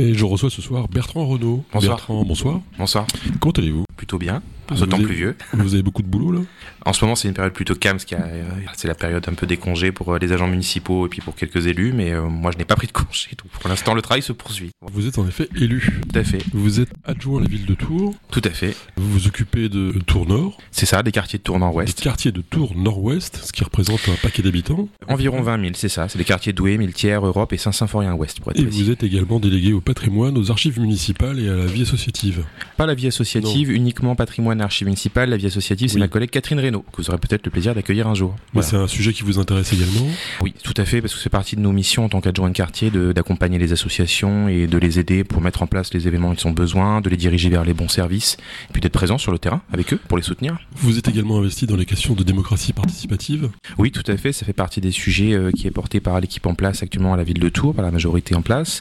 Et 0.00 0.14
je 0.14 0.24
reçois 0.24 0.48
ce 0.48 0.62
soir 0.62 0.88
Bertrand 0.88 1.26
Renault. 1.26 1.62
Bonsoir. 1.74 1.96
Bertrand, 1.96 2.24
bonsoir. 2.24 2.60
Bonsoir. 2.78 3.06
Comment 3.38 3.52
allez-vous? 3.52 3.84
Plutôt 3.98 4.16
bien. 4.16 4.42
Temps 4.76 4.96
avez- 4.96 5.04
pluvieux. 5.04 5.36
Vous 5.52 5.74
avez 5.74 5.82
beaucoup 5.82 6.02
de 6.02 6.06
boulot 6.08 6.32
là 6.32 6.40
En 6.86 6.92
ce 6.92 7.04
moment, 7.04 7.14
c'est 7.16 7.28
une 7.28 7.34
période 7.34 7.52
plutôt 7.52 7.74
calme, 7.74 7.98
parce 7.98 8.10
euh, 8.12 8.42
c'est 8.76 8.88
la 8.88 8.94
période 8.94 9.24
un 9.28 9.34
peu 9.34 9.46
des 9.46 9.56
congés 9.56 9.92
pour 9.92 10.14
euh, 10.14 10.18
les 10.18 10.32
agents 10.32 10.46
municipaux 10.48 11.06
et 11.06 11.08
puis 11.08 11.20
pour 11.20 11.34
quelques 11.34 11.66
élus, 11.66 11.92
mais 11.92 12.12
euh, 12.12 12.22
moi, 12.28 12.50
je 12.52 12.58
n'ai 12.58 12.64
pas 12.64 12.76
pris 12.76 12.86
de 12.86 12.92
congé. 12.92 13.30
Donc, 13.38 13.50
pour 13.60 13.68
l'instant, 13.68 13.94
le 13.94 14.02
travail 14.02 14.22
se 14.22 14.32
poursuit. 14.32 14.70
Vous 14.92 15.06
êtes 15.06 15.18
en 15.18 15.26
effet 15.28 15.48
élu. 15.56 16.00
Tout 16.12 16.18
à 16.18 16.24
fait. 16.24 16.42
Vous 16.52 16.80
êtes 16.80 16.90
adjoint 17.04 17.40
à 17.40 17.42
la 17.44 17.48
ville 17.48 17.66
de 17.66 17.74
Tours. 17.74 18.14
Tout 18.30 18.42
à 18.44 18.50
fait. 18.50 18.76
Vous 18.96 19.10
vous 19.10 19.26
occupez 19.26 19.68
de 19.68 19.92
Tours 20.06 20.26
Nord, 20.26 20.58
C'est 20.70 20.86
ça, 20.86 21.02
des 21.02 21.12
quartiers 21.12 21.38
de 21.38 21.42
Tours 21.44 21.56
des 21.56 21.60
Nord-Ouest. 21.60 22.00
quartiers 22.00 22.32
de 22.32 22.40
Tours 22.40 22.74
Nord-Ouest, 22.76 23.40
ce 23.44 23.52
qui 23.52 23.64
représente 23.64 24.00
un 24.08 24.14
paquet 24.22 24.42
d'habitants. 24.42 24.88
Environ 25.08 25.42
20 25.42 25.60
000, 25.60 25.72
c'est 25.74 25.88
ça. 25.88 26.08
C'est 26.08 26.18
des 26.18 26.24
quartiers 26.24 26.52
Douai, 26.52 26.78
Miltière, 26.78 27.24
Europe 27.26 27.52
et 27.52 27.56
Saint-Symphorien-Ouest, 27.58 28.40
pour 28.40 28.52
être 28.52 28.58
Et 28.60 28.62
précis. 28.64 28.82
vous 28.84 28.90
êtes 28.90 29.02
également 29.02 29.40
délégué 29.40 29.72
au 29.72 29.80
patrimoine, 29.80 30.36
aux 30.38 30.50
archives 30.50 30.80
municipales 30.80 31.38
et 31.40 31.48
à 31.48 31.54
la 31.56 31.66
vie 31.66 31.82
associative. 31.82 32.44
Pas 32.76 32.86
la 32.86 32.94
vie 32.94 33.06
associative, 33.08 33.70
uniquement 33.70 34.14
patrimoine 34.14 34.59
et 34.60 34.64
archives 34.64 34.86
municipales. 34.86 35.30
La 35.30 35.36
vie 35.36 35.46
associative, 35.46 35.88
c'est 35.88 35.94
Oui. 35.94 36.00
ma 36.00 36.08
collègue 36.08 36.30
Catherine 36.30 36.58
Reynaud, 36.60 36.84
que 36.92 37.02
vous 37.02 37.10
aurez 37.10 37.18
peut-être 37.18 37.44
le 37.44 37.50
plaisir 37.50 37.74
d'accueillir 37.74 38.06
un 38.08 38.14
jour. 38.14 38.34
Voilà. 38.52 38.66
c'est 38.68 38.76
un 38.76 38.86
sujet 38.86 39.12
qui 39.12 39.22
vous 39.22 39.38
intéresse 39.38 39.72
également. 39.72 40.06
Oui, 40.42 40.54
tout 40.62 40.74
à 40.76 40.84
fait, 40.84 41.00
parce 41.00 41.14
que 41.14 41.20
c'est 41.20 41.28
partie 41.30 41.56
de 41.56 41.60
nos 41.60 41.72
missions 41.72 42.04
en 42.04 42.08
tant 42.08 42.20
qu'adjoint 42.20 42.48
de 42.48 42.54
quartier 42.54 42.90
d'accompagner 42.90 43.58
les 43.58 43.72
associations 43.72 44.48
et 44.48 44.66
de 44.66 44.78
les 44.78 44.98
aider 44.98 45.24
pour 45.24 45.40
mettre 45.42 45.62
en 45.62 45.66
place 45.66 45.92
les 45.94 46.06
événements 46.06 46.28
dont 46.30 46.34
ils 46.34 46.46
ont 46.46 46.52
besoin, 46.52 47.00
de 47.00 47.08
les 47.08 47.16
diriger 47.16 47.48
vers 47.48 47.64
les 47.64 47.74
bons 47.74 47.88
services, 47.88 48.36
et 48.68 48.72
puis 48.72 48.80
d'être 48.80 48.92
présent 48.92 49.18
sur 49.18 49.32
le 49.32 49.38
terrain 49.38 49.62
avec 49.72 49.92
eux 49.92 50.00
pour 50.08 50.16
les 50.18 50.22
soutenir. 50.24 50.58
Vous 50.76 50.98
êtes 50.98 51.08
également 51.08 51.38
investi 51.38 51.66
dans 51.66 51.76
les 51.76 51.86
questions 51.86 52.14
de 52.14 52.22
démocratie 52.22 52.72
participative. 52.72 53.48
Oui, 53.78 53.90
tout 53.92 54.02
à 54.10 54.16
fait, 54.16 54.32
ça 54.32 54.44
fait 54.46 54.52
partie 54.52 54.80
des 54.80 54.90
sujets 54.90 55.32
euh, 55.32 55.50
qui 55.52 55.66
est 55.66 55.70
porté 55.70 56.00
par 56.00 56.20
l'équipe 56.20 56.46
en 56.46 56.54
place 56.54 56.82
actuellement 56.82 57.14
à 57.14 57.16
la 57.16 57.24
ville 57.24 57.38
de 57.38 57.48
Tours, 57.48 57.74
par 57.74 57.84
la 57.84 57.90
majorité 57.90 58.34
en 58.34 58.42
place. 58.42 58.80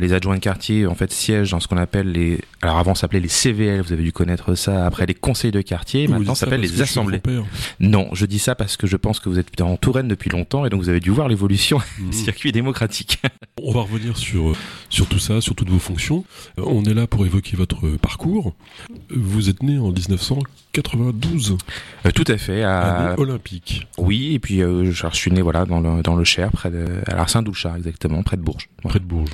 Les 0.00 0.12
adjoints 0.12 0.36
de 0.36 0.40
quartier, 0.40 0.86
en 0.86 0.94
fait, 0.94 1.12
siègent 1.12 1.50
dans 1.50 1.60
ce 1.60 1.68
qu'on 1.68 1.76
appelle 1.76 2.12
les. 2.12 2.40
Alors 2.62 2.78
avant, 2.78 2.94
ça 2.94 3.02
s'appelait 3.02 3.20
les 3.20 3.28
CVL, 3.28 3.80
vous 3.82 3.92
avez 3.92 4.02
dû 4.02 4.12
connaître 4.12 4.54
ça. 4.54 4.86
Après, 4.86 5.06
les 5.06 5.14
conseils 5.14 5.50
de 5.50 5.60
quartier. 5.60 6.08
Maintenant, 6.08 6.34
ça 6.34 6.44
s'appelle 6.46 6.60
les 6.60 6.80
assemblées. 6.82 7.20
Non, 7.80 8.08
je 8.12 8.26
dis 8.26 8.38
ça 8.38 8.54
parce 8.54 8.76
que 8.76 8.86
je 8.86 8.96
pense 8.96 9.20
que 9.20 9.28
vous 9.28 9.38
êtes 9.38 9.60
en 9.60 9.76
Touraine 9.76 10.08
depuis 10.08 10.30
longtemps 10.30 10.64
et 10.66 10.70
donc 10.70 10.80
vous 10.82 10.88
avez 10.88 11.00
dû 11.00 11.10
voir 11.10 11.28
l'évolution 11.28 11.78
Mhm. 11.98 12.10
du 12.10 12.16
circuit 12.16 12.52
démocratique. 12.52 13.20
On 13.62 13.72
va 13.72 13.80
revenir 13.82 14.16
sur, 14.16 14.54
sur 14.88 15.06
tout 15.06 15.18
ça, 15.18 15.40
sur 15.40 15.54
toutes 15.54 15.70
vos 15.70 15.78
fonctions. 15.80 16.24
Euh, 16.58 16.62
On 16.66 16.84
est 16.84 16.94
là 16.94 17.06
pour 17.06 17.26
évoquer 17.26 17.56
votre 17.56 17.88
parcours. 17.96 18.54
Vous 19.10 19.48
êtes 19.48 19.62
né 19.62 19.78
en 19.78 19.90
1992, 19.90 21.56
Euh, 22.06 22.10
tout 22.12 22.24
à 22.28 22.36
fait. 22.38 22.62
À... 22.62 23.14
olympique. 23.18 23.86
Oui, 23.98 24.34
et 24.34 24.38
puis 24.38 24.62
euh, 24.62 24.84
je 24.92 25.08
je 25.10 25.16
suis 25.16 25.30
né 25.32 25.42
voilà 25.42 25.64
dans 25.64 25.80
le, 25.80 26.02
dans 26.02 26.14
le 26.16 26.24
Cher, 26.24 26.50
près 26.52 26.70
de, 26.70 26.84
à 27.06 27.26
Saint-Doulchard 27.26 27.76
exactement, 27.76 28.22
près 28.22 28.36
de 28.36 28.42
Bourges. 28.42 28.68
Près 28.84 28.98
de 29.00 29.04
Bourges. 29.04 29.30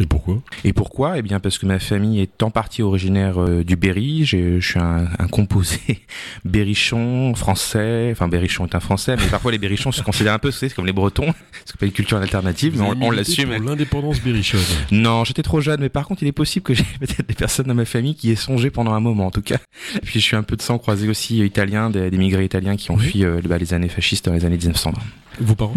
Et 0.00 0.06
pourquoi? 0.06 0.38
Et 0.64 0.72
pourquoi? 0.72 1.18
Eh 1.18 1.22
bien 1.22 1.40
parce 1.40 1.58
que 1.58 1.66
ma 1.66 1.80
famille 1.80 2.20
est 2.20 2.42
en 2.44 2.50
partie 2.50 2.82
originaire 2.82 3.42
euh, 3.42 3.64
du 3.64 3.74
Berry. 3.76 4.24
J'ai- 4.24 4.60
Je 4.60 4.66
suis 4.70 4.78
un, 4.78 5.08
un 5.18 5.26
composé 5.26 5.78
berrichon 6.44 7.34
français. 7.34 8.08
Enfin, 8.12 8.28
berrichon 8.28 8.66
est 8.66 8.74
un 8.74 8.80
français, 8.80 9.16
mais 9.16 9.26
parfois 9.26 9.52
les 9.52 9.58
berrichons 9.58 9.92
se 9.92 10.02
considèrent 10.02 10.34
un 10.34 10.38
peu, 10.38 10.50
c'est 10.50 10.72
comme 10.72 10.86
les 10.86 10.92
Bretons, 10.92 11.32
ce 11.64 11.72
qu'on 11.72 11.76
appelle 11.78 11.88
une 11.88 11.94
culture 11.94 12.18
alternative. 12.18 12.76
Vous 12.76 12.94
Mais 12.94 13.06
on, 13.06 13.10
l'assume. 13.10 13.50
pour 13.56 13.64
l'indépendance 13.64 14.20
berrichonne. 14.20 14.60
Non, 14.92 15.24
j'étais 15.24 15.42
trop 15.42 15.60
jeune, 15.60 15.80
mais 15.80 15.88
par 15.88 16.06
contre, 16.06 16.22
il 16.22 16.28
est 16.28 16.32
possible 16.32 16.64
que 16.64 16.74
j'ai 16.74 16.84
peut-être 17.00 17.26
des 17.26 17.34
personnes 17.34 17.66
dans 17.66 17.74
ma 17.74 17.84
famille 17.84 18.14
qui 18.14 18.30
aient 18.30 18.36
songé 18.36 18.70
pendant 18.70 18.92
un 18.92 19.00
moment, 19.00 19.26
en 19.26 19.30
tout 19.30 19.42
cas. 19.42 19.58
Puis 20.02 20.20
je 20.20 20.24
suis 20.24 20.36
un 20.36 20.42
peu 20.42 20.56
de 20.56 20.62
sang 20.62 20.78
croisé 20.78 21.08
aussi 21.08 21.40
euh, 21.40 21.46
italien, 21.46 21.90
des, 21.90 22.10
des 22.10 22.18
migrés 22.18 22.44
italiens 22.44 22.76
qui 22.76 22.90
ont 22.90 22.96
Oui. 22.96 23.06
fui 23.08 23.24
euh, 23.24 23.40
bah, 23.44 23.58
les 23.58 23.74
années 23.74 23.88
fascistes 23.88 24.26
dans 24.26 24.32
les 24.34 24.44
années 24.44 24.56
1920. 24.58 24.98
Vos 25.40 25.54
parents? 25.54 25.74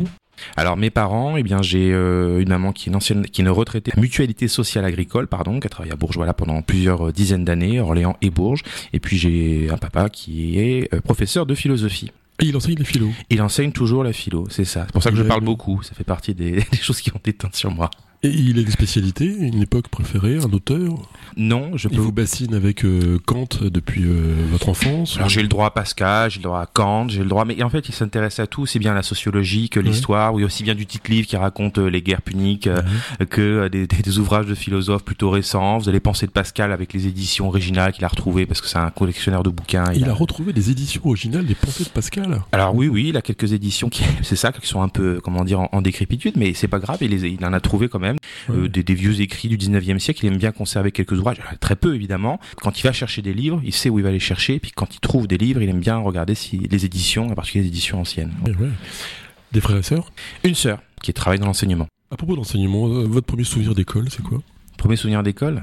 Alors 0.58 0.78
mes 0.78 0.90
parents, 0.90 1.38
eh 1.38 1.44
bien 1.44 1.62
j'ai 1.62 1.92
euh, 1.92 2.40
une 2.40 2.50
maman 2.50 2.72
qui 2.72 2.90
est 2.90 2.92
une 2.92 2.96
ancienne, 2.96 3.26
qui 3.26 3.42
est 3.42 3.44
une 3.44 3.50
retraitée 3.50 3.92
mutualité 3.98 4.48
sociale 4.48 4.86
agricole, 4.86 5.28
pardon, 5.28 5.60
qui 5.60 5.68
a 5.68 5.70
travaillé 5.70 5.94
à 5.94 5.96
Bourges 5.96 6.16
voilà 6.16 6.34
pendant 6.34 6.62
plusieurs 6.62 7.08
euh, 7.08 7.12
dizaines 7.12 7.46
d'années, 7.46 7.80
Orléans 7.80 8.18
et 8.22 8.30
Bourges. 8.30 8.64
Et 8.94 9.00
puis 9.00 9.18
j'ai 9.18 9.70
un 9.72 9.78
papa 9.78 10.10
qui 10.10 10.60
est 10.60 10.94
euh, 10.94 11.02
professeur 11.02 11.46
de 11.46 11.56
philosophie. 11.56 12.12
Et 12.42 12.46
il 12.46 12.58
enseigne 12.58 12.76
les 12.76 12.86
philo. 12.86 13.10
Il 13.30 13.42
enseigne 13.42 13.72
toujours 13.72 14.04
la 14.04 14.14
philo, 14.14 14.48
c'est 14.50 14.66
ça. 14.66 14.84
C'est 14.88 14.94
pour 14.94 15.04
ça 15.04 15.12
que 15.12 15.18
je 15.18 15.24
parle 15.24 15.42
beaucoup. 15.42 15.84
Ça 15.84 15.94
fait 15.94 16.04
partie 16.04 16.34
des, 16.34 16.52
des 16.72 16.78
choses 16.78 17.02
qui 17.02 17.12
ont 17.12 17.18
été 17.18 17.34
teintes 17.34 17.56
sur 17.56 17.72
moi. 17.72 17.90
Et 18.24 18.30
il 18.30 18.60
a 18.60 18.62
une 18.62 18.70
spécialité, 18.70 19.26
une 19.26 19.64
époque 19.64 19.88
préférée, 19.88 20.38
un 20.38 20.52
auteur. 20.54 20.94
Non, 21.38 21.72
je 21.76 21.88
peux. 21.88 21.96
Il 21.96 22.00
vous 22.02 22.12
bassine 22.12 22.54
avec 22.54 22.86
euh, 22.86 23.18
Kant 23.26 23.48
depuis 23.62 24.04
euh, 24.06 24.36
votre 24.52 24.70
enfance. 24.70 25.16
Alors 25.18 25.30
j'ai 25.30 25.42
le 25.42 25.48
droit 25.48 25.66
à 25.68 25.72
Pascal, 25.72 26.30
j'ai 26.30 26.38
le 26.38 26.44
droit 26.44 26.60
à 26.60 26.68
Kant, 26.68 27.10
j'ai 27.10 27.24
le 27.24 27.30
droit, 27.30 27.46
mais 27.46 27.62
en 27.64 27.70
fait 27.70 27.90
il 27.90 27.96
s'intéresse 27.96 28.40
à 28.40 28.46
tout, 28.46 28.62
aussi 28.62 28.78
bien 28.78 28.94
la 28.94 29.02
sociologie 29.02 29.70
que 29.70 29.80
l'histoire, 29.80 30.34
oui 30.36 30.44
aussi 30.44 30.62
bien 30.64 30.76
du 30.76 30.86
titre 30.86 31.10
livre 31.10 31.28
qui 31.28 31.36
raconte 31.36 31.80
euh, 31.80 31.88
les 31.90 32.02
guerres 32.04 32.22
puniques 32.22 32.70
que 33.30 33.68
des, 33.70 33.88
des- 33.88 34.02
des 34.02 34.20
ouvrages 34.20 34.46
de 34.46 34.56
philosophes 34.56 35.04
plutôt 35.04 35.30
récents. 35.30 35.78
Vous 35.80 35.90
allez 35.90 36.00
penser 36.00 36.26
de 36.28 36.32
Pascal 36.32 36.72
avec 36.72 36.94
les 36.94 37.08
éditions 37.08 37.48
originales 37.48 37.92
qu'il 37.94 38.06
a 38.06 38.08
retrouvées 38.08 38.46
parce 38.46 38.62
que 38.62 38.68
c'est 38.68 38.78
un 38.78 38.90
collectionneur 38.92 39.44
de 39.44 39.50
bouquins. 39.50 39.86
Il 39.96 40.08
a 40.10 40.14
retrouvé 40.14 40.54
des 40.54 40.70
éditions 40.70 41.02
originales 41.06 41.46
des 41.46 41.56
pensées 41.56 41.84
de 41.86 41.90
Pascal. 41.90 42.42
Alors 42.52 42.76
oui, 42.76 42.88
oui, 42.88 43.08
il 43.10 43.18
a 43.18 43.22
quelques 43.22 43.54
éditions 43.54 43.90
qui, 43.90 44.04
c'est 44.22 44.36
ça, 44.36 44.52
qui 44.52 44.68
sont 44.68 44.82
un 44.82 44.90
peu, 44.90 45.20
comment 45.24 45.44
dire, 45.44 45.60
en, 45.62 45.70
en 45.72 45.82
décrépitude, 45.82 46.34
mais 46.38 46.54
c'est 46.54 46.68
pas 46.68 46.80
grave, 46.80 46.98
il, 47.02 47.10
les, 47.12 47.30
il 47.30 47.44
en 47.46 47.54
a 47.54 47.60
trouvé 47.60 47.90
quand 47.90 48.00
même 48.00 48.11
euh, 48.50 48.68
des, 48.68 48.84
des 48.84 48.94
vieux 48.94 49.22
écrits 49.22 49.50
du 49.50 49.58
19e 49.58 50.00
siècle. 50.00 50.26
Il 50.26 50.28
aime 50.32 50.38
bien 50.38 50.52
conserver 50.52 50.92
quelques 50.92 51.14
ouvrages, 51.14 51.40
Alors, 51.40 51.58
très 51.60 51.76
peu 51.76 51.96
évidemment. 51.96 52.40
Quand 52.58 52.80
il 52.80 52.84
va 52.84 52.92
chercher 52.92 53.22
des 53.22 53.34
livres, 53.34 53.62
il 53.64 53.74
sait 53.74 53.90
où 53.90 54.00
il 54.00 54.04
va 54.04 54.12
les 54.12 54.20
chercher, 54.20 54.60
puis 54.60 54.72
quand 54.72 54.94
il 54.96 55.00
trouve 55.00 55.28
des 55.28 55.38
livres, 55.38 55.62
il 55.62 55.70
aime 55.70 55.80
bien 55.80 55.98
regarder 55.98 56.36
si 56.36 56.58
les 56.58 56.86
éditions, 56.86 57.28
en 57.30 57.36
particulier 57.36 57.64
les 57.64 57.70
éditions 57.70 58.00
anciennes. 58.02 58.32
Des 59.52 59.62
frères 59.62 59.78
et 59.78 59.84
sœurs? 59.84 60.12
Une 60.44 60.56
sœur 60.56 60.82
qui 61.02 61.14
travaille 61.14 61.40
dans 61.40 61.48
l'enseignement. 61.48 61.88
À 62.12 62.18
propos 62.18 62.36
d'enseignement, 62.36 62.88
euh, 62.88 63.06
votre 63.06 63.28
premier 63.28 63.44
souvenir 63.44 63.74
d'école, 63.74 64.10
c'est 64.10 64.22
quoi? 64.22 64.40
Premier 64.78 64.96
souvenir 64.96 65.24
d'école? 65.24 65.62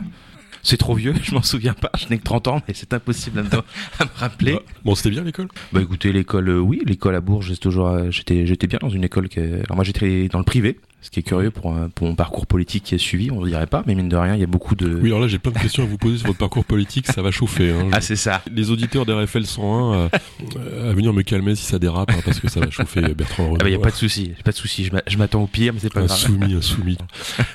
C'est 0.62 0.76
trop 0.76 0.94
vieux, 0.94 1.14
je 1.22 1.32
m'en 1.34 1.42
souviens 1.42 1.74
pas, 1.74 1.90
je 1.98 2.08
n'ai 2.08 2.18
que 2.18 2.24
30 2.24 2.48
ans, 2.48 2.62
mais 2.66 2.74
c'est 2.74 2.92
impossible 2.92 3.38
à 3.38 3.42
me, 3.42 3.48
à 3.48 4.04
me 4.04 4.10
rappeler. 4.14 4.54
Bah, 4.54 4.62
Bon, 4.84 4.94
c'était 4.94 5.10
bien 5.10 5.22
l'école? 5.22 5.48
Bah 5.72 5.80
écoutez, 5.80 6.12
l'école, 6.12 6.48
euh, 6.48 6.58
oui, 6.58 6.82
l'école 6.84 7.14
à 7.14 7.20
Bourges, 7.20 7.46
j'étais 7.48 7.60
toujours, 7.60 7.88
euh, 7.88 8.10
j'étais, 8.10 8.44
j'étais 8.46 8.66
bien 8.66 8.78
dans 8.80 8.88
une 8.88 9.04
école 9.04 9.28
que, 9.28 9.40
alors 9.40 9.76
moi 9.76 9.84
j'étais 9.84 10.28
dans 10.28 10.38
le 10.38 10.44
privé, 10.44 10.78
ce 11.00 11.10
qui 11.10 11.20
est 11.20 11.22
curieux 11.22 11.50
pour, 11.52 11.72
mon 12.00 12.14
parcours 12.16 12.46
politique 12.46 12.82
qui 12.84 12.94
est 12.94 12.98
suivi, 12.98 13.30
on 13.30 13.40
ne 13.42 13.48
dirait 13.48 13.66
pas, 13.68 13.84
mais 13.86 13.94
mine 13.94 14.08
de 14.08 14.16
rien, 14.16 14.34
il 14.34 14.40
y 14.40 14.44
a 14.44 14.48
beaucoup 14.48 14.74
de. 14.74 14.98
Oui, 15.00 15.08
alors 15.08 15.20
là, 15.20 15.28
j'ai 15.28 15.38
plein 15.38 15.52
de 15.52 15.58
questions 15.58 15.84
à 15.84 15.86
vous 15.86 15.96
poser 15.98 16.18
sur 16.18 16.26
votre 16.26 16.38
parcours 16.38 16.64
politique, 16.64 17.06
ça 17.06 17.22
va 17.22 17.30
chauffer. 17.30 17.70
hein. 17.70 17.88
Ah 17.92 18.00
c'est 18.00 18.16
ça. 18.16 18.42
Les 18.52 18.70
auditeurs 18.70 19.06
d'RFL 19.06 19.44
101 19.44 19.92
euh, 19.94 20.08
euh, 20.56 20.90
à 20.90 20.94
venir 20.94 21.12
me 21.12 21.22
calmer 21.22 21.54
si 21.54 21.64
ça 21.64 21.78
dérape, 21.78 22.10
hein, 22.10 22.20
parce 22.24 22.40
que 22.40 22.48
ça 22.48 22.60
va 22.60 22.70
chauffer 22.70 23.00
Bertrand 23.14 23.44
Renaud. 23.44 23.56
Ah 23.60 23.64
bah 23.64 23.70
y 23.70 23.74
a 23.74 23.78
pas 23.78 23.90
de 23.90 23.96
souci, 23.96 24.32
pas 24.44 24.50
de 24.50 24.56
souci, 24.56 24.84
je 24.84 24.92
m'a- 24.92 25.02
je 25.06 25.16
m'attends 25.18 25.42
au 25.42 25.46
pire, 25.46 25.72
mais 25.72 25.80
c'est 25.80 25.92
pas 25.92 26.00
un 26.00 26.06
grave. 26.06 26.18
soumis, 26.18 26.54
un 26.54 26.60
soumis. 26.62 26.98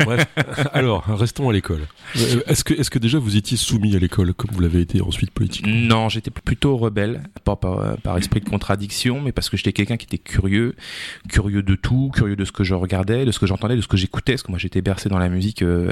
Bref, 0.05 0.25
alors, 0.73 1.03
restons 1.05 1.49
à 1.49 1.53
l'école. 1.53 1.81
Euh, 2.17 2.41
Est-ce 2.47 2.63
que, 2.63 2.73
est 2.73 2.89
que 2.89 2.99
déjà 2.99 3.19
vous 3.19 3.35
étiez 3.37 3.57
soumis 3.57 3.95
à 3.95 3.99
l'école, 3.99 4.33
comme 4.33 4.51
vous 4.53 4.61
l'avez 4.61 4.81
été 4.81 5.01
ensuite 5.01 5.31
politiquement? 5.31 5.73
Non, 5.73 6.09
j'étais 6.09 6.31
plutôt 6.31 6.77
rebelle, 6.77 7.23
pas 7.43 7.55
par, 7.55 7.97
par 7.97 8.17
esprit 8.17 8.39
de 8.39 8.49
contradiction, 8.49 9.21
mais 9.21 9.31
parce 9.31 9.49
que 9.49 9.57
j'étais 9.57 9.73
quelqu'un 9.73 9.97
qui 9.97 10.05
était 10.05 10.17
curieux, 10.17 10.75
curieux 11.29 11.61
de 11.63 11.75
tout, 11.75 12.11
curieux 12.13 12.35
de 12.35 12.45
ce 12.45 12.51
que 12.51 12.63
je 12.63 12.73
regardais, 12.73 13.25
de 13.25 13.31
ce 13.33 13.39
que 13.39 13.45
j'entendais, 13.45 13.75
de 13.75 13.81
ce 13.81 13.87
que 13.87 13.97
j'écoutais, 13.97 14.33
parce 14.33 14.43
que 14.43 14.51
moi 14.51 14.59
j'étais 14.59 14.81
bercé 14.81 15.09
dans 15.09 15.19
la 15.19 15.29
musique 15.29 15.61
euh, 15.61 15.91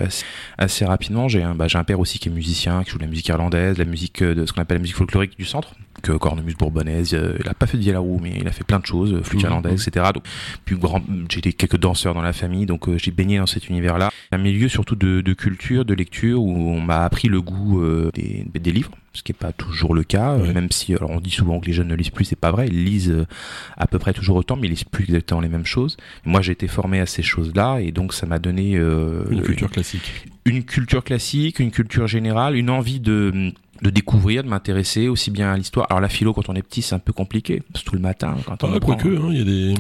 assez, 0.58 0.86
rapidement. 0.86 1.28
J'ai 1.28 1.44
un, 1.44 1.56
bah, 1.56 1.68
un 1.74 1.84
père 1.84 2.00
aussi 2.00 2.20
qui 2.20 2.30
est 2.30 2.32
musicien, 2.32 2.84
qui 2.84 2.92
joue 2.92 2.98
de 2.98 3.04
la 3.04 3.10
musique 3.10 3.28
irlandaise, 3.28 3.78
la 3.78 3.86
musique 3.86 4.22
euh, 4.22 4.34
de 4.34 4.46
ce 4.46 4.54
qu'on 4.54 4.62
appelle 4.62 4.78
la 4.78 4.82
musique 4.82 4.96
folklorique 4.96 5.38
du 5.38 5.46
centre, 5.46 5.74
que 6.02 6.14
cornemuse 6.14 6.56
bourbonnaise. 6.56 7.12
il 7.12 7.48
a 7.48 7.54
pas 7.54 7.68
fait 7.68 7.78
de 7.78 7.96
roue, 7.96 8.20
mais 8.22 8.34
il 8.40 8.48
a 8.48 8.52
fait 8.52 8.64
plein 8.64 8.80
de 8.80 8.86
choses, 8.86 9.14
euh, 9.14 9.22
flûte 9.24 9.44
Mhm. 9.44 9.50
irlandaise, 9.50 9.88
etc. 9.88 10.08
Donc, 10.14 10.24
puis 10.66 10.76
grand, 10.76 11.02
j'ai 11.30 11.40
été 11.40 11.54
quelques 11.54 11.78
danseurs 11.78 12.14
dans 12.14 12.22
la 12.22 12.34
famille, 12.34 12.66
donc 12.66 12.88
euh, 12.90 12.98
j'ai 12.98 13.12
baigné 13.12 13.38
dans 13.38 13.46
cet 13.46 13.70
univers-là. 13.70 14.10
Un 14.32 14.38
milieu 14.38 14.68
surtout 14.70 14.96
de, 14.96 15.22
de 15.22 15.34
culture, 15.34 15.86
de 15.86 15.94
lecture, 15.94 16.42
où 16.42 16.52
on 16.70 16.80
m'a 16.82 17.04
appris 17.04 17.28
le 17.28 17.42
goût 17.42 17.82
euh, 17.82 18.10
des, 18.14 18.46
des 18.54 18.72
livres, 18.72 18.92
ce 19.14 19.22
qui 19.24 19.32
n'est 19.32 19.38
pas 19.38 19.52
toujours 19.52 19.94
le 19.94 20.04
cas, 20.04 20.38
même 20.38 20.72
si 20.72 20.94
alors 20.96 21.10
on 21.12 21.20
dit 21.20 21.30
souvent 21.32 21.60
que 21.60 21.66
les 21.66 21.74
jeunes 21.74 21.90
ne 21.90 21.96
lisent 21.96 22.10
plus, 22.12 22.24
c'est 22.26 22.36
pas 22.40 22.52
vrai, 22.52 22.68
ils 22.68 22.86
lisent 22.86 23.26
à 23.78 23.86
peu 23.86 24.00
près 24.00 24.14
toujours 24.14 24.38
autant, 24.38 24.56
mais 24.56 24.68
ils 24.68 24.72
lisent 24.72 24.86
plus 24.86 25.04
exactement 25.04 25.42
les 25.42 25.50
mêmes 25.50 25.66
choses. 25.66 25.98
Moi, 26.26 26.42
j'ai 26.42 26.54
été 26.54 26.68
formé 26.70 27.00
à 27.02 27.06
ces 27.06 27.22
choses-là, 27.22 27.80
et 27.80 27.92
donc 27.92 28.14
ça 28.14 28.26
m'a 28.26 28.40
donné 28.40 28.78
euh, 28.78 29.26
Une 29.30 29.42
culture 29.42 29.70
classique. 29.70 30.26
une 30.46 30.64
culture 30.64 31.04
classique, 31.04 31.60
une 31.60 31.72
culture 31.72 32.08
générale, 32.08 32.56
une 32.56 32.70
envie 32.70 33.02
de 33.02 33.52
de 33.82 33.90
découvrir, 33.90 34.44
de 34.44 34.50
m'intéresser 34.50 35.08
aussi 35.08 35.32
bien 35.32 35.52
à 35.52 35.58
l'histoire. 35.58 35.88
Alors 35.90 36.02
la 36.02 36.10
philo 36.10 36.34
quand 36.34 36.50
on 36.50 36.54
est 36.56 36.62
petit 36.62 36.82
c'est 36.82 36.96
un 36.96 37.00
peu 37.00 37.14
compliqué, 37.14 37.64
c'est 37.76 37.84
tout 37.84 37.96
le 37.96 38.02
matin 38.02 38.36
quand 38.46 38.64
on 38.64 38.72
Ah, 38.72 38.76
apprend. 38.78 38.96
quoique, 38.96 39.08
hein, 39.10 39.30
il 39.32 39.38
y 39.38 39.42
a 39.42 39.44
des 39.44 39.74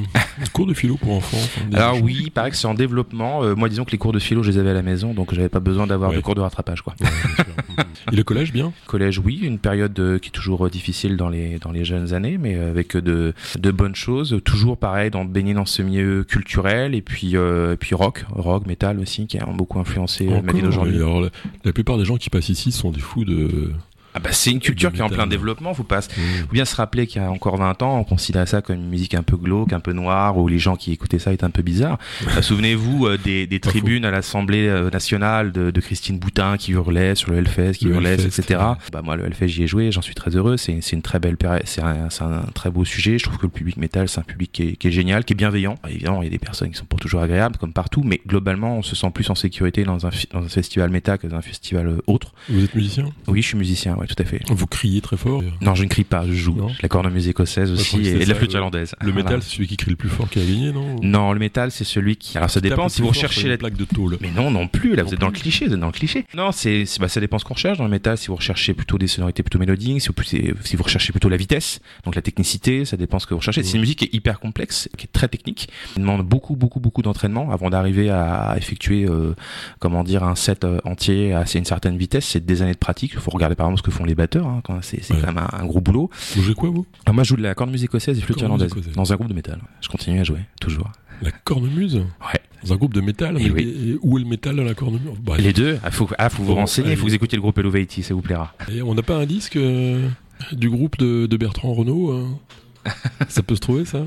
cours 0.53 0.65
de 0.65 0.73
philo 0.73 0.95
pour 0.97 1.13
enfants. 1.13 1.37
enfin, 1.37 1.61
Alors 1.73 2.01
oui, 2.01 2.17
il 2.23 2.31
paraît 2.31 2.49
que 2.51 2.57
c'est 2.57 2.67
en 2.67 2.73
développement. 2.73 3.43
Euh, 3.43 3.55
moi 3.55 3.69
disons 3.69 3.85
que 3.85 3.91
les 3.91 3.97
cours 3.97 4.13
de 4.13 4.19
philo 4.19 4.43
je 4.43 4.51
les 4.51 4.57
avais 4.57 4.71
à 4.71 4.73
la 4.73 4.81
maison, 4.81 5.13
donc 5.13 5.33
j'avais 5.33 5.49
pas 5.49 5.59
besoin 5.59 5.87
d'avoir 5.87 6.11
Ouais. 6.11 6.15
de 6.17 6.21
cours 6.21 6.35
de 6.35 6.41
rattrapage 6.41 6.81
quoi. 6.81 6.95
Ouais. 6.99 7.83
Et 8.11 8.15
le 8.15 8.23
collège, 8.23 8.51
bien? 8.51 8.73
Collège, 8.87 9.19
oui, 9.19 9.39
une 9.43 9.59
période 9.59 9.97
euh, 9.99 10.19
qui 10.19 10.27
est 10.29 10.31
toujours 10.31 10.65
euh, 10.65 10.69
difficile 10.69 11.15
dans 11.17 11.29
les 11.29 11.59
dans 11.59 11.71
les 11.71 11.85
jeunes 11.85 12.13
années, 12.13 12.37
mais 12.37 12.55
avec 12.55 12.97
de 12.97 13.33
de 13.59 13.71
bonnes 13.71 13.95
choses. 13.95 14.39
Toujours 14.43 14.77
pareil, 14.77 15.11
dans 15.11 15.25
baigner 15.25 15.53
dans 15.53 15.65
ce 15.65 15.81
milieu 15.81 16.23
culturel 16.23 16.95
et 16.95 17.01
puis 17.01 17.35
et 17.35 17.77
puis 17.79 17.95
rock, 17.95 18.25
rock, 18.31 18.65
métal 18.65 18.99
aussi, 18.99 19.27
qui 19.27 19.37
a 19.37 19.45
beaucoup 19.45 19.79
influencé 19.79 20.27
euh, 20.27 20.41
ma 20.41 20.51
vie 20.51 20.57
Encore, 20.59 20.61
d'aujourd'hui. 20.61 20.95
et 20.95 20.97
alors, 20.97 21.21
la, 21.21 21.29
la 21.63 21.73
plupart 21.73 21.97
des 21.97 22.05
gens 22.05 22.17
qui 22.17 22.29
passent 22.29 22.49
ici 22.49 22.71
sont 22.71 22.91
des 22.91 22.99
fous 22.99 23.25
de, 23.25 23.71
Ah 24.13 24.19
bah 24.19 24.31
c'est 24.33 24.51
une 24.51 24.59
culture 24.59 24.91
qui 24.91 24.99
est 24.99 25.03
en 25.03 25.09
plein 25.09 25.27
développement, 25.27 25.73
faut 25.73 25.83
pas 25.83 26.01
faut 26.01 26.51
bien 26.51 26.65
se 26.65 26.75
rappeler 26.75 27.07
qu'il 27.07 27.21
y 27.21 27.25
a 27.25 27.31
encore 27.31 27.57
20 27.57 27.81
ans, 27.81 27.99
on 27.99 28.03
considérait 28.03 28.45
ça 28.45 28.61
comme 28.61 28.75
une 28.75 28.89
musique 28.89 29.13
un 29.13 29.23
peu 29.23 29.37
glauque, 29.37 29.71
un 29.71 29.79
peu 29.79 29.93
noire, 29.93 30.37
où 30.37 30.47
les 30.47 30.59
gens 30.59 30.75
qui 30.75 30.91
écoutaient 30.91 31.19
ça 31.19 31.31
étaient 31.31 31.45
un 31.45 31.49
peu 31.49 31.61
bizarres. 31.61 31.97
Euh, 32.27 32.41
souvenez-vous 32.41 33.07
euh, 33.07 33.17
des, 33.17 33.47
des 33.47 33.59
tribunes 33.59 34.03
à 34.03 34.11
l'Assemblée 34.11 34.67
euh, 34.67 34.89
nationale 34.89 35.51
de, 35.51 35.71
de, 35.71 35.81
Christine 35.81 36.19
Boutin 36.19 36.57
qui 36.57 36.71
hurlait 36.71 37.15
sur 37.15 37.31
le 37.31 37.37
Hellfest, 37.37 37.73
qui 37.73 37.87
hurlait, 37.87 38.15
etc. 38.15 38.59
Bah 38.91 39.01
moi 39.03 39.15
le 39.15 39.25
Hellfest 39.25 39.47
j'y 39.47 39.63
ai 39.63 39.67
joué, 39.67 39.91
j'en 39.91 40.01
suis 40.01 40.15
très 40.15 40.31
heureux, 40.31 40.57
c'est 40.57 40.91
une 40.91 41.01
très 41.01 41.19
belle 41.19 41.37
c'est 41.63 41.81
un, 41.81 42.07
un, 42.21 42.41
très 42.53 42.69
beau 42.69 42.83
sujet, 42.83 43.17
je 43.17 43.23
trouve 43.23 43.37
que 43.37 43.45
le 43.45 43.49
public 43.49 43.77
métal 43.77 44.09
c'est 44.09 44.19
un 44.19 44.23
public 44.23 44.51
qui 44.51 44.63
est, 44.63 44.75
qui 44.75 44.87
est, 44.89 44.91
génial, 44.91 45.23
qui 45.23 45.33
est 45.33 45.35
bienveillant. 45.35 45.75
Bah, 45.81 45.89
évidemment 45.89 46.21
il 46.21 46.25
y 46.25 46.27
a 46.27 46.31
des 46.31 46.39
personnes 46.39 46.69
qui 46.69 46.77
sont 46.77 46.85
pas 46.85 46.97
toujours 46.97 47.21
agréables 47.21 47.57
comme 47.57 47.73
partout, 47.73 48.03
mais 48.03 48.19
globalement 48.27 48.77
on 48.77 48.81
se 48.81 48.95
sent 48.95 49.09
plus 49.13 49.29
en 49.29 49.35
sécurité 49.35 49.83
dans 49.83 50.05
un, 50.05 50.09
dans 50.33 50.43
un 50.43 50.49
festival 50.49 50.89
métal 50.89 51.17
que 51.17 51.27
dans 51.27 51.37
un 51.37 51.41
festival 51.41 51.97
autre. 52.07 52.33
Vous 52.49 52.63
êtes 52.63 52.75
musicien? 52.75 53.05
Oui 53.27 53.41
je 53.41 53.47
suis 53.47 53.57
musicien, 53.57 53.95
ouais 54.01 54.07
tout 54.07 54.21
à 54.21 54.25
fait. 54.25 54.41
Vous 54.49 54.67
criez 54.67 55.01
très 55.01 55.17
fort 55.17 55.41
Non, 55.61 55.75
je 55.75 55.83
ne 55.83 55.89
crie 55.89 56.03
pas, 56.03 56.25
je 56.27 56.33
joue. 56.33 56.57
La 56.81 56.89
cornemuse 56.89 57.27
écossaise 57.27 57.71
aussi 57.71 58.07
et, 58.07 58.25
la 58.25 58.35
flûte 58.35 58.53
irlandaise. 58.53 58.95
Le 59.01 59.13
métal, 59.13 59.41
c'est 59.41 59.55
celui 59.55 59.67
qui 59.67 59.77
crie 59.77 59.91
le 59.91 59.97
plus 59.97 60.09
fort 60.09 60.29
qui 60.29 60.39
a 60.39 60.45
gagné, 60.45 60.71
non? 60.71 60.97
Non, 61.01 61.33
le 61.33 61.39
métal, 61.39 61.71
c'est 61.71 61.83
celui 61.83 62.15
qui. 62.15 62.37
Alors 62.37 62.49
ça 62.49 62.61
dépend 62.61 62.89
si 62.89 63.01
vous 63.01 63.09
recherchez 63.09 63.47
la 63.47 63.57
plaque 63.57 63.77
de 63.77 63.85
tôle. 63.85 64.17
Mais 64.21 64.31
non, 64.31 64.51
non 64.51 64.67
plus. 64.67 64.95
Là, 64.95 65.03
vous 65.03 65.13
êtes 65.13 65.19
dans 65.19 65.27
le 65.27 65.33
cliché, 65.33 65.67
vous 65.67 65.73
êtes 65.73 65.79
dans 65.79 65.87
le 65.87 65.91
cliché. 65.91 66.25
Non, 66.33 66.51
c'est 66.51 66.85
bah, 66.99 67.07
ça 67.07 67.19
dépend 67.19 67.39
ce 67.39 67.45
qu'on 67.45 67.53
recherche 67.53 67.77
dans 67.77 67.83
le 67.83 67.89
métal. 67.89 68.17
Si 68.17 68.27
vous 68.27 68.35
recherchez 68.35 68.73
plutôt 68.73 68.97
des 68.97 69.07
sonorités 69.07 69.43
plutôt 69.43 69.59
mélodiques, 69.59 70.01
si 70.01 70.09
vous, 70.09 70.55
si 70.63 70.75
vous 70.75 70.83
recherchez 70.83 71.11
plutôt 71.11 71.29
la 71.29 71.37
vitesse, 71.37 71.79
donc 72.03 72.15
la 72.15 72.21
technicité, 72.21 72.85
ça 72.85 72.97
dépend 72.97 73.19
ce 73.19 73.25
que 73.25 73.33
vous 73.33 73.39
recherchez. 73.39 73.63
C'est 73.63 73.75
une 73.75 73.81
musique 73.81 73.99
qui 73.99 74.05
est 74.05 74.13
hyper 74.13 74.39
complexe, 74.39 74.89
qui 74.97 75.05
est 75.05 75.11
très 75.11 75.27
technique, 75.27 75.69
qui 75.93 75.99
demande 75.99 76.25
beaucoup, 76.25 76.55
beaucoup, 76.55 76.79
beaucoup 76.79 77.01
d'entraînement 77.01 77.51
avant 77.51 77.69
d'arriver 77.69 78.09
à 78.09 78.55
effectuer, 78.57 79.05
euh, 79.05 79.35
comment 79.79 80.03
dire, 80.03 80.23
un 80.23 80.35
set 80.35 80.63
euh, 80.63 80.79
entier 80.85 81.33
à 81.33 81.45
une 81.53 81.65
certaine 81.65 81.97
vitesse. 81.97 82.25
C'est 82.25 82.45
des 82.45 82.61
années 82.61 82.73
de 82.73 82.77
pratique. 82.77 83.11
Il 83.13 83.19
faut 83.19 83.31
regarder 83.31 83.55
par 83.55 83.67
exemple 83.67 83.79
ce 83.79 83.83
que 83.83 83.90
font 83.91 84.05
les 84.05 84.15
batteurs. 84.15 84.47
Hein, 84.47 84.61
c'est 84.81 85.01
quand 85.07 85.33
même 85.33 85.41
un, 85.51 85.65
gros 85.65 85.81
boulot. 85.81 86.09
Vous 86.35 86.41
jouez 86.41 86.55
quoi, 86.55 86.69
vous? 86.69 86.85
Moi, 87.11 87.23
je 87.23 87.29
joue 87.29 87.35
de 87.35 87.43
la 87.43 87.55
cornemuse 87.55 87.83
écossaise 87.83 88.17
et 88.17 88.21
flûte 88.21 88.41
irlandaise 88.41 88.71
dans 88.95 89.11
un 89.11 89.15
groupe 89.15 89.29
de 89.29 89.33
métal. 89.33 89.59
Je 89.81 89.89
continue 89.89 90.19
à 90.19 90.23
jouer, 90.23 90.39
toujours. 90.59 90.91
La 91.21 91.31
cornemuse 91.31 91.95
Ouais. 91.95 92.39
Dans 92.63 92.73
un 92.73 92.77
groupe 92.77 92.93
de 92.93 93.01
métal 93.01 93.41
et 93.41 93.49
oui. 93.49 93.97
Où 94.01 94.17
est 94.17 94.21
le 94.21 94.27
métal 94.27 94.55
dans 94.55 94.63
la 94.63 94.73
cornemuse 94.73 95.13
bah, 95.21 95.35
Les 95.37 95.53
deux. 95.53 95.79
Ah, 95.83 95.91
faut, 95.91 96.07
ah, 96.17 96.29
faut 96.29 96.43
vous 96.43 96.55
renseigner, 96.55 96.91
il 96.91 96.97
faut 96.97 97.05
vous 97.05 97.13
écouter 97.13 97.35
le 97.35 97.41
groupe 97.41 97.57
Elevati, 97.57 98.03
ça 98.03 98.13
vous 98.13 98.21
plaira. 98.21 98.53
Et 98.71 98.81
on 98.81 98.93
n'a 98.93 99.01
pas 99.01 99.15
un 99.15 99.25
disque 99.25 99.55
euh, 99.55 100.07
du 100.51 100.69
groupe 100.69 100.97
de, 100.97 101.25
de 101.25 101.37
Bertrand 101.37 101.73
Renault 101.73 102.11
hein 102.11 102.39
ça 103.29 103.43
peut 103.43 103.55
se 103.55 103.59
trouver 103.59 103.85
ça 103.85 103.99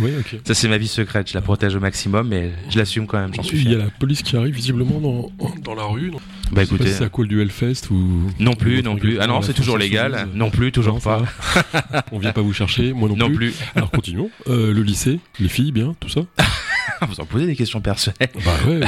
oui, 0.00 0.12
Ça 0.44 0.54
c'est 0.54 0.68
ma 0.68 0.78
vie 0.78 0.88
secrète, 0.88 1.28
je 1.28 1.34
la 1.34 1.40
protège 1.40 1.74
au 1.74 1.80
maximum 1.80 2.28
mais 2.28 2.52
je 2.70 2.78
l'assume 2.78 3.06
quand 3.06 3.18
même, 3.18 3.34
j'en 3.34 3.42
suis 3.42 3.58
Il 3.58 3.70
y 3.70 3.74
a 3.74 3.78
la 3.78 3.90
police 3.98 4.22
qui 4.22 4.36
arrive 4.36 4.54
visiblement 4.54 5.00
dans, 5.00 5.32
dans 5.62 5.74
la 5.74 5.84
rue. 5.84 6.12
Bah 6.52 6.62
écoutez, 6.62 6.92
c'est 6.92 7.04
à 7.04 7.08
cause 7.08 7.28
du 7.28 7.40
Hellfest 7.40 7.90
ou 7.90 8.30
Non 8.38 8.54
plus, 8.54 8.82
non 8.82 8.96
plus. 8.96 9.18
Ah 9.20 9.26
non, 9.26 9.42
c'est 9.42 9.54
toujours 9.54 9.78
légal. 9.78 10.28
Non 10.34 10.50
plus, 10.50 10.72
toujours 10.72 11.00
pas. 11.00 11.22
On 12.12 12.18
vient 12.18 12.32
pas 12.32 12.42
vous 12.42 12.52
chercher, 12.52 12.92
moi 12.92 13.08
non, 13.08 13.16
non 13.16 13.26
plus. 13.26 13.52
plus. 13.52 13.54
Alors 13.74 13.90
continuons. 13.90 14.30
Euh, 14.48 14.72
le 14.72 14.82
lycée, 14.82 15.20
les 15.40 15.48
filles, 15.48 15.72
bien, 15.72 15.94
tout 16.00 16.08
ça 16.08 16.20
vous 17.08 17.20
en 17.20 17.26
posez 17.26 17.46
des 17.46 17.56
questions 17.56 17.80
personnelles. 17.80 18.30
Bah 18.34 18.52
ouais, 18.66 18.80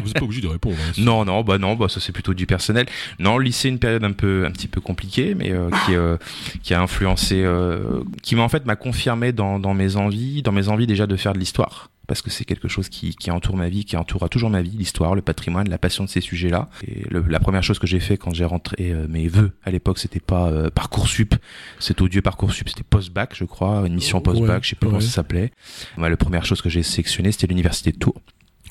vous 0.00 0.06
n'êtes 0.06 0.18
pas 0.18 0.24
obligé 0.24 0.40
de 0.42 0.48
répondre. 0.48 0.76
Hein. 0.80 0.92
non, 0.98 1.24
non, 1.24 1.42
bah 1.42 1.58
non, 1.58 1.74
bah 1.74 1.88
ça 1.88 2.00
c'est 2.00 2.12
plutôt 2.12 2.34
du 2.34 2.46
personnel. 2.46 2.86
Non, 3.18 3.38
le 3.38 3.44
lycée, 3.44 3.68
une 3.68 3.78
période 3.78 4.04
un 4.04 4.12
peu, 4.12 4.44
un 4.46 4.50
petit 4.50 4.68
peu 4.68 4.80
compliquée, 4.80 5.34
mais 5.34 5.52
euh, 5.52 5.70
qui, 5.84 5.94
euh, 5.94 6.16
qui 6.62 6.74
a 6.74 6.80
influencé, 6.80 7.42
euh, 7.42 8.02
qui 8.22 8.36
m'a 8.36 8.42
en 8.42 8.48
fait 8.48 8.66
m'a 8.66 8.76
confirmé 8.76 9.32
dans, 9.32 9.58
dans 9.58 9.74
mes 9.74 9.96
envies, 9.96 10.42
dans 10.42 10.52
mes 10.52 10.68
envies 10.68 10.86
déjà 10.86 11.06
de 11.06 11.16
faire 11.16 11.32
de 11.32 11.38
l'histoire 11.38 11.90
parce 12.06 12.22
que 12.22 12.30
c'est 12.30 12.44
quelque 12.44 12.68
chose 12.68 12.88
qui, 12.88 13.14
qui, 13.14 13.30
entoure 13.30 13.56
ma 13.56 13.68
vie, 13.68 13.84
qui 13.84 13.96
entourera 13.96 14.28
toujours 14.28 14.50
ma 14.50 14.62
vie, 14.62 14.70
l'histoire, 14.70 15.14
le 15.14 15.22
patrimoine, 15.22 15.68
la 15.68 15.78
passion 15.78 16.04
de 16.04 16.08
ces 16.08 16.20
sujets-là. 16.20 16.68
Et 16.86 17.04
la 17.10 17.40
première 17.40 17.62
chose 17.62 17.78
que 17.78 17.86
j'ai 17.86 18.00
fait 18.00 18.16
quand 18.16 18.34
j'ai 18.34 18.44
rentré 18.44 18.92
euh, 18.92 19.06
mes 19.08 19.28
vœux 19.28 19.52
à 19.64 19.70
l'époque, 19.70 19.98
c'était 19.98 20.20
pas 20.20 20.48
euh, 20.48 20.70
parcoursup, 20.70 21.34
cet 21.78 22.00
odieux 22.00 22.22
parcoursup, 22.22 22.68
c'était 22.68 22.84
post-bac, 22.84 23.34
je 23.34 23.44
crois, 23.44 23.86
une 23.86 23.94
mission 23.94 24.20
post-bac, 24.20 24.64
je 24.64 24.70
sais 24.70 24.76
pas 24.76 24.86
comment 24.86 25.00
ça 25.00 25.08
s'appelait. 25.08 25.52
Moi, 25.96 26.08
la 26.08 26.16
première 26.16 26.44
chose 26.44 26.62
que 26.62 26.68
j'ai 26.68 26.82
sélectionnée, 26.82 27.32
c'était 27.32 27.46
l'université 27.46 27.92
de 27.92 27.98
Tours. 27.98 28.20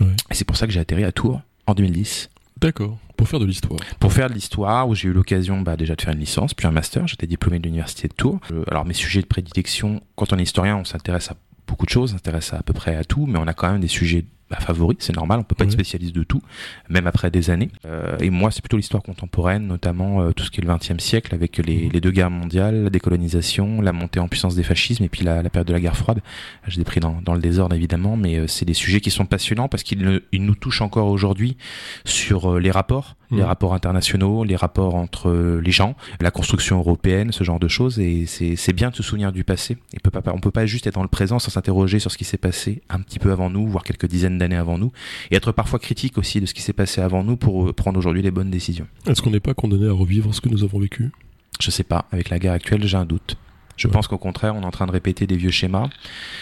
Et 0.01 0.33
c'est 0.33 0.45
pour 0.45 0.57
ça 0.57 0.67
que 0.67 0.73
j'ai 0.73 0.79
atterri 0.79 1.03
à 1.03 1.11
Tours 1.11 1.41
en 1.67 1.73
2010. 1.73 2.29
D'accord. 2.59 2.97
Pour 3.17 3.29
faire 3.29 3.39
de 3.39 3.45
l'histoire. 3.45 3.79
Pour 3.99 4.11
faire 4.11 4.29
de 4.29 4.33
l'histoire, 4.33 4.87
où 4.89 4.95
j'ai 4.95 5.07
eu 5.07 5.13
l'occasion 5.13 5.61
bah, 5.61 5.77
déjà 5.77 5.95
de 5.95 6.01
faire 6.01 6.13
une 6.13 6.19
licence, 6.19 6.53
puis 6.53 6.67
un 6.67 6.71
master. 6.71 7.07
J'étais 7.07 7.27
diplômé 7.27 7.59
de 7.59 7.63
l'université 7.63 8.07
de 8.07 8.13
Tours. 8.13 8.39
Euh, 8.51 8.63
alors 8.67 8.85
mes 8.85 8.93
sujets 8.93 9.21
de 9.21 9.27
prédilection, 9.27 10.01
quand 10.15 10.33
on 10.33 10.37
est 10.37 10.43
historien, 10.43 10.77
on 10.77 10.85
s'intéresse 10.85 11.31
à 11.31 11.35
beaucoup 11.67 11.85
de 11.85 11.91
choses, 11.91 12.11
s'intéresse 12.11 12.53
à, 12.53 12.57
à 12.57 12.63
peu 12.63 12.73
près 12.73 12.95
à 12.95 13.03
tout, 13.03 13.25
mais 13.25 13.39
on 13.39 13.47
a 13.47 13.53
quand 13.53 13.71
même 13.71 13.81
des 13.81 13.87
sujets 13.87 14.25
bah, 14.49 14.57
favori, 14.59 14.95
c'est 14.99 15.15
normal, 15.15 15.39
on 15.39 15.43
peut 15.43 15.55
pas 15.55 15.63
être 15.63 15.71
spécialiste 15.71 16.13
de 16.13 16.23
tout, 16.23 16.41
même 16.87 17.07
après 17.07 17.31
des 17.31 17.49
années. 17.49 17.71
Euh, 17.85 18.15
et 18.19 18.29
moi, 18.29 18.51
c'est 18.51 18.61
plutôt 18.61 18.77
l'histoire 18.77 19.01
contemporaine, 19.01 19.65
notamment 19.65 20.21
euh, 20.21 20.33
tout 20.33 20.43
ce 20.43 20.51
qui 20.51 20.61
est 20.61 20.63
le 20.63 20.71
XXe 20.71 21.03
siècle, 21.03 21.33
avec 21.33 21.57
les, 21.57 21.89
les, 21.89 21.99
deux 21.99 22.11
guerres 22.11 22.29
mondiales, 22.29 22.83
la 22.83 22.89
décolonisation, 22.91 23.81
la 23.81 23.91
montée 23.91 24.19
en 24.19 24.27
puissance 24.27 24.53
des 24.53 24.61
fascismes, 24.61 25.03
et 25.03 25.09
puis 25.09 25.23
la, 25.23 25.41
la 25.41 25.49
période 25.49 25.67
de 25.67 25.73
la 25.73 25.79
guerre 25.79 25.97
froide. 25.97 26.21
J'ai 26.67 26.83
pris 26.83 26.99
dans, 26.99 27.21
dans 27.23 27.33
le 27.33 27.41
désordre 27.41 27.75
évidemment, 27.75 28.17
mais 28.17 28.35
euh, 28.35 28.45
c'est 28.45 28.65
des 28.65 28.75
sujets 28.75 29.01
qui 29.01 29.09
sont 29.09 29.25
passionnants 29.25 29.67
parce 29.67 29.81
qu'ils 29.81 30.21
nous 30.33 30.55
touchent 30.55 30.81
encore 30.81 31.07
aujourd'hui 31.07 31.57
sur 32.05 32.59
les 32.59 32.69
rapports, 32.69 33.15
les 33.31 33.41
mmh. 33.41 33.41
rapports 33.41 33.73
internationaux, 33.73 34.43
les 34.43 34.55
rapports 34.55 34.95
entre 34.95 35.59
les 35.63 35.71
gens, 35.71 35.95
la 36.21 36.31
construction 36.31 36.77
européenne, 36.77 37.31
ce 37.31 37.43
genre 37.43 37.59
de 37.59 37.67
choses. 37.67 37.99
Et 37.99 38.25
c'est 38.25 38.73
bien 38.73 38.89
de 38.89 38.95
se 38.95 39.03
souvenir 39.03 39.31
du 39.31 39.43
passé. 39.43 39.77
Et 39.93 39.99
peut 39.99 40.11
pas, 40.11 40.21
on 40.33 40.39
peut 40.39 40.51
pas 40.51 40.65
juste 40.65 40.87
être 40.87 40.95
dans 40.95 41.03
le 41.03 41.07
présent 41.07 41.39
sans 41.39 41.51
s'interroger 41.51 41.99
sur 41.99 42.11
ce 42.11 42.17
qui 42.17 42.23
s'est 42.23 42.37
passé 42.37 42.81
un 42.89 42.99
petit 42.99 43.19
peu 43.19 43.31
avant 43.31 43.49
nous, 43.49 43.67
voire 43.67 43.83
quelques 43.83 44.07
dizaines 44.07 44.37
d'années 44.37 44.55
avant 44.55 44.77
nous, 44.77 44.91
et 45.31 45.35
être 45.35 45.51
parfois 45.51 45.79
critique 45.79 46.17
aussi 46.17 46.41
de 46.41 46.45
ce 46.45 46.53
qui 46.53 46.61
s'est 46.61 46.73
passé 46.73 47.01
avant 47.01 47.23
nous 47.23 47.37
pour 47.37 47.67
euh, 47.67 47.73
prendre 47.73 47.97
aujourd'hui 47.97 48.21
les 48.21 48.31
bonnes 48.31 48.51
décisions. 48.51 48.87
Est-ce 49.07 49.21
qu'on 49.21 49.31
n'est 49.31 49.39
pas 49.39 49.53
condamné 49.53 49.87
à 49.87 49.93
revivre 49.93 50.33
ce 50.33 50.41
que 50.41 50.49
nous 50.49 50.63
avons 50.63 50.79
vécu? 50.79 51.11
Je 51.59 51.71
sais 51.71 51.83
pas, 51.83 52.05
avec 52.11 52.29
la 52.29 52.39
guerre 52.39 52.53
actuelle, 52.53 52.85
j'ai 52.85 52.97
un 52.97 53.05
doute. 53.05 53.37
Je 53.77 53.87
pense 53.87 54.07
qu'au 54.07 54.17
contraire, 54.17 54.55
on 54.55 54.61
est 54.61 54.65
en 54.65 54.71
train 54.71 54.87
de 54.87 54.91
répéter 54.91 55.27
des 55.27 55.37
vieux 55.37 55.51
schémas. 55.51 55.89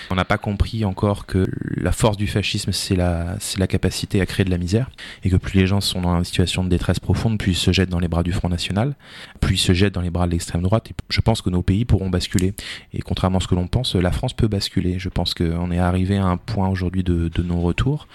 On 0.10 0.16
n'a 0.16 0.26
pas 0.26 0.38
compris 0.38 0.86
encore 0.86 1.26
que 1.26 1.48
la 1.76 1.92
force 1.92 2.18
du 2.18 2.28
fascisme, 2.28 2.72
c'est 2.72 2.96
la, 2.96 3.36
c'est 3.40 3.60
la 3.60 3.68
capacité 3.68 4.22
à 4.22 4.26
créer 4.26 4.46
de 4.46 4.52
la 4.52 4.58
misère, 4.58 4.90
et 5.24 5.30
que 5.30 5.36
plus 5.36 5.60
les 5.60 5.68
gens 5.68 5.82
sont 5.82 6.02
dans 6.02 6.18
une 6.18 6.24
situation 6.24 6.64
de 6.64 6.70
détresse 6.70 7.00
profonde, 7.00 7.38
plus 7.38 7.52
ils 7.52 7.56
se 7.56 7.72
jettent 7.72 7.90
dans 7.90 8.00
les 8.00 8.08
bras 8.08 8.24
du 8.24 8.32
Front 8.32 8.50
National, 8.50 8.96
plus 9.40 9.56
ils 9.56 9.58
se 9.58 9.74
jettent 9.74 9.94
dans 9.94 10.02
les 10.02 10.12
bras 10.12 10.28
de 10.28 10.32
l'extrême 10.32 10.62
droite. 10.62 10.92
Je 11.10 11.22
pense 11.22 11.42
que 11.42 11.50
nos 11.50 11.62
pays 11.62 11.86
pourront 11.86 12.10
basculer. 12.10 12.54
Et 12.94 13.02
contrairement 13.02 13.40
à 13.40 13.42
ce 13.42 13.48
que 13.48 13.56
l'on 13.56 13.68
pense, 13.68 13.96
la 13.96 14.12
France 14.12 14.34
peut 14.34 14.48
basculer. 14.48 15.00
Je 15.00 15.10
pense 15.10 15.34
qu'on 15.34 15.72
est 15.72 15.80
arrivé 15.80 16.18
à 16.18 16.26
un 16.26 16.38
point 16.38 16.68
aujourd'hui 16.68 17.04
de, 17.04 17.30
de 17.30 17.44
non-retour, 17.44 18.08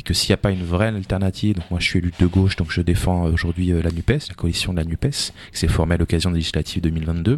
et 0.00 0.02
que 0.02 0.14
s'il 0.14 0.30
n'y 0.30 0.34
a 0.34 0.38
pas 0.38 0.50
une 0.50 0.64
vraie 0.64 0.86
alternative, 0.86 1.56
donc 1.56 1.70
moi 1.70 1.78
je 1.78 1.84
suis 1.84 1.98
élu 1.98 2.10
de 2.18 2.26
gauche, 2.26 2.56
donc 2.56 2.72
je 2.72 2.80
défends 2.80 3.26
euh, 3.26 3.32
aujourd'hui 3.32 3.70
euh, 3.70 3.82
la 3.82 3.90
NUPES, 3.90 4.28
la 4.30 4.34
coalition 4.34 4.72
de 4.72 4.78
la 4.78 4.84
NUPES, 4.84 5.10
qui 5.52 5.58
s'est 5.58 5.68
formée 5.68 5.96
à 5.96 5.98
l'occasion 5.98 6.30
des 6.30 6.36
législatives 6.36 6.82
2022. 6.82 7.36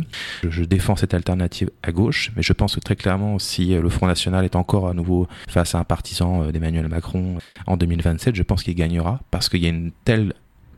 Je, 0.48 0.62
défends 0.62 0.94
cette 0.94 1.12
alternative 1.12 1.70
à 1.82 1.90
gauche, 1.90 2.30
mais 2.36 2.42
je 2.44 2.52
pense 2.52 2.76
que 2.76 2.80
très 2.80 2.94
clairement, 2.94 3.40
si 3.40 3.74
euh, 3.74 3.82
le 3.82 3.88
Front 3.88 4.06
National 4.06 4.44
est 4.44 4.54
encore 4.54 4.88
à 4.88 4.94
nouveau 4.94 5.26
face 5.48 5.74
à 5.74 5.80
un 5.80 5.84
partisan 5.84 6.52
d'Emmanuel 6.52 6.86
Macron 6.86 7.38
en 7.66 7.76
2027, 7.76 8.36
je 8.36 8.42
pense 8.44 8.62
qu'il 8.62 8.76
gagnera, 8.76 9.18
parce 9.32 9.48
qu'il 9.48 9.60
y 9.60 9.66
a 9.66 9.70
une 9.70 9.90
telle 10.04 10.32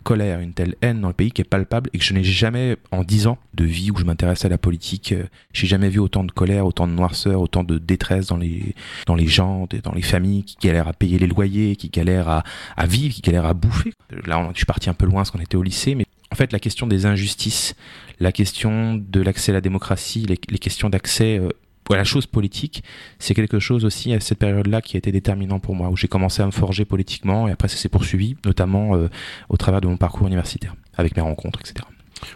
colère, 0.05 0.39
une 0.39 0.53
telle 0.53 0.77
haine 0.83 1.01
dans 1.01 1.09
le 1.09 1.15
pays 1.15 1.33
qui 1.33 1.43
est 1.43 1.45
palpable 1.45 1.91
et 1.93 1.99
que 1.99 2.05
je 2.05 2.15
n'ai 2.15 2.23
jamais, 2.23 2.77
en 2.93 3.03
dix 3.03 3.27
ans 3.27 3.39
de 3.55 3.65
vie 3.65 3.91
où 3.91 3.97
je 3.97 4.05
m'intéresse 4.05 4.45
à 4.45 4.49
la 4.49 4.59
politique, 4.59 5.11
euh, 5.13 5.25
j'ai 5.53 5.67
jamais 5.67 5.89
vu 5.89 5.99
autant 5.99 6.23
de 6.23 6.31
colère, 6.31 6.67
autant 6.67 6.87
de 6.87 6.93
noirceur, 6.93 7.41
autant 7.41 7.65
de 7.65 7.79
détresse 7.79 8.27
dans 8.27 8.37
les, 8.37 8.77
dans 9.07 9.17
les 9.17 9.27
gens, 9.27 9.67
dans 9.83 9.93
les 9.93 10.03
familles 10.03 10.45
qui 10.45 10.57
galèrent 10.61 10.87
à 10.87 10.93
payer 10.93 11.19
les 11.19 11.27
loyers, 11.27 11.75
qui 11.75 11.89
galèrent 11.89 12.29
à, 12.29 12.45
à 12.77 12.87
vivre, 12.87 13.13
qui 13.13 13.23
galèrent 13.23 13.47
à 13.47 13.55
bouffer. 13.55 13.93
Là, 14.27 14.49
je 14.53 14.59
suis 14.59 14.67
parti 14.67 14.89
un 14.89 14.95
peu 14.95 15.07
loin 15.07 15.17
parce 15.17 15.33
qu'on 15.33 15.41
était 15.41 15.57
au 15.57 15.63
lycée, 15.63 15.97
mais 15.97 16.07
en 16.31 16.37
fait, 16.37 16.53
la 16.53 16.59
question 16.61 16.87
des 16.87 17.07
injustices, 17.07 17.75
la 18.21 18.33
question 18.33 18.95
de 18.95 19.21
l'accès 19.21 19.53
à 19.53 19.55
la 19.55 19.61
démocratie, 19.61 20.27
les, 20.27 20.39
les 20.51 20.59
questions 20.59 20.91
d'accès 20.91 21.39
euh, 21.39 21.49
la 21.93 22.05
chose 22.05 22.27
politique, 22.27 22.83
c'est 23.19 23.35
quelque 23.35 23.59
chose 23.59 23.85
aussi 23.85 24.15
à 24.15 24.21
cette 24.21 24.39
période-là 24.39 24.81
qui 24.81 24.97
a 24.97 24.99
été 24.99 25.13
déterminant 25.13 25.59
pour 25.59 25.75
moi, 25.75 25.91
où 25.91 25.97
j'ai 25.97 26.09
commencé 26.09 26.43
à 26.43 26.47
me 26.47 26.51
forger 26.51 26.85
politiquement 26.85 27.47
et 27.47 27.53
après 27.53 27.69
ça 27.69 27.77
s'est 27.77 27.91
poursuivi, 27.91 28.37
notamment 28.47 28.97
euh, 28.97 29.09
au 29.51 29.57
travers 29.57 29.81
de 29.83 29.87
mon 29.87 29.99
parcours 29.99 30.27
universitaire, 30.27 30.75
avec 30.97 31.17
mes 31.17 31.23
rencontres, 31.23 31.61
etc. 31.61 31.85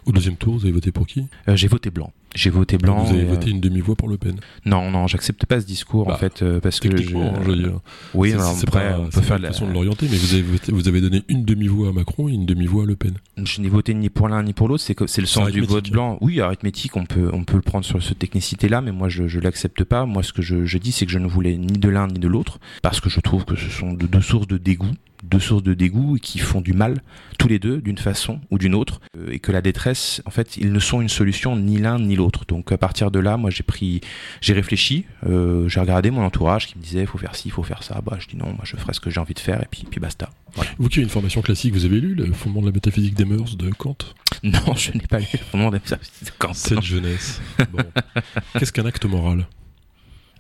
Au 0.07 0.13
deuxième 0.13 0.37
tour, 0.37 0.55
vous 0.55 0.65
avez 0.65 0.73
voté 0.73 0.93
pour 0.93 1.07
qui? 1.07 1.27
Euh, 1.49 1.57
J'ai 1.57 1.69
voté 1.69 1.91
blanc. 1.91 2.13
J'ai 2.35 2.51
voté 2.51 2.77
blanc. 2.77 3.05
Vous 3.05 3.15
avez 3.15 3.25
voté 3.25 3.51
une 3.51 3.61
demi-voix 3.61 3.97
pour 3.97 4.09
Le 4.09 4.19
Pen 4.19 4.37
Non, 4.67 4.91
non, 4.91 5.07
j'accepte 5.07 5.47
pas 5.47 5.61
ce 5.61 5.67
discour 5.67 6.07
en 6.07 6.11
bah, 6.11 6.19
fait 6.19 6.43
euh, 6.43 6.61
parce 6.61 6.79
que 6.79 6.95
je... 6.95 7.03
je 7.03 7.17
veux 7.17 7.57
dire. 7.57 7.81
Oui, 8.15 8.35
c'est 8.37 8.69
après, 8.69 8.95
on 8.95 9.09
peut 9.09 9.23
faire 9.23 9.39
la 9.39 9.49
façon 9.49 9.67
de 9.67 9.73
l'orienter, 9.73 10.07
mais 10.11 10.19
vous 10.19 10.35
avez 10.35 10.45
vous 10.69 10.89
avez 10.89 11.01
donné 11.01 11.25
une 11.29 11.45
demi-voix 11.45 11.89
à 11.89 11.93
Macron 11.93 12.29
et 12.29 12.33
une 12.33 12.45
demi-voix 12.45 12.83
à 12.83 12.87
Le 12.87 12.97
Pen. 12.97 13.15
Je 13.43 13.61
n'ai 13.61 13.69
voté 13.69 13.95
ni 13.95 14.11
pour 14.11 14.29
l'un 14.29 14.43
ni 14.43 14.53
pour 14.53 14.69
l'autre. 14.69 14.85
C'est 14.85 14.97
c'est 15.07 15.21
le 15.23 15.27
sens 15.27 15.51
du 15.51 15.63
vote 15.63 15.91
blanc. 15.91 16.19
Oui, 16.21 16.41
arithmétique, 16.41 16.97
on 16.97 17.07
peut 17.07 17.31
on 17.33 17.45
peut 17.45 17.57
le 17.57 17.63
prendre 17.63 17.85
sur 17.85 18.03
cette 18.03 18.19
technicité-là, 18.19 18.83
mais 18.83 18.93
moi 18.93 19.09
je 19.09 19.27
je 19.27 19.41
l'accepte 19.41 19.85
pas. 19.85 20.05
Moi, 20.05 20.23
ce 20.23 20.33
que 20.33 20.43
je, 20.43 20.65
je 20.65 20.79
dis, 20.79 20.93
c'est 20.93 21.07
que 21.07 21.13
je 21.13 21.19
ne 21.19 21.27
voulais 21.27 21.57
ni 21.57 21.79
de 21.79 21.89
l'un 21.89 22.09
ni 22.09 22.19
de 22.19 22.29
l'autre 22.29 22.61
parce 22.83 23.01
que 23.01 23.09
je 23.09 23.21
trouve 23.21 23.45
que 23.45 23.57
ce 23.57 23.71
sont 23.71 23.93
deux 23.93 24.21
sources 24.21 24.47
de 24.47 24.59
dégoût 24.59 24.93
deux 25.23 25.41
sources 25.41 25.63
de 25.63 25.75
dégoût 25.75 26.19
qui 26.21 26.39
font 26.39 26.61
du 26.61 26.73
mal 26.73 27.03
tous 27.39 27.49
les 27.49 27.59
deux 27.59 27.81
d'une 27.81 27.99
façon 27.99 28.41
ou 28.51 28.59
d'une 28.59 28.75
autre 28.75 29.01
euh, 29.17 29.31
et 29.31 29.39
que 29.39 29.53
la 29.53 29.61
détresse 29.61 30.23
en 30.27 30.31
fait 30.31 30.57
ils 30.57 30.73
ne 30.73 30.79
sont 30.79 31.01
une 31.01 31.09
solution 31.09 31.57
ni 31.57 31.79
l'un 31.79 31.99
ni 31.99 32.17
l'autre 32.17 32.45
donc 32.47 32.73
à 32.73 32.79
partir 32.79 33.11
de 33.11 33.19
là 33.19 33.37
moi 33.37 33.51
j'ai 33.51 33.63
pris 33.63 34.01
j'ai 34.41 34.53
réfléchi 34.53 35.05
euh, 35.27 35.69
j'ai 35.69 35.81
regardé 35.81 36.11
mon 36.11 36.23
entourage 36.25 36.67
qui 36.67 36.79
me 36.79 36.83
disait 36.83 37.07
faut 37.07 37.19
faire 37.19 37.35
ci 37.35 37.51
faut 37.51 37.63
faire 37.63 37.83
ça 37.83 38.01
bah 38.05 38.17
je 38.21 38.27
dis 38.27 38.37
non 38.37 38.47
moi 38.47 38.63
je 38.65 38.77
ferai 38.77 38.93
ce 38.93 39.01
que 39.01 39.11
j'ai 39.11 39.21
envie 39.21 39.35
de 39.35 39.41
faire 39.41 39.61
et 39.63 39.67
puis 39.71 39.85
puis 39.89 40.01
basta 40.01 40.31
vous 40.79 40.89
qui 40.89 40.99
avez 40.99 41.05
une 41.05 41.11
formation 41.11 41.43
classique 41.43 41.75
vous 41.75 41.85
avez 41.85 42.01
lu 42.01 42.15
le 42.15 42.33
fondement 42.33 42.61
de 42.61 42.67
la 42.67 42.73
métaphysique 42.73 43.15
des 43.15 43.25
mœurs 43.25 43.57
de 43.57 43.71
Kant? 43.71 43.97
Non, 44.45 44.75
je 44.77 44.93
n'ai 44.93 45.07
pas 45.07 45.19
lu 45.19 45.27
le 45.33 45.39
fondement 45.39 45.71
des 45.71 45.81
camp. 46.39 46.55
Cette 46.55 46.83
jeunesse. 46.83 47.41
Bon. 47.73 47.83
Qu'est-ce 48.59 48.73
qu'un 48.73 48.87
acte 48.87 49.05
moral? 49.05 49.49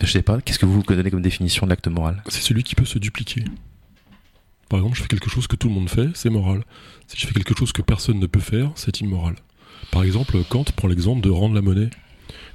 Je 0.01 0.07
sais 0.07 0.23
pas. 0.23 0.41
Qu'est-ce 0.41 0.59
que 0.59 0.67
vous 0.67 0.83
donnez 0.83 1.11
comme 1.11 1.23
définition 1.23 1.67
de 1.67 1.71
l'acte 1.71 1.89
moral? 1.89 2.23
C'est 2.29 2.43
celui 2.43 2.63
qui 2.63 2.75
peut 2.75 2.85
se 2.85 2.99
dupliquer. 2.99 3.45
Par 4.69 4.79
exemple, 4.79 4.97
je 4.97 5.03
fais 5.03 5.09
quelque 5.09 5.31
chose 5.31 5.47
que 5.47 5.57
tout 5.57 5.69
le 5.69 5.75
monde 5.75 5.89
fait, 5.89 6.09
c'est 6.15 6.31
moral. 6.31 6.65
Si 7.07 7.19
je 7.19 7.27
fais 7.27 7.33
quelque 7.33 7.57
chose 7.59 7.73
que 7.73 7.83
personne 7.83 8.19
ne 8.19 8.27
peut 8.27 8.41
faire, 8.41 8.71
c'est 8.75 9.01
immoral. 9.01 9.37
Par 9.91 10.03
exemple, 10.03 10.37
Kant 10.49 10.65
prend 10.77 10.89
l'exemple 10.89 11.23
de 11.23 11.31
rendre 11.31 11.55
la 11.55 11.63
monnaie 11.63 11.91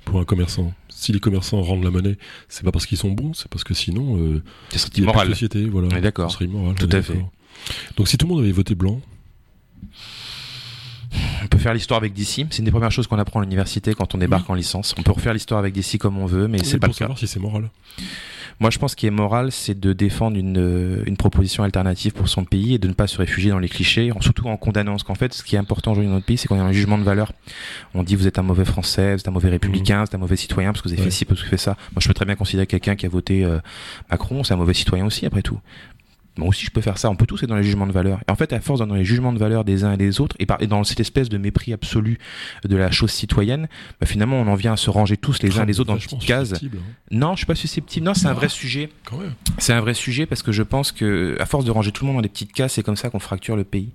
pour 0.05 0.20
un 0.20 0.25
commerçant. 0.25 0.74
Si 0.89 1.12
les 1.12 1.20
commerçants 1.20 1.62
rendent 1.62 1.84
la 1.84 1.89
monnaie, 1.89 2.17
c'est 2.50 2.63
pas 2.63 2.72
parce 2.72 2.86
qu'ils 2.86 2.98
sont 2.98 3.12
bons, 3.12 3.34
c'est 3.34 3.48
parce 3.48 3.63
que 3.63 3.74
sinon, 3.74 4.17
euh, 4.17 4.43
c'est 4.70 4.96
immoral. 4.98 5.29
société, 5.29 5.65
voilà. 5.65 6.00
D'accord. 6.01 6.29
Ce 6.29 6.36
serait 6.36 6.46
immoral. 6.46 6.75
Tout 6.75 6.89
à 6.91 7.01
fait. 7.01 7.20
Donc 7.98 8.08
si 8.08 8.17
tout 8.17 8.27
le 8.27 8.34
monde 8.34 8.43
avait 8.43 8.51
voté 8.51 8.75
blanc, 8.75 9.01
on 11.43 11.48
peut 11.48 11.58
faire 11.58 11.74
l'histoire 11.74 11.98
avec 11.98 12.13
DC. 12.13 12.46
C'est 12.50 12.60
une 12.60 12.65
des 12.65 12.72
premières 12.72 12.91
choses 12.91 13.08
qu'on 13.08 13.20
apprend 13.20 13.39
à 13.39 13.43
l'université 13.43 13.93
quand 13.93 14.15
on 14.15 14.17
débarque 14.17 14.50
en 14.50 14.55
licence. 14.55 14.93
On 14.98 15.03
peut 15.03 15.12
refaire 15.12 15.34
l'histoire 15.34 15.60
avec 15.60 15.74
DC 15.74 15.98
comme 15.98 16.17
on 16.17 16.25
veut, 16.25 16.48
mais 16.48 16.60
c'est 16.63 16.79
pas 16.79 16.88
pour 16.88 16.93
le 16.93 16.98
savoir 16.98 17.17
si 17.17 17.27
c'est 17.27 17.39
moral. 17.39 17.70
Moi, 18.63 18.70
je 18.70 18.79
pense 18.79 18.91
ce 18.91 18.96
qui 18.96 19.08
est 19.08 19.12
moral, 19.12 19.51
c'est 19.51 19.77
de 19.77 19.91
défendre 19.91 20.38
une, 20.38 20.58
euh, 20.58 21.03
une, 21.05 21.17
proposition 21.17 21.63
alternative 21.63 22.13
pour 22.13 22.29
son 22.29 22.46
pays 22.46 22.75
et 22.75 22.77
de 22.77 22.88
ne 22.88 22.93
pas 22.93 23.08
se 23.08 23.17
réfugier 23.17 23.51
dans 23.51 23.60
les 23.60 23.67
clichés, 23.67 24.10
surtout 24.22 24.48
en 24.48 24.55
condamnant. 24.55 24.93
Parce 24.93 25.03
qu'en 25.03 25.15
fait, 25.15 25.34
ce 25.34 25.43
qui 25.43 25.58
est 25.58 25.60
important 25.60 25.91
aujourd'hui 25.91 26.08
dans 26.08 26.13
notre 26.13 26.25
pays, 26.25 26.38
c'est 26.38 26.48
qu'on 26.48 26.62
a 26.62 26.63
un 26.63 26.72
jugement 26.72 26.98
de 26.98 27.03
valeur. 27.03 27.34
On 27.93 28.03
dit 28.03 28.15
vous 28.15 28.25
êtes 28.25 28.39
un 28.39 28.41
mauvais 28.41 28.63
Français, 28.63 29.15
vous 29.15 29.20
êtes 29.20 29.27
un 29.27 29.32
mauvais 29.32 29.50
républicain, 29.50 29.98
mmh. 29.98 30.00
vous 30.00 30.05
êtes 30.05 30.15
un 30.15 30.20
mauvais 30.20 30.38
citoyen 30.38 30.72
parce 30.72 30.82
que 30.82 30.88
vous 30.88 30.93
avez 30.93 31.03
fait 31.03 31.12
ci, 31.12 31.25
parce 31.25 31.41
que 31.41 31.43
vous 31.43 31.50
avez 31.50 31.58
fait 31.58 31.62
ça. 31.62 31.75
Moi, 31.91 32.00
je 32.00 32.08
peux 32.08 32.13
très 32.13 32.24
bien 32.24 32.36
considérer 32.36 32.65
quelqu'un 32.65 32.96
qui 32.96 33.05
a 33.05 33.10
voté 33.10 33.43
euh, 33.43 33.60
Macron, 34.10 34.46
c'est 34.46 34.53
un 34.53 34.58
mauvais 34.58 34.74
citoyen 34.74 35.05
aussi, 35.05 35.25
après 35.25 35.41
tout 35.41 35.60
moi 36.37 36.49
aussi 36.49 36.65
je 36.65 36.71
peux 36.71 36.81
faire 36.81 36.97
ça, 36.97 37.09
on 37.09 37.15
peut 37.15 37.25
tous 37.25 37.43
être 37.43 37.49
dans 37.49 37.55
les 37.55 37.63
jugements 37.63 37.87
de 37.87 37.91
valeur. 37.91 38.19
Et 38.27 38.31
en 38.31 38.35
fait, 38.35 38.53
à 38.53 38.59
force 38.59 38.79
dans 38.79 38.93
les 38.93 39.05
jugements 39.05 39.33
de 39.33 39.39
valeur 39.39 39.63
des 39.63 39.83
uns 39.83 39.93
et 39.93 39.97
des 39.97 40.21
autres, 40.21 40.35
et, 40.39 40.45
par, 40.45 40.61
et 40.61 40.67
dans 40.67 40.83
cette 40.83 40.99
espèce 40.99 41.29
de 41.29 41.37
mépris 41.37 41.73
absolu 41.73 42.17
de 42.63 42.75
la 42.75 42.91
chose 42.91 43.11
citoyenne, 43.11 43.67
bah 43.99 44.07
finalement 44.07 44.39
on 44.41 44.47
en 44.47 44.55
vient 44.55 44.73
à 44.73 44.77
se 44.77 44.89
ranger 44.89 45.17
tous 45.17 45.41
les 45.41 45.59
uns 45.59 45.63
et 45.63 45.67
les 45.67 45.79
autres 45.79 45.89
dans 45.93 45.97
une 45.97 46.03
petite 46.03 46.25
case. 46.25 46.53
Hein. 46.53 46.67
Non, 47.11 47.33
je 47.33 47.37
suis 47.37 47.45
pas 47.45 47.55
susceptible. 47.55 48.05
Non, 48.05 48.13
c'est 48.13 48.27
un 48.27 48.33
vrai 48.33 48.49
sujet. 48.49 48.89
C'est 49.57 49.73
un 49.73 49.81
vrai 49.81 49.93
sujet 49.93 50.25
parce 50.25 50.43
que 50.43 50.51
je 50.51 50.63
pense 50.63 50.91
que 50.91 51.37
à 51.39 51.45
force 51.45 51.65
de 51.65 51.71
ranger 51.71 51.91
tout 51.91 52.05
le 52.05 52.07
monde 52.07 52.17
dans 52.17 52.23
des 52.23 52.29
petites 52.29 52.53
cases, 52.53 52.73
c'est 52.73 52.83
comme 52.83 52.95
ça 52.95 53.09
qu'on 53.09 53.19
fracture 53.19 53.55
le 53.55 53.63
pays. 53.63 53.91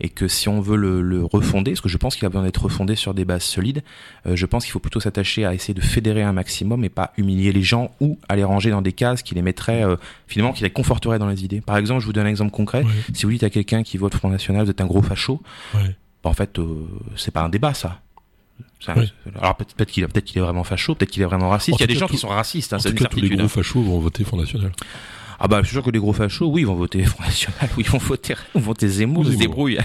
Et 0.00 0.08
que 0.08 0.28
si 0.28 0.48
on 0.48 0.60
veut 0.60 0.76
le, 0.76 1.02
le 1.02 1.24
refonder, 1.24 1.72
parce 1.72 1.80
que 1.80 1.88
je 1.88 1.96
pense 1.96 2.16
qu'il 2.16 2.26
a 2.26 2.28
besoin 2.28 2.44
d'être 2.44 2.64
refondé 2.64 2.96
sur 2.96 3.14
des 3.14 3.24
bases 3.24 3.44
solides, 3.44 3.82
euh, 4.26 4.36
je 4.36 4.46
pense 4.46 4.64
qu'il 4.64 4.72
faut 4.72 4.80
plutôt 4.80 5.00
s'attacher 5.00 5.44
à 5.44 5.54
essayer 5.54 5.74
de 5.74 5.80
fédérer 5.80 6.22
un 6.22 6.32
maximum 6.32 6.84
et 6.84 6.88
pas 6.88 7.12
humilier 7.16 7.52
les 7.52 7.62
gens 7.62 7.90
ou 8.00 8.18
à 8.28 8.36
les 8.36 8.44
ranger 8.44 8.70
dans 8.70 8.82
des 8.82 8.92
cases 8.92 9.22
qui 9.22 9.34
les 9.34 9.42
mettraient 9.42 9.84
euh, 9.84 9.96
finalement 10.26 10.52
qui 10.52 10.62
les 10.62 10.70
conforteraient 10.70 11.18
dans 11.18 11.28
les 11.28 11.44
idées. 11.44 11.60
Par 11.60 11.75
exemple, 11.78 12.00
je 12.00 12.06
vous 12.06 12.12
donne 12.12 12.26
un 12.26 12.30
exemple 12.30 12.50
concret. 12.50 12.84
Si 13.14 13.24
vous 13.24 13.32
dites 13.32 13.44
à 13.44 13.50
quelqu'un 13.50 13.82
qui 13.82 13.98
vote 13.98 14.14
Front 14.14 14.30
National, 14.30 14.64
vous 14.64 14.70
êtes 14.70 14.80
un 14.80 14.86
gros 14.86 15.02
facho, 15.02 15.42
bah, 15.74 16.30
en 16.30 16.34
fait, 16.34 16.58
euh, 16.58 16.86
c'est 17.16 17.30
pas 17.30 17.42
un 17.42 17.48
débat, 17.48 17.74
ça. 17.74 18.00
Alors 19.40 19.56
peut-être 19.56 19.90
qu'il 19.90 20.06
peut 20.06 20.22
est 20.24 20.40
vraiment 20.40 20.64
facho, 20.64 20.94
peut-être 20.94 21.10
qu'il 21.10 21.22
est 21.22 21.26
vraiment 21.26 21.50
raciste. 21.50 21.78
Il 21.78 21.82
y 21.82 21.84
a 21.84 21.86
des 21.86 21.94
gens 21.94 22.08
qui 22.08 22.16
sont 22.16 22.28
racistes. 22.28 22.72
Hein, 22.72 22.78
en 22.78 22.82
tout 22.82 22.94
cas, 22.94 23.06
tous 23.06 23.20
les 23.20 23.36
gros 23.36 23.48
fachos 23.48 23.82
vont 23.82 23.98
voter 23.98 24.24
Front 24.24 24.38
National. 24.38 24.72
Ah 25.38 25.48
bah 25.48 25.58
je 25.60 25.66
suis 25.66 25.74
sûr 25.74 25.82
que 25.82 25.90
les 25.90 25.98
gros 25.98 26.12
fachos, 26.12 26.46
oui, 26.46 26.62
ils 26.62 26.66
vont 26.66 26.74
voter 26.74 27.04
Front 27.04 27.24
National, 27.24 27.70
oui, 27.76 27.84
ils 27.86 27.90
vont 27.90 27.98
voter, 27.98 28.34
ils 28.54 28.60
vont 28.60 28.66
voter 28.66 28.88
Zemmour, 28.88 29.24
ils 29.26 29.34
se 29.34 29.38
débrouillent. 29.38 29.78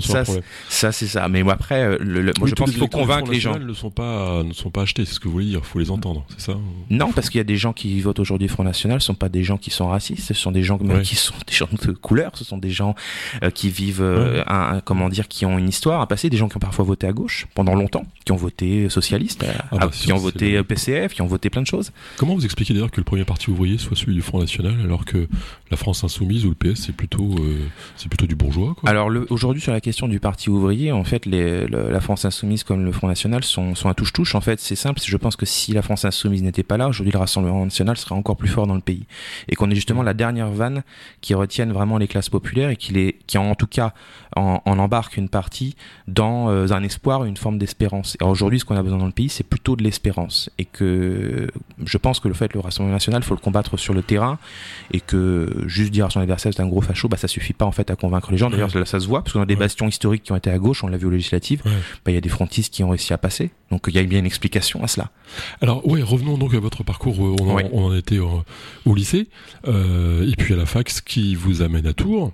ça, 0.00 0.24
ça 0.68 0.92
c'est 0.92 1.06
ça. 1.06 1.28
Mais 1.28 1.42
moi 1.42 1.54
après, 1.54 1.82
euh, 1.82 1.98
le, 2.00 2.32
moi 2.38 2.48
je 2.48 2.54
pense 2.54 2.70
qu'il 2.70 2.78
faut 2.78 2.88
convaincre 2.88 3.30
les 3.30 3.40
gens. 3.40 3.58
Ne 3.58 3.72
sont 3.72 3.90
pas 3.90 4.42
ne 4.42 4.52
sont 4.52 4.70
pas 4.70 4.82
achetés, 4.82 5.04
c'est 5.04 5.14
ce 5.14 5.20
que 5.20 5.28
vous 5.28 5.32
voulez 5.32 5.46
dire. 5.46 5.60
Il 5.62 5.66
faut 5.66 5.78
les 5.78 5.90
entendre, 5.90 6.24
c'est 6.28 6.52
ça? 6.52 6.58
Non, 6.90 7.12
parce 7.12 7.30
qu'il 7.30 7.38
y 7.38 7.40
a 7.40 7.44
des 7.44 7.56
gens 7.56 7.72
qui 7.72 8.00
votent 8.00 8.18
aujourd'hui 8.18 8.48
Front 8.48 8.64
National, 8.64 9.00
ce 9.00 9.06
sont 9.06 9.14
pas 9.14 9.28
des 9.28 9.42
gens 9.42 9.56
qui 9.56 9.70
sont 9.70 9.88
racistes, 9.88 10.26
ce 10.26 10.34
sont 10.34 10.52
des 10.52 10.62
gens 10.62 10.78
qui 11.02 11.16
sont 11.16 11.34
des 11.46 11.54
gens 11.54 11.68
de 11.70 11.92
couleur, 11.92 12.36
ce 12.36 12.44
sont 12.44 12.58
des 12.58 12.70
gens 12.70 12.94
euh, 13.42 13.50
qui 13.50 13.70
vivent, 13.70 14.02
euh, 14.02 14.42
un, 14.46 14.80
comment 14.80 15.08
dire, 15.08 15.28
qui 15.28 15.46
ont 15.46 15.58
une 15.58 15.68
histoire, 15.68 16.00
un 16.00 16.06
passé, 16.06 16.30
des 16.30 16.36
gens 16.36 16.48
qui 16.48 16.56
ont 16.56 16.60
parfois 16.60 16.84
voté 16.84 17.06
à 17.06 17.12
gauche 17.12 17.46
pendant 17.54 17.74
longtemps, 17.74 18.04
qui 18.24 18.32
ont 18.32 18.36
voté 18.36 18.88
socialiste, 18.88 19.44
ah 19.70 19.78
bah, 19.78 19.90
qui 19.92 20.12
ont 20.12 20.16
voté 20.16 20.62
PCF, 20.62 21.14
qui 21.14 21.22
ont 21.22 21.26
voté 21.26 21.50
plein 21.50 21.62
de 21.62 21.66
choses. 21.66 21.92
Comment 22.16 22.34
vous 22.34 22.44
expliquez 22.44 22.74
d'ailleurs 22.74 22.90
que 22.90 23.00
le 23.00 23.04
premier 23.04 23.24
parti 23.24 23.50
ouvrier 23.50 23.78
soit 23.78 23.96
celui 23.96 24.14
du 24.14 24.22
Front 24.22 24.40
National? 24.40 24.65
Alors 24.82 25.04
que 25.04 25.28
la 25.70 25.76
France 25.76 26.04
insoumise 26.04 26.46
ou 26.46 26.50
le 26.50 26.54
PS 26.54 26.82
c'est 26.86 26.94
plutôt 26.94 27.34
euh, 27.38 27.66
plutôt 28.08 28.26
du 28.26 28.36
bourgeois. 28.36 28.76
Alors 28.84 29.10
aujourd'hui 29.30 29.60
sur 29.60 29.72
la 29.72 29.80
question 29.80 30.08
du 30.08 30.20
parti 30.20 30.50
ouvrier 30.50 30.92
en 30.92 31.04
fait 31.04 31.26
la 31.26 32.00
France 32.00 32.24
insoumise 32.24 32.64
comme 32.64 32.84
le 32.84 32.92
Front 32.92 33.08
national 33.08 33.44
sont, 33.44 33.74
sont 33.74 33.88
à 33.88 33.94
touche-touche. 33.94 34.34
En 34.34 34.40
fait 34.40 34.60
c'est 34.60 34.76
simple 34.76 35.00
je 35.04 35.16
pense 35.16 35.36
que 35.36 35.46
si 35.46 35.72
la 35.72 35.82
France 35.82 36.04
insoumise 36.04 36.42
n'était 36.42 36.62
pas 36.62 36.76
là 36.76 36.88
aujourd'hui 36.88 37.12
le 37.12 37.18
Rassemblement 37.18 37.64
national 37.64 37.96
serait 37.96 38.14
encore 38.14 38.36
plus 38.36 38.48
fort 38.48 38.66
dans 38.66 38.74
le 38.74 38.80
pays. 38.80 39.06
Et 39.48 39.54
qu'on 39.56 39.70
est 39.70 39.74
justement 39.74 40.02
la 40.02 40.14
dernière 40.14 40.50
vanne 40.50 40.82
qui 41.20 41.34
retienne 41.34 41.72
vraiment 41.72 41.98
les 41.98 42.08
classes 42.08 42.30
populaires 42.30 42.70
et 42.70 42.76
qui 42.76 42.92
les 42.92 43.18
qui 43.26 43.38
en 43.38 43.54
tout 43.54 43.66
cas 43.66 43.92
en, 44.36 44.60
embarque 44.66 45.16
une 45.16 45.28
partie 45.28 45.74
dans 46.06 46.50
euh, 46.50 46.70
un 46.70 46.82
espoir 46.82 47.24
une 47.24 47.36
forme 47.36 47.58
d'espérance. 47.58 48.16
Et 48.20 48.24
aujourd'hui 48.24 48.60
ce 48.60 48.64
qu'on 48.64 48.76
a 48.76 48.82
besoin 48.82 48.98
dans 48.98 49.06
le 49.06 49.12
pays 49.12 49.28
c'est 49.28 49.44
plutôt 49.44 49.76
de 49.76 49.82
l'espérance. 49.82 50.50
Et 50.58 50.64
que 50.64 51.48
je 51.84 51.98
pense 51.98 52.20
que 52.20 52.28
le 52.28 52.34
fait 52.34 52.52
le 52.54 52.60
Rassemblement 52.60 52.94
national 52.94 53.22
faut 53.22 53.34
le 53.34 53.40
combattre 53.40 53.76
sur 53.76 53.94
le 53.94 54.02
terrain 54.02 54.38
et 54.92 55.00
que 55.00 55.64
juste 55.66 55.90
dire 55.90 56.06
à 56.06 56.10
son 56.10 56.20
adversaire 56.20 56.52
c'est 56.54 56.62
un 56.62 56.66
gros 56.66 56.80
facho, 56.80 57.08
bah 57.08 57.16
ça 57.16 57.28
suffit 57.28 57.52
pas 57.52 57.64
en 57.64 57.72
fait 57.72 57.90
à 57.90 57.96
convaincre 57.96 58.30
les 58.30 58.38
gens. 58.38 58.50
D'ailleurs 58.50 58.70
ça 58.70 59.00
se 59.00 59.06
voit 59.06 59.22
parce 59.22 59.32
qu'on 59.32 59.42
a 59.42 59.46
des 59.46 59.56
bastions 59.56 59.88
historiques 59.88 60.22
qui 60.22 60.32
ont 60.32 60.36
été 60.36 60.50
à 60.50 60.58
gauche, 60.58 60.84
on 60.84 60.88
l'a 60.88 60.96
vu 60.96 61.06
aux 61.06 61.10
législatives. 61.10 61.62
Bah 61.64 62.10
il 62.10 62.14
y 62.14 62.18
a 62.18 62.20
des 62.20 62.28
frontistes 62.28 62.72
qui 62.72 62.84
ont 62.84 62.90
réussi 62.90 63.12
à 63.12 63.18
passer, 63.18 63.50
donc 63.70 63.84
il 63.88 63.94
y 63.94 63.98
a 63.98 64.02
bien 64.02 64.18
une 64.18 64.26
explication 64.26 64.82
à 64.82 64.88
cela. 64.88 65.10
Alors 65.60 65.86
ouais, 65.86 66.02
revenons 66.02 66.38
donc 66.38 66.54
à 66.54 66.60
votre 66.60 66.84
parcours. 66.84 67.18
On 67.20 67.50
en, 67.50 67.60
on 67.72 67.86
en 67.86 67.94
était 67.94 68.18
au, 68.18 68.94
lycée 68.94 69.28
euh, 69.66 70.30
et 70.30 70.34
puis 70.36 70.54
à 70.54 70.56
la 70.56 70.66
fac, 70.66 70.88
ce 70.88 71.02
qui 71.02 71.34
vous 71.34 71.62
amène 71.62 71.86
à 71.86 71.92
Tours. 71.92 72.32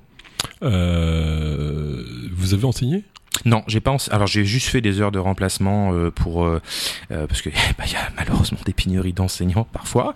Euh, 0.62 2.04
vous 2.32 2.54
avez 2.54 2.64
enseigné? 2.64 3.04
Non, 3.44 3.64
j'ai 3.66 3.80
pas. 3.80 3.96
Alors 4.10 4.26
j'ai 4.26 4.44
juste 4.44 4.68
fait 4.68 4.80
des 4.80 5.00
heures 5.00 5.10
de 5.10 5.18
remplacement 5.18 5.94
euh, 5.94 6.10
pour 6.10 6.44
euh, 6.44 6.60
parce 7.08 7.40
que 7.42 7.48
bah, 7.78 7.84
y 7.90 7.96
a 7.96 8.10
malheureusement 8.16 8.58
des 8.64 8.74
pénuries 8.74 9.14
d'enseignants 9.14 9.66
parfois. 9.72 10.14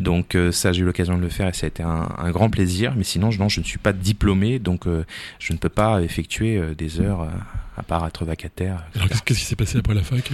Donc 0.00 0.36
ça 0.52 0.72
j'ai 0.72 0.82
eu 0.82 0.84
l'occasion 0.84 1.16
de 1.16 1.22
le 1.22 1.30
faire 1.30 1.48
et 1.48 1.52
ça 1.54 1.66
a 1.66 1.68
été 1.68 1.82
un, 1.82 2.08
un 2.18 2.30
grand 2.30 2.50
plaisir. 2.50 2.92
Mais 2.96 3.04
sinon 3.04 3.30
non, 3.38 3.48
je 3.48 3.60
ne 3.60 3.64
suis 3.64 3.78
pas 3.78 3.92
diplômé, 3.92 4.58
donc 4.58 4.84
je 5.38 5.52
ne 5.52 5.58
peux 5.58 5.70
pas 5.70 6.02
effectuer 6.02 6.60
des 6.76 7.00
heures 7.00 7.26
à 7.78 7.82
part 7.82 8.06
être 8.06 8.24
vacataire. 8.24 8.84
Alors 8.94 9.08
qu'est-ce 9.08 9.38
qui 9.38 9.44
s'est 9.44 9.56
passé 9.56 9.78
après 9.78 9.94
la 9.94 10.02
fac 10.02 10.30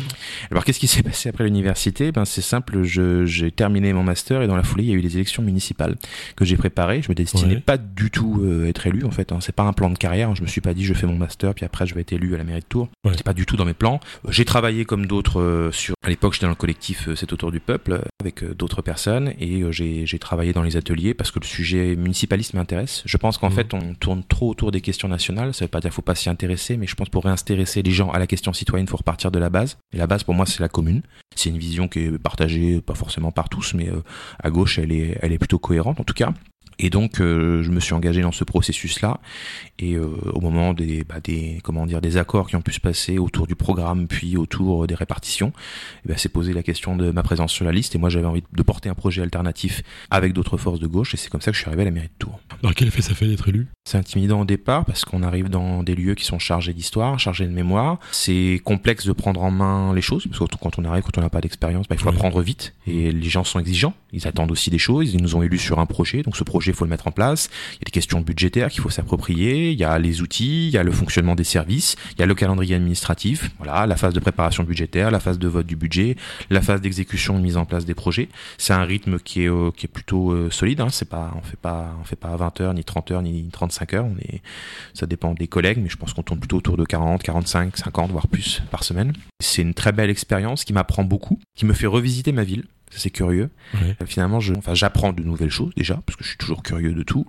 Alors 0.51 0.65
qu'est-ce 0.65 0.81
qui 0.81 0.87
s'est 0.87 1.03
passé 1.03 1.29
après 1.29 1.45
l'université? 1.45 2.11
Ben 2.11 2.25
c'est 2.25 2.43
simple, 2.43 2.83
j'ai 2.83 3.51
terminé 3.51 3.93
mon 3.93 4.03
master 4.03 4.43
et 4.43 4.47
dans 4.47 4.57
la 4.57 4.63
foulée 4.63 4.85
il 4.85 4.91
y 4.91 4.93
a 4.93 4.97
eu 4.97 5.01
les 5.01 5.17
élections 5.17 5.43
municipales 5.43 5.97
que 6.37 6.45
j'ai 6.45 6.57
préparées. 6.57 7.03
Je 7.03 7.11
me 7.11 7.15
destinais 7.15 7.61
pas 7.61 7.77
du 7.77 8.11
tout 8.11 8.43
à 8.65 8.69
être 8.69 8.87
élu 8.87 9.05
en 9.05 9.11
fait. 9.11 9.33
Hein. 9.33 9.39
C'est 9.41 9.55
pas 9.55 9.65
un 9.65 9.73
plan 9.73 9.91
de 9.91 9.99
carrière. 9.99 10.35
Je 10.35 10.43
me 10.43 10.47
suis 10.47 10.61
pas 10.61 10.75
dit 10.75 10.85
je 10.85 10.95
fais 10.95 11.07
mon 11.07 11.17
master 11.17 11.55
puis 11.55 11.65
après 11.65 11.87
je 11.87 11.95
vais 11.95 12.01
être 12.01 12.13
élu 12.13 12.35
à 12.35 12.39
la 12.39 12.45
mairie 12.45 12.61
de 12.61 12.67
Tours. 12.67 12.89
Ouais. 13.05 13.13
C'est 13.15 13.25
pas 13.25 13.35
du 13.35 13.47
tout 13.47 13.57
dans 13.57 13.65
mes 13.65 13.75
plans. 13.75 14.01
J'ai 14.29 14.45
travaillé 14.45 14.85
comme 14.85 15.07
d'autres 15.07 15.41
euh, 15.41 15.73
sur. 15.73 15.95
À 16.05 16.09
l'époque 16.09 16.35
j'étais 16.35 16.47
dans 16.47 16.51
le 16.51 16.57
collectif 16.57 17.09
euh, 17.09 17.17
C'est 17.17 17.33
autour 17.33 17.51
du 17.53 17.61
peuple 17.61 17.93
euh, 17.93 18.03
avec 18.21 18.45
d'autres 18.45 18.83
personnes 18.83 19.35
et 19.39 19.63
j'ai 19.71 20.19
travaillé 20.19 20.53
dans 20.53 20.63
les 20.63 20.77
ateliers 20.77 21.15
parce 21.15 21.31
que 21.31 21.39
le 21.39 21.45
sujet 21.45 21.97
municipaliste 21.97 22.55
m'intéresse. 22.55 23.03
Je 23.05 23.17
pense 23.17 23.39
qu'en 23.39 23.49
mmh. 23.49 23.53
fait 23.53 23.75
on 23.75 23.95
tourne 23.95 24.25
trop 24.25 24.51
autour 24.51 24.73
des 24.73 24.81
questions 24.81 25.09
nationales. 25.09 25.53
Ça 25.53 25.65
veut 25.65 25.69
pas 25.69 25.81
dire 25.81 25.91
qu'il 25.91 25.97
faut 25.97 26.03
pas 26.03 26.15
s'y 26.15 26.31
intéresser, 26.31 26.77
mais 26.77 26.87
je 26.87 26.95
pense 26.95 27.09
pour 27.09 27.23
intéresser 27.35 27.83
les 27.83 27.91
gens 27.91 28.11
à 28.11 28.19
la 28.19 28.27
question 28.27 28.53
citoyenne, 28.53 28.87
il 28.87 28.91
faut 28.91 28.97
repartir 28.97 29.31
de 29.31 29.39
la 29.39 29.51
base. 29.51 29.79
Et 29.93 29.99
la 29.99 30.07
base, 30.07 30.23
pour 30.23 30.35
moi, 30.35 30.47
c'est 30.47 30.61
la 30.61 30.69
commune. 30.69 31.03
C'est 31.35 31.51
une 31.51 31.59
vision 31.59 31.89
qui 31.89 32.01
est 32.01 32.19
partagée, 32.19 32.81
pas 32.81 32.95
forcément 32.95 33.33
par 33.33 33.49
tous, 33.49 33.75
mais 33.75 33.89
euh, 33.89 34.03
à 34.43 34.51
gauche, 34.51 34.79
elle 34.79 34.93
est, 34.93 35.19
elle 35.21 35.33
est 35.33 35.39
plutôt 35.39 35.59
cohérente, 35.59 36.01
en 36.01 36.05
tout 36.05 36.15
cas. 36.15 36.33
Et 36.79 36.91
donc, 36.91 37.21
euh, 37.21 37.63
je 37.63 37.71
me 37.71 37.81
suis 37.81 37.95
engagé 37.95 38.23
dans 38.23 38.33
ce 38.33 38.45
processus-là. 38.45 39.21
Et 39.79 39.95
euh, 39.95 40.07
au 40.33 40.41
moment 40.41 40.73
des, 40.73 41.05
bah, 41.05 41.21
des, 41.23 41.61
comment 41.63 41.87
dire, 41.87 42.01
des 42.01 42.17
accords 42.17 42.49
qui 42.49 42.57
ont 42.57 42.63
pu 42.63 42.73
se 42.73 42.81
passer 42.81 43.19
autour 43.19 43.47
du 43.47 43.55
programme, 43.55 44.07
puis 44.07 44.37
autour 44.37 44.87
des 44.87 44.95
répartitions, 44.95 45.53
eh 46.05 46.09
ben, 46.09 46.17
c'est 46.17 46.29
posé 46.29 46.53
la 46.53 46.63
question 46.63 46.97
de 46.97 47.11
ma 47.11 47.23
présence 47.23 47.53
sur 47.53 47.65
la 47.65 47.73
liste. 47.73 47.95
Et 47.95 47.99
moi, 47.99 48.09
j'avais 48.09 48.27
envie 48.27 48.43
de 48.53 48.63
porter 48.63 48.89
un 48.89 48.95
projet 48.95 49.23
alternatif 49.23 49.83
avec 50.11 50.33
d'autres 50.33 50.57
forces 50.57 50.81
de 50.81 50.87
gauche. 50.87 51.15
Et 51.15 51.17
c'est 51.17 51.31
comme 51.31 51.41
ça 51.41 51.51
que 51.51 51.57
je 51.57 51.61
suis 51.61 51.69
arrivé 51.69 51.83
à 51.83 51.87
la 51.87 51.91
mairie 51.91 52.09
de 52.09 52.13
Tours. 52.19 52.41
Alors, 52.63 52.75
quel 52.75 52.89
effet 52.89 53.03
ça 53.03 53.15
fait 53.15 53.27
d'être 53.27 53.49
élu? 53.49 53.67
C'est 53.85 53.99
intimidant 53.99 54.41
au 54.41 54.45
départ 54.45 54.85
parce 54.85 55.05
qu'on 55.05 55.23
arrive 55.23 55.49
dans 55.49 55.83
des 55.83 55.95
lieux 55.95 56.15
qui 56.15 56.25
sont 56.25 56.39
chargés 56.39 56.73
d'histoire, 56.73 57.19
chargés 57.19 57.47
de 57.47 57.53
mémoire. 57.53 57.99
C'est 58.13 58.61
complexe 58.65 59.07
de 59.07 59.13
prendre 59.13 59.43
en 59.43 59.51
main 59.51 59.95
les 59.95 60.03
choses 60.03 60.27
parce 60.27 60.39
que 60.39 60.57
quand 60.57 60.79
on 60.79 60.85
arrive, 60.85 61.03
quand 61.03 61.19
on 61.19 61.21
n'a 61.21 61.31
pas 61.31 61.41
d'expérience, 61.41 61.87
bah, 61.89 61.95
il 61.99 62.01
faut 62.01 62.09
apprendre 62.09 62.41
vite. 62.41 62.75
Et 62.87 63.13
les 63.13 63.29
gens 63.29 63.45
sont 63.45 63.59
exigeants. 63.59 63.95
Ils 64.13 64.27
attendent 64.27 64.51
aussi 64.51 64.71
des 64.71 64.79
choses. 64.79 65.13
Ils 65.13 65.21
nous 65.21 65.37
ont 65.37 65.43
élus 65.43 65.59
sur 65.59 65.79
un 65.79 65.87
projet. 65.87 66.23
Donc, 66.23 66.37
ce 66.37 66.45
projet 66.45 66.64
il 66.73 66.75
faut 66.75 66.85
le 66.85 66.91
mettre 66.91 67.09
en 67.09 67.13
place. 67.13 67.49
Il 67.73 67.75
y 67.75 67.83
a 67.83 67.87
des 67.87 67.91
questions 67.91 68.21
budgétaires 68.21 68.69
qu'il 68.71 68.83
faut 68.83 68.91
s'approprier. 68.91 69.71
Il 69.71 69.79
y 69.79 69.85
a 69.85 69.99
les 69.99 70.23
outils, 70.23 70.69
il 70.69 70.73
y 70.73 70.79
a 70.79 70.83
le 70.83 70.93
fonctionnement 70.93 71.35
des 71.35 71.45
services, 71.45 71.97
il 72.13 72.21
y 72.21 72.23
a 72.23 72.27
le 72.27 72.35
calendrier 72.35 72.75
administratif. 72.75 73.51
Voilà, 73.59 73.87
la 73.87 73.97
phase 73.97 74.15
de 74.15 74.21
préparation 74.21 74.65
budgétaire, 74.65 75.11
la 75.11 75.21
phase 75.21 75.39
de 75.39 75.49
vote 75.49 75.67
du 75.67 75.77
budget, 75.77 76.17
la 76.51 76.61
phase 76.61 76.81
d'exécution, 76.81 77.39
de 77.39 77.43
mise 77.43 77.57
en 77.57 77.65
place 77.65 77.85
des 77.85 77.95
projets. 77.95 78.29
C'est 78.59 78.73
un 78.73 78.85
rythme 78.85 79.19
qui 79.19 79.43
est 79.43 79.49
euh, 79.49 79.71
qui 79.71 79.87
est 79.87 79.89
plutôt 79.89 80.33
euh, 80.33 80.51
solide. 80.51 80.81
Hein. 80.81 80.89
C'est 80.91 81.09
pas, 81.09 81.33
on 81.37 81.43
fait 81.43 81.59
pas, 81.59 81.95
on 82.01 82.05
fait 82.05 82.17
pas 82.17 82.37
20 82.37 82.61
heures, 82.61 82.75
ni 82.75 82.85
30 82.85 83.11
heures, 83.11 83.23
ni 83.23 83.49
35 83.51 83.95
heures. 83.95 84.07
On 84.07 84.17
est, 84.19 84.43
ça 84.93 85.07
dépend 85.07 85.35
des 85.35 85.49
collègues, 85.49 85.79
mais 85.83 85.89
je 85.89 85.97
pense 85.97 86.13
qu'on 86.13 86.23
tourne 86.23 86.41
plutôt 86.41 86.57
autour 86.59 86.77
de 86.77 86.85
40, 86.85 87.23
45, 87.23 87.77
50, 87.77 88.11
voire 88.11 88.29
plus 88.29 88.63
par 88.71 88.85
semaine. 88.85 89.13
C'est 89.41 89.63
une 89.63 89.75
très 89.75 89.93
belle 89.93 90.11
expérience 90.11 90.65
qui 90.65 90.73
m'apprend 90.73 91.05
beaucoup, 91.05 91.39
qui 91.57 91.67
me 91.67 91.73
fait 91.73 91.87
revisiter 91.87 92.33
ma 92.33 92.45
ville 92.45 92.65
c'est 92.99 93.11
curieux. 93.11 93.51
Ouais. 93.75 93.97
Euh, 94.03 94.07
Finalement, 94.07 94.41
je, 94.41 94.55
enfin, 94.55 94.75
j'apprends 94.75 95.13
de 95.13 95.23
nouvelles 95.23 95.51
choses 95.51 95.73
déjà, 95.77 96.01
parce 96.07 96.17
que 96.17 96.25
je 96.25 96.29
suis 96.31 96.39
toujours 96.39 96.63
curieux 96.63 96.93
de 96.93 97.03
tout, 97.03 97.27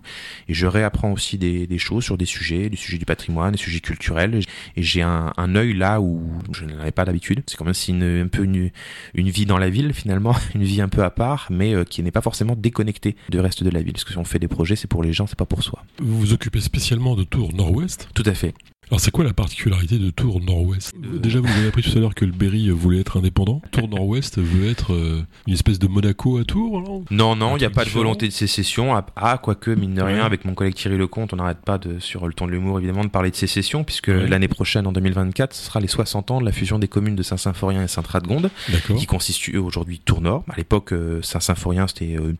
et 0.47 0.53
je 0.53 0.65
réapprends 0.67 1.11
aussi 1.11 1.37
des, 1.37 1.67
des 1.67 1.77
choses 1.77 2.03
sur 2.03 2.17
des 2.17 2.25
sujets, 2.25 2.69
des 2.69 2.77
sujets 2.77 2.97
du 2.97 3.05
patrimoine, 3.05 3.51
des 3.53 3.57
sujets 3.57 3.79
culturels, 3.79 4.41
et 4.75 4.83
j'ai 4.83 5.01
un, 5.01 5.33
un 5.37 5.55
œil 5.55 5.73
là 5.73 6.01
où 6.01 6.21
je 6.51 6.65
n'en 6.65 6.79
avais 6.79 6.91
pas 6.91 7.05
d'habitude. 7.05 7.43
C'est 7.47 7.57
quand 7.57 7.65
même 7.65 7.73
si 7.73 7.91
une, 7.91 8.21
un 8.23 8.27
peu 8.27 8.43
une, 8.43 8.69
une 9.13 9.29
vie 9.29 9.45
dans 9.45 9.57
la 9.57 9.69
ville 9.69 9.93
finalement, 9.93 10.35
une 10.55 10.63
vie 10.63 10.81
un 10.81 10.89
peu 10.89 11.03
à 11.03 11.09
part, 11.09 11.47
mais 11.49 11.73
euh, 11.73 11.83
qui 11.83 12.01
n'est 12.03 12.11
pas 12.11 12.21
forcément 12.21 12.55
déconnectée 12.55 13.15
du 13.29 13.39
reste 13.39 13.63
de 13.63 13.69
la 13.69 13.81
ville. 13.81 13.93
Parce 13.93 14.03
que 14.03 14.11
si 14.11 14.17
on 14.17 14.25
fait 14.25 14.39
des 14.39 14.47
projets, 14.47 14.75
c'est 14.75 14.87
pour 14.87 15.03
les 15.03 15.13
gens, 15.13 15.27
c'est 15.27 15.37
pas 15.37 15.45
pour 15.45 15.63
soi. 15.63 15.83
Vous 15.99 16.19
vous 16.19 16.33
occupez 16.33 16.61
spécialement 16.61 17.15
de 17.15 17.23
Tours 17.23 17.53
Nord-Ouest? 17.53 18.09
Tout 18.13 18.23
à 18.25 18.33
fait. 18.33 18.53
Alors 18.91 18.99
c'est 18.99 19.09
quoi 19.11 19.23
la 19.23 19.33
particularité 19.33 19.97
de 19.97 20.09
Tours 20.11 20.41
Nord-Ouest 20.41 20.93
Euh, 21.03 21.17
Déjà 21.17 21.39
vous 21.39 21.47
avez 21.47 21.67
appris 21.67 21.81
tout 21.81 21.97
à 21.97 21.99
l'heure 22.01 22.13
que 22.13 22.23
le 22.25 22.31
Berry 22.31 22.69
voulait 22.69 22.99
être 22.99 23.17
indépendant. 23.17 23.61
Tours 23.71 23.87
Nord-Ouest 23.89 24.37
veut 24.39 24.69
être 24.69 24.93
euh, 24.93 25.23
une 25.47 25.53
espèce 25.53 25.79
de 25.79 25.87
Monaco 25.87 26.37
à 26.37 26.43
Tours 26.43 27.03
non 27.09 27.35
Non, 27.35 27.55
il 27.57 27.61
n'y 27.61 27.65
a 27.65 27.69
pas 27.71 27.83
de 27.85 27.89
volonté 27.89 28.27
de 28.27 28.33
sécession. 28.33 28.95
Ah, 28.95 29.05
Ah, 29.15 29.39
quoique, 29.41 29.71
mine 29.71 29.95
de 29.95 30.01
rien, 30.01 30.17
Ouais. 30.17 30.21
avec 30.21 30.45
mon 30.45 30.53
collègue 30.53 30.75
Thierry 30.75 30.97
Lecomte, 30.97 31.33
on 31.33 31.37
n'arrête 31.37 31.61
pas 31.65 31.77
de, 31.79 31.97
sur 31.99 32.27
le 32.27 32.33
ton 32.33 32.45
de 32.45 32.51
l'humour, 32.51 32.77
évidemment, 32.77 33.03
de 33.03 33.09
parler 33.09 33.31
de 33.31 33.35
sécession, 33.35 33.83
puisque 33.83 34.07
Ouais. 34.09 34.27
l'année 34.27 34.47
prochaine, 34.47 34.85
en 34.85 34.91
2024, 34.91 35.53
ce 35.55 35.65
sera 35.65 35.79
les 35.79 35.87
60 35.87 36.29
ans 36.31 36.39
de 36.39 36.45
la 36.45 36.51
fusion 36.51 36.77
des 36.77 36.87
communes 36.87 37.15
de 37.15 37.23
Saint-Symphorien 37.23 37.83
et 37.83 37.87
Saint-Radegonde, 37.87 38.51
qui 38.97 39.05
constitue 39.07 39.57
aujourd'hui 39.57 39.99
Tours-Nord. 40.05 40.43
À 40.49 40.55
l'époque, 40.57 40.93
euh, 40.93 41.21
Saint-Symphorien, 41.23 41.87
c'était 41.87 42.15
euh, 42.17 42.29
une 42.29 42.37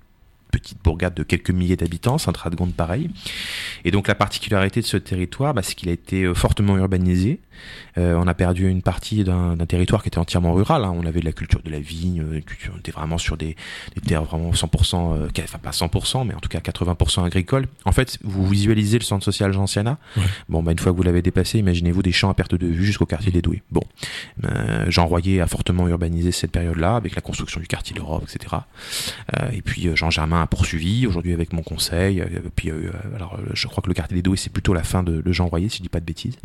petite 0.59 0.81
bourgade 0.83 1.13
de 1.13 1.23
quelques 1.23 1.51
milliers 1.51 1.75
d'habitants, 1.75 2.17
Saint-Radegonde 2.17 2.73
pareil. 2.73 3.09
Et 3.83 3.91
donc 3.91 4.07
la 4.07 4.15
particularité 4.15 4.81
de 4.81 4.85
ce 4.85 4.97
territoire, 4.97 5.53
bah, 5.53 5.61
c'est 5.63 5.75
qu'il 5.75 5.89
a 5.89 5.91
été 5.93 6.23
euh, 6.23 6.33
fortement 6.33 6.77
urbanisé. 6.77 7.39
Euh, 7.97 8.15
on 8.21 8.27
a 8.27 8.33
perdu 8.33 8.67
une 8.67 8.81
partie 8.81 9.23
d'un 9.23 9.55
territoire 9.57 10.01
qui 10.03 10.09
était 10.09 10.17
entièrement 10.17 10.53
rural. 10.53 10.83
hein. 10.83 10.93
On 10.95 11.05
avait 11.05 11.21
de 11.21 11.25
la 11.25 11.31
culture 11.31 11.61
de 11.63 11.69
la 11.71 11.79
vigne, 11.79 12.21
euh, 12.21 12.41
culture- 12.41 12.73
on 12.75 12.79
était 12.79 12.91
vraiment 12.91 13.17
sur 13.17 13.37
des, 13.37 13.55
des 13.95 14.01
terres 14.01 14.23
vraiment 14.23 14.51
100%, 14.51 15.13
euh, 15.13 15.29
qu'a- 15.29 15.43
enfin 15.43 15.57
pas 15.59 15.71
100%, 15.71 16.25
mais 16.25 16.33
en 16.33 16.39
tout 16.39 16.49
cas 16.49 16.59
80% 16.59 17.23
agricoles. 17.23 17.67
En 17.85 17.91
fait, 17.93 18.17
vous 18.23 18.45
visualisez 18.47 18.99
le 18.99 19.03
centre 19.05 19.23
social 19.23 19.53
Gentiana. 19.53 19.97
Ouais. 20.17 20.23
Bon, 20.49 20.61
bah, 20.63 20.71
une 20.73 20.79
fois 20.79 20.91
que 20.91 20.97
vous 20.97 21.03
l'avez 21.03 21.21
dépassé, 21.21 21.59
imaginez-vous 21.59 22.01
des 22.03 22.11
champs 22.11 22.29
à 22.29 22.33
perte 22.33 22.55
de 22.55 22.67
vue 22.67 22.85
jusqu'au 22.85 23.05
quartier 23.05 23.31
des 23.31 23.41
Doués. 23.41 23.61
Bon, 23.71 23.81
Jean 24.87 25.05
Royer 25.07 25.41
a 25.41 25.47
fortement 25.47 25.87
urbanisé 25.87 26.31
cette 26.31 26.51
période-là 26.51 26.95
avec 26.95 27.15
la 27.15 27.21
construction 27.21 27.59
du 27.59 27.67
quartier 27.67 27.95
d'Europe, 27.95 28.23
etc. 28.29 28.55
Euh, 29.37 29.49
et 29.53 29.61
puis 29.61 29.89
Jean 29.95 30.09
Germain 30.09 30.41
poursuivi 30.47 31.07
aujourd'hui 31.07 31.33
avec 31.33 31.53
mon 31.53 31.61
conseil. 31.63 32.21
Euh, 32.21 32.25
puis 32.55 32.69
euh, 32.71 32.91
alors 33.15 33.35
euh, 33.39 33.49
je 33.53 33.67
crois 33.67 33.81
que 33.81 33.87
le 33.87 33.93
quartier 33.93 34.15
des 34.15 34.21
Doués 34.21 34.37
c'est 34.37 34.51
plutôt 34.51 34.73
la 34.73 34.83
fin 34.83 35.03
de, 35.03 35.21
de 35.21 35.31
Jean 35.31 35.47
Royer 35.47 35.69
si 35.69 35.77
je 35.77 35.83
dis 35.83 35.89
pas 35.89 35.99
de 35.99 36.05
bêtises. 36.05 36.37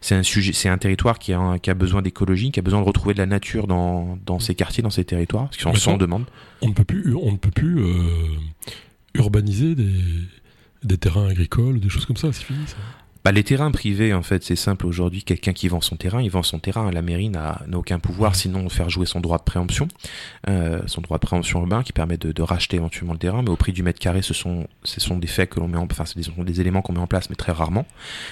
C'est 0.00 0.14
un 0.14 0.22
sujet, 0.22 0.52
c'est 0.52 0.68
un 0.68 0.78
territoire 0.78 1.18
qui 1.18 1.32
a, 1.32 1.38
un- 1.38 1.58
qui 1.58 1.70
a 1.70 1.74
besoin 1.74 2.02
d'écologie, 2.02 2.50
qui 2.52 2.60
a 2.60 2.62
besoin 2.62 2.80
de 2.80 2.86
retrouver 2.86 3.14
de 3.14 3.18
la 3.18 3.26
nature 3.26 3.66
dans, 3.66 4.18
dans 4.26 4.38
ces 4.38 4.54
quartiers, 4.54 4.82
dans 4.82 4.90
ces 4.90 5.04
territoires, 5.04 5.44
parce 5.44 5.56
qu'ils 5.56 5.64
sont 5.78 5.92
D'accord. 5.92 5.98
demande. 5.98 6.24
On 6.60 6.68
ne 6.68 6.74
peut 6.74 6.84
plus, 6.84 7.14
on 7.14 7.32
ne 7.32 7.36
peut 7.36 7.50
plus 7.50 7.78
euh, 7.80 7.92
urbaniser 9.14 9.74
des, 9.74 9.90
des 10.84 10.98
terrains 10.98 11.28
agricoles, 11.28 11.80
des 11.80 11.88
choses 11.88 12.06
comme 12.06 12.16
ça. 12.16 12.32
C'est 12.32 12.44
fini 12.44 12.60
ça. 12.66 12.76
Bah, 13.24 13.30
les 13.30 13.44
terrains 13.44 13.70
privés, 13.70 14.12
en 14.14 14.22
fait, 14.22 14.42
c'est 14.42 14.56
simple 14.56 14.84
aujourd'hui. 14.86 15.22
Quelqu'un 15.22 15.52
qui 15.52 15.68
vend 15.68 15.80
son 15.80 15.94
terrain, 15.96 16.20
il 16.20 16.28
vend 16.30 16.42
son 16.42 16.58
terrain. 16.58 16.90
La 16.90 17.02
mairie 17.02 17.28
n'a 17.28 17.60
aucun 17.72 18.00
pouvoir 18.00 18.34
sinon 18.34 18.68
faire 18.68 18.90
jouer 18.90 19.06
son 19.06 19.20
droit 19.20 19.38
de 19.38 19.44
préemption, 19.44 19.86
euh, 20.48 20.80
son 20.86 21.02
droit 21.02 21.18
de 21.18 21.22
préemption 21.26 21.60
urbain 21.60 21.84
qui 21.84 21.92
permet 21.92 22.16
de, 22.16 22.32
de 22.32 22.42
racheter 22.42 22.78
éventuellement 22.78 23.12
le 23.12 23.20
terrain. 23.20 23.42
Mais 23.42 23.50
au 23.50 23.56
prix 23.56 23.72
du 23.72 23.84
mètre 23.84 24.00
carré, 24.00 24.22
ce 24.22 24.34
sont, 24.34 24.66
ce 24.82 25.00
sont 25.00 25.18
des 25.18 25.28
faits 25.28 25.50
que 25.50 25.60
l'on 25.60 25.68
met 25.68 25.78
en, 25.78 25.86
enfin, 25.90 26.04
ce 26.04 26.20
sont 26.20 26.42
des 26.42 26.60
éléments 26.60 26.82
qu'on 26.82 26.94
met 26.94 26.98
en 26.98 27.06
place, 27.06 27.30
mais 27.30 27.36
très 27.36 27.52
rarement. 27.52 27.86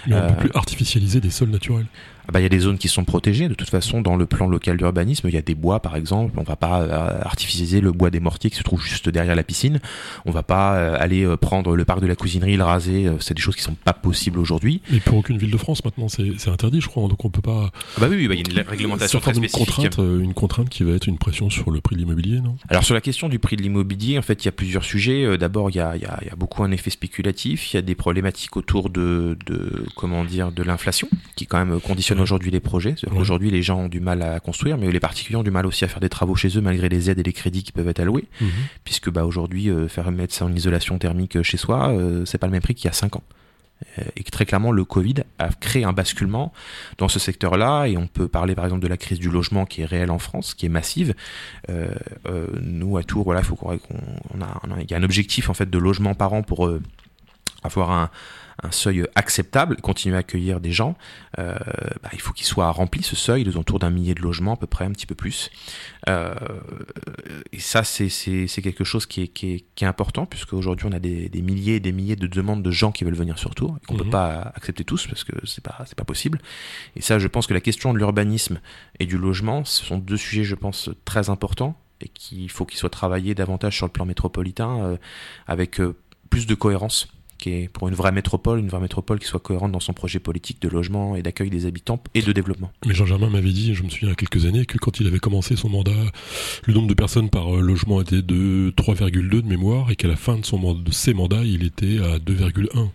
Mais 0.08 0.14
on 0.14 0.18
Euh, 0.18 0.28
peut 0.30 0.48
plus 0.48 0.50
artificialiser 0.54 1.20
des 1.20 1.30
sols 1.30 1.50
naturels. 1.50 1.86
Ah 2.30 2.32
bah, 2.32 2.38
il 2.38 2.44
y 2.44 2.46
a 2.46 2.48
des 2.48 2.60
zones 2.60 2.78
qui 2.78 2.86
sont 2.86 3.02
protégées. 3.02 3.48
De 3.48 3.54
toute 3.54 3.70
façon, 3.70 4.02
dans 4.02 4.14
le 4.14 4.24
plan 4.24 4.46
local 4.46 4.76
d'urbanisme, 4.76 5.26
il 5.26 5.34
y 5.34 5.36
a 5.36 5.42
des 5.42 5.56
bois, 5.56 5.80
par 5.80 5.96
exemple. 5.96 6.38
On 6.38 6.44
va 6.44 6.54
pas 6.54 6.82
euh, 6.82 7.20
artificialiser 7.24 7.80
le 7.80 7.90
bois 7.90 8.10
des 8.10 8.20
mortiers 8.20 8.50
qui 8.50 8.56
se 8.56 8.62
trouve 8.62 8.80
juste 8.80 9.08
derrière 9.08 9.34
la 9.34 9.42
piscine. 9.42 9.80
On 10.26 10.30
va 10.30 10.44
pas 10.44 10.76
euh, 10.76 10.96
aller 11.00 11.24
euh, 11.24 11.36
prendre 11.36 11.74
le 11.74 11.84
parc 11.84 12.00
de 12.00 12.06
la 12.06 12.14
cousinerie, 12.14 12.56
le 12.56 12.62
raser. 12.62 13.10
C'est 13.18 13.34
des 13.34 13.42
choses 13.42 13.56
qui 13.56 13.62
sont 13.62 13.74
pas 13.74 13.92
possibles 13.92 14.38
aujourd'hui. 14.38 14.80
Et 14.92 15.00
pour 15.00 15.18
aucune 15.18 15.38
ville 15.38 15.50
de 15.50 15.56
France 15.56 15.84
maintenant, 15.84 16.06
c'est 16.08 16.48
interdit, 16.48 16.80
je 16.80 16.86
crois. 16.86 17.08
Donc 17.08 17.24
on 17.24 17.30
peut 17.30 17.40
pas. 17.40 17.72
Ah 17.96 18.00
bah 18.02 18.06
oui, 18.08 18.14
oui, 18.14 18.28
bah, 18.28 18.34
il 18.36 18.46
y 18.46 18.58
a 18.58 18.62
une 18.62 18.68
réglementation 18.68 19.18
très 19.18 19.34
spécifique. 19.34 19.66
contraintes, 19.66 19.98
euh, 19.98 20.20
une 20.20 20.32
contrainte 20.32 20.68
qui 20.68 20.84
va 20.84 20.92
être 20.92 21.08
une 21.08 21.18
pression 21.18 21.50
sur 21.50 21.72
le 21.72 21.80
prix 21.80 21.96
de 21.96 22.00
l'immobilier, 22.00 22.40
non? 22.40 22.54
Alors 22.68 22.84
sur 22.84 22.94
la 22.94 23.00
question 23.00 23.28
du 23.28 23.40
prix 23.40 23.56
de 23.56 23.62
l'immobilier, 23.62 24.18
en 24.18 24.22
fait, 24.22 24.44
il 24.44 24.46
y 24.46 24.50
a 24.50 24.52
plusieurs 24.52 24.84
sujets. 24.84 25.36
D'abord, 25.36 25.70
il 25.70 25.78
y 25.78 25.80
a, 25.80 25.96
il 25.96 26.02
y, 26.02 26.06
a, 26.06 26.16
il 26.22 26.28
y 26.28 26.30
a 26.30 26.36
beaucoup 26.36 26.62
un 26.62 26.70
effet 26.70 26.90
spéculatif. 26.90 27.72
Il 27.72 27.76
y 27.76 27.78
a 27.80 27.82
des 27.82 27.96
problématiques 27.96 28.56
autour 28.56 28.88
de, 28.88 29.36
de 29.46 29.84
comment 29.96 30.24
dire, 30.24 30.52
de 30.52 30.62
l'inflation, 30.62 31.08
qui 31.34 31.46
quand 31.46 31.58
même 31.58 31.80
conditionne 31.80 32.19
Aujourd'hui 32.22 32.50
les 32.50 32.60
projets. 32.60 32.94
Ouais. 33.10 33.18
Aujourd'hui, 33.18 33.50
les 33.50 33.62
gens 33.62 33.78
ont 33.80 33.88
du 33.88 34.00
mal 34.00 34.22
à 34.22 34.40
construire, 34.40 34.76
mais 34.78 34.90
les 34.90 35.00
particuliers 35.00 35.36
ont 35.36 35.42
du 35.42 35.50
mal 35.50 35.66
aussi 35.66 35.84
à 35.84 35.88
faire 35.88 36.00
des 36.00 36.08
travaux 36.08 36.34
chez 36.36 36.56
eux 36.56 36.60
malgré 36.60 36.88
les 36.88 37.10
aides 37.10 37.18
et 37.18 37.22
les 37.22 37.32
crédits 37.32 37.62
qui 37.62 37.72
peuvent 37.72 37.88
être 37.88 38.00
alloués. 38.00 38.26
Puisque 38.84 39.10
bah 39.10 39.24
aujourd'hui, 39.24 39.68
euh, 39.70 39.88
faire 39.88 40.10
mettre 40.10 40.34
ça 40.34 40.44
en 40.44 40.52
isolation 40.52 40.98
thermique 40.98 41.36
euh, 41.36 41.42
chez 41.42 41.56
soi, 41.56 41.88
euh, 41.90 42.24
c'est 42.26 42.38
pas 42.38 42.46
le 42.46 42.52
même 42.52 42.62
prix 42.62 42.74
qu'il 42.74 42.86
y 42.86 42.88
a 42.88 42.92
5 42.92 43.16
ans. 43.16 43.22
Euh, 43.98 44.02
Et 44.16 44.24
que 44.24 44.30
très 44.30 44.44
clairement, 44.44 44.72
le 44.72 44.84
Covid 44.84 45.14
a 45.38 45.48
créé 45.48 45.84
un 45.84 45.94
basculement 45.94 46.52
dans 46.98 47.08
ce 47.08 47.18
secteur-là. 47.18 47.86
Et 47.86 47.96
on 47.96 48.06
peut 48.06 48.28
parler 48.28 48.54
par 48.54 48.66
exemple 48.66 48.82
de 48.82 48.88
la 48.88 48.98
crise 48.98 49.18
du 49.18 49.30
logement 49.30 49.64
qui 49.64 49.80
est 49.80 49.86
réelle 49.86 50.10
en 50.10 50.18
France, 50.18 50.52
qui 50.54 50.66
est 50.66 50.70
massive. 50.70 51.14
Euh, 51.70 51.94
nous, 52.60 52.98
à 52.98 53.04
Tours, 53.04 53.24
voilà, 53.24 53.42
faut 53.42 53.56
qu'on, 53.56 53.70
on 54.34 54.42
a, 54.42 54.60
on 54.68 54.72
a- 54.72 54.80
il 54.82 54.90
y 54.90 54.94
a 54.94 54.98
un 54.98 55.02
objectif 55.02 55.48
en 55.48 55.54
fait 55.54 55.70
de 55.70 55.78
logement 55.78 56.14
par 56.14 56.32
an 56.34 56.42
pour 56.42 56.70
avoir 57.62 57.90
un, 57.90 58.10
un 58.62 58.70
seuil 58.70 59.06
acceptable, 59.14 59.76
continuer 59.76 60.16
à 60.16 60.20
accueillir 60.20 60.60
des 60.60 60.72
gens. 60.72 60.96
Euh, 61.38 61.54
bah, 62.02 62.10
il 62.12 62.20
faut 62.20 62.32
qu'il 62.32 62.46
soit 62.46 62.70
rempli 62.70 63.02
ce 63.02 63.16
seuil, 63.16 63.44
de 63.44 63.56
autour 63.56 63.78
d'un 63.78 63.90
millier 63.90 64.14
de 64.14 64.20
logements 64.22 64.54
à 64.54 64.56
peu 64.56 64.66
près, 64.66 64.84
un 64.84 64.92
petit 64.92 65.06
peu 65.06 65.14
plus. 65.14 65.50
Euh, 66.08 66.34
et 67.52 67.58
ça, 67.60 67.84
c'est, 67.84 68.08
quelque 68.62 68.84
chose 68.84 69.06
qui 69.06 69.22
est, 69.22 69.28
qui 69.28 69.52
est, 69.52 69.64
qui 69.74 69.84
est 69.84 69.86
important, 69.88 70.26
puisque 70.26 70.52
aujourd'hui 70.52 70.86
on 70.88 70.92
a 70.92 70.98
des, 70.98 71.28
des 71.28 71.42
milliers 71.42 71.76
et 71.76 71.80
des 71.80 71.92
milliers 71.92 72.16
de 72.16 72.26
demandes 72.26 72.62
de 72.62 72.70
gens 72.70 72.92
qui 72.92 73.04
veulent 73.04 73.14
venir 73.14 73.38
sur 73.38 73.54
Tours, 73.54 73.76
et 73.82 73.86
qu'on 73.86 73.94
Mhm. 73.94 74.04
peut 74.04 74.10
pas 74.10 74.52
accepter 74.54 74.84
tous, 74.84 75.06
parce 75.06 75.24
que 75.24 75.32
c'est 75.46 75.64
pas, 75.64 75.84
pas 75.96 76.04
possible. 76.04 76.40
Et 76.96 77.00
ça, 77.02 77.18
je 77.18 77.28
pense 77.28 77.46
que 77.46 77.54
la 77.54 77.60
question 77.60 77.92
de 77.92 77.98
l'urbanisme 77.98 78.60
et 78.98 79.06
du 79.06 79.18
logement, 79.18 79.64
ce 79.64 79.84
sont 79.84 79.98
deux 79.98 80.16
sujets, 80.16 80.44
je 80.44 80.54
pense, 80.54 80.90
très 81.04 81.30
importants, 81.30 81.76
et 82.00 82.08
qu'il 82.08 82.50
faut 82.50 82.64
qu'ils 82.64 82.78
soient 82.78 82.90
travaillés 82.90 83.34
davantage 83.34 83.76
sur 83.76 83.86
le 83.86 83.92
plan 83.92 84.06
métropolitain, 84.06 84.82
euh, 84.82 84.96
avec 85.46 85.80
euh, 85.80 85.96
plus 86.30 86.46
de 86.46 86.54
cohérence 86.54 87.08
pour 87.72 87.88
une 87.88 87.94
vraie 87.94 88.12
métropole, 88.12 88.58
une 88.58 88.68
vraie 88.68 88.80
métropole 88.80 89.18
qui 89.18 89.26
soit 89.26 89.40
cohérente 89.40 89.72
dans 89.72 89.80
son 89.80 89.92
projet 89.92 90.18
politique 90.18 90.60
de 90.60 90.68
logement 90.68 91.16
et 91.16 91.22
d'accueil 91.22 91.50
des 91.50 91.66
habitants 91.66 92.02
et 92.14 92.22
de 92.22 92.32
développement. 92.32 92.70
Mais 92.86 92.94
Jean-Germain 92.94 93.30
m'avait 93.30 93.52
dit, 93.52 93.74
je 93.74 93.82
me 93.82 93.88
souviens 93.88 94.08
il 94.08 94.10
y 94.10 94.12
a 94.12 94.16
quelques 94.16 94.46
années, 94.46 94.66
que 94.66 94.78
quand 94.78 95.00
il 95.00 95.06
avait 95.06 95.18
commencé 95.18 95.56
son 95.56 95.68
mandat, 95.68 95.92
le 96.64 96.74
nombre 96.74 96.88
de 96.88 96.94
personnes 96.94 97.30
par 97.30 97.56
euh, 97.56 97.60
logement 97.60 98.00
était 98.00 98.22
de 98.22 98.72
3,2 98.76 99.42
de 99.42 99.46
mémoire 99.46 99.90
et 99.90 99.96
qu'à 99.96 100.08
la 100.08 100.16
fin 100.16 100.38
de 100.38 100.44
ses 100.90 101.14
mandats, 101.14 101.44
il 101.44 101.64
était 101.64 101.98
à 101.98 102.18
2,1. 102.18 102.88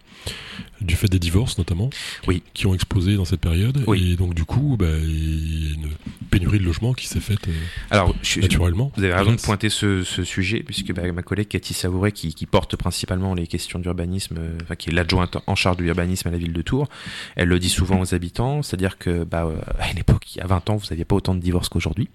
Du 0.82 0.96
fait 0.96 1.08
des 1.08 1.20
divorces 1.20 1.58
notamment, 1.58 1.90
Oui. 2.28 2.44
qui 2.54 2.68
ont 2.68 2.74
explosé 2.76 3.16
dans 3.16 3.24
cette 3.26 3.40
période. 3.40 3.82
Oui. 3.88 4.12
Et 4.12 4.16
donc 4.18 4.34
du 4.36 4.44
coup, 4.44 4.76
bah, 4.78 4.86
il 5.02 5.64
y 5.64 5.72
a 5.72 5.74
une 5.76 5.90
pénurie 6.30 6.60
de 6.60 6.66
logement 6.66 6.94
qui 6.94 7.08
s'est 7.08 7.22
faite 7.22 7.48
euh, 7.48 7.52
Alors, 7.92 8.14
je, 8.22 8.42
naturellement. 8.42 8.92
Vous 8.98 9.04
avez 9.04 9.14
raison 9.14 9.32
de 9.32 9.42
pointer 9.42 9.70
ce, 9.70 10.04
ce 10.04 10.24
sujet, 10.24 10.60
puisque 10.64 10.94
bah, 10.94 11.10
ma 11.12 11.24
collègue 11.24 11.48
Cathy 11.48 11.74
Savouret, 11.74 12.12
qui, 12.12 12.34
qui 12.36 12.46
porte 12.46 12.76
principalement 12.76 13.34
les 13.34 13.48
questions 13.48 13.80
d'urbanisme, 13.80 14.36
euh, 14.38 14.58
enfin, 14.64 14.76
qui 14.76 14.90
est 14.90 14.94
l'adjointe 14.94 15.38
en 15.48 15.56
charge 15.56 15.78
de 15.78 15.84
l'urbanisme 15.84 16.28
à 16.28 16.32
la 16.32 16.38
ville 16.38 16.54
de 16.54 16.62
Tours, 16.62 16.88
elle 17.36 17.48
le 17.48 17.58
dit 17.58 17.70
souvent 17.70 18.02
aux 18.02 18.14
habitants, 18.14 18.62
c'est-à-dire 18.62 18.98
que 18.98 19.24
bah, 19.24 19.46
euh, 19.46 19.56
à 19.80 19.90
une 19.92 19.98
époque, 19.98 20.36
il 20.36 20.40
y 20.40 20.42
a 20.42 20.48
20 20.48 20.70
ans, 20.70 20.76
vous 20.76 20.88
n'aviez 20.90 21.06
pas 21.06 21.16
autant 21.16 21.36
de 21.36 21.40
divorces 21.40 21.70
qu'aujourd'hui. 21.70 22.10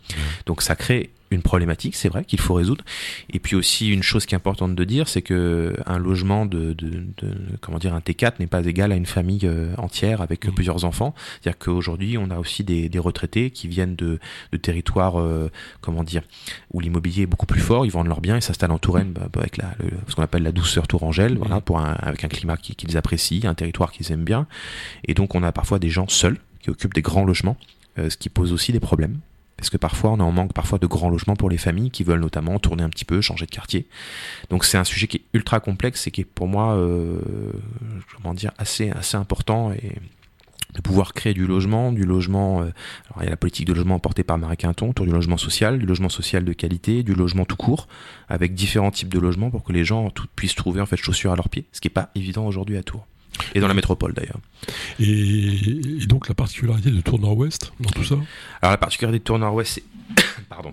Donc 0.47 0.63
ça 0.63 0.77
crée 0.77 1.11
une 1.31 1.43
problématique, 1.43 1.95
c'est 1.95 2.09
vrai, 2.09 2.25
qu'il 2.25 2.41
faut 2.41 2.55
résoudre. 2.55 2.85
Et 3.33 3.39
puis 3.39 3.55
aussi, 3.55 3.89
une 3.91 4.03
chose 4.03 4.27
qui 4.27 4.35
est 4.35 4.37
importante 4.37 4.75
de 4.75 4.85
dire, 4.85 5.09
c'est 5.09 5.23
que 5.23 5.77
un 5.87 5.99
logement 5.99 6.45
de, 6.45 6.73
de, 6.73 6.89
de- 7.19 7.37
comment 7.61 7.79
dire, 7.79 7.95
un 7.95 8.01
T4 8.01 8.35
n'est 8.41 8.47
pas 8.49 8.65
égal 8.65 8.91
à 8.91 8.97
une 8.97 9.07
famille 9.07 9.41
euh, 9.45 9.75
entière 9.79 10.21
avec 10.23 10.47
Mhm. 10.47 10.55
plusieurs 10.55 10.85
enfants. 10.85 11.15
C'est-à-dire 11.41 11.59
qu'aujourd'hui, 11.59 12.19
on 12.19 12.31
a 12.31 12.39
aussi 12.39 12.65
des, 12.65 12.89
des 12.89 12.99
retraités 12.99 13.51
qui 13.51 13.69
viennent 13.69 13.95
de, 13.97 14.19
de 14.53 14.57
territoires, 14.57 15.21
euh, 15.21 15.51
comment 15.81 16.03
dire, 16.03 16.23
où 16.73 16.81
l'immobilier 16.81 17.23
est 17.23 17.27
beaucoup 17.27 17.47
plus 17.47 17.61
fort, 17.61 17.87
ils 17.87 17.93
vendent 17.93 18.09
leurs 18.09 18.21
biens 18.21 18.37
et 18.37 18.41
s'installent 18.41 18.73
en 18.73 18.79
Touraine 18.79 19.13
bah, 19.13 19.29
bah, 19.33 19.41
avec 19.41 19.57
la, 19.57 19.71
le- 19.79 19.91
ce 20.09 20.15
qu'on 20.17 20.23
appelle 20.23 20.43
la 20.43 20.53
douceur 20.53 20.89
tourangelle, 20.89 21.37
voilà, 21.39 21.57
Mhm. 21.57 21.61
pour 21.63 21.79
un, 21.79 21.93
avec 22.01 22.25
un 22.25 22.29
climat 22.29 22.57
qui- 22.57 22.75
qu'ils 22.75 22.97
apprécient, 22.97 23.49
un 23.49 23.55
territoire 23.55 23.93
qu'ils 23.93 24.11
aiment 24.13 24.25
bien. 24.25 24.47
Et 25.05 25.15
donc 25.15 25.35
on 25.35 25.43
a 25.43 25.53
parfois 25.53 25.79
des 25.79 25.91
gens 25.91 26.09
seuls 26.09 26.39
qui 26.61 26.71
occupent 26.71 26.95
des 26.95 27.03
grands 27.03 27.25
logements, 27.25 27.57
euh, 27.99 28.11
ce 28.11 28.17
qui 28.17 28.29
pose 28.29 28.53
aussi 28.53 28.73
des 28.73 28.81
problèmes. 28.81 29.19
Parce 29.61 29.71
que 29.71 29.77
parfois, 29.77 30.13
on 30.13 30.21
en 30.21 30.33
manque 30.33 30.55
parfois 30.55 30.79
de 30.79 30.87
grands 30.87 31.11
logements 31.11 31.37
pour 31.37 31.51
les 31.51 31.59
familles 31.59 31.91
qui 31.91 32.03
veulent 32.03 32.21
notamment 32.21 32.59
tourner 32.59 32.83
un 32.83 32.89
petit 32.89 33.05
peu, 33.05 33.21
changer 33.21 33.45
de 33.45 33.51
quartier. 33.51 33.87
Donc 34.49 34.65
c'est 34.65 34.79
un 34.79 34.85
sujet 34.85 35.07
qui 35.07 35.19
est 35.19 35.25
ultra 35.35 35.61
complexe 35.61 36.07
et 36.07 36.11
qui 36.11 36.23
est 36.23 36.25
pour 36.25 36.49
moi, 36.49 36.75
euh, 36.77 37.21
comment 38.17 38.33
dire, 38.33 38.53
assez, 38.57 38.91
assez 38.91 39.19
important 39.19 39.71
et 39.73 39.97
de 40.75 40.81
pouvoir 40.81 41.13
créer 41.13 41.35
du 41.35 41.47
logement, 41.47 41.93
du 41.93 42.05
logement. 42.05 42.63
euh, 42.63 42.73
alors 43.11 43.19
il 43.21 43.25
y 43.25 43.27
a 43.27 43.31
la 43.31 43.37
politique 43.37 43.67
de 43.67 43.75
logement 43.75 43.99
portée 43.99 44.25
par 44.25 44.39
Marie 44.39 44.57
Quinton, 44.57 44.89
autour 44.89 45.05
du 45.05 45.13
logement 45.13 45.37
social, 45.37 45.79
du 45.79 45.85
logement 45.85 46.09
social 46.09 46.43
de 46.45 46.53
qualité, 46.55 47.03
du 47.03 47.15
logement 47.15 47.45
tout 47.45 47.57
court, 47.57 47.87
avec 48.31 48.55
différents 48.55 48.91
types 48.91 49.13
de 49.13 49.19
logements 49.19 49.51
pour 49.51 49.63
que 49.63 49.73
les 49.73 49.85
gens 49.85 50.11
puissent 50.37 50.55
trouver 50.55 50.81
en 50.81 50.87
fait 50.87 50.97
chaussures 50.97 51.33
à 51.33 51.37
leurs 51.37 51.51
pieds, 51.51 51.67
ce 51.73 51.83
qui 51.83 51.89
est 51.89 51.91
pas 51.91 52.11
évident 52.15 52.47
aujourd'hui 52.47 52.79
à 52.79 52.83
Tours 52.83 53.07
et 53.55 53.61
dans 53.61 53.69
la 53.69 53.75
métropole 53.75 54.13
d'ailleurs. 54.13 54.39
Et, 54.99 56.03
et 56.03 56.07
donc 56.07 56.29
la 56.29 56.35
particularité 56.35 56.91
de 56.91 57.01
Tour 57.01 57.19
Nord-Ouest 57.19 57.73
dans 57.81 57.91
tout 57.91 58.05
ça? 58.05 58.17
Alors 58.63 58.73
la 58.73 58.79
particularité 58.79 59.19
de 59.19 59.25
Tour 59.25 59.39
Nord-Ouest, 59.39 59.75
c'est 59.75 59.85
pardon, 60.49 60.73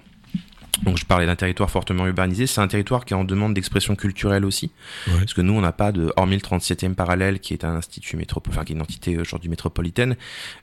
Donc 0.83 0.97
je 0.97 1.05
parlais 1.05 1.25
d'un 1.25 1.35
territoire 1.35 1.69
fortement 1.69 2.05
urbanisé, 2.05 2.47
c'est 2.47 2.61
un 2.61 2.67
territoire 2.67 3.05
qui 3.05 3.13
est 3.13 3.17
en 3.17 3.23
demande 3.23 3.53
d'expression 3.53 3.95
culturelle 3.95 4.45
aussi, 4.45 4.71
parce 5.05 5.33
que 5.33 5.41
nous 5.41 5.53
on 5.53 5.61
n'a 5.61 5.71
pas 5.71 5.91
de, 5.91 6.13
hormis 6.15 6.35
le 6.35 6.41
37e 6.41 6.93
parallèle 6.93 7.39
qui 7.39 7.53
est 7.53 7.63
un 7.63 7.75
institut 7.75 8.15
métropolitain, 8.15 8.57
enfin 8.59 8.65
qui 8.65 8.73
est 8.73 8.75
une 8.75 8.81
entité 8.81 9.17
aujourd'hui 9.17 9.49
métropolitaine, 9.49 10.15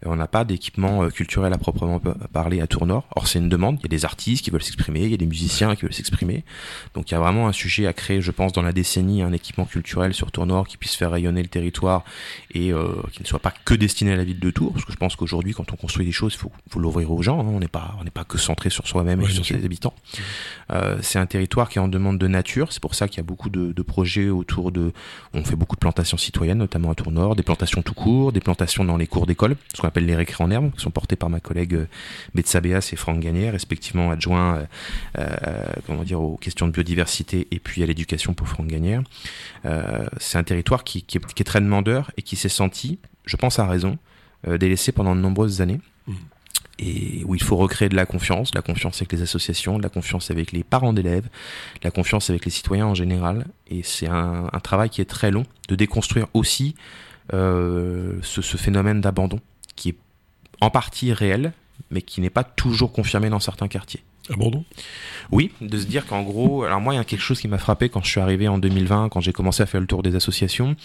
euh, 0.06 0.10
on 0.10 0.16
n'a 0.16 0.28
pas 0.28 0.44
d'équipement 0.44 1.04
euh, 1.04 1.08
culturel 1.08 1.52
à 1.52 1.58
proprement 1.58 2.00
parler 2.32 2.60
à 2.60 2.66
Tournord. 2.66 3.06
Or 3.16 3.26
c'est 3.26 3.38
une 3.38 3.48
demande, 3.48 3.78
il 3.80 3.82
y 3.82 3.86
a 3.86 3.88
des 3.88 4.04
artistes 4.04 4.44
qui 4.44 4.50
veulent 4.50 4.62
s'exprimer, 4.62 5.02
il 5.02 5.10
y 5.10 5.14
a 5.14 5.18
des 5.18 5.26
musiciens 5.26 5.74
qui 5.74 5.82
veulent 5.82 5.94
s'exprimer, 5.94 6.44
donc 6.94 7.10
il 7.10 7.14
y 7.14 7.16
a 7.16 7.20
vraiment 7.20 7.48
un 7.48 7.52
sujet 7.52 7.86
à 7.86 7.92
créer, 7.92 8.20
je 8.20 8.30
pense, 8.30 8.52
dans 8.52 8.62
la 8.62 8.72
décennie, 8.72 9.22
un 9.22 9.32
équipement 9.32 9.64
culturel 9.64 10.14
sur 10.14 10.30
Tournord 10.30 10.68
qui 10.68 10.76
puisse 10.76 10.94
faire 10.94 11.10
rayonner 11.10 11.42
le 11.42 11.48
territoire 11.48 12.04
et 12.52 12.72
euh, 12.72 12.88
qui 13.12 13.22
ne 13.22 13.26
soit 13.26 13.40
pas 13.40 13.52
que 13.64 13.74
destiné 13.74 14.12
à 14.12 14.16
la 14.16 14.24
ville 14.24 14.40
de 14.40 14.50
Tours, 14.50 14.72
parce 14.72 14.84
que 14.84 14.92
je 14.92 14.96
pense 14.96 15.16
qu'aujourd'hui 15.16 15.54
quand 15.54 15.72
on 15.72 15.76
construit 15.76 16.06
des 16.06 16.12
choses, 16.12 16.34
il 16.34 16.38
faut, 16.38 16.52
faut 16.70 16.78
l'ouvrir 16.78 17.10
aux 17.10 17.22
gens, 17.22 17.40
hein. 17.40 17.48
on 17.48 17.60
n'est 17.60 17.68
pas 17.68 17.96
on 18.00 18.04
n'est 18.04 18.10
pas 18.10 18.24
que 18.24 18.38
centré 18.38 18.70
sur 18.70 18.86
soi-même 18.86 19.20
et 19.20 19.28
sur 19.28 19.44
ses 19.44 19.64
habitants. 19.64 19.94
Euh, 20.70 20.98
c'est 21.02 21.18
un 21.18 21.26
territoire 21.26 21.68
qui 21.68 21.78
est 21.78 21.80
en 21.80 21.88
demande 21.88 22.18
de 22.18 22.26
nature. 22.26 22.72
C'est 22.72 22.80
pour 22.80 22.94
ça 22.94 23.08
qu'il 23.08 23.18
y 23.18 23.20
a 23.20 23.24
beaucoup 23.24 23.50
de, 23.50 23.82
projets 23.82 24.30
autour 24.30 24.72
de. 24.72 24.92
On 25.34 25.44
fait 25.44 25.56
beaucoup 25.56 25.76
de 25.76 25.80
plantations 25.80 26.16
citoyennes, 26.16 26.58
notamment 26.58 26.90
à 26.90 26.94
Tour-Nord, 26.94 27.36
des 27.36 27.42
plantations 27.42 27.82
tout 27.82 27.94
court, 27.94 28.32
des 28.32 28.40
plantations 28.40 28.84
dans 28.84 28.96
les 28.96 29.06
cours 29.06 29.26
d'école, 29.26 29.56
ce 29.74 29.80
qu'on 29.80 29.88
appelle 29.88 30.06
les 30.06 30.16
récrés 30.16 30.42
en 30.42 30.50
herbe, 30.50 30.72
qui 30.72 30.80
sont 30.80 30.90
portés 30.90 31.16
par 31.16 31.28
ma 31.28 31.40
collègue 31.40 31.74
euh, 31.74 31.86
Betsabéas 32.34 32.90
et 32.92 32.96
Franck 32.96 33.20
Gagné, 33.20 33.50
respectivement 33.50 34.10
adjoints 34.10 34.66
euh, 35.18 35.26
comment 35.86 36.02
dire, 36.02 36.20
aux 36.20 36.36
questions 36.36 36.66
de 36.66 36.72
biodiversité 36.72 37.46
et 37.50 37.58
puis 37.58 37.82
à 37.82 37.86
l'éducation 37.86 38.34
pour 38.34 38.48
Franck 38.48 38.68
Gagné. 38.68 38.98
C'est 40.18 40.38
un 40.38 40.44
territoire 40.44 40.84
qui, 40.84 41.02
qui, 41.02 41.18
est, 41.18 41.32
qui, 41.34 41.42
est, 41.42 41.44
très 41.44 41.60
demandeur 41.60 42.10
et 42.16 42.22
qui 42.22 42.36
s'est 42.36 42.48
senti, 42.48 42.98
je 43.24 43.36
pense 43.36 43.58
à 43.58 43.66
raison, 43.66 43.98
délaissé 44.46 44.92
pendant 44.92 45.14
de 45.16 45.20
nombreuses 45.20 45.60
années. 45.60 45.80
Mmh 46.06 46.14
et 46.78 47.22
où 47.24 47.34
il 47.34 47.42
faut 47.42 47.56
recréer 47.56 47.88
de 47.88 47.96
la 47.96 48.06
confiance, 48.06 48.54
la 48.54 48.62
confiance 48.62 48.96
avec 48.96 49.12
les 49.12 49.22
associations, 49.22 49.78
de 49.78 49.82
la 49.82 49.88
confiance 49.88 50.30
avec 50.30 50.52
les 50.52 50.64
parents 50.64 50.92
d'élèves, 50.92 51.28
la 51.82 51.90
confiance 51.90 52.30
avec 52.30 52.44
les 52.44 52.50
citoyens 52.50 52.86
en 52.86 52.94
général. 52.94 53.46
Et 53.68 53.82
c'est 53.82 54.08
un, 54.08 54.48
travail 54.62 54.90
qui 54.90 55.00
est 55.00 55.06
très 55.06 55.30
long 55.30 55.44
de 55.68 55.74
déconstruire 55.74 56.26
aussi 56.34 56.74
euh, 57.32 58.18
ce 58.22 58.56
phénomène 58.56 59.00
d'abandon 59.00 59.40
qui 59.76 59.90
est 59.90 59.96
en 60.60 60.70
partie 60.70 61.12
réel, 61.12 61.52
mais 61.90 62.02
qui 62.02 62.20
n'est 62.20 62.30
pas 62.30 62.44
toujours 62.44 62.92
confirmé 62.92 63.28
dans 63.30 63.40
certains 63.40 63.68
quartiers. 63.68 64.02
Abandon 64.32 64.64
Oui, 65.32 65.52
de 65.60 65.78
se 65.78 65.84
dire 65.84 66.06
qu'en 66.06 66.22
gros, 66.22 66.64
alors 66.64 66.80
moi 66.80 66.94
il 66.94 66.96
y 66.96 67.00
a 67.00 67.04
quelque 67.04 67.20
chose 67.20 67.40
qui 67.40 67.48
m'a 67.48 67.58
frappé 67.58 67.90
quand 67.90 68.02
je 68.02 68.08
suis 68.08 68.20
arrivé 68.20 68.48
en 68.48 68.56
2020, 68.56 69.10
quand 69.10 69.20
j'ai 69.20 69.32
commencé 69.32 69.62
à 69.62 69.66
faire 69.66 69.80
le 69.80 69.86
tour 69.86 70.02
des 70.02 70.16
associations, 70.16 70.76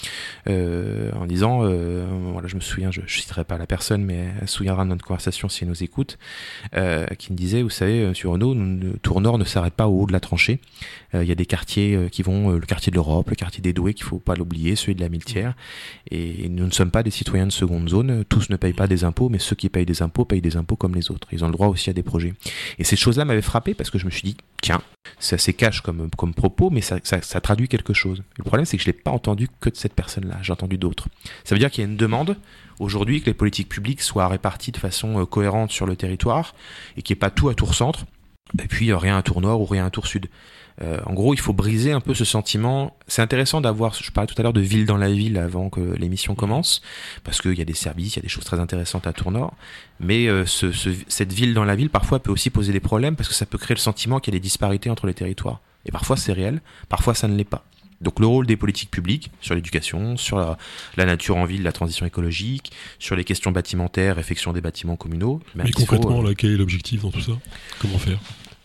euh, 0.48 1.10
en 1.14 1.26
disant, 1.26 1.62
euh, 1.64 2.06
voilà, 2.34 2.50
je 2.50 2.56
me 2.56 2.62
souviens, 2.62 2.92
je, 2.92 3.00
je 3.06 3.20
citerai 3.20 3.46
pas 3.46 3.58
la 3.58 3.66
personne, 3.66 4.04
mais 4.04 4.28
elle 4.42 4.48
souviendra 4.50 4.84
de 4.84 4.90
notre 4.90 5.06
conversation 5.06 5.48
si 5.48 5.64
elle 5.64 5.70
nous 5.70 5.84
écoute, 5.84 6.18
euh, 6.76 7.06
qui 7.18 7.32
me 7.32 7.38
disait, 7.38 7.62
vous 7.62 7.70
savez, 7.70 8.14
sur 8.14 8.32
Renault, 8.32 8.56
Tour 9.02 9.22
Nord 9.22 9.38
ne 9.38 9.46
s'arrête 9.46 9.74
pas 9.74 9.88
au 9.88 10.02
haut 10.02 10.06
de 10.06 10.14
la 10.14 10.20
tranchée. 10.20 10.60
Euh, 11.16 11.24
il 11.24 11.30
y 11.30 11.32
a 11.32 11.36
des 11.36 11.46
quartiers 11.46 11.96
euh, 11.96 12.10
qui 12.10 12.24
vont, 12.24 12.52
euh, 12.52 12.60
le 12.60 12.66
quartier 12.66 12.92
de 12.92 12.96
l'Europe, 12.96 13.30
le 13.30 13.36
quartier 13.36 13.62
des 13.62 13.74
Doués, 13.74 13.94
qu'il 13.94 14.06
faut 14.06 14.20
pas 14.20 14.36
l'oublier, 14.36 14.76
celui 14.76 14.96
de 14.96 15.02
la 15.02 15.10
Miltière, 15.10 15.54
et 16.12 16.50
nous 16.50 16.66
ne 16.66 16.72
sommes 16.72 16.92
pas 16.92 17.04
des 17.04 17.12
citoyens 17.12 17.48
de 17.48 17.52
seconde 17.52 17.90
zone. 17.90 18.24
Tous 18.26 18.50
ne 18.50 18.58
payent 18.58 18.74
pas 18.74 18.88
des 18.88 19.04
impôts, 19.04 19.30
mais 19.30 19.40
ceux 19.40 19.56
qui 19.56 19.70
payent 19.70 19.86
des 19.86 20.02
impôts 20.02 20.26
payent 20.26 20.42
des 20.42 20.58
impôts 20.58 20.76
comme 20.76 20.96
les 20.96 21.12
autres. 21.12 21.28
Ils 21.32 21.44
ont 21.44 21.48
le 21.48 21.54
droit 21.54 21.68
aussi 21.68 21.90
à 21.90 21.94
des 21.94 22.04
projets. 22.04 22.34
Et 22.78 22.84
ces 22.84 22.96
choses-là 22.96 23.26
m'avait 23.26 23.42
frappé 23.42 23.74
parce 23.74 23.90
que 23.90 23.98
je 23.98 24.06
me 24.06 24.12
suis 24.12 24.24
dit, 24.24 24.38
tiens, 24.62 24.82
c'est 25.20 25.36
assez 25.36 25.54
cash 25.54 25.82
comme, 25.82 26.10
comme 26.18 26.34
propos, 26.34 26.70
mais 26.70 26.82
ça, 26.82 27.00
ça, 27.04 27.22
ça 27.22 27.42
traduit 27.42 27.68
quelque 27.68 27.94
chose. 27.94 28.24
Le 28.38 28.44
problème, 28.44 28.66
c'est 28.66 28.78
que 28.78 28.84
je 28.84 28.88
l'ai 28.88 28.94
pas 28.94 29.12
entendu 29.12 29.48
que 29.60 29.70
de 29.70 29.76
cette 29.76 29.94
personne-là, 29.94 30.38
j'ai 30.42 30.54
entendu 30.54 30.78
d'autres. 30.78 31.08
Ça 31.44 31.56
veut 31.56 31.60
dire 31.60 31.72
qu'il 31.72 31.84
y 31.84 31.88
a 31.88 31.90
une 31.90 31.98
demande 31.98 32.38
aujourd'hui 32.80 33.22
que 33.22 33.26
les 33.26 33.34
politiques 33.34 33.70
publiques 33.70 34.02
soient 34.02 34.28
réparties 34.28 34.72
de 34.72 34.78
façon 34.78 35.26
cohérente 35.26 35.72
sur 35.72 35.86
le 35.86 35.96
territoire 35.96 36.56
et 36.96 37.02
qu'il 37.02 37.14
n'y 37.16 37.18
ait 37.18 37.20
pas 37.20 37.32
tout 37.32 37.50
à 37.50 37.54
tour 37.54 37.76
centre, 37.76 38.06
et 38.58 38.68
puis 38.68 38.94
rien 38.94 39.18
à 39.18 39.22
tour 39.22 39.42
nord 39.42 39.62
ou 39.62 39.66
rien 39.66 39.86
à 39.86 39.90
tour 39.90 40.08
sud. 40.08 40.28
Euh, 40.82 41.00
en 41.06 41.14
gros, 41.14 41.34
il 41.34 41.40
faut 41.40 41.54
briser 41.54 41.92
un 41.92 42.00
peu 42.00 42.14
ce 42.14 42.26
sentiment. 42.26 42.96
C'est 43.08 43.22
intéressant 43.22 43.62
d'avoir, 43.62 43.94
je 43.94 44.12
parlais 44.12 44.28
tout 44.28 44.36
à 44.40 44.44
l'heure 44.44 44.54
de 44.54 44.62
ville 44.62 44.86
dans 44.86 44.98
la 44.98 45.10
ville 45.10 45.38
avant 45.38 45.70
que 45.70 45.82
l'émission 45.82 46.36
commence, 46.36 46.82
parce 47.24 47.42
qu'il 47.42 47.56
y 47.56 47.62
a 47.62 47.66
des 47.66 47.74
services, 47.74 48.16
il 48.16 48.20
y 48.20 48.20
a 48.20 48.24
des 48.24 48.30
choses 48.30 48.46
très 48.46 48.60
intéressantes 48.60 49.06
à 49.06 49.14
Tournord. 49.14 49.54
Mais 50.00 50.28
euh, 50.28 50.46
ce, 50.46 50.72
ce, 50.72 50.90
cette 51.08 51.34
ville 51.34 51.54
dans 51.54 51.66
la 51.66 51.76
ville, 51.76 51.90
parfois, 51.90 52.20
peut 52.20 52.32
aussi 52.32 52.50
poser 52.50 52.72
des 52.72 52.80
problèmes, 52.80 53.16
parce 53.16 53.28
que 53.28 53.36
ça 53.36 53.46
peut 53.46 53.58
créer 53.58 53.76
le 53.76 53.82
sentiment 53.82 54.20
qu'il 54.20 54.34
y 54.34 54.38
a 54.38 54.40
des 54.40 54.44
disparités 54.44 54.90
entre 54.90 55.08
les 55.08 55.14
territoires. 55.14 55.60
Et 55.86 55.92
parfois, 55.92 56.18
c'est 56.18 56.34
réel, 56.34 56.62
parfois, 56.88 57.14
ça 57.14 57.28
ne 57.28 57.36
l'est 57.36 57.44
pas. 57.44 57.66
Donc 58.02 58.20
le 58.20 58.28
rôle 58.28 58.48
des 58.48 58.56
politiques 58.56 58.92
publiques 58.92 59.30
sur 59.42 59.56
l'éducation, 59.56 60.16
sur 60.16 60.38
la, 60.38 60.58
la, 60.96 61.06
nature 61.06 61.36
en 61.36 61.46
ville, 61.46 61.64
la 61.64 61.74
transition 61.74 62.06
écologique, 62.06 62.72
sur 62.98 63.16
les 63.16 63.26
questions 63.26 63.52
bâtimentaires, 63.52 64.16
réfection 64.16 64.54
des 64.54 64.62
bâtiments 64.62 64.96
communaux. 64.96 65.42
Ben, 65.54 65.66
Mais 65.66 65.72
concrètement, 65.72 66.12
faut, 66.12 66.26
euh... 66.26 66.30
là, 66.30 66.36
quel 66.36 66.52
est 66.52 66.58
l'objectif 66.58 67.02
dans 67.02 67.12
tout 67.12 67.20
ça? 67.20 67.34
Comment 67.80 67.98
faire? 67.98 68.20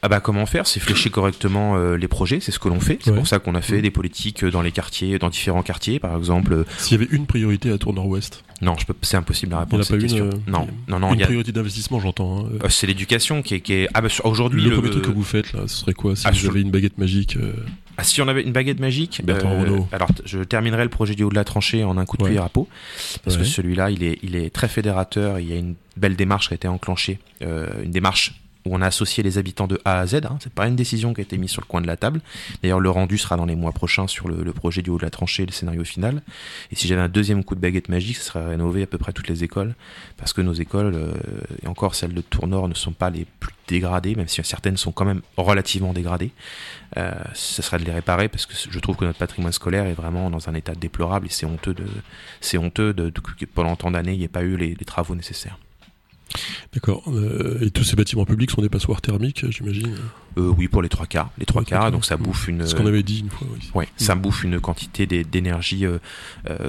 Ah 0.05 0.09
bah 0.09 0.21
comment 0.21 0.45
faire? 0.45 0.67
C'est 0.67 0.81
flécher 0.81 1.09
correctement 1.09 1.77
euh, 1.79 1.97
les 1.97 2.09
projets, 2.09 2.39
c'est 2.39 2.53
ce 2.53 2.59
que 2.59 2.69
l'on 2.69 2.79
fait. 2.79 2.99
C'est 3.03 3.11
ouais. 3.11 3.17
pour 3.17 3.27
ça 3.27 3.39
qu'on 3.39 3.55
a 3.55 3.63
fait 3.63 3.81
des 3.81 3.91
politiques 3.91 4.45
dans 4.45 4.61
les 4.61 4.71
quartiers, 4.71 5.19
dans 5.19 5.31
différents 5.31 5.63
quartiers, 5.63 5.99
par 5.99 6.15
exemple. 6.15 6.67
S'il 6.77 7.01
y 7.01 7.03
avait 7.03 7.11
une 7.11 7.25
priorité 7.25 7.71
à 7.73 7.79
Tour 7.79 7.95
Nord-Ouest 7.95 8.45
Non, 8.61 8.77
je 8.79 8.85
peux, 8.85 8.93
c'est 9.01 9.17
impossible 9.17 9.55
à 9.55 9.61
répondre 9.61 9.81
à 9.81 9.87
cette 9.87 9.99
question. 9.99 10.27
Une, 10.27 10.35
euh, 10.35 10.39
non, 10.47 10.69
non, 10.89 11.01
non. 11.01 11.15
Une 11.15 11.21
y 11.21 11.23
a... 11.23 11.27
priorité 11.27 11.53
d'investissement, 11.53 12.01
j'entends. 12.01 12.41
Hein. 12.45 12.49
Euh, 12.63 12.69
c'est 12.69 12.87
l'éducation 12.87 13.41
qui 13.41 13.55
est, 13.55 13.61
qui 13.63 13.73
est... 13.73 13.89
Ah 13.95 14.03
bah 14.03 14.09
aujourd'hui. 14.25 14.61
Le, 14.61 14.69
le, 14.69 14.77
premier 14.77 14.91
truc 14.91 15.05
que 15.05 15.11
vous 15.11 15.25
faites 15.25 15.55
là, 15.55 15.61
ce 15.67 15.77
serait 15.79 15.95
quoi 15.95 16.15
si 16.15 16.27
ah, 16.27 16.33
vous 16.33 16.37
sur... 16.37 16.51
avez 16.51 16.61
une 16.61 16.71
baguette 16.71 16.99
magique 16.99 17.39
euh... 17.39 17.55
Ah, 17.97 18.05
si 18.05 18.21
on 18.21 18.29
avait 18.29 18.43
une 18.43 18.53
baguette 18.53 18.81
magique, 18.81 19.23
euh, 19.27 19.81
alors 19.93 20.09
je 20.25 20.41
terminerai 20.41 20.83
le 20.83 20.91
projet 20.91 21.15
du 21.15 21.23
haut 21.23 21.31
de 21.31 21.35
la 21.35 21.45
tranchée 21.45 21.85
en 21.85 21.97
un 21.97 22.05
coup 22.05 22.17
de 22.17 22.25
Ouais. 22.25 22.31
cuillère 22.31 22.45
à 22.45 22.49
peau, 22.49 22.69
parce 23.23 23.37
Ouais. 23.37 23.43
que 23.43 23.49
celui-là, 23.49 23.91
il 23.91 24.03
est, 24.03 24.19
il 24.23 24.35
est 24.37 24.51
très 24.51 24.69
fédérateur. 24.69 25.39
Il 25.39 25.49
y 25.49 25.53
a 25.53 25.57
une 25.57 25.77
belle 25.97 26.17
démarche 26.17 26.49
qui 26.49 26.55
a 26.55 26.57
été 26.57 26.67
enclenchée, 26.69 27.21
euh, 27.43 27.69
une 27.85 27.93
démarche 27.93 28.35
où 28.65 28.75
on 28.75 28.81
a 28.81 28.87
associé 28.87 29.23
les 29.23 29.39
habitants 29.39 29.67
de 29.67 29.81
A 29.85 30.01
à 30.01 30.07
Z. 30.07 30.17
Hein. 30.25 30.39
C'est 30.41 30.53
pas 30.53 30.67
une 30.67 30.77
décision 30.77 31.13
qui 31.13 31.21
a 31.21 31.25
été 31.25 31.37
mise 31.37 31.51
sur 31.51 31.61
le 31.61 31.67
coin 31.67 31.81
de 31.81 31.87
la 31.87 31.97
table. 31.97 32.21
D'ailleurs, 32.63 32.81
le 32.81 32.91
rendu 32.91 33.19
sera 33.19 33.37
dans 33.37 33.45
les 33.45 33.57
mois 33.57 33.73
prochains 33.73 34.07
sur 34.07 34.29
le, 34.29 34.53
projet 34.53 34.83
du 34.83 34.91
haut 34.91 34.99
de 34.99 35.03
la 35.03 35.11
tranchée, 35.11 35.45
le 35.45 35.53
scénario 35.53 35.85
final. 35.85 36.23
Et 36.71 36.77
si 36.77 36.89
j'avais 36.89 37.01
un 37.01 37.09
deuxième 37.09 37.45
coup 37.45 37.55
de 37.55 37.61
baguette 37.61 37.89
magique, 37.89 38.17
ce 38.17 38.25
serait 38.25 38.47
rénover 38.47 38.83
à 38.83 38.87
peu 38.87 38.99
près 38.99 39.13
toutes 39.13 39.29
les 39.29 39.45
écoles, 39.45 39.75
parce 40.17 40.33
que 40.33 40.41
nos 40.41 40.53
écoles, 40.53 40.95
euh, 40.95 41.13
et 41.63 41.67
encore 41.67 41.95
celles 41.95 42.15
de 42.15 42.21
Tournord, 42.21 42.69
ne 42.69 42.75
sont 42.75 42.93
pas 42.93 43.11
les 43.11 43.27
plus 43.41 43.55
dégradées, 43.67 44.15
même 44.15 44.29
si 44.29 44.43
certaines 44.45 44.77
sont 44.77 44.93
quand 44.93 45.05
même 45.05 45.23
relativement 45.37 45.93
dégradées. 45.93 46.31
Euh, 46.97 47.13
ce 47.35 47.63
serait 47.63 47.79
de 47.79 47.85
les 47.85 47.93
réparer, 47.93 48.29
parce 48.29 48.47
que 48.47 48.55
je 48.55 48.79
trouve 48.79 48.97
que 48.97 49.05
notre 49.05 49.19
patrimoine 49.19 49.53
scolaire 49.53 49.87
est 49.87 49.95
vraiment 49.95 50.31
dans 50.31 50.49
un 50.49 50.55
état 50.55 50.75
déplorable, 50.75 51.27
et 51.27 51.31
c'est 51.31 51.47
honteux 51.47 51.75
de, 51.75 51.87
c'est 52.41 52.59
honteux 52.59 52.95
de, 52.95 53.11
que 53.11 53.45
pendant 53.45 53.77
tant 53.77 53.91
d'années, 53.91 54.13
il 54.13 54.19
n'y 54.19 54.25
ait 54.25 54.29
pas 54.29 54.43
eu 54.43 54.57
les 54.57 54.77
travaux 54.77 55.15
nécessaires. 55.15 55.59
D'accord. 56.73 57.05
Euh, 57.09 57.59
et 57.61 57.71
tous 57.71 57.85
ces 57.85 57.95
bâtiments 57.97 58.25
publics 58.25 58.51
sont 58.51 58.63
des 58.63 58.69
passoires 58.69 59.01
thermiques, 59.01 59.45
j'imagine? 59.51 59.95
Euh, 60.37 60.53
Oui, 60.59 60.67
pour 60.67 60.83
les 60.83 60.89
trois 60.89 61.07
quarts. 61.07 61.31
Les 61.39 61.47
trois 61.47 61.63
quarts, 61.65 61.93
donc 61.93 62.05
ça 62.05 62.17
bouffe 62.17 62.49
une. 62.49 62.67
Ce 62.67 62.75
qu'on 62.75 62.87
avait 62.87 63.03
dit 63.05 63.21
une 63.21 63.31
fois. 63.31 63.47
Oui. 63.53 63.71
Ouais, 63.75 63.89
ça 63.97 64.15
bouffe 64.17 64.43
une 64.43 64.59
quantité 64.61 65.07
d'énergie, 65.07 65.87
euh, 65.87 65.99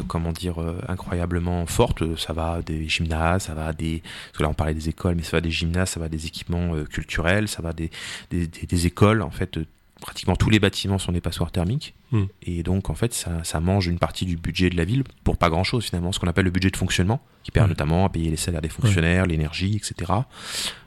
comment 0.07 0.31
dire, 0.31 0.57
incroyablement 0.87 1.65
forte. 1.65 2.15
Ça 2.17 2.33
va 2.33 2.61
des 2.61 2.87
gymnases, 2.87 3.43
ça 3.43 3.55
va 3.55 3.73
des. 3.73 4.01
Parce 4.03 4.37
que 4.37 4.43
là, 4.43 4.49
on 4.49 4.53
parlait 4.53 4.75
des 4.75 4.89
écoles, 4.89 5.15
mais 5.15 5.23
ça 5.23 5.37
va 5.37 5.41
des 5.41 5.51
gymnases, 5.51 5.89
ça 5.91 5.99
va 5.99 6.09
des 6.09 6.27
équipements 6.27 6.75
culturels, 6.85 7.47
ça 7.47 7.61
va 7.63 7.73
des, 7.73 7.89
des, 8.29 8.45
des, 8.47 8.67
des 8.67 8.85
écoles, 8.85 9.21
en 9.23 9.31
fait. 9.31 9.59
Pratiquement 10.05 10.35
tous 10.35 10.51
les 10.51 10.59
bâtiments 10.59 10.99
sont 10.99 11.11
des 11.11 11.19
passoires 11.19 11.51
thermiques. 11.51 11.95
Mm. 12.11 12.25
Et 12.43 12.61
donc, 12.61 12.91
en 12.91 12.93
fait, 12.93 13.11
ça, 13.11 13.43
ça, 13.43 13.59
mange 13.59 13.87
une 13.87 13.97
partie 13.97 14.25
du 14.25 14.37
budget 14.37 14.69
de 14.69 14.77
la 14.77 14.85
ville 14.85 15.03
pour 15.23 15.35
pas 15.35 15.49
grand 15.49 15.63
chose, 15.63 15.85
finalement. 15.85 16.11
Ce 16.11 16.19
qu'on 16.19 16.27
appelle 16.27 16.45
le 16.45 16.51
budget 16.51 16.69
de 16.69 16.77
fonctionnement, 16.77 17.23
qui 17.41 17.49
permet 17.49 17.65
ouais. 17.65 17.69
notamment 17.69 18.05
à 18.05 18.09
payer 18.09 18.29
les 18.29 18.37
salaires 18.37 18.61
des 18.61 18.69
fonctionnaires, 18.69 19.25
l'énergie, 19.25 19.75
etc. 19.75 20.11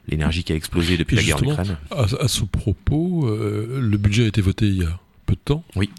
L'énergie 0.07 0.45
qui 0.45 0.53
a 0.53 0.55
explosé 0.55 0.97
depuis 0.97 1.17
Et 1.17 1.21
la 1.21 1.27
guerre 1.27 1.39
en 1.39 1.51
Ukraine. 1.51 1.77
À, 1.91 2.03
à, 2.03 2.29
ce 2.29 2.45
propos, 2.45 3.27
euh, 3.27 3.81
le 3.81 3.97
budget 3.97 4.23
a 4.23 4.27
été 4.29 4.41
voté 4.41 4.67
il 4.67 4.83
y 4.83 4.85
a 4.85 5.01
peu 5.27 5.35
de 5.35 5.41
temps. 5.41 5.65
Oui. 5.75 5.91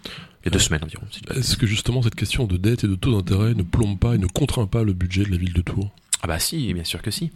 Il 0.42 0.46
y 0.46 0.48
a 0.48 0.50
deux 0.52 0.56
euh, 0.56 0.62
semaines 0.62 0.82
environ. 0.82 1.04
Est-ce 1.34 1.58
que 1.58 1.66
justement 1.66 2.00
cette 2.00 2.14
question 2.14 2.46
de 2.46 2.56
dette 2.56 2.84
et 2.84 2.88
de 2.88 2.94
taux 2.94 3.12
d'intérêt 3.12 3.52
ne 3.52 3.62
plombe 3.62 3.98
pas 3.98 4.14
et 4.14 4.18
ne 4.18 4.28
contraint 4.28 4.66
pas 4.66 4.82
le 4.82 4.94
budget 4.94 5.24
de 5.24 5.30
la 5.30 5.36
ville 5.36 5.52
de 5.52 5.60
Tours? 5.60 5.90
Ah 6.22 6.26
bah 6.26 6.38
si, 6.38 6.72
bien 6.74 6.84
sûr 6.84 7.00
que 7.00 7.10
si. 7.10 7.30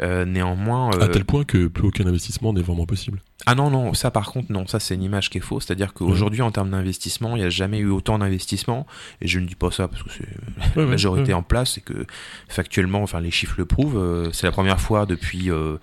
Euh, 0.00 0.24
néanmoins... 0.24 0.90
Euh... 0.94 1.00
À 1.00 1.08
tel 1.08 1.24
point 1.24 1.44
que 1.44 1.66
plus 1.66 1.88
aucun 1.88 2.06
investissement 2.06 2.52
n'est 2.52 2.62
vraiment 2.62 2.86
possible. 2.86 3.20
Ah 3.46 3.54
non, 3.54 3.70
non, 3.70 3.94
ça 3.94 4.10
par 4.10 4.30
contre, 4.30 4.52
non, 4.52 4.66
ça 4.66 4.78
c'est 4.78 4.94
une 4.94 5.02
image 5.02 5.30
qui 5.30 5.38
est 5.38 5.42
fausse. 5.42 5.66
C'est-à-dire 5.66 5.92
qu'aujourd'hui, 5.92 6.42
en 6.42 6.52
termes 6.52 6.70
d'investissement, 6.70 7.34
il 7.34 7.40
n'y 7.40 7.44
a 7.46 7.50
jamais 7.50 7.78
eu 7.78 7.90
autant 7.90 8.18
d'investissement. 8.18 8.86
Et 9.20 9.26
je 9.26 9.40
ne 9.40 9.46
dis 9.46 9.56
pas 9.56 9.72
ça 9.72 9.88
parce 9.88 10.02
que 10.04 10.10
c'est 10.10 10.76
la 10.76 10.86
majorité 10.86 11.28
ouais. 11.28 11.38
en 11.38 11.42
place, 11.42 11.72
c'est 11.74 11.80
que 11.80 12.06
factuellement, 12.48 13.02
enfin 13.02 13.20
les 13.20 13.32
chiffres 13.32 13.56
le 13.58 13.64
prouvent, 13.64 13.98
euh, 13.98 14.30
c'est 14.32 14.46
la 14.46 14.52
première 14.52 14.80
fois 14.80 15.06
depuis... 15.06 15.50
Euh, 15.50 15.76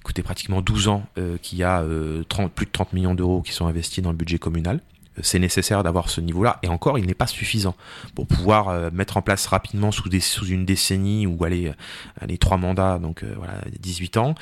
écoutez, 0.00 0.22
pratiquement 0.22 0.62
12 0.62 0.88
ans 0.88 1.06
euh, 1.18 1.36
qu'il 1.42 1.58
y 1.58 1.64
a 1.64 1.84
30, 2.28 2.50
plus 2.52 2.66
de 2.66 2.72
30 2.72 2.92
millions 2.92 3.14
d'euros 3.14 3.42
qui 3.42 3.52
sont 3.52 3.66
investis 3.66 4.02
dans 4.02 4.10
le 4.10 4.16
budget 4.16 4.38
communal 4.38 4.80
c'est 5.22 5.38
nécessaire 5.38 5.82
d'avoir 5.82 6.08
ce 6.08 6.20
niveau-là. 6.20 6.58
Et 6.62 6.68
encore, 6.68 6.98
il 6.98 7.06
n'est 7.06 7.14
pas 7.14 7.26
suffisant 7.26 7.74
pour 8.14 8.26
pouvoir 8.26 8.68
euh, 8.68 8.90
mettre 8.92 9.16
en 9.16 9.22
place 9.22 9.46
rapidement 9.46 9.90
sous, 9.92 10.08
une 10.46 10.64
décennie 10.64 11.26
ou 11.26 11.44
aller 11.44 11.68
euh, 11.68 12.26
les 12.26 12.38
trois 12.38 12.56
mandats, 12.56 12.98
donc 12.98 13.22
euh, 13.22 13.34
voilà, 13.36 13.54
18 13.80 14.16
ans, 14.16 14.34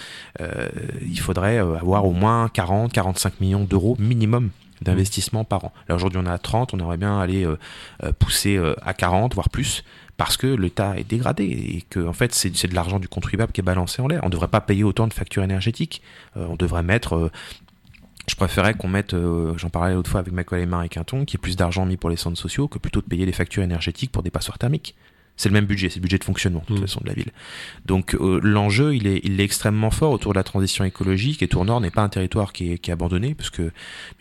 il 1.02 1.18
faudrait 1.18 1.58
avoir 1.58 2.04
au 2.04 2.12
moins 2.12 2.48
40, 2.48 2.92
45 2.92 3.40
millions 3.40 3.64
d'euros 3.64 3.96
minimum 3.98 4.50
d'investissement 4.82 5.44
par 5.44 5.64
an. 5.64 5.72
Là 5.88 5.94
aujourd'hui 5.94 6.20
on 6.22 6.26
est 6.26 6.30
à 6.30 6.38
30, 6.38 6.74
on 6.74 6.78
aimerait 6.78 6.96
bien 6.96 7.18
aller 7.18 7.46
euh, 7.46 7.56
pousser 8.18 8.60
à 8.82 8.94
40, 8.94 9.34
voire 9.34 9.48
plus 9.48 9.84
parce 10.16 10.36
que 10.36 10.46
l'État 10.46 10.98
est 10.98 11.08
dégradé 11.08 11.44
et 11.44 11.84
que 11.88 12.06
en 12.06 12.12
fait 12.12 12.34
c'est 12.34 12.50
de 12.66 12.74
l'argent 12.74 12.98
du 12.98 13.08
contribuable 13.08 13.52
qui 13.52 13.60
est 13.60 13.64
balancé 13.64 14.02
en 14.02 14.08
l'air. 14.08 14.20
On 14.22 14.26
ne 14.26 14.32
devrait 14.32 14.48
pas 14.48 14.60
payer 14.60 14.84
autant 14.84 15.06
de 15.06 15.14
factures 15.14 15.42
énergétiques. 15.42 16.02
On 16.34 16.56
devrait 16.56 16.82
mettre 16.82 17.30
je 18.28 18.34
préférais 18.34 18.74
qu'on 18.74 18.88
mette, 18.88 19.14
euh, 19.14 19.56
j'en 19.56 19.70
parlais 19.70 19.94
l'autre 19.94 20.10
fois 20.10 20.20
avec 20.20 20.32
ma 20.32 20.44
collègue 20.44 20.68
Marie 20.68 20.88
Quinton, 20.88 21.24
qu'il 21.24 21.38
y 21.38 21.40
ait 21.40 21.42
plus 21.42 21.56
d'argent 21.56 21.86
mis 21.86 21.96
pour 21.96 22.10
les 22.10 22.16
centres 22.16 22.38
sociaux 22.38 22.68
que 22.68 22.78
plutôt 22.78 23.00
de 23.00 23.06
payer 23.06 23.26
des 23.26 23.32
factures 23.32 23.62
énergétiques 23.62 24.10
pour 24.10 24.22
des 24.22 24.30
passoires 24.30 24.58
thermiques. 24.58 24.94
C'est 25.36 25.48
le 25.48 25.52
même 25.52 25.66
budget, 25.66 25.88
c'est 25.90 25.96
le 25.96 26.02
budget 26.02 26.18
de 26.18 26.24
fonctionnement 26.24 26.60
de 26.60 26.66
toute 26.66 26.78
Mm. 26.78 26.86
façon 26.86 27.00
de 27.02 27.08
la 27.08 27.14
ville. 27.14 27.30
Donc 27.84 28.14
euh, 28.14 28.40
l'enjeu, 28.42 28.94
il 28.94 29.06
est, 29.06 29.20
il 29.24 29.40
est 29.40 29.44
extrêmement 29.44 29.90
fort 29.90 30.12
autour 30.12 30.32
de 30.32 30.38
la 30.38 30.44
transition 30.44 30.84
écologique. 30.84 31.42
Et 31.42 31.48
Tournord 31.48 31.80
n'est 31.80 31.90
pas 31.90 32.02
un 32.02 32.08
territoire 32.08 32.52
qui 32.52 32.72
est, 32.72 32.78
qui 32.78 32.90
est 32.90 32.92
abandonné, 32.92 33.34
parce 33.34 33.50
que 33.50 33.70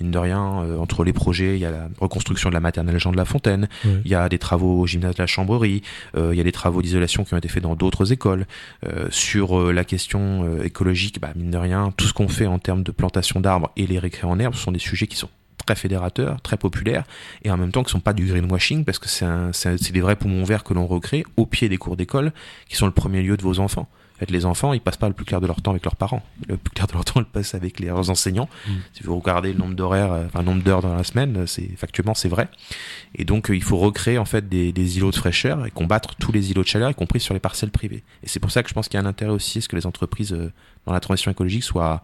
mine 0.01 0.11
de 0.11 0.17
rien, 0.17 0.61
euh, 0.63 0.77
entre 0.77 1.03
les 1.03 1.13
projets, 1.13 1.55
il 1.55 1.59
y 1.61 1.65
a 1.65 1.71
la 1.71 1.89
reconstruction 1.99 2.49
de 2.49 2.53
la 2.53 2.59
maternelle 2.59 2.99
Jean 2.99 3.11
de 3.11 3.17
la 3.17 3.25
Fontaine, 3.25 3.67
il 3.85 4.11
y 4.11 4.15
a 4.15 4.27
des 4.29 4.39
travaux 4.39 4.81
au 4.81 4.87
gymnase 4.87 5.15
de 5.15 5.21
la 5.21 5.27
Chambrerie, 5.27 5.81
euh, 6.17 6.31
il 6.33 6.37
y 6.37 6.41
a 6.41 6.43
des 6.43 6.51
travaux 6.51 6.81
d'isolation 6.81 7.23
qui 7.23 7.33
ont 7.33 7.37
été 7.37 7.47
faits 7.47 7.63
dans 7.63 7.75
d'autres 7.75 8.11
écoles. 8.11 8.45
Euh, 8.85 9.07
sur 9.09 9.59
euh, 9.59 9.71
la 9.71 9.83
question 9.83 10.43
euh, 10.45 10.63
écologique, 10.63 11.19
bah, 11.21 11.31
mine 11.35 11.51
de 11.51 11.57
rien, 11.57 11.93
tout 11.95 12.05
ce 12.07 12.13
qu'on 12.13 12.27
fait 12.27 12.45
en 12.45 12.59
termes 12.59 12.83
de 12.83 12.91
plantation 12.91 13.39
d'arbres 13.39 13.71
et 13.77 13.87
les 13.87 13.99
récré 13.99 14.27
en 14.27 14.39
herbe, 14.39 14.53
ce 14.53 14.61
sont 14.61 14.71
des 14.71 14.79
sujets 14.79 15.07
qui 15.07 15.15
sont 15.15 15.29
très 15.65 15.75
fédérateurs, 15.75 16.41
très 16.41 16.57
populaires, 16.57 17.03
et 17.43 17.51
en 17.51 17.57
même 17.57 17.71
temps 17.71 17.83
qui 17.83 17.91
sont 17.91 17.99
pas 17.99 18.13
du 18.13 18.25
greenwashing, 18.25 18.85
parce 18.85 18.99
que 18.99 19.09
c'est 19.09 19.91
des 19.91 20.01
vrais 20.01 20.15
poumons 20.15 20.43
verts 20.43 20.63
que 20.63 20.73
l'on 20.73 20.87
recrée 20.87 21.25
au 21.37 21.45
pied 21.45 21.69
des 21.69 21.77
cours 21.77 21.97
d'école, 21.97 22.31
qui 22.69 22.75
sont 22.75 22.85
le 22.85 22.91
premier 22.91 23.21
lieu 23.21 23.37
de 23.37 23.43
vos 23.43 23.59
enfants. 23.59 23.89
En 24.15 24.19
fait, 24.19 24.31
les 24.31 24.45
enfants, 24.45 24.71
ils 24.71 24.79
passent 24.79 24.97
pas 24.97 25.09
le 25.09 25.13
plus 25.13 25.25
clair 25.25 25.41
de 25.41 25.47
leur 25.47 25.61
temps 25.61 25.71
avec 25.71 25.83
leurs 25.83 25.97
parents. 25.97 26.23
Le 26.47 26.55
plus 26.55 26.71
clair 26.71 26.87
de 26.87 26.93
leur 26.93 27.03
temps, 27.03 27.19
ils 27.19 27.23
le 27.23 27.25
passent 27.25 27.53
avec 27.53 27.79
leurs 27.81 28.09
enseignants. 28.09 28.47
Mm. 28.67 28.71
Si 28.93 29.03
vous 29.03 29.19
regardez 29.19 29.51
le 29.51 29.59
nombre 29.59 29.75
d'horaires, 29.75 30.13
euh, 30.13 30.25
enfin, 30.27 30.39
le 30.39 30.45
nombre 30.45 30.63
d'heures 30.63 30.81
dans 30.81 30.95
la 30.95 31.03
semaine, 31.03 31.37
euh, 31.37 31.45
c'est 31.45 31.69
factuellement 31.75 32.13
c'est 32.13 32.29
vrai. 32.29 32.47
Et 33.15 33.25
donc, 33.25 33.49
euh, 33.49 33.55
il 33.55 33.63
faut 33.63 33.77
recréer 33.77 34.17
en 34.17 34.25
fait 34.25 34.47
des, 34.47 34.71
des 34.71 34.97
îlots 34.97 35.11
de 35.11 35.15
fraîcheur 35.15 35.65
et 35.65 35.71
combattre 35.71 36.15
tous 36.15 36.31
les 36.31 36.51
îlots 36.51 36.63
de 36.63 36.67
chaleur, 36.67 36.89
y 36.89 36.95
compris 36.95 37.19
sur 37.19 37.33
les 37.33 37.39
parcelles 37.39 37.71
privées. 37.71 38.03
Et 38.23 38.27
c'est 38.27 38.39
pour 38.39 38.51
ça 38.51 38.63
que 38.63 38.69
je 38.69 38.73
pense 38.73 38.87
qu'il 38.87 38.99
y 38.99 39.03
a 39.03 39.05
un 39.05 39.09
intérêt 39.09 39.31
aussi 39.31 39.57
à 39.57 39.61
ce 39.61 39.67
que 39.67 39.75
les 39.75 39.85
entreprises 39.85 40.33
euh, 40.33 40.51
dans 40.85 40.93
la 40.93 40.99
transition 40.99 41.31
écologique 41.31 41.63
soient 41.63 42.03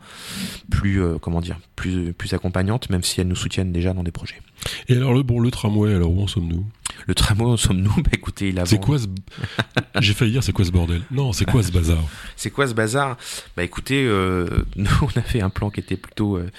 plus, 0.70 1.02
euh, 1.02 1.18
comment 1.20 1.42
dire, 1.42 1.60
plus, 1.76 2.14
plus 2.14 2.34
accompagnantes, 2.34 2.90
même 2.90 3.04
si 3.04 3.22
elles 3.22 3.28
nous 3.28 3.36
soutiennent 3.36 3.72
déjà 3.72 3.94
dans 3.94 4.04
des 4.04 4.12
projets. 4.12 4.42
Et 4.88 4.96
alors, 4.96 5.14
le, 5.14 5.24
bon, 5.24 5.40
le 5.40 5.52
tramway, 5.52 5.94
alors 5.94 6.12
où 6.12 6.22
en 6.22 6.28
sommes-nous? 6.28 6.66
Le 7.08 7.16
tramway, 7.16 7.46
où 7.52 7.58
sommes-nous 7.58 7.96
Bah 7.98 8.12
écoutez, 8.14 8.50
il 8.50 8.60
avance. 8.60 8.70
C'est 8.70 8.82
quoi 8.82 8.98
ce... 9.00 9.08
J'ai 10.00 10.14
failli 10.14 10.32
dire, 10.32 10.44
c'est 10.44 10.52
quoi 10.52 10.66
ce 10.66 10.72
bordel 10.72 11.02
Non, 11.12 11.34
c'est 11.34 11.46
quoi 11.46 11.64
ce 11.64 11.72
bazar 11.72 12.04
C'est 12.36 12.50
quoi 12.50 12.68
ce 12.68 12.74
bazar 12.74 13.18
Bah 13.56 13.64
écoutez, 13.64 14.04
euh, 14.06 14.66
nous 14.76 14.90
on 15.02 15.20
a 15.20 15.22
fait 15.22 15.42
un 15.42 15.50
plan 15.50 15.70
qui 15.70 15.80
était 15.80 15.98
plutôt 15.98 16.38
euh, 16.38 16.50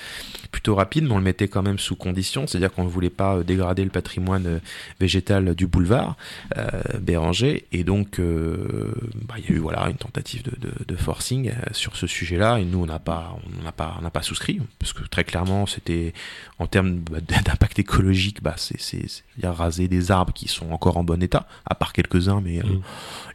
plutôt 0.52 0.74
rapide, 0.76 1.04
mais 1.04 1.12
on 1.12 1.18
le 1.18 1.24
mettait 1.24 1.48
quand 1.48 1.62
même 1.62 1.78
sous 1.80 1.96
condition, 1.96 2.46
c'est-à-dire 2.46 2.72
qu'on 2.72 2.84
ne 2.84 2.88
voulait 2.88 3.10
pas 3.10 3.36
euh, 3.36 3.42
dégrader 3.42 3.82
le 3.82 3.90
patrimoine 3.90 4.46
euh, 4.46 4.58
végétal 5.00 5.54
du 5.56 5.66
boulevard 5.66 6.16
euh, 6.58 6.68
Béranger, 7.00 7.66
et 7.72 7.82
donc 7.84 8.18
euh, 8.20 8.92
bah, 9.26 9.34
il 9.38 9.44
y 9.46 9.48
a 9.48 9.56
eu 9.56 9.58
voilà 9.58 9.88
une 9.88 9.96
tentative 9.96 10.42
de, 10.44 10.52
de, 10.60 10.72
de 10.86 10.96
forcing 10.96 11.48
euh, 11.48 11.52
sur 11.72 11.96
ce 11.96 12.06
sujet-là, 12.06 12.58
et 12.60 12.64
nous 12.64 12.80
on 12.82 12.86
n'a 12.86 12.98
pas 12.98 13.34
on 13.60 13.64
n'a 13.64 13.72
pas 13.72 13.96
on 13.98 14.02
n'a 14.02 14.10
pas 14.10 14.22
souscrit 14.22 14.60
parce 14.78 14.92
que 14.92 15.02
très 15.08 15.24
clairement 15.24 15.66
c'était 15.66 16.12
en 16.58 16.66
termes 16.66 16.98
bah, 16.98 17.18
d'impact 17.44 17.78
écologique, 17.78 18.42
bah 18.42 18.54
c'est 18.58 18.80
c'est 18.80 19.08
c'est- 19.08 19.22
il 19.38 19.44
y 19.44 19.46
a 19.46 19.52
raser 19.52 19.88
des 19.88 20.10
arbres 20.10 20.34
qui 20.34 20.46
sont 20.46 20.70
encore 20.72 20.98
en 20.98 21.04
bon 21.04 21.22
état, 21.22 21.46
à 21.64 21.74
part 21.74 21.94
quelques-uns, 21.94 22.42
mais 22.42 22.58
euh, 22.58 22.62
Mm. 22.62 22.82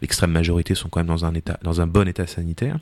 l'extrême 0.02 0.32
majorité 0.32 0.76
sont 0.76 0.90
quand 0.90 1.00
même 1.00 1.08
dans 1.08 1.26
un 1.26 1.34
état 1.34 1.58
dans 1.64 1.82
un 1.82 1.88
bon 1.88 2.08
état 2.08 2.28
sanitaire. 2.28 2.78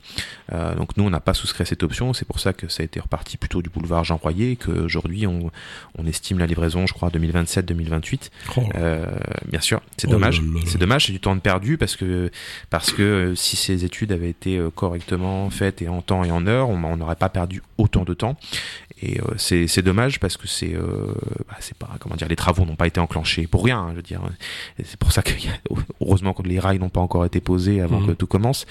Euh, 0.52 0.74
donc 0.74 0.96
nous, 0.98 1.04
on 1.04 1.10
n'a 1.10 1.20
pas 1.20 1.32
souscrit 1.34 1.62
à 1.62 1.64
cette 1.64 1.82
option. 1.82 2.12
C'est 2.12 2.26
pour 2.26 2.38
ça 2.40 2.52
que 2.52 2.68
ça 2.68 2.82
a 2.82 2.84
été 2.84 3.00
reparti 3.00 3.36
plutôt 3.38 3.62
du 3.62 3.70
boulevard 3.70 4.04
Jean 4.04 4.18
Et 4.32 4.56
qu'aujourd'hui, 4.56 5.26
on, 5.26 5.50
on 5.98 6.06
estime 6.06 6.38
la 6.38 6.46
livraison, 6.46 6.86
je 6.86 6.92
crois, 6.94 7.08
2027-2028. 7.10 8.30
Oh, 8.56 8.62
Euh, 8.74 9.06
bien 9.48 9.60
sûr, 9.60 9.80
c'est 9.96 10.08
Oh 10.08 10.12
dommage. 10.12 10.42
C'est 10.66 10.78
dommage, 10.78 11.06
c'est 11.06 11.12
du 11.12 11.20
temps 11.20 11.34
de 11.36 11.40
perdu 11.40 11.78
parce 11.78 11.96
que 11.96 12.30
parce 12.70 12.92
que 12.92 13.02
euh, 13.02 13.34
si 13.34 13.56
ces 13.56 13.84
études 13.84 14.12
avaient 14.12 14.30
été 14.30 14.58
euh, 14.58 14.70
correctement 14.70 15.48
faites 15.50 15.82
et 15.82 15.88
en 15.88 16.02
temps 16.02 16.24
et 16.24 16.30
en 16.30 16.46
heure, 16.46 16.68
on 16.68 16.96
n'aurait 16.96 17.16
pas 17.16 17.28
perdu 17.28 17.62
autant 17.78 18.04
de 18.04 18.14
temps. 18.14 18.36
Et 19.02 19.20
euh, 19.20 19.34
c'est 19.36 19.82
dommage 19.82 20.18
parce 20.20 20.38
que 20.38 20.48
c'est 20.48 20.74
euh, 20.74 21.12
bah, 21.48 21.56
c'est 21.60 21.76
pas 21.76 21.90
comment 22.00 22.16
dire 22.16 22.28
les 22.28 22.36
travaux 22.36 22.64
n'ont 22.64 22.76
pas 22.76 22.86
été 22.86 22.98
enclenchés 22.98 23.46
pour 23.46 23.62
rien. 23.64 23.78
hein, 23.78 23.88
je 23.90 23.96
veux 23.96 24.02
dire, 24.02 24.22
c'est 24.82 24.96
pour 24.98 25.12
ça 25.12 25.22
que 25.22 25.32
heureusement 26.00 26.32
que 26.32 26.42
les 26.42 26.58
rails 26.58 26.78
n'ont 26.78 26.88
pas 26.88 27.00
encore 27.02 27.24
été 27.26 27.40
posés 27.40 27.80
avant 27.82 28.00
Mhm. 28.00 28.06
que 28.08 28.12
tout 28.12 28.26
commence. 28.26 28.64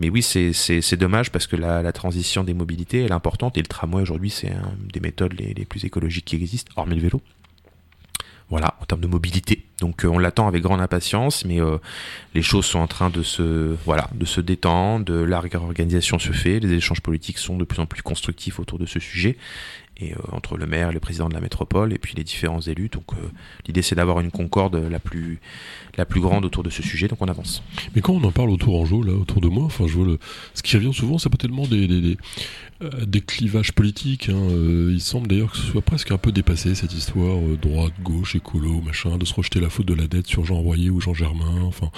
Mais 0.00 0.10
oui, 0.10 0.22
c'est 0.22 0.96
dommage 0.96 1.30
parce 1.30 1.46
que 1.46 1.54
la, 1.56 1.80
la 1.82 1.92
transition 1.92 2.42
des 2.42 2.54
mobilités 2.54 3.02
elle 3.02 3.10
est 3.10 3.12
importante 3.12 3.56
et 3.56 3.60
le 3.60 3.66
tramway 3.68 4.02
aujourd'hui 4.02 4.30
c'est 4.30 4.50
un 4.50 4.72
des 4.92 4.97
méthodes 5.00 5.34
les, 5.38 5.64
plus 5.64 5.84
écologiques 5.84 6.26
qui 6.26 6.36
existent, 6.36 6.72
hormis 6.76 6.96
le 6.96 7.02
vélo. 7.02 7.20
Voilà, 8.50 8.74
en 8.80 8.86
termes 8.86 9.02
de 9.02 9.06
mobilité. 9.06 9.66
Donc 9.80 10.04
euh, 10.04 10.08
on 10.08 10.18
l'attend 10.18 10.48
avec 10.48 10.62
grande 10.62 10.80
impatience, 10.80 11.44
mais 11.44 11.60
euh, 11.60 11.76
les 12.34 12.40
choses 12.40 12.64
sont 12.64 12.78
en 12.78 12.86
train 12.86 13.10
de 13.10 13.22
se 13.22 13.76
voilà 13.84 14.08
de 14.14 14.24
se 14.24 14.40
détendre, 14.40 15.04
de 15.04 15.14
la 15.14 15.38
réorganisation 15.38 16.18
se 16.18 16.32
fait, 16.32 16.58
les 16.58 16.72
échanges 16.72 17.02
politiques 17.02 17.36
sont 17.36 17.58
de 17.58 17.64
plus 17.64 17.78
en 17.80 17.84
plus 17.84 18.00
constructifs 18.00 18.58
autour 18.58 18.78
de 18.78 18.86
ce 18.86 19.00
sujet 19.00 19.36
et 20.00 20.12
euh, 20.12 20.16
entre 20.32 20.56
le 20.56 20.66
maire, 20.66 20.92
le 20.92 21.00
président 21.00 21.28
de 21.28 21.34
la 21.34 21.40
métropole 21.40 21.92
et 21.92 21.98
puis 21.98 22.14
les 22.16 22.24
différents 22.24 22.60
élus. 22.60 22.88
Donc 22.88 23.12
euh, 23.12 23.28
l'idée 23.66 23.82
c'est 23.82 23.94
d'avoir 23.94 24.20
une 24.20 24.30
concorde 24.30 24.76
la 24.76 24.98
plus 24.98 25.40
la 25.96 26.04
plus 26.04 26.20
grande 26.20 26.44
autour 26.44 26.62
de 26.62 26.70
ce 26.70 26.82
sujet. 26.82 27.08
Donc 27.08 27.20
on 27.20 27.26
avance. 27.26 27.62
Mais 27.94 28.00
quand 28.00 28.12
on 28.12 28.22
en 28.22 28.30
parle 28.30 28.50
autour 28.50 28.80
en 28.80 28.84
jeu, 28.84 29.02
là, 29.04 29.12
autour 29.12 29.40
de 29.40 29.48
moi, 29.48 29.64
enfin, 29.64 29.86
je 29.88 29.94
vois 29.94 30.16
ce 30.54 30.62
qui 30.62 30.76
revient 30.76 30.94
souvent, 30.94 31.18
c'est 31.18 31.28
pas 31.28 31.36
tellement 31.36 31.66
des, 31.66 31.88
des, 31.88 32.16
euh, 32.82 33.20
clivages 33.26 33.72
politiques. 33.72 34.28
Hein. 34.28 34.48
Il 34.90 35.00
semble 35.00 35.26
d'ailleurs 35.26 35.50
que 35.50 35.58
ce 35.58 35.66
soit 35.66 35.82
presque 35.82 36.12
un 36.12 36.18
peu 36.18 36.30
dépassé, 36.30 36.76
cette 36.76 36.92
histoire 36.92 37.40
droite, 37.60 37.94
gauche, 38.00 38.36
écolo, 38.36 38.80
machin, 38.80 39.18
de 39.18 39.24
se 39.24 39.34
rejeter 39.34 39.58
la 39.58 39.70
faute 39.70 39.86
de 39.86 39.94
la 39.94 40.06
dette 40.06 40.28
sur 40.28 40.44
Jean 40.44 40.60
Royer 40.60 40.90
ou 40.90 41.00
Jean 41.00 41.14
Germain. 41.14 41.62
Enfin, 41.62 41.90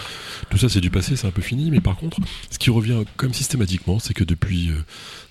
tout 0.48 0.56
ça, 0.56 0.70
c'est 0.70 0.80
du 0.80 0.90
passé, 0.90 1.16
c'est 1.16 1.26
un 1.26 1.32
peu 1.32 1.42
fini. 1.42 1.70
Mais 1.70 1.80
par 1.80 1.96
contre, 1.96 2.20
ce 2.50 2.58
qui 2.58 2.70
revient 2.70 3.02
comme 3.18 3.34
systématiquement, 3.34 3.98
c'est 3.98 4.14
que 4.14 4.24
depuis 4.24 4.70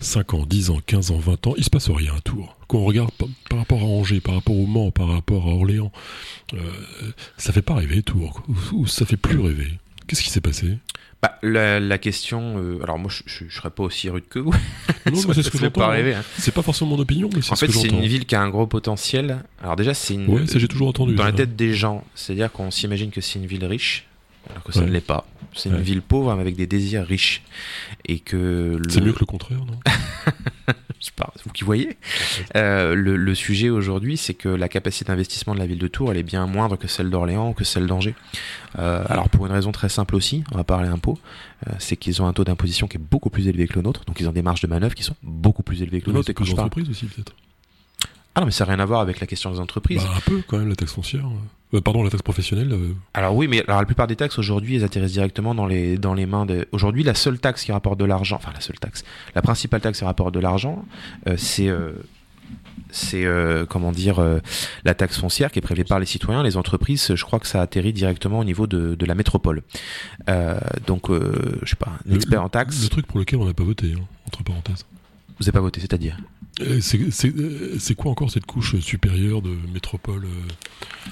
5 0.02 0.34
ans, 0.34 0.46
10 0.46 0.70
ans, 0.70 0.80
15 0.86 1.12
ans, 1.12 1.18
20 1.20 1.48
ans, 1.48 1.54
il 1.58 1.64
se 1.64 1.70
passe 1.70 1.90
rien 1.90 2.14
à 2.16 2.22
Tours. 2.22 2.56
Quand 2.68 2.78
on 2.80 2.86
regarde 2.86 3.12
par, 3.50 3.60
rapport 3.60 3.82
à 3.82 3.86
Angers, 3.86 4.22
par 4.22 4.36
rapport 4.36 4.58
au 4.58 4.66
Mans, 4.66 4.92
par 4.92 5.08
rapport 5.10 5.46
à 5.46 5.50
Orléans, 5.50 5.92
euh, 6.54 6.58
ça 7.38 7.52
fait 7.52 7.62
pas 7.62 7.76
rêver 7.76 8.02
Tours, 8.02 8.42
ou, 8.48 8.78
ou 8.78 8.88
ça 8.88 9.06
fait 9.06 9.18
plus 9.18 9.40
rêver. 9.40 9.68
Qu'est-ce 10.08 10.22
qui 10.24 10.30
s'est 10.30 10.42
passé? 10.42 10.78
Bah, 11.22 11.38
la, 11.44 11.82
la 11.82 11.98
question, 11.98 12.56
euh, 12.60 12.80
alors 12.82 12.98
moi 12.98 13.12
je, 13.12 13.24
je 13.46 13.54
serais 13.54 13.70
pas 13.72 13.84
aussi 13.84 14.10
rude 14.10 14.24
que 14.30 14.40
vous. 14.40 14.54
Non, 15.12 15.16
c'est 15.34 15.44
ce 15.44 15.50
que 15.50 15.58
fait 15.58 15.66
j'entends. 15.66 15.82
pas 15.82 15.88
hein. 15.88 15.92
rêver, 15.92 16.14
hein. 16.14 16.24
C'est 16.38 16.54
pas 16.54 16.62
forcément 16.62 16.92
mon 16.92 17.00
opinion, 17.00 17.30
mais 17.36 17.42
c'est 17.42 17.52
En 17.52 17.56
ce 17.56 17.66
fait, 17.66 17.72
que 17.74 17.78
c'est 17.78 17.90
une 17.90 18.06
ville 18.06 18.26
qui 18.26 18.36
a 18.36 18.42
un 18.42 18.48
gros 18.50 18.68
potentiel. 18.68 19.44
Alors 19.62 19.76
déjà, 19.76 19.94
c'est 19.94 20.14
une 20.14 20.28
Ouais, 20.30 20.48
ça 20.48 20.60
j'ai 20.60 20.70
toujours 20.70 20.88
entendu. 20.88 21.16
dans 21.16 21.26
la 21.26 21.34
tête 21.34 21.58
des 21.58 21.74
gens, 21.74 22.06
c'est-à-dire 22.16 22.50
qu'on 22.54 22.72
s'imagine 22.72 23.12
que 23.12 23.20
c'est 23.20 23.38
une 23.38 23.48
ville 23.48 23.66
riche, 23.66 24.06
alors 24.50 24.64
que 24.64 24.72
ça 24.72 24.80
Ouais. 24.80 24.86
ne 24.86 24.92
l'est 24.94 25.02
pas. 25.02 25.28
C'est 25.54 25.70
une 25.70 25.82
ville 25.82 26.02
pauvre 26.02 26.34
mais 26.36 26.42
avec 26.42 26.56
des 26.56 26.68
désirs 26.68 27.06
riches, 27.06 27.44
et 28.06 28.20
que 28.20 28.80
le... 28.84 28.90
C'est 28.90 29.02
mieux 29.02 29.14
que 29.14 29.20
le 29.20 29.26
contraire, 29.26 29.60
non? 29.66 29.80
Je 31.00 31.06
sais 31.06 31.12
pas, 31.16 31.32
vous 31.46 31.52
qui 31.52 31.64
voyez. 31.64 31.98
Euh, 32.58 32.94
le, 32.94 33.16
le 33.16 33.36
sujet 33.36 33.70
aujourd'hui, 33.70 34.18
c'est 34.18 34.34
que 34.34 34.50
la 34.50 34.68
capacité 34.68 35.06
d'investissement 35.06 35.54
de 35.54 35.60
la 35.60 35.66
ville 35.66 35.78
de 35.78 35.88
Tours, 35.88 36.12
elle 36.12 36.18
est 36.18 36.24
bien 36.24 36.46
moindre 36.46 36.76
que 36.76 36.90
celle 36.90 37.10
d'Orléans, 37.10 37.54
que 37.54 37.64
celle 37.64 37.88
d'Angers. 37.88 38.16
Euh, 38.78 39.04
alors 39.08 39.30
pour 39.30 39.46
une 39.46 39.54
raison 39.54 39.72
très 39.72 39.88
simple 39.88 40.16
aussi, 40.16 40.44
on 40.52 40.58
va 40.58 40.66
parler 40.66 40.90
impôts, 40.90 41.18
euh, 41.68 41.74
c'est 41.80 41.96
qu'ils 41.96 42.22
ont 42.22 42.28
un 42.28 42.34
taux 42.34 42.44
d'imposition 42.44 42.88
qui 42.88 42.98
est 42.98 43.02
beaucoup 43.02 43.30
plus 43.30 43.48
élevé 43.48 43.68
que 43.68 43.76
le 43.76 43.84
nôtre, 43.84 44.04
donc 44.06 44.20
ils 44.20 44.28
ont 44.28 44.34
des 44.34 44.42
marges 44.42 44.62
de 44.62 44.68
manœuvre 44.68 44.94
qui 44.94 45.04
sont 45.04 45.16
beaucoup 45.24 45.64
plus 45.64 45.82
élevées 45.82 46.02
que 46.02 46.08
le 46.08 46.14
nôtre. 46.14 46.30
Et 46.32 46.34
quand 46.34 46.44
je 46.44 46.54
parle... 46.54 46.70
aussi, 46.90 47.06
peut-être. 47.06 47.34
Ah 48.36 48.42
non, 48.42 48.46
mais 48.46 48.52
ça 48.52 48.65
n'a 48.65 48.74
rien 48.74 48.80
à 48.82 48.86
voir 48.86 49.02
avec 49.02 49.20
la 49.20 49.28
question 49.28 49.52
des 49.52 49.60
entreprises. 49.60 50.04
Bah, 50.04 50.12
un 50.15 50.20
peu, 50.22 50.42
quand 50.48 50.58
même, 50.58 50.70
la 50.70 50.76
taxe 50.76 50.94
foncière. 50.94 51.26
Euh, 51.74 51.82
pardon, 51.82 52.04
la 52.04 52.10
taxe 52.10 52.24
professionnelle. 52.24 52.72
euh, 52.72 52.94
Alors 53.13 53.36
oui, 53.36 53.48
mais 53.48 53.63
alors 53.68 53.80
la 53.80 53.86
plupart 53.86 54.08
des 54.08 54.15
taxes 54.15 54.39
aujourd'hui, 54.39 54.76
elles 54.78 54.84
atterrissent 54.84 55.12
directement 55.13 55.54
dans 55.56 55.65
les 55.68 55.98
dans 55.98 56.13
les 56.13 56.26
mains 56.26 56.46
de. 56.46 56.68
Aujourd'hui, 56.72 57.04
la 57.04 57.13
seule 57.15 57.39
taxe 57.39 57.63
qui 57.63 57.72
rapporte 57.72 58.00
de 58.00 58.06
l'argent, 58.06 58.38
enfin 58.38 58.52
la 58.54 58.62
seule 58.62 58.80
taxe, 58.80 59.04
la 59.36 59.42
principale 59.42 59.82
taxe 59.82 60.00
qui 60.00 60.06
rapporte 60.06 60.34
de 60.34 60.39
l'argent, 60.39 60.84
euh, 61.28 61.36
c'est 61.38 61.70
c'est 62.92 63.24
euh, 63.26 63.65
comment 63.68 63.92
dire 63.92 64.18
euh, 64.20 64.39
la 64.84 64.96
taxe 64.96 65.20
foncière 65.20 65.52
qui 65.52 65.60
est 65.60 65.62
prélevée 65.62 65.84
par 65.84 66.00
les 66.00 66.08
citoyens. 66.08 66.42
Les 66.42 66.58
entreprises, 66.58 67.13
je 67.13 67.24
crois 67.24 67.39
que 67.39 67.46
ça 67.48 67.62
atterrit 67.62 67.94
directement 67.94 68.39
au 68.39 68.44
niveau 68.44 68.65
de, 68.65 68.96
de 68.96 69.06
la 69.06 69.13
métropole. 69.13 69.62
Euh, 70.30 70.60
donc, 70.88 71.10
je 71.12 71.70
sais 71.70 71.76
pas, 71.76 71.92
un 72.06 72.10
Le- 72.10 72.15
expert 72.15 72.42
en 72.42 72.46
Le 72.46 72.50
taxes. 72.50 72.89
truc 72.89 73.06
pour 73.06 73.20
lequel 73.20 73.38
on 73.39 73.46
n'a 73.46 73.54
pas 73.54 73.63
voté, 73.63 73.94
hein, 73.96 74.02
entre 74.26 74.44
parenthèses. 74.44 74.86
Vous 75.39 75.45
n'avez 75.45 75.54
pas 75.54 75.62
voté, 75.62 75.80
c'est-à-dire? 75.80 76.17
Euh, 76.62 76.80
C'est 76.82 77.95
quoi 77.95 78.12
encore 78.12 78.30
cette 78.30 78.45
couche 78.45 78.78
supérieure 78.80 79.41
de 79.41 79.56
métropole 79.73 80.25
euh, 80.25 81.10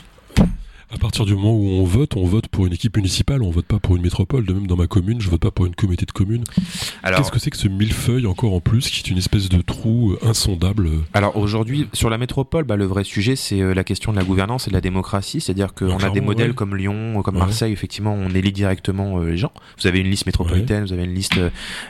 À 0.90 0.98
partir 0.98 1.26
du 1.26 1.36
moment 1.36 1.52
où 1.54 1.66
on 1.68 1.84
vote, 1.84 2.16
on 2.16 2.24
vote 2.26 2.48
pour 2.48 2.66
une 2.66 2.72
équipe 2.72 2.96
municipale, 2.96 3.44
on 3.44 3.50
vote 3.52 3.66
pas 3.66 3.78
pour 3.78 3.98
une 3.98 4.02
métropole. 4.04 4.46
De 4.46 4.54
même, 4.54 4.68
dans 4.68 4.78
ma 4.78 4.88
commune, 4.88 5.20
je 5.20 5.30
vote 5.30 5.42
pas 5.42 5.52
pour 5.52 5.66
une 5.66 5.76
comité 5.76 6.06
de 6.06 6.12
communes. 6.14 6.46
Alors, 7.04 7.20
Qu'est-ce 7.20 7.32
que 7.32 7.40
c'est 7.40 7.50
que 7.50 7.58
ce 7.58 7.68
millefeuille 7.68 8.26
encore 8.26 8.54
en 8.54 8.62
plus, 8.62 8.90
qui 8.90 9.02
est 9.02 9.12
une 9.12 9.18
espèce 9.18 9.50
de 9.50 9.60
trou 9.62 10.14
euh, 10.14 10.20
insondable 10.30 10.88
euh, 10.88 11.02
Alors 11.14 11.36
aujourd'hui, 11.36 11.90
sur 11.92 12.10
la 12.10 12.18
métropole, 12.18 12.64
bah, 12.64 12.78
le 12.78 12.86
vrai 12.86 13.04
sujet, 13.04 13.36
c'est 13.36 13.60
euh, 13.62 13.74
la 13.74 13.84
question 13.84 14.14
de 14.14 14.18
la 14.18 14.24
gouvernance 14.24 14.68
et 14.68 14.70
de 14.70 14.76
la 14.76 14.80
démocratie. 14.82 15.42
C'est-à-dire 15.42 15.74
qu'on 15.74 15.98
a 15.98 16.10
des 16.10 16.22
modèles 16.22 16.52
ouais. 16.52 16.56
comme 16.56 16.74
Lyon, 16.74 17.22
comme 17.22 17.36
Ouais. 17.36 17.42
Marseille, 17.42 17.74
effectivement, 17.74 18.14
on 18.14 18.30
élit 18.30 18.54
directement 18.54 19.20
euh, 19.20 19.32
les 19.32 19.38
gens. 19.38 19.52
Vous 19.82 19.88
avez 19.88 20.00
une 20.00 20.10
liste 20.10 20.26
métropolitaine, 20.26 20.86
vous 20.86 20.94
avez 20.94 21.04
une 21.04 21.14
liste, 21.14 21.38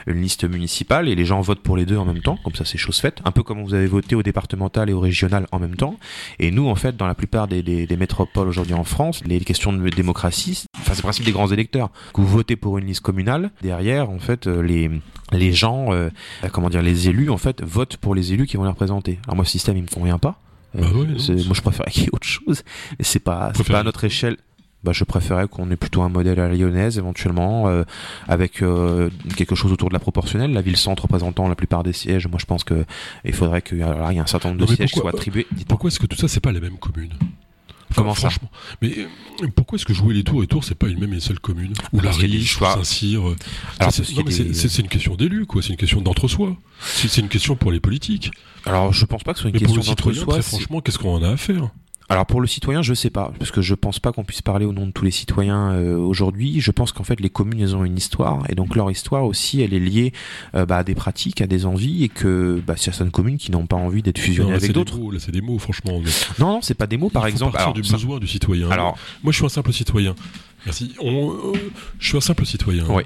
une 0.08 0.20
liste 0.20 0.42
municipale, 0.42 1.08
et 1.08 1.14
les 1.14 1.24
gens 1.24 1.40
votent 1.40 1.62
pour 1.62 1.76
les 1.76 1.86
deux 1.86 1.96
en 1.98 2.04
même 2.04 2.20
temps. 2.20 2.36
Comme 2.42 2.56
ça, 2.56 2.64
c'est 2.64 2.78
chose 2.78 2.98
faite. 2.98 3.20
Un 3.24 3.30
peu 3.30 3.44
comme 3.44 3.62
vous 3.62 3.74
avez 3.74 3.86
voté 3.86 4.16
au 4.16 4.24
départemental 4.24 4.90
et 4.90 4.92
au 4.92 4.98
régional 4.98 5.46
en 5.52 5.60
même 5.60 5.76
temps. 5.76 5.96
Et 6.40 6.50
nous, 6.50 6.66
en 6.66 6.74
fait, 6.74 6.96
dans 6.96 7.06
la 7.06 7.14
plupart 7.14 7.46
des, 7.46 7.62
des- 7.62 7.86
des 7.86 7.96
métropoles 7.96 8.48
aujourd'hui 8.48 8.74
en 8.74 8.84
France, 8.88 9.22
les 9.24 9.40
questions 9.40 9.72
de 9.72 9.88
démocratie, 9.90 10.64
enfin 10.78 10.92
c'est 10.94 10.98
le 10.98 11.02
principe 11.02 11.24
des 11.24 11.32
grands 11.32 11.50
électeurs. 11.52 11.90
Vous 12.14 12.26
votez 12.26 12.56
pour 12.56 12.78
une 12.78 12.86
liste 12.86 13.00
communale, 13.02 13.50
derrière 13.62 14.10
en 14.10 14.18
fait 14.18 14.46
euh, 14.46 14.60
les 14.62 14.90
les 15.32 15.52
gens, 15.52 15.92
euh, 15.92 16.08
comment 16.52 16.70
dire, 16.70 16.82
les 16.82 17.08
élus 17.08 17.30
en 17.30 17.36
fait 17.38 17.62
votent 17.62 17.96
pour 17.98 18.14
les 18.14 18.32
élus 18.32 18.46
qui 18.46 18.56
vont 18.56 18.64
les 18.64 18.70
représenter. 18.70 19.18
Alors 19.26 19.36
moi 19.36 19.44
ce 19.44 19.50
système 19.52 19.76
il 19.76 19.82
me 19.82 19.88
convient 19.88 20.18
pas. 20.18 20.40
Bah 20.74 20.86
non, 20.92 21.06
C'est- 21.18 21.38
c'est- 21.38 21.44
moi 21.46 21.54
je 21.54 21.60
préfère 21.62 21.86
qu'il 21.90 22.04
y 22.04 22.06
ait 22.06 22.10
autre 22.12 22.26
chose. 22.26 22.62
C'est 23.00 23.18
pas 23.22 23.52
c'est 23.54 23.66
pas 23.66 23.80
à 23.80 23.82
notre 23.84 24.04
échelle. 24.04 24.36
Bah, 24.84 24.92
je 24.92 25.02
préférais 25.02 25.48
qu'on 25.48 25.68
ait 25.72 25.76
plutôt 25.76 26.02
un 26.02 26.08
modèle 26.08 26.38
à 26.38 26.48
lyonnaise 26.48 26.98
éventuellement 26.98 27.66
euh, 27.66 27.82
avec 28.28 28.62
euh, 28.62 29.10
quelque 29.36 29.56
chose 29.56 29.72
autour 29.72 29.88
de 29.88 29.92
la 29.94 29.98
proportionnelle 29.98 30.52
la 30.52 30.60
ville 30.62 30.76
centre 30.76 31.02
représentant 31.02 31.48
la 31.48 31.56
plupart 31.56 31.82
des 31.82 31.92
sièges 31.92 32.28
moi 32.28 32.38
je 32.40 32.46
pense 32.46 32.62
que 32.62 32.84
il 33.24 33.32
faudrait 33.32 33.60
qu'il 33.60 33.78
y 33.78 33.80
ait 33.80 33.84
un 34.20 34.26
certain 34.26 34.50
nombre 34.50 34.60
de 34.64 34.70
Non, 34.70 34.76
sièges 34.76 34.92
qui 34.92 35.00
soient 35.00 35.10
attribués. 35.10 35.48
Pourquoi 35.66 35.88
est-ce 35.88 35.98
que 35.98 36.06
tout 36.06 36.16
ça, 36.16 36.28
c'est 36.28 36.38
pas 36.38 36.52
les 36.52 36.60
mêmes 36.60 36.78
communes? 36.78 37.12
Enfin, 37.90 38.02
Comment 38.02 38.14
ça 38.14 38.28
franchement. 38.30 38.50
Mais 38.82 38.94
euh, 38.98 39.48
pourquoi 39.54 39.76
est-ce 39.76 39.84
que 39.86 39.94
jouer 39.94 40.14
les 40.14 40.24
tours 40.24 40.42
et 40.42 40.46
tours, 40.46 40.62
c'est 40.64 40.74
pas 40.74 40.88
une 40.88 40.98
même 40.98 41.12
et 41.12 41.16
une 41.16 41.20
seule 41.20 41.40
commune 41.40 41.72
Ou 41.92 42.00
la 42.00 42.12
choix. 42.44 42.74
Saint-Cyr 42.74 43.28
euh, 43.28 43.36
c'est- 43.90 44.78
une 44.82 44.88
question 44.88 45.14
d'élu, 45.14 45.46
quoi. 45.46 45.62
C'est 45.62 45.70
une 45.70 45.76
question 45.76 46.00
d'entre-soi. 46.00 46.56
C'est 46.80 47.08
c'est 47.08 47.20
une 47.20 47.28
question 47.28 47.56
pour 47.56 47.72
les 47.72 47.80
politiques. 47.80 48.30
alors 48.66 48.92
je 48.92 49.04
pense 49.04 49.22
pas 49.22 49.32
que 49.32 49.38
ce 49.38 49.42
soit 49.42 49.50
une 49.50 49.54
Mais 49.56 49.60
pour 49.66 49.74
question 49.74 49.92
d'entre-soi 49.92 50.34
très 50.34 50.42
franchement, 50.42 50.80
qu'est-ce 50.80 50.98
qu'on 50.98 51.14
en 51.14 51.22
a 51.22 51.30
à 51.30 51.36
faire? 51.36 51.70
Alors 52.10 52.24
pour 52.24 52.40
le 52.40 52.46
citoyen, 52.46 52.80
je 52.80 52.94
sais 52.94 53.10
pas, 53.10 53.32
parce 53.38 53.50
que 53.50 53.60
je 53.60 53.74
pense 53.74 54.00
pas 54.00 54.12
qu'on 54.12 54.24
puisse 54.24 54.40
parler 54.40 54.64
au 54.64 54.72
nom 54.72 54.86
de 54.86 54.92
tous 54.92 55.04
les 55.04 55.10
citoyens 55.10 55.72
euh, 55.72 55.96
aujourd'hui. 55.98 56.58
Je 56.60 56.70
pense 56.70 56.90
qu'en 56.92 57.04
fait 57.04 57.20
les 57.20 57.28
communes 57.28 57.60
elles 57.60 57.76
ont 57.76 57.84
une 57.84 57.98
histoire 57.98 58.44
et 58.48 58.54
donc 58.54 58.76
leur 58.76 58.90
histoire 58.90 59.24
aussi 59.24 59.60
elle 59.60 59.74
est 59.74 59.78
liée 59.78 60.12
euh, 60.54 60.64
bah, 60.64 60.78
à 60.78 60.84
des 60.84 60.94
pratiques, 60.94 61.42
à 61.42 61.46
des 61.46 61.66
envies 61.66 62.04
et 62.04 62.08
que 62.08 62.62
bah, 62.66 62.74
certaines 62.78 63.10
communes 63.10 63.36
qui 63.36 63.50
n'ont 63.50 63.66
pas 63.66 63.76
envie 63.76 64.02
d'être 64.02 64.18
fusionnées 64.18 64.46
Non, 64.48 64.52
là, 64.52 64.56
avec 64.56 64.72
d'autres. 64.72 64.98
Là, 65.12 65.18
c'est 65.18 65.32
des 65.32 65.42
mots, 65.42 65.58
franchement. 65.58 66.00
Mais 66.02 66.10
Non 66.38 66.52
non, 66.54 66.60
c'est 66.62 66.74
pas 66.74 66.86
des 66.86 66.96
mots 66.96 67.10
par 67.10 67.24
il 67.28 67.32
faut 67.32 67.34
exemple. 67.36 67.52
partir 67.52 67.66
Alors, 67.68 67.74
du 67.74 67.84
ça- 67.84 67.96
besoin 67.96 68.18
du 68.18 68.26
citoyen. 68.26 68.70
alors 68.70 68.96
Moi, 69.22 69.32
je 69.32 69.36
suis 69.36 69.44
un 69.44 69.50
simple 69.50 69.72
citoyen. 69.74 70.14
Merci. 70.64 70.94
On- 71.02 71.30
euh, 71.32 71.52
je 71.98 72.08
suis 72.08 72.16
un 72.16 72.20
simple 72.22 72.46
citoyen. 72.46 72.84
Vous 72.84 72.92
Donc, 72.94 73.04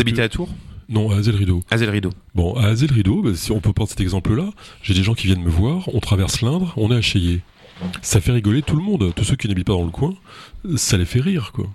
habitez 0.00 0.22
à 0.22 0.28
Tours, 0.28 0.48
Non, 0.88 1.10
à 1.10 1.16
Azel 1.16 1.34
Rideau. 1.34 1.62
à 1.72 1.74
Rideau. 1.76 2.10
Bon, 2.36 2.54
à 2.54 2.66
Azel 2.68 2.92
Rideau, 2.92 3.20
bah, 3.22 3.30
si 3.34 3.50
on 3.50 3.58
peut 3.60 3.72
prendre 3.72 3.90
cet 3.90 4.00
exemple-là, 4.00 4.50
j'ai 4.82 4.94
des 4.94 5.02
gens 5.02 5.14
qui 5.14 5.26
viennent 5.26 5.42
me 5.42 5.50
voir, 5.50 5.88
on 5.92 5.98
traverse 5.98 6.40
l'Indre, 6.40 6.72
on 6.76 6.92
est 6.92 6.96
à 6.96 7.00
Cheyé. 7.00 7.40
Ça 8.02 8.20
fait 8.20 8.32
rigoler 8.32 8.62
tout 8.62 8.76
le 8.76 8.82
monde. 8.82 9.12
Tous 9.14 9.24
ceux 9.24 9.36
qui 9.36 9.48
n'habitent 9.48 9.66
pas 9.66 9.72
dans 9.72 9.84
le 9.84 9.90
coin, 9.90 10.14
ça 10.76 10.96
les 10.96 11.04
fait 11.04 11.20
rire, 11.20 11.50
quoi. 11.52 11.66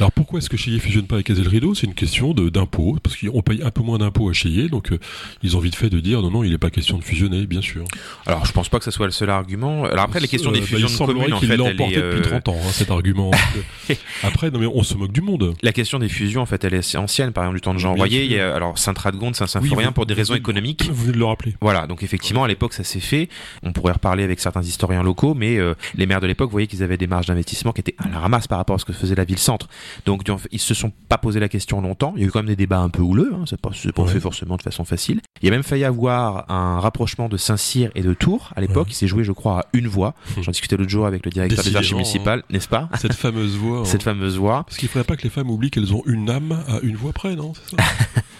Alors 0.00 0.10
pourquoi 0.12 0.38
est-ce 0.38 0.48
que 0.50 0.56
Cheyé 0.56 0.78
fusionne 0.78 1.06
pas 1.06 1.16
avec 1.16 1.30
Azel 1.30 1.46
Rideau 1.48 1.74
C'est 1.74 1.86
une 1.86 1.94
question 1.94 2.32
de- 2.34 2.48
d'impôt, 2.48 2.96
parce 3.02 3.16
qu'on 3.16 3.42
paye 3.42 3.62
un 3.62 3.70
peu 3.70 3.82
moins 3.82 3.98
d'impôts 3.98 4.28
à 4.28 4.32
Cheyé, 4.32 4.68
donc 4.68 4.92
euh, 4.92 4.98
ils 5.42 5.56
ont 5.56 5.60
vite 5.60 5.74
fait 5.76 5.88
de 5.90 6.00
dire 6.00 6.20
non, 6.22 6.30
non, 6.30 6.44
il 6.44 6.50
n'est 6.50 6.58
pas 6.58 6.70
question 6.70 6.98
de 6.98 7.04
fusionner, 7.04 7.46
bien 7.46 7.60
sûr. 7.62 7.84
Alors 8.26 8.44
je 8.46 8.52
pense 8.52 8.68
pas 8.68 8.78
que 8.78 8.84
ce 8.84 8.90
soit 8.90 9.06
le 9.06 9.12
seul 9.12 9.30
argument. 9.30 9.84
Alors 9.84 10.04
après 10.04 10.20
les 10.20 10.28
questions 10.28 10.50
Euh, 10.50 10.54
des 10.54 10.60
bah, 10.60 10.66
fusions 10.66 10.88
il 10.88 10.92
de 10.92 10.96
communes 11.12 11.32
en 11.34 11.40
fait, 11.40 11.46
elle 11.46 11.58
depuis 11.58 11.96
euh, 11.96 12.20
30 12.22 12.48
ans, 12.48 12.56
hein, 12.60 12.70
cet 12.72 12.90
argument. 12.90 13.30
Après, 14.22 14.50
non 14.50 14.58
mais 14.58 14.66
on 14.66 14.82
se 14.82 14.94
moque 14.96 15.12
du 15.12 15.20
monde. 15.20 15.54
La 15.62 15.72
question 15.72 15.98
des 15.98 16.08
fusions, 16.08 16.42
en 16.42 16.46
fait, 16.46 16.64
elle 16.64 16.74
est 16.74 16.78
assez 16.78 16.98
ancienne, 16.98 17.32
par 17.32 17.44
exemple, 17.44 17.56
du 17.58 17.60
temps 17.60 17.74
de 17.74 17.78
Jean 17.78 17.94
Bien 17.94 18.04
Royer. 18.04 18.18
sûr. 18.24 18.30
Il 18.32 18.36
y 18.36 18.40
a, 18.40 18.54
alors, 18.54 18.78
Saint-Radegonde, 18.78 19.30
Oui, 19.30 19.36
Saint-Symphorien, 19.36 19.92
pour 19.92 20.06
des 20.06 20.14
raisons 20.14 20.34
vous- 20.34 20.38
économiques. 20.40 20.84
Vous 20.90 21.02
venez 21.02 21.12
de 21.12 21.18
le 21.18 21.24
rappeler. 21.24 21.54
Voilà, 21.60 21.86
donc 21.86 22.02
effectivement, 22.02 22.44
à 22.44 22.48
l'époque, 22.48 22.72
ça 22.72 22.84
s'est 22.84 23.00
fait. 23.00 23.28
On 23.62 23.72
pourrait 23.72 23.92
reparler 23.92 24.24
avec 24.24 24.40
certains 24.40 24.62
historiens 24.62 25.02
locaux, 25.02 25.34
mais 25.34 25.56
euh, 25.58 25.74
les 25.94 26.06
maires 26.06 26.20
de 26.20 26.26
l'époque 26.26 26.50
voyaient 26.50 26.66
qu'ils 26.66 26.82
avaient 26.82 26.96
des 26.96 27.06
marges 27.06 27.26
d'investissement 27.26 27.72
qui 27.72 27.80
étaient 27.82 27.94
à 28.06 28.10
la 28.10 28.18
ramasse 28.20 28.46
par 28.46 28.58
rapport 28.58 28.76
à 28.76 28.78
ce 28.78 28.84
que 28.84 28.92
faisait 28.92 29.14
la 29.14 29.24
ville-centre. 29.24 29.68
Donc, 30.04 30.22
ils 30.52 30.60
se 30.60 30.74
sont 30.74 30.92
pas 31.08 31.18
posé 31.18 31.40
la 31.40 31.48
question 31.48 31.80
longtemps. 31.80 32.12
Il 32.16 32.22
y 32.22 32.24
a 32.24 32.28
eu 32.28 32.30
quand 32.30 32.38
même 32.40 32.46
des 32.46 32.56
débats 32.56 32.78
un 32.80 32.88
peu 32.88 33.02
houleux, 33.02 33.32
hein, 33.34 33.44
c'est 33.46 33.60
pas, 33.60 33.70
c'est 33.74 33.92
pas 33.92 34.02
Ouais. 34.02 34.08
fait 34.12 34.20
forcément 34.20 34.56
de 34.56 34.62
façon 34.62 34.84
facile. 34.84 35.20
Il 35.42 35.46
y 35.46 35.48
a 35.48 35.50
même 35.50 35.62
failli 35.62 35.84
avoir 35.84 36.50
un 36.50 36.80
rapprochement 36.80 37.28
de 37.28 37.36
Saint-Cyr 37.36 37.90
et 37.94 38.02
de 38.02 38.14
Tours 38.14 38.50
à 38.56 38.60
l'époque. 38.60 38.86
Ouais. 38.86 38.92
Il 38.92 38.94
s'est 38.94 39.06
joué, 39.08 39.24
je 39.24 39.32
crois, 39.32 39.60
à 39.60 39.64
une 39.72 39.88
voix. 39.88 40.14
J'en 40.40 40.50
discutais 40.52 40.76
l'autre 40.76 40.90
jour 40.90 41.06
avec 41.06 41.24
le 41.24 41.30
directeur 41.30 41.56
des 41.64 41.76
archives 41.76 41.80
Décidément, 41.80 41.98
municipales, 41.98 42.42
n'est-ce 42.50 42.68
pas? 42.68 42.88
Cette 42.98 43.14
fameuse 43.14 43.56
voix. 43.56 43.80
hein. 43.82 43.84
Cette 43.84 44.02
fameuse 44.02 44.38
voix. 44.38 44.64
Parce 44.64 44.76
qu'il 44.78 44.88
faudrait 44.88 45.04
pas 45.04 45.16
que 45.16 45.22
les 45.22 45.30
femmes 45.30 45.50
oublient 45.50 45.70
qu'elles 45.70 45.92
ont 45.94 46.02
une 46.06 46.30
âme 46.30 46.58
à 46.68 46.78
une 46.82 46.96
voix 46.96 47.12
près, 47.12 47.34
non 47.36 47.52
C'est 47.70 47.76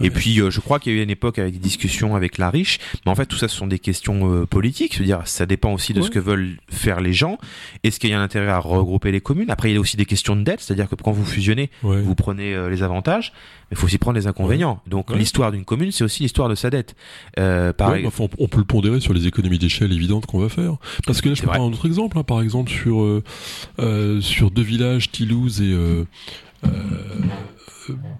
Et 0.00 0.10
puis, 0.10 0.40
euh, 0.40 0.50
je 0.50 0.60
crois 0.60 0.78
qu'il 0.78 0.92
y 0.92 0.96
a 0.96 1.00
eu 1.00 1.02
une 1.02 1.10
époque 1.10 1.38
avec 1.38 1.54
des 1.54 1.58
discussions 1.58 2.16
avec 2.16 2.38
la 2.38 2.50
riche, 2.50 2.78
mais 3.04 3.12
en 3.12 3.14
fait, 3.14 3.26
tout 3.26 3.36
ça, 3.36 3.48
ce 3.48 3.56
sont 3.56 3.66
des 3.66 3.78
questions 3.78 4.32
euh, 4.32 4.46
politiques. 4.46 4.94
C'est-à-dire, 4.94 5.22
ça 5.26 5.46
dépend 5.46 5.72
aussi 5.72 5.92
de 5.94 6.02
ce 6.02 6.10
que 6.10 6.18
veulent 6.18 6.56
faire 6.70 7.00
les 7.00 7.12
gens. 7.12 7.38
Est-ce 7.84 7.98
qu'il 8.00 8.10
y 8.10 8.12
a 8.12 8.20
un 8.20 8.22
intérêt 8.22 8.48
à 8.48 8.58
regrouper 8.58 9.10
les 9.12 9.20
communes? 9.20 9.50
Après, 9.50 9.70
il 9.70 9.74
y 9.74 9.76
a 9.76 9.80
aussi 9.80 9.96
des 9.96 10.04
questions 10.06 10.36
de 10.36 10.42
dette, 10.42 10.60
c'est-à-dire 10.60 10.88
que 10.88 10.94
quand 10.94 11.12
vous 11.12 11.24
fusionnez, 11.24 11.70
Ouais. 11.82 12.00
vous 12.02 12.14
prenez 12.14 12.54
euh, 12.54 12.68
les 12.70 12.82
avantages, 12.82 13.32
mais 13.70 13.76
il 13.76 13.76
faut 13.76 13.86
aussi 13.86 13.98
prendre 13.98 14.18
les 14.18 14.26
inconvénients. 14.26 14.80
Donc, 14.86 15.14
l'histoire 15.14 15.52
d'une 15.52 15.64
commune, 15.64 15.92
c'est 15.92 16.04
aussi 16.04 16.22
l'histoire 16.22 16.48
de 16.48 16.54
sa 16.54 16.70
dette. 16.70 16.94
Euh, 17.38 17.72
pareil. 17.72 18.06
on, 18.18 18.28
on 18.38 18.48
peut 18.48 18.58
le 18.58 18.64
pondérer 18.64 19.00
sur 19.00 19.12
les 19.12 19.26
économies 19.26 19.58
d'échelle 19.58 19.92
évidentes 19.92 20.26
qu'on 20.26 20.40
va 20.40 20.48
faire. 20.48 20.76
Parce 21.06 21.20
que 21.20 21.28
là, 21.28 21.34
je 21.34 21.40
C'est 21.40 21.46
prendre 21.46 21.64
un 21.64 21.72
autre 21.72 21.86
exemple, 21.86 22.18
hein, 22.18 22.22
par 22.24 22.40
exemple 22.42 22.70
sur 22.70 23.02
euh, 23.02 23.22
euh, 23.78 24.20
sur 24.20 24.50
deux 24.50 24.62
villages, 24.62 25.10
Toulouse 25.12 25.60
et 25.60 25.72
euh, 25.72 26.04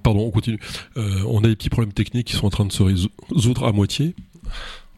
pardon, 0.03 0.21
on 0.27 0.31
continue. 0.31 0.59
Euh, 0.97 1.23
on 1.27 1.39
a 1.45 1.49
des 1.49 1.57
petits 1.57 1.69
problèmes 1.71 1.93
techniques 1.93 2.29
qui 2.29 2.35
sont 2.37 2.47
en 2.47 2.51
train 2.51 2.65
de 2.65 2.73
se 2.73 2.83
résoudre 2.83 3.65
à 3.65 3.73
moitié. 3.73 4.15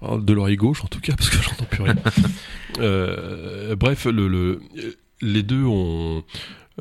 Alors, 0.02 0.18
De 0.18 0.33
l'oreille 0.33 0.56
gauche 0.56 0.83
en 0.85 0.88
tout 0.88 1.00
cas, 1.00 1.14
parce 1.16 1.30
que 1.30 1.42
j'entends 1.42 1.64
plus 1.64 1.83
rien. 1.83 1.96
Euh, 2.78 3.74
bref, 3.76 4.06
le, 4.06 4.28
le- 4.28 4.61
les 5.20 5.42
deux 5.42 5.64
ont. 5.64 6.22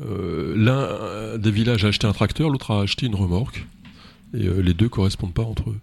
euh, 0.00 0.54
L'un 0.56 0.78
euh, 0.78 1.36
des 1.36 1.50
villages 1.50 1.84
a 1.84 1.88
acheté 1.88 2.06
un 2.06 2.12
tracteur, 2.12 2.48
l'autre 2.48 2.70
a 2.70 2.80
acheté 2.82 3.06
une 3.06 3.14
remorque. 3.14 3.66
Et 4.32 4.46
euh, 4.46 4.60
les 4.62 4.72
deux 4.72 4.88
correspondent 4.88 5.34
pas 5.34 5.42
entre 5.42 5.70
eux. 5.70 5.78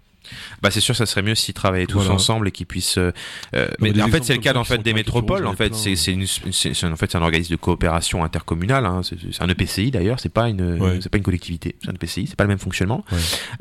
Bah, 0.62 0.72
c'est 0.72 0.80
sûr, 0.82 0.96
ça 0.96 1.06
serait 1.06 1.22
mieux 1.22 1.36
s'ils 1.36 1.54
travaillaient 1.54 1.86
tous 1.86 2.00
Voilà. 2.00 2.14
ensemble 2.14 2.48
et 2.48 2.52
qu'ils 2.52 2.66
puissent. 2.66 2.98
euh, 2.98 3.12
euh, 3.56 3.68
mais 3.80 4.00
en 4.02 4.08
fait, 4.10 4.24
c'est 4.24 4.34
le 4.36 4.40
cas 4.42 4.56
en 4.56 4.64
fait 4.64 4.80
des 4.82 4.94
métropoles. 4.94 5.46
En 5.48 5.54
ai 5.54 5.56
fait, 5.56 5.70
plein. 5.70 5.78
c'est 5.78 6.86
en 6.86 6.96
fait 6.96 7.12
c'est 7.12 7.18
un 7.18 7.22
organisme 7.22 7.52
de 7.52 7.56
coopération 7.60 8.24
intercommunale. 8.24 8.86
Hein. 8.86 9.02
C'est 9.04 9.42
un 9.42 9.48
EPCI 9.50 9.92
d'ailleurs. 9.92 10.20
C'est 10.20 10.30
pas 10.34 10.50
une, 10.50 10.82
Ouais. 10.82 11.00
c'est 11.02 11.10
pas 11.10 11.18
une 11.18 11.24
collectivité. 11.24 11.76
C'est 11.82 11.90
un 11.90 11.94
EPCI. 11.94 12.28
C'est 12.28 12.36
pas 12.36 12.44
le 12.44 12.50
même 12.50 12.60
fonctionnement. 12.60 13.04
Ouais. 13.12 13.18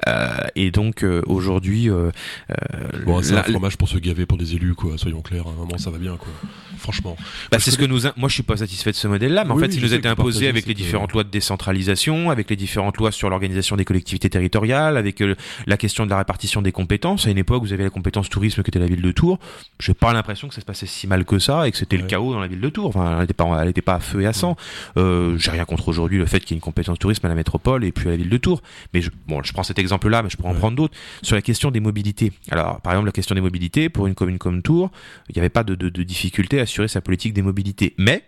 Euh, 0.09 0.29
et 0.55 0.70
donc 0.70 1.02
euh, 1.02 1.22
aujourd'hui, 1.26 1.88
euh, 1.90 2.11
euh, 2.50 2.55
Bon, 3.05 3.22
c'est 3.22 3.37
un 3.37 3.42
fromage 3.42 3.76
pour 3.76 3.88
se 3.88 3.98
gaver 3.98 4.26
pour 4.26 4.38
des 4.38 4.55
élus, 4.55 4.74
quoi. 4.74 4.98
Soyons 4.98 5.22
clairs, 5.22 5.46
à 5.46 5.50
un 5.50 5.55
moment, 5.55 5.79
ça 5.79 5.90
va 5.90 5.98
bien, 5.98 6.16
quoi. 6.16 6.29
Franchement. 6.87 7.16
Bah, 7.51 7.59
c'est 7.59 7.72
ce 7.72 7.79
que 7.79 7.85
nous. 7.85 8.07
a- 8.07 8.12
Moi, 8.16 8.29
je 8.29 8.35
suis 8.35 8.44
pas 8.44 8.59
satisfait 8.59 8.92
de 8.92 8.96
ce 8.96 9.09
modèle-là, 9.09 9.44
mais 9.44 9.51
en 9.51 9.59
fait, 9.59 9.66
oui, 9.66 9.75
il 9.75 9.81
je 9.81 9.87
nous 9.87 9.92
a 9.92 9.96
été 9.96 10.07
imposé 10.07 10.46
avec 10.46 10.66
les 10.66 10.75
différentes 10.75 11.12
lois 11.12 11.25
de 11.25 11.29
décentralisation, 11.31 12.31
avec 12.31 12.49
les 12.49 12.55
différentes 12.55 12.96
lois 12.99 13.11
sur 13.11 13.29
l'organisation 13.29 13.75
des 13.77 13.85
collectivités 13.85 14.31
territoriales, 14.31 14.96
avec 14.96 15.20
euh, 15.20 15.35
la 15.66 15.77
question 15.77 16.05
de 16.05 16.11
la 16.11 16.18
répartition 16.18 16.62
des 16.62 16.70
compétences. 16.70 17.27
À 17.27 17.31
une 17.31 17.38
époque, 17.38 17.64
vous 17.64 17.72
avez 17.72 17.83
la 17.83 17.90
compétence 17.90 18.29
tourisme 18.29 18.62
qui 18.62 18.70
était 18.70 18.79
la 18.79 18.87
ville 18.87 19.03
de 19.03 19.11
Tours. 19.11 19.40
J'ai 19.81 19.94
pas 19.94 20.12
l'impression 20.12 20.46
que 20.46 20.55
ça 20.55 20.61
se 20.61 20.64
passait 20.66 20.87
si 20.87 21.09
mal 21.09 21.25
que 21.25 21.40
ça 21.40 21.66
et 21.66 21.72
que 21.72 21.77
c'était 21.77 21.96
le 21.96 22.05
Ouais. 22.05 22.09
chaos 22.09 22.33
dans 22.33 22.38
la 22.40 22.46
ville 22.46 22.61
de 22.61 22.68
Tours. 22.68 22.87
Enfin, 22.87 23.14
elle 23.14 23.20
n'était 23.22 23.35
pas, 23.35 23.59
elle 23.61 23.68
était 23.68 23.83
pas 23.83 23.94
à 23.96 24.01
feu 24.01 24.20
et 24.22 24.27
à 24.27 24.33
sang. 24.33 24.57
Euh, 24.96 25.37
J'ai 25.38 25.51
rien 25.51 25.64
contre 25.64 25.88
aujourd'hui 25.88 26.18
le 26.18 26.27
fait 26.27 26.38
qu'il 26.38 26.51
y 26.51 26.55
ait 26.55 26.59
une 26.59 26.61
compétence 26.61 27.01
tourisme 27.01 27.27
à 27.27 27.29
la 27.29 27.35
métropole 27.35 27.85
et 27.85 27.90
puis 27.90 28.07
à 28.07 28.11
la 28.12 28.16
ville 28.16 28.31
de 28.31 28.37
Tours. 28.37 28.62
Mais 28.94 29.03
je, 29.03 29.11
bon, 29.27 29.42
je 29.42 29.53
prends 29.53 29.64
cet 29.64 29.81
exemple-là, 29.81 30.22
mais 30.22 30.31
je 30.31 30.37
pourrais 30.37 30.51
en 30.51 30.53
Ouais. 30.53 30.59
prendre 30.61 30.77
d'autres 30.77 30.94
sur 31.22 31.35
la 31.35 31.42
question 31.42 31.72
des 31.72 31.81
mobilités. 31.81 32.33
Alors, 32.53 32.81
par 32.81 32.92
exemple, 32.92 33.07
la 33.07 33.12
question 33.12 33.35
des 33.35 33.40
mobilités 33.40 33.88
pour 33.88 34.07
une 34.07 34.14
commune 34.14 34.38
comme 34.38 34.62
Tours, 34.62 34.90
il 35.29 35.33
n'y 35.35 35.40
avait 35.40 35.49
pas 35.49 35.64
de, 35.64 35.75
de, 35.75 35.88
de 35.88 36.03
difficulté 36.05 36.61
à 36.61 36.66
assurer 36.76 36.88
sa 36.88 37.00
politique 37.00 37.32
des 37.32 37.42
mobilités. 37.42 37.94
Mais, 37.98 38.22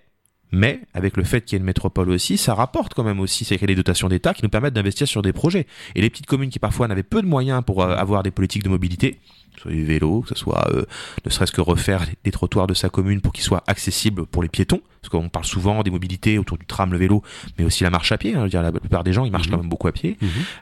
mais, 0.52 0.80
avec 0.94 1.16
le 1.18 1.24
fait 1.24 1.42
qu'il 1.42 1.54
y 1.54 1.56
ait 1.56 1.60
une 1.60 1.66
métropole 1.66 2.08
aussi, 2.08 2.38
ça 2.38 2.54
rapporte 2.54 2.94
quand 2.94 3.04
même 3.04 3.20
aussi, 3.20 3.44
c'est 3.44 3.56
qu'il 3.56 3.68
y 3.68 3.70
a 3.72 3.74
des 3.74 3.82
dotations 3.82 4.08
d'État 4.08 4.32
qui 4.32 4.42
nous 4.42 4.48
permettent 4.48 4.72
d'investir 4.74 5.06
sur 5.06 5.20
des 5.20 5.32
projets. 5.34 5.66
Et 5.94 6.00
les 6.00 6.08
petites 6.08 6.26
communes 6.26 6.48
qui 6.50 6.58
parfois 6.58 6.88
n'avaient 6.88 7.02
peu 7.02 7.20
de 7.20 7.26
moyens 7.26 7.62
pour 7.64 7.82
euh, 7.82 7.94
avoir 7.94 8.22
des 8.22 8.30
politiques 8.30 8.62
de 8.62 8.70
mobilité, 8.70 9.12
que 9.52 9.56
ce 9.56 9.60
soit 9.64 9.72
du 9.72 9.84
vélo, 9.84 10.22
que 10.22 10.30
ce 10.30 10.34
soit 10.36 10.66
euh, 10.72 10.84
ne 11.26 11.30
serait-ce 11.30 11.52
que 11.52 11.60
refaire 11.60 12.06
des 12.24 12.30
trottoirs 12.30 12.66
de 12.66 12.72
sa 12.74 12.88
commune 12.88 13.20
pour 13.20 13.32
qu'ils 13.34 13.44
soient 13.44 13.62
accessibles 13.66 14.24
pour 14.24 14.42
les 14.42 14.48
piétons, 14.48 14.80
parce 15.02 15.10
qu'on 15.10 15.28
parle 15.28 15.44
souvent 15.44 15.82
des 15.82 15.90
mobilités 15.90 16.38
autour 16.38 16.56
du 16.56 16.64
tram, 16.64 16.90
le 16.92 16.98
vélo, 16.98 17.22
mais 17.58 17.64
aussi 17.66 17.84
la 17.84 17.90
marche 17.90 18.10
à 18.12 18.16
pied. 18.16 18.30
hein. 18.34 18.38
Je 18.38 18.42
veux 18.44 18.48
dire, 18.48 18.62
la 18.62 18.72
plupart 18.72 19.04
des 19.04 19.12
gens, 19.12 19.26
ils 19.26 19.30
marchent 19.32 19.48
Mhm. 19.48 19.52
quand 19.54 19.60
même 19.60 19.68
beaucoup 19.68 19.88
à 19.88 19.92
pied. 19.92 20.16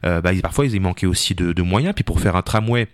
Euh, 0.04 0.20
bah, 0.20 0.32
parfois, 0.42 0.66
ils 0.66 0.80
manquaient 0.80 1.06
aussi 1.06 1.36
de, 1.36 1.52
de 1.52 1.62
moyens. 1.62 1.94
Puis 1.94 2.02
pour 2.04 2.18
faire 2.18 2.34
un 2.34 2.42
tramway 2.42 2.88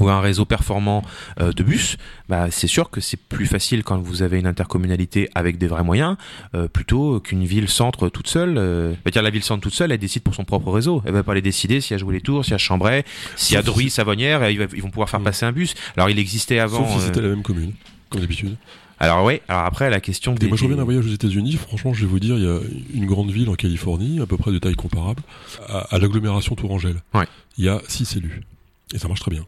ou 0.00 0.08
un 0.08 0.20
réseau 0.20 0.44
performant 0.44 1.02
euh, 1.40 1.52
de 1.52 1.62
bus, 1.62 1.96
bah, 2.28 2.50
c'est 2.50 2.66
sûr 2.66 2.90
que 2.90 3.00
c'est 3.00 3.16
plus 3.16 3.46
facile 3.46 3.82
quand 3.82 3.98
vous 3.98 4.22
avez 4.22 4.38
une 4.38 4.46
intercommunalité 4.46 5.28
avec 5.34 5.58
des 5.58 5.66
vrais 5.66 5.84
moyens, 5.84 6.16
euh, 6.54 6.68
plutôt 6.68 7.20
qu'une 7.20 7.44
ville-centre 7.44 8.08
toute 8.08 8.28
seule. 8.28 8.56
Euh, 8.58 8.94
bah, 9.04 9.10
dire 9.10 9.22
la 9.22 9.30
ville-centre 9.30 9.60
toute 9.62 9.74
seule, 9.74 9.92
elle 9.92 9.98
décide 9.98 10.22
pour 10.22 10.34
son 10.34 10.44
propre 10.44 10.70
réseau. 10.70 11.02
Elle 11.04 11.12
va 11.12 11.22
pas 11.22 11.34
les 11.34 11.42
décider 11.42 11.80
y 11.90 11.94
a 11.94 11.98
joué 11.98 12.14
les 12.14 12.20
tours, 12.20 12.44
y 12.48 12.54
a 12.54 12.58
Chambray, 12.58 13.04
si 13.34 13.56
Druy, 13.56 13.90
Savonnière, 13.90 14.44
et 14.44 14.52
ils, 14.52 14.66
ils 14.74 14.82
vont 14.82 14.90
pouvoir 14.90 15.10
faire 15.10 15.20
Mm. 15.20 15.24
passer 15.24 15.46
un 15.46 15.52
bus. 15.52 15.74
Alors 15.96 16.10
il 16.10 16.18
existait 16.18 16.58
avant. 16.58 16.78
Sauf 16.86 16.90
si 16.90 16.96
euh, 16.98 17.06
c'était 17.06 17.20
la 17.22 17.28
même 17.28 17.42
commune, 17.42 17.72
comme 18.10 18.20
d'habitude. 18.20 18.56
Alors 18.98 19.24
ouais. 19.24 19.42
Alors 19.48 19.64
après 19.64 19.90
la 19.90 20.00
question 20.00 20.34
des. 20.34 20.46
moi, 20.48 20.56
je 20.56 20.64
reviens 20.64 20.76
d'un 20.78 20.84
voyage 20.84 21.04
aux 21.06 21.12
États-Unis. 21.12 21.52
Franchement, 21.54 21.92
je 21.92 22.00
vais 22.02 22.06
vous 22.06 22.20
dire, 22.20 22.36
il 22.38 22.44
y 22.44 22.48
a 22.48 22.58
une 22.94 23.06
grande 23.06 23.30
ville 23.30 23.48
en 23.50 23.54
Californie, 23.54 24.20
à 24.20 24.26
peu 24.26 24.36
près 24.36 24.52
de 24.52 24.58
taille 24.58 24.74
comparable, 24.74 25.22
à, 25.68 25.78
à 25.94 25.98
l'agglomération 25.98 26.54
Tourangelle. 26.54 27.02
Ouais. 27.14 27.26
Il 27.58 27.64
y 27.64 27.68
a 27.68 27.80
six 27.88 28.16
élus. 28.16 28.42
Et 28.94 28.98
ça 28.98 29.08
marche 29.08 29.20
très 29.20 29.30
bien. 29.30 29.44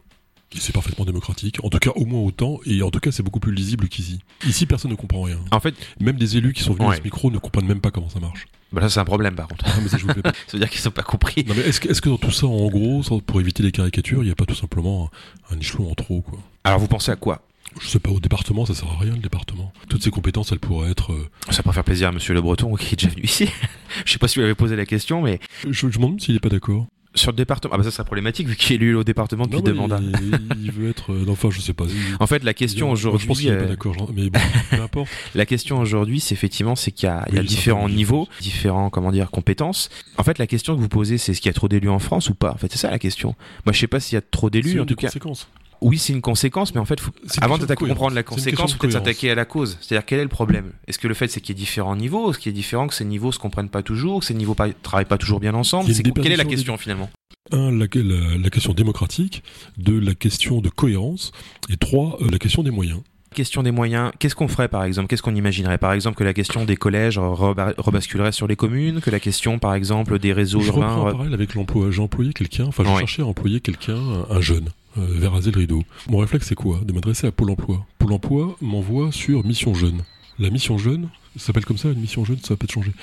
C'est 0.57 0.73
parfaitement 0.73 1.05
démocratique. 1.05 1.57
En 1.63 1.69
tout 1.69 1.77
cas, 1.79 1.91
au 1.95 2.05
moins 2.05 2.21
autant. 2.21 2.59
Et 2.65 2.81
en 2.81 2.89
tout 2.91 2.99
cas, 2.99 3.11
c'est 3.11 3.21
beaucoup 3.23 3.39
plus 3.39 3.53
lisible 3.53 3.87
qu'ici. 3.87 4.19
Ici, 4.47 4.65
personne 4.65 4.91
ne 4.91 4.95
comprend 4.95 5.21
rien. 5.21 5.39
En 5.51 5.59
fait, 5.59 5.75
Même 5.99 6.17
des 6.17 6.37
élus 6.37 6.53
qui 6.53 6.63
sont 6.63 6.73
venus 6.73 6.87
Ouais. 6.89 6.95
à 6.95 6.97
ce 6.97 7.03
micro 7.03 7.29
ne 7.29 7.37
comprennent 7.37 7.67
même 7.67 7.81
pas 7.81 7.91
comment 7.91 8.09
ça 8.09 8.19
marche. 8.19 8.47
bah, 8.71 8.81
ça 8.81 8.89
c'est 8.89 8.99
un 8.99 9.05
problème 9.05 9.35
par 9.35 9.47
contre. 9.47 9.65
Ah, 9.67 9.75
mais 9.81 9.87
ça, 9.89 9.97
je 9.97 10.03
vous 10.03 10.07
le 10.09 10.13
fais 10.15 10.21
pas. 10.23 10.31
ça 10.47 10.53
veut 10.53 10.59
dire 10.59 10.69
qu'ils 10.69 10.81
sont 10.81 10.91
pas 10.91 11.03
compris. 11.03 11.45
Non, 11.47 11.53
mais 11.55 11.61
est-ce 11.61 11.79
que, 11.79 11.89
est-ce 11.89 12.01
que 12.01 12.09
dans 12.09 12.17
tout 12.17 12.31
ça, 12.31 12.47
en 12.47 12.67
gros, 12.67 13.01
pour 13.25 13.39
éviter 13.39 13.61
les 13.63 13.71
caricatures, 13.71 14.23
il 14.23 14.25
n'y 14.25 14.31
a 14.31 14.35
pas 14.35 14.45
tout 14.45 14.55
simplement 14.55 15.11
un, 15.51 15.55
un 15.55 15.59
échelon 15.59 15.91
en 15.91 15.95
trop, 15.95 16.21
quoi? 16.21 16.39
Alors 16.63 16.79
vous 16.79 16.87
pensez 16.87 17.11
à 17.11 17.15
quoi? 17.15 17.41
Je 17.79 17.87
sais 17.87 17.99
pas, 17.99 18.09
au 18.09 18.19
département, 18.19 18.65
ça 18.65 18.73
sert 18.73 18.89
à 18.89 18.97
rien 18.97 19.13
le 19.13 19.19
département. 19.19 19.71
Toutes 19.89 20.03
ces 20.03 20.09
compétences, 20.09 20.51
elles 20.51 20.59
pourraient 20.59 20.89
être. 20.89 21.13
euh, 21.13 21.29
Ça 21.51 21.61
pourrait 21.61 21.75
faire 21.75 21.83
plaisir 21.83 22.07
à 22.07 22.11
Monsieur 22.11 22.33
Le 22.33 22.41
Breton 22.41 22.73
qui 22.75 22.93
est 22.93 22.97
déjà 22.97 23.09
venu 23.13 23.23
ici. 23.23 23.47
je 24.05 24.11
sais 24.11 24.17
pas 24.17 24.27
si 24.27 24.35
vous 24.35 24.41
lui 24.41 24.45
avez 24.45 24.55
posé 24.55 24.75
la 24.75 24.87
question, 24.87 25.21
mais 25.21 25.39
Je, 25.63 25.71
je 25.71 25.85
me 25.85 25.91
demande 25.91 26.19
s'il 26.19 26.35
est 26.35 26.39
pas 26.39 26.49
d'accord. 26.49 26.87
Sur 27.15 27.31
le 27.31 27.37
département, 27.37 27.73
ah 27.73 27.77
bah 27.77 27.83
ça 27.83 27.91
serait 27.91 28.03
problématique 28.05 28.47
vu 28.47 28.55
qu'il 28.55 28.73
est 28.73 28.75
élu 28.75 28.95
au 28.95 29.03
département 29.03 29.45
depuis 29.45 29.63
deux 29.63 29.73
mandats. 29.73 29.99
Il, 30.01 30.39
il 30.63 30.71
veut 30.71 30.89
être. 30.89 31.11
euh, 31.11 31.25
enfin, 31.29 31.49
je 31.51 31.59
sais 31.59 31.73
pas. 31.73 31.85
Il- 31.85 32.15
En 32.19 32.27
fait, 32.27 32.43
la 32.43 32.53
question 32.53 32.91
aujourd'hui, 32.91 33.21
Je 33.23 33.27
pense 33.27 33.39
qu'il 33.39 33.49
est 33.49 33.57
pas 33.57 33.63
euh, 33.63 33.67
d'accord, 33.69 34.11
mais 34.15 34.29
bon, 34.29 34.39
peu 34.69 34.81
importe. 34.81 35.09
La 35.35 35.45
question 35.45 35.79
aujourd'hui, 35.79 36.19
c'est 36.19 36.33
effectivement, 36.35 36.75
c'est 36.75 36.91
qu'il 36.91 37.07
y 37.07 37.11
a, 37.11 37.25
il 37.29 37.35
y 37.35 37.39
a 37.39 37.43
différents 37.43 37.89
niveaux, 37.89 38.27
différents, 38.41 38.89
comment 38.89 39.11
dire, 39.11 39.31
compétences. 39.31 39.89
En 40.17 40.23
fait, 40.23 40.37
la 40.37 40.47
question 40.47 40.75
que 40.75 40.81
vous 40.81 40.87
posez, 40.89 41.17
c'est 41.17 41.31
est-ce 41.31 41.41
qu'il 41.41 41.49
y 41.49 41.51
a 41.51 41.53
trop 41.53 41.67
d'élus 41.67 41.89
en 41.89 41.99
France 41.99 42.29
ou 42.29 42.35
pas? 42.35 42.51
En 42.51 42.57
fait, 42.57 42.71
c'est 42.71 42.77
ça 42.77 42.91
la 42.91 42.99
question. 42.99 43.35
Moi, 43.65 43.73
je 43.73 43.79
sais 43.79 43.87
pas 43.87 43.99
s'il 43.99 44.15
y 44.15 44.17
a 44.17 44.21
trop 44.21 44.49
d'élus, 44.49 44.79
en 44.79 44.85
tout 44.85 44.95
cas. 44.95 45.07
conséquences. 45.07 45.47
Oui, 45.81 45.97
c'est 45.97 46.11
une 46.13 46.21
conséquence, 46.21 46.73
mais 46.75 46.81
en 46.81 46.85
fait, 46.85 46.99
faut- 46.99 47.11
avant 47.41 47.57
d'attaquer 47.57 47.85
comprendre 47.87 48.13
la 48.13 48.21
une 48.21 48.25
conséquence, 48.25 48.71
peut-être 48.73 48.77
cohérence. 48.79 48.93
s'attaquer 49.05 49.31
à 49.31 49.35
la 49.35 49.45
cause. 49.45 49.77
C'est-à-dire, 49.81 50.05
quel 50.05 50.19
est 50.19 50.23
le 50.23 50.27
problème? 50.29 50.71
Est-ce 50.87 50.99
que 50.99 51.07
le 51.07 51.13
fait, 51.13 51.27
c'est 51.29 51.39
qu'il 51.41 51.55
y 51.55 51.57
a 51.57 51.61
différents 51.61 51.95
niveaux? 51.95 52.29
Est-ce 52.31 52.39
qu'il 52.39 52.51
y 52.51 52.55
a 52.55 52.57
différent 52.57 52.87
que 52.87 52.93
ces 52.93 53.05
niveaux 53.05 53.31
se 53.31 53.39
comprennent 53.39 53.69
pas 53.69 53.81
toujours, 53.81 54.19
que 54.19 54.25
ces 54.25 54.33
niveaux 54.33 54.55
ne 54.59 54.71
travaillent 54.83 55.05
pas 55.05 55.17
toujours 55.17 55.39
bien 55.39 55.53
ensemble? 55.53 55.89
Quelle 56.21 56.33
est 56.33 56.35
la 56.37 56.43
question 56.45 56.77
finalement? 56.77 57.09
Un, 57.51 57.71
la, 57.71 57.85
la- 57.95 58.37
la 58.37 58.49
question 58.49 58.73
démocratique. 58.73 59.41
Deux, 59.77 59.99
la 59.99 60.15
question 60.15 60.59
de 60.61 60.69
cohérence. 60.69 61.31
Et 61.71 61.77
trois, 61.77 62.17
euh, 62.21 62.27
la 62.29 62.39
question 62.39 62.61
des 62.61 62.71
moyens. 62.71 62.99
Question 63.33 63.61
des 63.61 63.69
moyens, 63.71 64.11
qu'est-ce 64.17 64.33
qu'on 64.33 64.47
ferait 64.47 64.67
par 64.69 64.83
exemple? 64.83 65.07
Qu'est-ce 65.07 65.21
qu'on 65.21 65.35
imaginerait? 65.35 65.77
Par 65.77 65.93
exemple 65.93 66.17
que 66.17 66.23
la 66.23 66.33
question 66.33 66.65
des 66.65 66.75
collèges 66.77 67.19
reba- 67.19 67.75
rebasculerait 67.77 68.31
sur 68.31 68.47
les 68.47 68.55
communes, 68.55 69.01
que 69.01 69.11
la 69.11 69.19
question 69.19 69.59
par 69.59 69.75
exemple 69.75 70.17
des 70.17 70.33
réseaux 70.33 70.61
Je 70.61 70.67
urbains 70.69 70.87
reprends 70.87 71.05
un 71.05 71.09
re- 71.09 71.11
parallèle 71.11 71.33
avec 71.35 71.53
l'emploi. 71.53 71.91
J'ai 71.91 72.01
employé 72.01 72.33
quelqu'un, 72.33 72.65
enfin, 72.65 72.83
je 72.83 72.89
Ouais. 72.89 72.97
cherchais 72.97 73.21
à 73.21 73.27
employer 73.27 73.59
quelqu'un, 73.61 73.97
un, 73.97 74.35
un 74.35 74.41
jeune, 74.41 74.69
euh, 74.97 75.05
vers 75.09 75.31
raser 75.33 75.51
le 75.51 75.59
rideau. 75.59 75.83
Mon 76.09 76.17
réflexe, 76.19 76.47
c'est 76.47 76.55
quoi? 76.55 76.79
De 76.83 76.93
m'adresser 76.93 77.27
à 77.27 77.31
Pôle 77.31 77.51
emploi. 77.51 77.85
Pôle 77.99 78.13
emploi 78.13 78.55
m'envoie 78.61 79.11
sur 79.11 79.45
Mission 79.45 79.73
Jeune. 79.73 80.01
La 80.39 80.49
mission 80.49 80.77
jeune, 80.77 81.09
ça 81.35 81.47
s'appelle 81.47 81.65
comme 81.65 81.77
ça, 81.77 81.89
une 81.89 81.99
mission 81.99 82.23
jeune, 82.23 82.37
ça 82.37 82.49
va 82.53 82.55
peut-être 82.55 82.71
changer. 82.71 82.93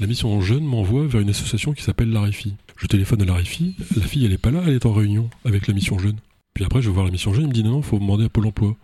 La 0.00 0.08
mission 0.08 0.40
jeune 0.40 0.64
m'envoie 0.64 1.06
vers 1.06 1.20
une 1.20 1.30
association 1.30 1.72
qui 1.72 1.84
s'appelle 1.84 2.10
l'ARIFI. 2.10 2.54
Je 2.76 2.86
téléphone 2.88 3.22
à 3.22 3.24
l'ARIFI, 3.26 3.76
la 3.96 4.02
fille 4.02 4.24
elle 4.26 4.32
est 4.32 4.38
pas 4.38 4.50
là, 4.50 4.60
elle 4.66 4.74
est 4.74 4.86
en 4.86 4.92
réunion 4.92 5.30
avec 5.44 5.68
la 5.68 5.74
mission 5.74 5.98
jeune. 6.00 6.16
Puis 6.52 6.64
après 6.64 6.82
je 6.82 6.88
vais 6.88 6.94
voir 6.94 7.06
la 7.06 7.12
mission 7.12 7.32
jeune, 7.32 7.44
il 7.44 7.48
me 7.48 7.52
dit 7.52 7.62
non, 7.62 7.70
non, 7.70 7.82
faut 7.82 7.98
demander 8.00 8.24
à 8.24 8.28
Pôle 8.28 8.46
emploi. 8.46 8.74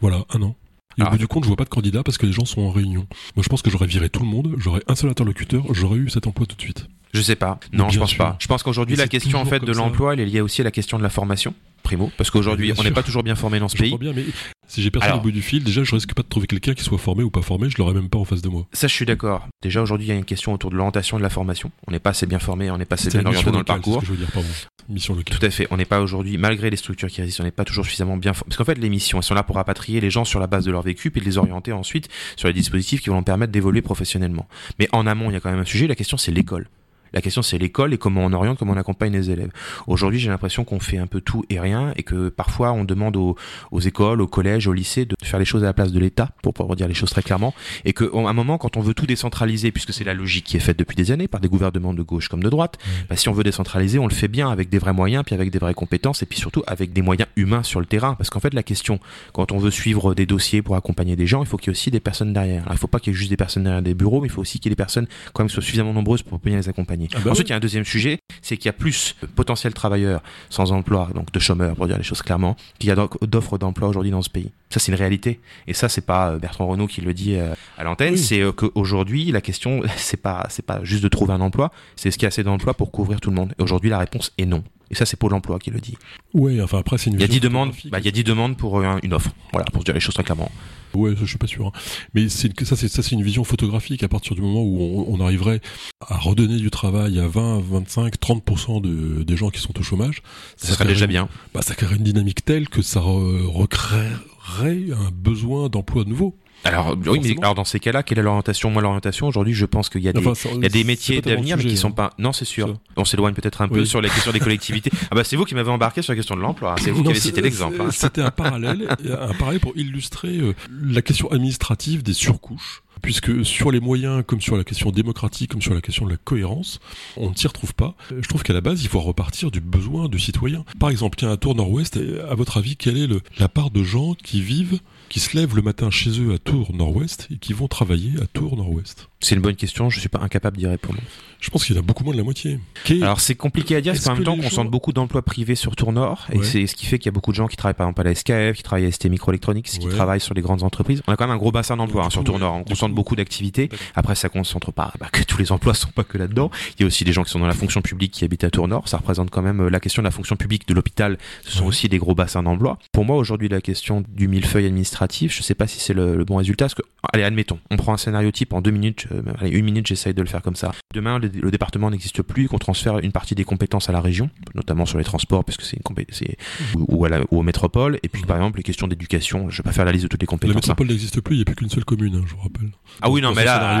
Voilà, 0.00 0.24
un 0.32 0.42
an. 0.42 0.54
Et 0.98 1.02
Ah. 1.02 1.08
au 1.08 1.10
bout 1.10 1.18
du 1.18 1.26
compte, 1.26 1.42
je 1.42 1.48
vois 1.48 1.56
pas 1.56 1.64
de 1.64 1.68
candidat 1.68 2.04
parce 2.04 2.16
que 2.16 2.26
les 2.26 2.32
gens 2.32 2.44
sont 2.44 2.60
en 2.62 2.70
réunion. 2.70 3.08
Moi 3.34 3.42
je 3.42 3.48
pense 3.48 3.60
que 3.62 3.70
j'aurais 3.70 3.86
viré 3.88 4.08
tout 4.08 4.20
le 4.22 4.28
monde, 4.28 4.54
j'aurais 4.58 4.82
un 4.86 4.94
seul 4.94 5.10
interlocuteur, 5.10 5.64
j'aurais 5.74 5.98
eu 5.98 6.08
cet 6.10 6.28
emploi 6.28 6.46
tout 6.46 6.54
de 6.54 6.60
suite. 6.62 6.86
Je 7.12 7.20
sais 7.22 7.36
pas. 7.36 7.58
Non, 7.72 7.84
Bien 7.86 7.90
je 7.94 7.98
pense 7.98 8.10
sûr. 8.10 8.18
pas. 8.18 8.36
Je 8.38 8.46
pense 8.46 8.62
qu'aujourd'hui 8.62 8.94
la 8.94 9.08
question 9.08 9.40
en 9.40 9.44
fait 9.46 9.64
de 9.64 9.72
l'emploi, 9.72 10.12
elle 10.12 10.20
est 10.20 10.26
liée 10.26 10.40
aussi 10.42 10.60
à 10.60 10.64
la 10.64 10.70
question 10.70 10.96
de 10.96 11.02
la 11.02 11.08
formation. 11.10 11.54
Primo, 11.82 12.10
parce 12.16 12.30
qu'aujourd'hui 12.30 12.72
on 12.78 12.82
n'est 12.82 12.90
pas 12.90 13.02
toujours 13.02 13.22
bien 13.22 13.34
formé 13.34 13.58
dans 13.60 13.68
ce 13.68 13.76
Je 13.76 13.82
pays. 13.82 13.96
bien, 13.98 14.12
mais 14.12 14.24
si 14.66 14.82
j'ai 14.82 14.90
personne 14.90 15.08
Alors- 15.10 15.20
au 15.20 15.22
bout 15.22 15.30
du 15.32 15.42
fil, 15.42 15.64
déjà 15.64 15.84
je 15.84 15.94
risque 15.94 16.12
pas 16.14 16.22
de 16.22 16.28
trouver 16.28 16.46
quelqu'un 16.46 16.74
qui 16.74 16.84
soit 16.84 16.98
formé 16.98 17.22
ou 17.22 17.30
pas 17.30 17.42
formé, 17.42 17.70
je 17.70 17.76
l'aurais 17.78 17.94
même 17.94 18.08
pas 18.08 18.18
en 18.18 18.24
face 18.24 18.42
de 18.42 18.48
moi. 18.48 18.66
Ça, 18.72 18.86
je 18.88 18.92
suis 18.94 19.06
d'accord. 19.06 19.48
Déjà 19.62 19.80
aujourd'hui, 19.82 20.06
il 20.06 20.10
y 20.10 20.12
a 20.12 20.16
une 20.16 20.24
question 20.24 20.52
autour 20.52 20.70
de 20.70 20.76
l'orientation 20.76 21.16
de 21.16 21.22
la 21.22 21.30
formation. 21.30 21.70
On 21.86 21.92
n'est 21.92 21.98
pas 21.98 22.10
assez 22.10 22.26
bien 22.26 22.38
formé, 22.38 22.70
on 22.70 22.78
n'est 22.78 22.84
pas 22.84 22.94
assez 22.94 23.10
bien 23.10 23.24
orienté 23.24 23.50
dans 23.50 23.58
le 23.58 23.64
parcours. 23.64 24.02
je 24.04 24.10
veux 24.12 24.16
dire, 24.18 24.30
pardon. 24.32 24.48
Mission 24.90 25.14
locale. 25.14 25.38
Tout 25.38 25.44
à 25.44 25.50
fait. 25.50 25.66
On 25.70 25.76
n'est 25.76 25.84
pas 25.84 26.00
aujourd'hui, 26.00 26.38
malgré 26.38 26.70
les 26.70 26.76
structures 26.78 27.08
qui 27.08 27.20
existent, 27.20 27.42
on 27.42 27.46
n'est 27.46 27.50
pas 27.50 27.64
toujours 27.64 27.84
suffisamment 27.84 28.16
bien 28.16 28.32
formé. 28.32 28.48
Parce 28.48 28.56
qu'en 28.56 28.64
fait, 28.64 28.78
les 28.78 28.88
missions, 28.88 29.18
elles 29.18 29.24
sont 29.24 29.34
là 29.34 29.42
pour 29.42 29.56
rapatrier 29.56 30.00
les 30.00 30.10
gens 30.10 30.24
sur 30.24 30.40
la 30.40 30.46
base 30.46 30.64
de 30.64 30.70
leur 30.70 30.80
vécu, 30.82 31.10
puis 31.10 31.20
de 31.20 31.26
les 31.26 31.36
orienter 31.36 31.72
ensuite 31.72 32.08
sur 32.36 32.48
les 32.48 32.54
dispositifs 32.54 33.02
qui 33.02 33.10
vont 33.10 33.16
leur 33.16 33.24
permettre 33.24 33.52
d'évoluer 33.52 33.82
professionnellement. 33.82 34.48
Mais 34.78 34.88
en 34.92 35.06
amont, 35.06 35.30
il 35.30 35.34
y 35.34 35.36
a 35.36 35.40
quand 35.40 35.50
même 35.50 35.60
un 35.60 35.64
sujet. 35.66 35.86
La 35.86 35.94
question, 35.94 36.16
c'est 36.16 36.32
l'école. 36.32 36.68
La 37.12 37.20
question, 37.20 37.42
c'est 37.42 37.58
l'école 37.58 37.94
et 37.94 37.98
comment 37.98 38.24
on 38.24 38.32
oriente, 38.32 38.58
comment 38.58 38.72
on 38.72 38.76
accompagne 38.76 39.12
les 39.12 39.30
élèves. 39.30 39.50
Aujourd'hui, 39.86 40.18
j'ai 40.18 40.28
l'impression 40.30 40.64
qu'on 40.64 40.80
fait 40.80 40.98
un 40.98 41.06
peu 41.06 41.20
tout 41.20 41.44
et 41.50 41.58
rien 41.60 41.92
et 41.96 42.02
que 42.02 42.28
parfois 42.28 42.72
on 42.72 42.84
demande 42.84 43.16
aux, 43.16 43.36
aux 43.70 43.80
écoles, 43.80 44.20
aux 44.20 44.26
collèges, 44.26 44.66
aux 44.66 44.72
lycées 44.72 45.04
de 45.06 45.14
faire 45.22 45.38
les 45.38 45.44
choses 45.44 45.62
à 45.62 45.66
la 45.66 45.72
place 45.72 45.92
de 45.92 45.98
l'État, 45.98 46.30
pour 46.42 46.54
pouvoir 46.54 46.76
dire 46.76 46.88
les 46.88 46.94
choses 46.94 47.10
très 47.10 47.22
clairement. 47.22 47.54
Et 47.84 47.92
qu'à 47.92 48.04
un 48.14 48.32
moment, 48.32 48.58
quand 48.58 48.76
on 48.76 48.80
veut 48.80 48.94
tout 48.94 49.06
décentraliser, 49.06 49.72
puisque 49.72 49.92
c'est 49.92 50.04
la 50.04 50.14
logique 50.14 50.44
qui 50.44 50.56
est 50.56 50.60
faite 50.60 50.78
depuis 50.78 50.96
des 50.96 51.10
années 51.10 51.28
par 51.28 51.40
des 51.40 51.48
gouvernements 51.48 51.94
de 51.94 52.02
gauche 52.02 52.28
comme 52.28 52.42
de 52.42 52.48
droite, 52.50 52.76
Ouais. 52.78 53.06
bah, 53.08 53.16
si 53.16 53.28
on 53.28 53.32
veut 53.32 53.44
décentraliser, 53.44 53.98
on 53.98 54.06
le 54.06 54.14
fait 54.14 54.28
bien 54.28 54.50
avec 54.50 54.68
des 54.68 54.78
vrais 54.78 54.92
moyens, 54.92 55.24
puis 55.24 55.34
avec 55.34 55.50
des 55.50 55.58
vraies 55.58 55.74
compétences, 55.74 56.22
et 56.22 56.26
puis 56.26 56.38
surtout 56.38 56.62
avec 56.66 56.92
des 56.92 57.02
moyens 57.02 57.28
humains 57.36 57.62
sur 57.62 57.80
le 57.80 57.86
terrain. 57.86 58.14
Parce 58.14 58.30
qu'en 58.30 58.40
fait, 58.40 58.54
la 58.54 58.62
question, 58.62 59.00
quand 59.32 59.52
on 59.52 59.58
veut 59.58 59.70
suivre 59.70 60.14
des 60.14 60.26
dossiers 60.26 60.62
pour 60.62 60.76
accompagner 60.76 61.16
des 61.16 61.26
gens, 61.26 61.42
il 61.42 61.46
faut 61.46 61.56
qu'il 61.56 61.68
y 61.68 61.70
ait 61.70 61.76
aussi 61.78 61.90
des 61.90 62.00
personnes 62.00 62.32
derrière. 62.32 62.62
Alors, 62.62 62.72
il 62.72 62.76
ne 62.76 62.78
faut 62.80 62.86
pas 62.86 63.00
qu'il 63.00 63.12
y 63.12 63.16
ait 63.16 63.18
juste 63.18 63.30
des 63.30 63.36
personnes 63.36 63.64
derrière 63.64 63.82
des 63.82 63.94
bureaux, 63.94 64.20
mais 64.20 64.28
il 64.28 64.30
faut 64.30 64.40
aussi 64.42 64.58
qu'il 64.60 64.70
y 64.70 64.72
ait 64.72 64.74
des 64.74 64.76
personnes 64.76 65.06
quand 65.32 65.42
même 65.42 65.48
qui 65.48 65.54
soient 65.54 65.62
suffisamment 65.62 65.92
nombreuses 65.92 66.22
pour 66.22 66.38
bien 66.38 66.56
les 66.56 66.68
accompagner. 66.68 66.97
Ah 67.14 67.18
bah 67.24 67.30
Ensuite, 67.30 67.48
il 67.48 67.50
y 67.50 67.52
a 67.52 67.56
un 67.56 67.60
deuxième 67.60 67.84
sujet, 67.84 68.18
c'est 68.42 68.56
qu'il 68.56 68.66
y 68.66 68.68
a 68.68 68.72
plus 68.72 69.14
de 69.22 69.26
potentiels 69.26 69.74
travailleurs 69.74 70.22
sans 70.50 70.72
emploi, 70.72 71.08
donc 71.14 71.32
de 71.32 71.38
chômeurs, 71.38 71.76
pour 71.76 71.86
dire 71.86 71.96
les 71.98 72.02
choses 72.04 72.22
clairement, 72.22 72.56
qu'il 72.78 72.88
y 72.88 72.92
a 72.92 72.96
d'offres 73.22 73.58
d'emploi 73.58 73.88
aujourd'hui 73.88 74.10
dans 74.10 74.22
ce 74.22 74.30
pays. 74.30 74.50
Ça, 74.70 74.80
c'est 74.80 74.92
une 74.92 74.98
réalité. 74.98 75.40
Et 75.66 75.74
ça, 75.74 75.88
c'est 75.88 76.04
pas 76.04 76.30
euh, 76.32 76.38
Bertrand 76.38 76.66
Renault 76.66 76.86
qui 76.86 77.00
le 77.00 77.14
dit 77.14 77.36
euh, 77.36 77.54
à 77.78 77.84
l'antenne, 77.84 78.14
Oui. 78.14 78.18
c'est 78.18 78.40
euh, 78.40 78.52
qu'aujourd'hui, 78.52 79.30
la 79.32 79.40
question, 79.40 79.82
c'est 79.96 80.20
pas, 80.20 80.46
c'est 80.50 80.64
pas 80.64 80.80
juste 80.82 81.02
de 81.02 81.08
trouver 81.08 81.32
un 81.32 81.40
emploi, 81.40 81.70
c'est 81.96 82.08
est-ce 82.08 82.18
qu'il 82.18 82.24
y 82.24 82.26
a 82.26 82.28
assez 82.28 82.42
d'emplois 82.42 82.74
pour 82.74 82.90
couvrir 82.90 83.20
tout 83.20 83.30
le 83.30 83.36
monde. 83.36 83.54
Et 83.58 83.62
aujourd'hui, 83.62 83.90
la 83.90 83.98
réponse 83.98 84.32
est 84.38 84.46
non. 84.46 84.62
Et 84.90 84.94
ça, 84.94 85.04
c'est 85.06 85.16
Pôle 85.18 85.34
emploi 85.34 85.58
qui 85.58 85.70
le 85.70 85.80
dit. 85.80 85.96
Ouais, 86.34 86.60
enfin 86.62 86.78
après 86.78 86.96
c'est 86.98 87.10
une 87.10 87.14
Il 87.16 87.20
y 87.20 87.24
a 87.24 87.26
vision 87.26 87.40
10 87.40 87.48
demandes, 87.48 87.72
bah, 87.90 87.98
il 87.98 88.04
y 88.04 88.08
a 88.08 88.10
10 88.10 88.24
demandes 88.24 88.56
pour 88.56 88.78
euh, 88.80 88.96
une 89.02 89.12
offre. 89.14 89.30
Voilà, 89.52 89.66
pour 89.72 89.82
se 89.82 89.84
dire 89.84 89.94
les 89.94 90.00
choses 90.00 90.14
très 90.14 90.24
clairement. 90.24 90.50
Ouais, 90.94 91.10
ça, 91.14 91.20
je 91.20 91.26
suis 91.26 91.36
pas 91.38 91.46
sûr. 91.46 91.66
hein. 91.66 91.72
Mais 92.14 92.30
c'est 92.30 92.58
ça, 92.64 92.74
c'est 92.74 92.88
ça, 92.88 93.02
c'est 93.02 93.12
une 93.14 93.22
vision 93.22 93.44
photographique 93.44 94.02
à 94.02 94.08
partir 94.08 94.34
du 94.34 94.40
moment 94.40 94.62
où 94.62 94.80
on, 94.80 95.14
on 95.14 95.20
arriverait 95.24 95.60
à 96.08 96.16
redonner 96.16 96.56
du 96.56 96.70
travail 96.70 97.18
à 97.20 97.28
20, 97.28 97.60
25, 97.60 98.14
30% 98.18 98.80
de, 98.80 99.22
des 99.22 99.36
gens 99.36 99.50
qui 99.50 99.60
sont 99.60 99.78
au 99.78 99.82
chômage. 99.82 100.22
Ça 100.56 100.68
serait 100.72 100.86
déjà 100.86 101.06
bien. 101.06 101.28
Bah, 101.52 101.60
ça 101.60 101.74
créerait 101.74 101.96
une 101.96 102.04
dynamique 102.04 102.42
telle 102.44 102.68
que 102.70 102.80
ça 102.80 103.00
re- 103.00 103.44
recréerait 103.46 104.92
un 104.92 105.10
besoin 105.12 105.68
d'emploi 105.68 106.04
nouveau. 106.04 106.34
Alors, 106.64 106.96
oui, 107.06 107.20
mais 107.22 107.36
alors 107.40 107.54
dans 107.54 107.64
ces 107.64 107.78
cas-là, 107.80 108.02
quelle 108.02 108.18
est 108.18 108.22
l'orientation? 108.22 108.70
Moi, 108.70 108.82
l'orientation, 108.82 109.28
aujourd'hui, 109.28 109.54
je 109.54 109.64
pense 109.64 109.88
qu'il 109.88 110.02
y 110.02 110.08
a 110.08 110.12
des, 110.12 110.18
Enfin, 110.18 110.34
ça- 110.34 110.48
Il 110.54 110.62
y 110.62 110.66
a 110.66 110.68
des 110.68 110.80
c'est 110.80 110.84
métiers 110.84 111.20
d'avenir 111.20 111.56
mais 111.56 111.62
qui 111.62 111.68
sujet, 111.70 111.80
sont 111.80 111.88
hein. 111.88 111.92
pas. 111.92 112.14
Non, 112.18 112.32
c'est 112.32 112.44
sûr. 112.44 112.76
On 112.96 113.04
s'éloigne 113.04 113.32
peut-être 113.34 113.62
un 113.62 113.68
peu 113.68 113.80
Oui. 113.80 113.86
sur 113.86 114.00
la 114.00 114.08
question 114.08 114.32
des 114.32 114.40
collectivités. 114.40 114.90
ah 115.10 115.14
bah 115.14 115.24
c'est 115.24 115.36
vous 115.36 115.44
qui 115.44 115.54
m'avez 115.54 115.70
embarqué 115.70 116.02
sur 116.02 116.12
la 116.12 116.16
question 116.16 116.34
de 116.36 116.40
l'emploi. 116.40 116.72
hein. 116.72 116.76
C'est 116.82 116.90
vous 116.90 117.02
qui 117.04 117.10
avez 117.10 117.20
cité 117.20 117.40
l'exemple. 117.40 117.80
hein. 117.80 117.90
C'était 117.92 118.22
un 118.22 118.30
parallèle, 118.32 118.88
un 119.08 119.34
parallèle 119.34 119.60
pour 119.60 119.72
illustrer 119.76 120.38
euh, 120.38 120.54
la 120.82 121.00
question 121.00 121.30
administrative 121.30 122.02
des 122.02 122.12
surcouches. 122.12 122.82
Puisque 123.00 123.44
sur 123.46 123.70
les 123.70 123.78
moyens, 123.78 124.24
comme 124.26 124.40
sur 124.40 124.56
la 124.56 124.64
question 124.64 124.90
démocratique, 124.90 125.52
comme 125.52 125.62
sur 125.62 125.72
la 125.72 125.80
question 125.80 126.04
de 126.06 126.10
la 126.10 126.16
cohérence, 126.16 126.80
on 127.16 127.30
ne 127.30 127.34
s'y 127.36 127.46
retrouve 127.46 127.72
pas. 127.72 127.94
Je 128.10 128.28
trouve 128.28 128.42
qu'à 128.42 128.52
la 128.52 128.60
base, 128.60 128.82
il 128.82 128.88
faut 128.88 128.98
repartir 128.98 129.52
du 129.52 129.60
besoin 129.60 130.08
du 130.08 130.18
citoyen. 130.18 130.64
Par 130.80 130.90
exemple, 130.90 131.16
tiens, 131.16 131.30
à 131.30 131.36
Tours 131.36 131.54
Nord-Ouest, 131.54 131.96
à 132.28 132.34
votre 132.34 132.56
avis, 132.56 132.74
quelle 132.74 132.98
est 132.98 133.06
le- 133.06 133.20
la 133.38 133.46
part 133.48 133.70
de 133.70 133.84
gens 133.84 134.14
qui 134.14 134.40
vivent, 134.42 134.80
qui 135.08 135.20
se 135.20 135.36
lèvent 135.36 135.56
le 135.56 135.62
matin 135.62 135.90
chez 135.90 136.10
eux 136.20 136.32
à 136.34 136.38
Tours 136.38 136.74
Nord-Ouest 136.74 137.28
et 137.32 137.36
qui 137.38 137.52
vont 137.52 137.68
travailler 137.68 138.12
à 138.22 138.26
Tours 138.26 138.56
Nord-Ouest 138.56 139.08
C'est 139.20 139.34
une 139.34 139.40
bonne 139.40 139.56
question. 139.56 139.90
Je 139.90 140.00
suis 140.00 140.08
pas 140.08 140.20
incapable 140.20 140.56
d'y 140.56 140.66
répondre. 140.66 140.98
Je 141.40 141.50
pense 141.50 141.64
qu'il 141.64 141.74
y 141.76 141.78
en 141.78 141.82
a 141.82 141.84
beaucoup 141.84 142.02
moins 142.04 142.12
de 142.12 142.18
la 142.18 142.24
moitié. 142.24 142.58
Alors 143.00 143.20
c'est 143.20 143.34
compliqué 143.36 143.76
à 143.76 143.80
dire 143.80 143.92
parce 143.92 144.00
Est-ce 144.02 144.08
qu'en 144.10 144.14
même 144.16 144.24
temps 144.24 144.34
les 144.34 144.42
qu'on 144.42 144.48
gens- 144.48 144.56
sente 144.56 144.70
beaucoup 144.70 144.92
d'emplois 144.92 145.22
privés 145.22 145.54
sur 145.54 145.76
Tour 145.76 145.92
Nord 145.92 146.26
et 146.32 146.38
Ouais. 146.38 146.44
c'est 146.44 146.66
ce 146.66 146.74
qui 146.74 146.84
fait 146.86 146.98
qu'il 146.98 147.06
y 147.06 147.08
a 147.10 147.12
beaucoup 147.12 147.30
de 147.30 147.36
gens 147.36 147.46
qui 147.46 147.56
travaillent 147.56 147.74
par 147.74 147.86
exemple 147.86 148.00
à 148.00 148.04
la 148.04 148.14
SKF, 148.14 148.56
qui 148.56 148.62
travaillent 148.64 148.86
à 148.86 148.90
ST 148.90 149.06
Microelectronics, 149.08 149.66
qui 149.66 149.86
Ouais. 149.86 149.92
travaillent 149.92 150.20
sur 150.20 150.34
les 150.34 150.42
grandes 150.42 150.62
entreprises. 150.64 151.00
On 151.06 151.12
a 151.12 151.16
quand 151.16 151.26
même 151.26 151.34
un 151.34 151.38
gros 151.38 151.52
bassin 151.52 151.76
d'emplois 151.76 152.02
Du 152.02 152.06
hein, 152.08 152.10
sur 152.10 152.20
coup, 152.22 152.26
Tour 152.26 152.34
ouais. 152.36 152.40
Nord. 152.40 152.54
On 152.54 152.58
Du 152.58 152.64
concentre 152.72 152.90
coup- 152.90 152.96
beaucoup 152.96 153.14
d'activités. 153.16 153.68
D'accord. 153.68 153.86
Après 153.94 154.14
ça 154.16 154.28
concentre 154.28 154.72
pas 154.72 154.92
bah, 154.98 155.08
que 155.12 155.22
tous 155.22 155.38
les 155.38 155.52
emplois 155.52 155.74
sont 155.74 155.90
pas 155.90 156.02
que 156.04 156.18
là-dedans. 156.18 156.50
Il 156.78 156.82
y 156.82 156.84
a 156.84 156.86
aussi 156.88 157.04
des 157.04 157.12
gens 157.12 157.22
qui 157.22 157.30
sont 157.30 157.38
dans 157.38 157.46
la 157.46 157.54
fonction 157.54 157.82
publique 157.82 158.12
qui 158.12 158.24
habitent 158.24 158.44
à 158.44 158.50
Tour 158.50 158.66
Nord. 158.66 158.88
Ça 158.88 158.96
représente 158.96 159.30
quand 159.30 159.42
même 159.42 159.60
euh, 159.60 159.68
la 159.70 159.78
question 159.80 160.02
de 160.02 160.06
la 160.06 160.10
fonction 160.10 160.34
publique 160.36 160.66
de 160.66 160.74
l'hôpital. 160.74 161.18
Ce 161.44 161.52
sont 161.52 161.62
Ouais. 161.62 161.68
aussi 161.68 161.88
des 161.88 161.98
gros 161.98 162.14
bassins 162.16 162.42
d'emploi. 162.42 162.78
Pour 162.92 163.04
moi 163.04 163.16
aujourd'hui 163.16 163.48
la 163.48 163.60
question 163.60 164.02
du 164.08 164.26
millefeuille 164.26 164.66
administratif, 165.02 165.36
je 165.36 165.42
sais 165.42 165.54
pas 165.54 165.66
si 165.66 165.78
c'est 165.80 165.94
le, 165.94 166.16
le 166.16 166.24
bon 166.24 166.36
résultat. 166.36 166.64
Parce 166.66 166.74
que 166.74 166.82
allez 167.12 167.22
admettons, 167.24 167.58
on 167.70 167.76
prend 167.76 167.94
un 167.94 167.96
scénario 167.96 168.30
type 168.30 168.52
en 168.52 168.60
deux 168.60 168.70
minutes, 168.70 169.06
euh, 169.12 169.22
allez 169.40 169.50
une 169.56 169.64
minute 169.64 169.86
j'essaye 169.86 170.14
de 170.14 170.22
le 170.22 170.28
faire 170.28 170.42
comme 170.42 170.56
ça. 170.56 170.72
Demain 170.94 171.18
le, 171.18 171.28
le 171.28 171.50
département 171.50 171.90
n'existe 171.90 172.22
plus, 172.22 172.48
qu'on 172.48 172.58
transfère 172.58 172.98
une 172.98 173.12
partie 173.12 173.34
des 173.34 173.44
compétences 173.44 173.88
à 173.88 173.92
la 173.92 174.00
région, 174.00 174.30
notamment 174.54 174.86
sur 174.86 174.98
les 174.98 175.04
transports 175.04 175.44
parce 175.44 175.56
que 175.56 175.64
c'est 175.64 175.76
une 175.76 175.82
compé- 175.82 176.06
c'est 176.10 176.36
ou, 176.74 176.84
ou 176.88 177.04
à 177.04 177.08
la- 177.08 177.20
ou 177.30 177.38
aux 177.38 177.42
métropoles. 177.42 177.98
Et 178.02 178.08
puis 178.08 178.22
par 178.22 178.36
exemple 178.36 178.58
les 178.58 178.62
questions 178.64 178.88
d'éducation, 178.88 179.48
je 179.50 179.58
vais 179.58 179.62
pas 179.62 179.72
faire 179.72 179.84
la 179.84 179.92
liste 179.92 180.04
de 180.04 180.08
toutes 180.08 180.20
les 180.20 180.26
La 180.26 180.30
compétences. 180.30 180.54
hein. 180.56 180.58
métropole 180.58 180.88
n'existe 180.88 181.20
plus, 181.20 181.34
il 181.36 181.38
n'y 181.38 181.42
a 181.42 181.44
plus 181.44 181.54
qu'une 181.56 181.70
seule 181.70 181.84
commune, 181.84 182.14
hein, 182.16 182.24
je 182.26 182.34
vous 182.34 182.40
rappelle. 182.42 182.70
Ah 183.00 183.10
oui 183.10 183.20
non 183.20 183.32
mais 183.34 183.44
là 183.44 183.80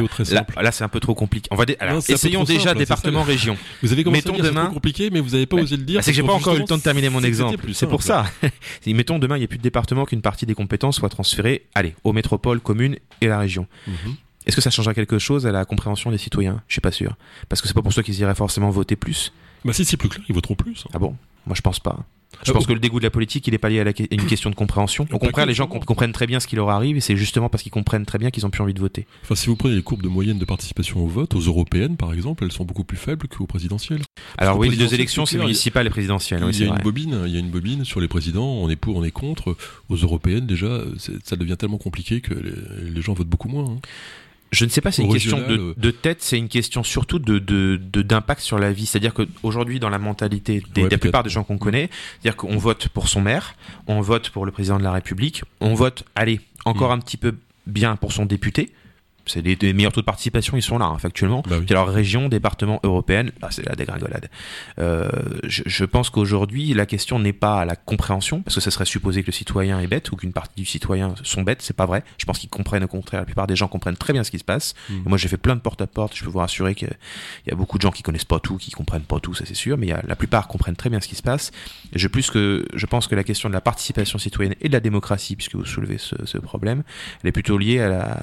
là, 0.60 0.72
c'est 0.72 0.84
un 0.84 0.88
peu 0.88 1.00
trop 1.00 1.14
compliqué. 1.14 1.48
On 1.50 1.56
va 1.56 1.64
alors, 1.80 1.94
Non, 1.96 2.00
essayons 2.00 2.44
déjà 2.44 2.60
simple, 2.60 2.74
c'est 2.74 2.78
département 2.84 3.20
ça. 3.20 3.26
région. 3.26 3.56
Vous 3.82 3.92
avez 3.92 4.04
commencé 4.04 4.22
Mettons 4.22 4.38
à 4.38 4.42
dire 4.42 4.50
demain- 4.52 4.66
compliqué, 4.66 5.10
mais 5.10 5.20
vous 5.20 5.30
n'avez 5.30 5.46
pas 5.46 5.56
Bah, 5.56 5.62
osé 5.62 5.76
le 5.76 5.82
dire. 5.82 5.98
Ah, 5.98 6.02
c'est 6.02 6.10
que 6.12 6.16
j'ai 6.16 6.22
pas 6.22 6.32
encore 6.32 6.54
eu 6.56 6.60
le 6.60 6.64
temps 6.64 6.76
de 6.76 6.82
terminer 6.82 7.08
mon 7.10 7.22
exemple. 7.22 7.72
C'est 7.72 7.86
pour 7.88 8.02
ça. 8.02 8.26
Mettons 8.86 9.18
demain 9.18 9.36
il 9.36 9.40
n'y 9.40 9.44
a 9.44 9.48
plus 9.48 9.58
de 9.58 9.62
département 9.62 10.04
qu'une 10.04 10.22
partie 10.22 10.44
des 10.46 10.54
compétences 10.54 10.96
soit 10.96 11.07
transférée, 11.08 11.66
allez, 11.74 11.94
aux 12.04 12.12
métropoles, 12.12 12.60
communes 12.60 12.96
et 13.20 13.26
la 13.26 13.38
région. 13.38 13.66
Mhm. 13.86 14.16
Est-ce 14.46 14.56
que 14.56 14.62
ça 14.62 14.70
changera 14.70 14.94
quelque 14.94 15.18
chose 15.18 15.46
à 15.46 15.52
la 15.52 15.64
compréhension 15.64 16.10
des 16.10 16.18
citoyens? 16.18 16.62
Je 16.68 16.74
suis 16.74 16.80
pas 16.80 16.92
sûr. 16.92 17.16
Parce 17.48 17.60
que 17.60 17.68
c'est 17.68 17.74
pas 17.74 17.82
pour 17.82 17.92
ça 17.92 18.02
qu'ils 18.02 18.18
iraient 18.18 18.34
forcément 18.34 18.70
voter 18.70 18.96
plus. 18.96 19.32
Bah 19.64 19.72
si 19.72 19.84
c'est 19.84 19.96
plus 19.96 20.08
clair, 20.08 20.24
ils 20.28 20.34
voteront 20.34 20.54
plus. 20.54 20.84
Ah 20.94 20.98
bon? 20.98 21.16
Moi, 21.48 21.54
je 21.56 21.62
pense 21.62 21.80
pas. 21.80 22.06
Je 22.46 22.52
pense 22.52 22.66
que 22.66 22.72
le 22.72 22.78
dégoût 22.78 22.98
de 22.98 23.04
la 23.04 23.10
politique, 23.10 23.46
il 23.46 23.54
est 23.54 23.58
pas 23.58 23.68
lié 23.68 23.80
à, 23.80 23.84
la, 23.84 23.92
une 24.10 24.26
question 24.26 24.50
de 24.50 24.54
compréhension. 24.54 25.06
Au 25.10 25.18
contraire, 25.18 25.46
les 25.46 25.54
gens 25.54 25.66
comprennent 25.66 26.12
très 26.12 26.26
bien 26.26 26.40
ce 26.40 26.46
qui 26.46 26.56
leur 26.56 26.70
arrive 26.70 26.96
et 26.96 27.00
c'est 27.00 27.16
justement 27.16 27.48
parce 27.48 27.62
qu'ils 27.62 27.72
comprennent 27.72 28.06
très 28.06 28.18
bien 28.18 28.30
qu'ils 28.30 28.46
ont 28.46 28.50
plus 28.50 28.62
envie 28.62 28.74
de 28.74 28.80
voter. 28.80 29.06
Enfin, 29.22 29.34
si 29.34 29.46
vous 29.46 29.56
prenez 29.56 29.74
les 29.74 29.82
courbes 29.82 30.02
de 30.02 30.08
moyenne 30.08 30.38
de 30.38 30.44
participation 30.44 31.02
au 31.02 31.06
vote, 31.06 31.34
aux 31.34 31.40
européennes 31.40 31.96
par 31.96 32.12
exemple, 32.12 32.44
elles 32.44 32.52
sont 32.52 32.64
beaucoup 32.64 32.84
plus 32.84 32.98
faibles 32.98 33.26
qu'aux 33.28 33.46
présidentielles. 33.46 34.02
Alors 34.36 34.58
oui, 34.58 34.68
les 34.68 34.76
deux 34.76 34.94
élections, 34.94 35.26
c'est 35.26 35.38
municipal 35.38 35.86
et 35.86 35.90
présidentiel. 35.90 36.44
Il 36.52 36.60
y 36.60 36.64
a 36.64 36.66
une 36.66 36.82
bobine, 36.82 37.22
il 37.26 37.32
y 37.32 37.36
a 37.36 37.40
une 37.40 37.50
bobine 37.50 37.84
sur 37.84 38.00
les 38.00 38.08
présidents. 38.08 38.46
On 38.46 38.68
est 38.68 38.76
pour, 38.76 38.96
on 38.96 39.04
est 39.04 39.10
contre. 39.10 39.56
Aux 39.88 39.96
européennes, 39.96 40.46
déjà, 40.46 40.82
ça 41.24 41.36
devient 41.36 41.56
tellement 41.56 41.78
compliqué 41.78 42.20
que 42.20 42.34
les, 42.34 43.00
gens 43.00 43.14
votent 43.14 43.28
beaucoup 43.28 43.48
moins. 43.48 43.64
Hein. 43.64 43.78
Je 44.50 44.64
ne 44.64 44.70
sais 44.70 44.80
pas, 44.80 44.90
c'est 44.90 45.02
une 45.02 45.12
question 45.12 45.38
de, 45.46 45.74
de 45.76 45.90
tête, 45.90 46.22
c'est 46.22 46.38
une 46.38 46.48
question 46.48 46.82
surtout 46.82 47.18
de 47.18 47.38
d'impact 48.02 48.40
de, 48.40 48.44
sur 48.44 48.58
la 48.58 48.72
vie. 48.72 48.86
C'est-à-dire 48.86 49.12
qu'aujourd'hui, 49.12 49.78
dans 49.78 49.90
la 49.90 49.98
mentalité 49.98 50.62
des, 50.72 50.84
de 50.84 50.88
la 50.88 50.98
plupart 50.98 51.22
des 51.22 51.30
gens 51.30 51.44
qu'on 51.44 51.58
connaît, 51.58 51.90
c'est-à-dire 52.20 52.36
qu'on 52.36 52.56
vote 52.56 52.88
pour 52.88 53.08
son 53.08 53.20
maire, 53.20 53.54
on 53.86 54.00
vote 54.00 54.30
pour 54.30 54.46
le 54.46 54.52
président 54.52 54.78
de 54.78 54.84
la 54.84 54.92
République, 54.92 55.42
on 55.60 55.74
vote, 55.74 56.04
allez, 56.14 56.40
encore 56.64 56.90
mm. 56.90 56.92
un 56.92 56.98
petit 57.00 57.16
peu 57.18 57.34
bien 57.66 57.96
pour 57.96 58.12
son 58.12 58.24
député, 58.24 58.72
c'est 59.28 59.42
les, 59.42 59.72
meilleurs 59.72 59.92
taux 59.92 60.00
de 60.00 60.06
participation, 60.06 60.56
ils 60.56 60.62
sont 60.62 60.78
là, 60.78 60.86
hein, 60.86 60.98
factuellement. 60.98 61.42
Bah 61.48 61.56
alors, 61.70 61.88
région, 61.88 62.28
département, 62.28 62.80
européenne, 62.82 63.32
là, 63.40 63.48
c'est 63.50 63.66
la 63.66 63.74
dégringolade. 63.74 64.30
Euh, 64.78 65.08
je, 65.44 65.62
je, 65.66 65.84
pense 65.84 66.10
qu'aujourd'hui, 66.10 66.74
la 66.74 66.86
question 66.86 67.18
n'est 67.18 67.32
pas 67.32 67.60
à 67.60 67.64
la 67.64 67.76
compréhension, 67.76 68.42
parce 68.42 68.54
que 68.54 68.60
ça 68.60 68.70
serait 68.70 68.84
supposé 68.84 69.22
que 69.22 69.26
le 69.26 69.32
citoyen 69.32 69.80
est 69.80 69.86
bête 69.86 70.10
ou 70.10 70.16
qu'une 70.16 70.32
partie 70.32 70.60
du 70.60 70.66
citoyen 70.66 71.14
sont 71.22 71.42
bêtes. 71.42 71.62
C'est 71.62 71.76
pas 71.76 71.86
vrai. 71.86 72.02
Je 72.18 72.24
pense 72.24 72.38
qu'ils 72.38 72.50
comprennent 72.50 72.84
au 72.84 72.88
contraire. 72.88 73.20
La 73.20 73.26
plupart 73.26 73.46
des 73.46 73.56
gens 73.56 73.68
comprennent 73.68 73.96
très 73.96 74.12
bien 74.12 74.24
ce 74.24 74.30
qui 74.30 74.38
se 74.38 74.44
passe. 74.44 74.74
Mmh. 74.88 74.94
Moi, 75.06 75.18
j'ai 75.18 75.28
fait 75.28 75.36
plein 75.36 75.56
de 75.56 75.60
porte-à-porte. 75.60 76.16
Je 76.16 76.24
peux 76.24 76.30
vous 76.30 76.38
rassurer 76.38 76.74
qu'il 76.74 76.90
y 77.46 77.50
a 77.50 77.54
beaucoup 77.54 77.78
de 77.78 77.82
gens 77.82 77.90
qui 77.90 78.02
connaissent 78.02 78.24
pas 78.24 78.40
tout, 78.40 78.56
qui 78.56 78.70
comprennent 78.70 79.02
pas 79.02 79.20
tout, 79.20 79.34
ça 79.34 79.44
c'est 79.46 79.54
sûr, 79.54 79.76
mais 79.78 79.86
il 79.86 79.90
y 79.90 79.92
a, 79.92 80.02
la 80.06 80.16
plupart 80.16 80.48
comprennent 80.48 80.76
très 80.76 80.90
bien 80.90 81.00
ce 81.00 81.08
qui 81.08 81.14
se 81.14 81.22
passe. 81.22 81.50
Et 81.92 81.98
je, 81.98 82.08
plus 82.08 82.30
que, 82.30 82.66
je 82.74 82.86
pense 82.86 83.06
que 83.06 83.14
la 83.14 83.24
question 83.24 83.48
de 83.48 83.54
la 83.54 83.60
participation 83.60 84.18
citoyenne 84.18 84.54
et 84.60 84.68
de 84.68 84.72
la 84.72 84.80
démocratie, 84.80 85.36
puisque 85.36 85.54
vous 85.54 85.64
soulevez 85.64 85.98
ce, 85.98 86.14
ce 86.24 86.38
problème, 86.38 86.82
elle 87.22 87.28
est 87.28 87.32
plutôt 87.32 87.58
liée 87.58 87.80
à 87.80 87.88
la 87.88 88.22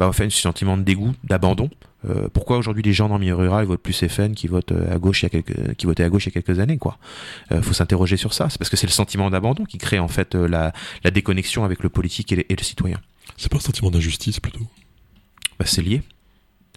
bah, 0.00 0.08
en 0.08 0.12
fait, 0.12 0.24
un 0.24 0.30
sentiment 0.30 0.78
de 0.78 0.82
dégoût, 0.82 1.12
d'abandon. 1.24 1.68
Euh, 2.08 2.28
pourquoi 2.32 2.56
aujourd'hui 2.56 2.82
les 2.82 2.94
gens 2.94 3.10
dans 3.10 3.16
le 3.16 3.20
milieu 3.20 3.34
rural 3.34 3.66
votent 3.66 3.82
plus 3.82 4.08
FN 4.08 4.32
qui 4.32 4.46
votent 4.46 4.72
euh, 4.72 4.94
à 4.94 4.98
gauche 4.98 5.20
il 5.20 5.24
y 5.24 5.26
a 5.26 5.28
quelques, 5.28 5.76
qui 5.76 5.84
votaient 5.84 6.04
à 6.04 6.08
gauche 6.08 6.24
il 6.24 6.34
y 6.34 6.38
a 6.38 6.40
quelques 6.40 6.58
années 6.58 6.78
quoi 6.78 6.96
euh, 7.52 7.60
Faut 7.60 7.74
s'interroger 7.74 8.16
sur 8.16 8.32
ça. 8.32 8.48
C'est 8.48 8.56
parce 8.56 8.70
que 8.70 8.78
c'est 8.78 8.86
le 8.86 8.92
sentiment 8.92 9.28
d'abandon 9.28 9.66
qui 9.66 9.76
crée 9.76 9.98
en 9.98 10.08
fait 10.08 10.34
la, 10.34 10.72
la 11.04 11.10
déconnexion 11.10 11.64
avec 11.66 11.82
le 11.82 11.90
politique 11.90 12.32
et, 12.32 12.46
et 12.48 12.56
le 12.56 12.62
citoyen. 12.62 12.98
C'est 13.36 13.50
pas 13.50 13.58
un 13.58 13.60
sentiment 13.60 13.90
d'injustice 13.90 14.40
plutôt? 14.40 14.66
Bah, 15.58 15.66
C'est 15.68 15.82
lié. 15.82 16.00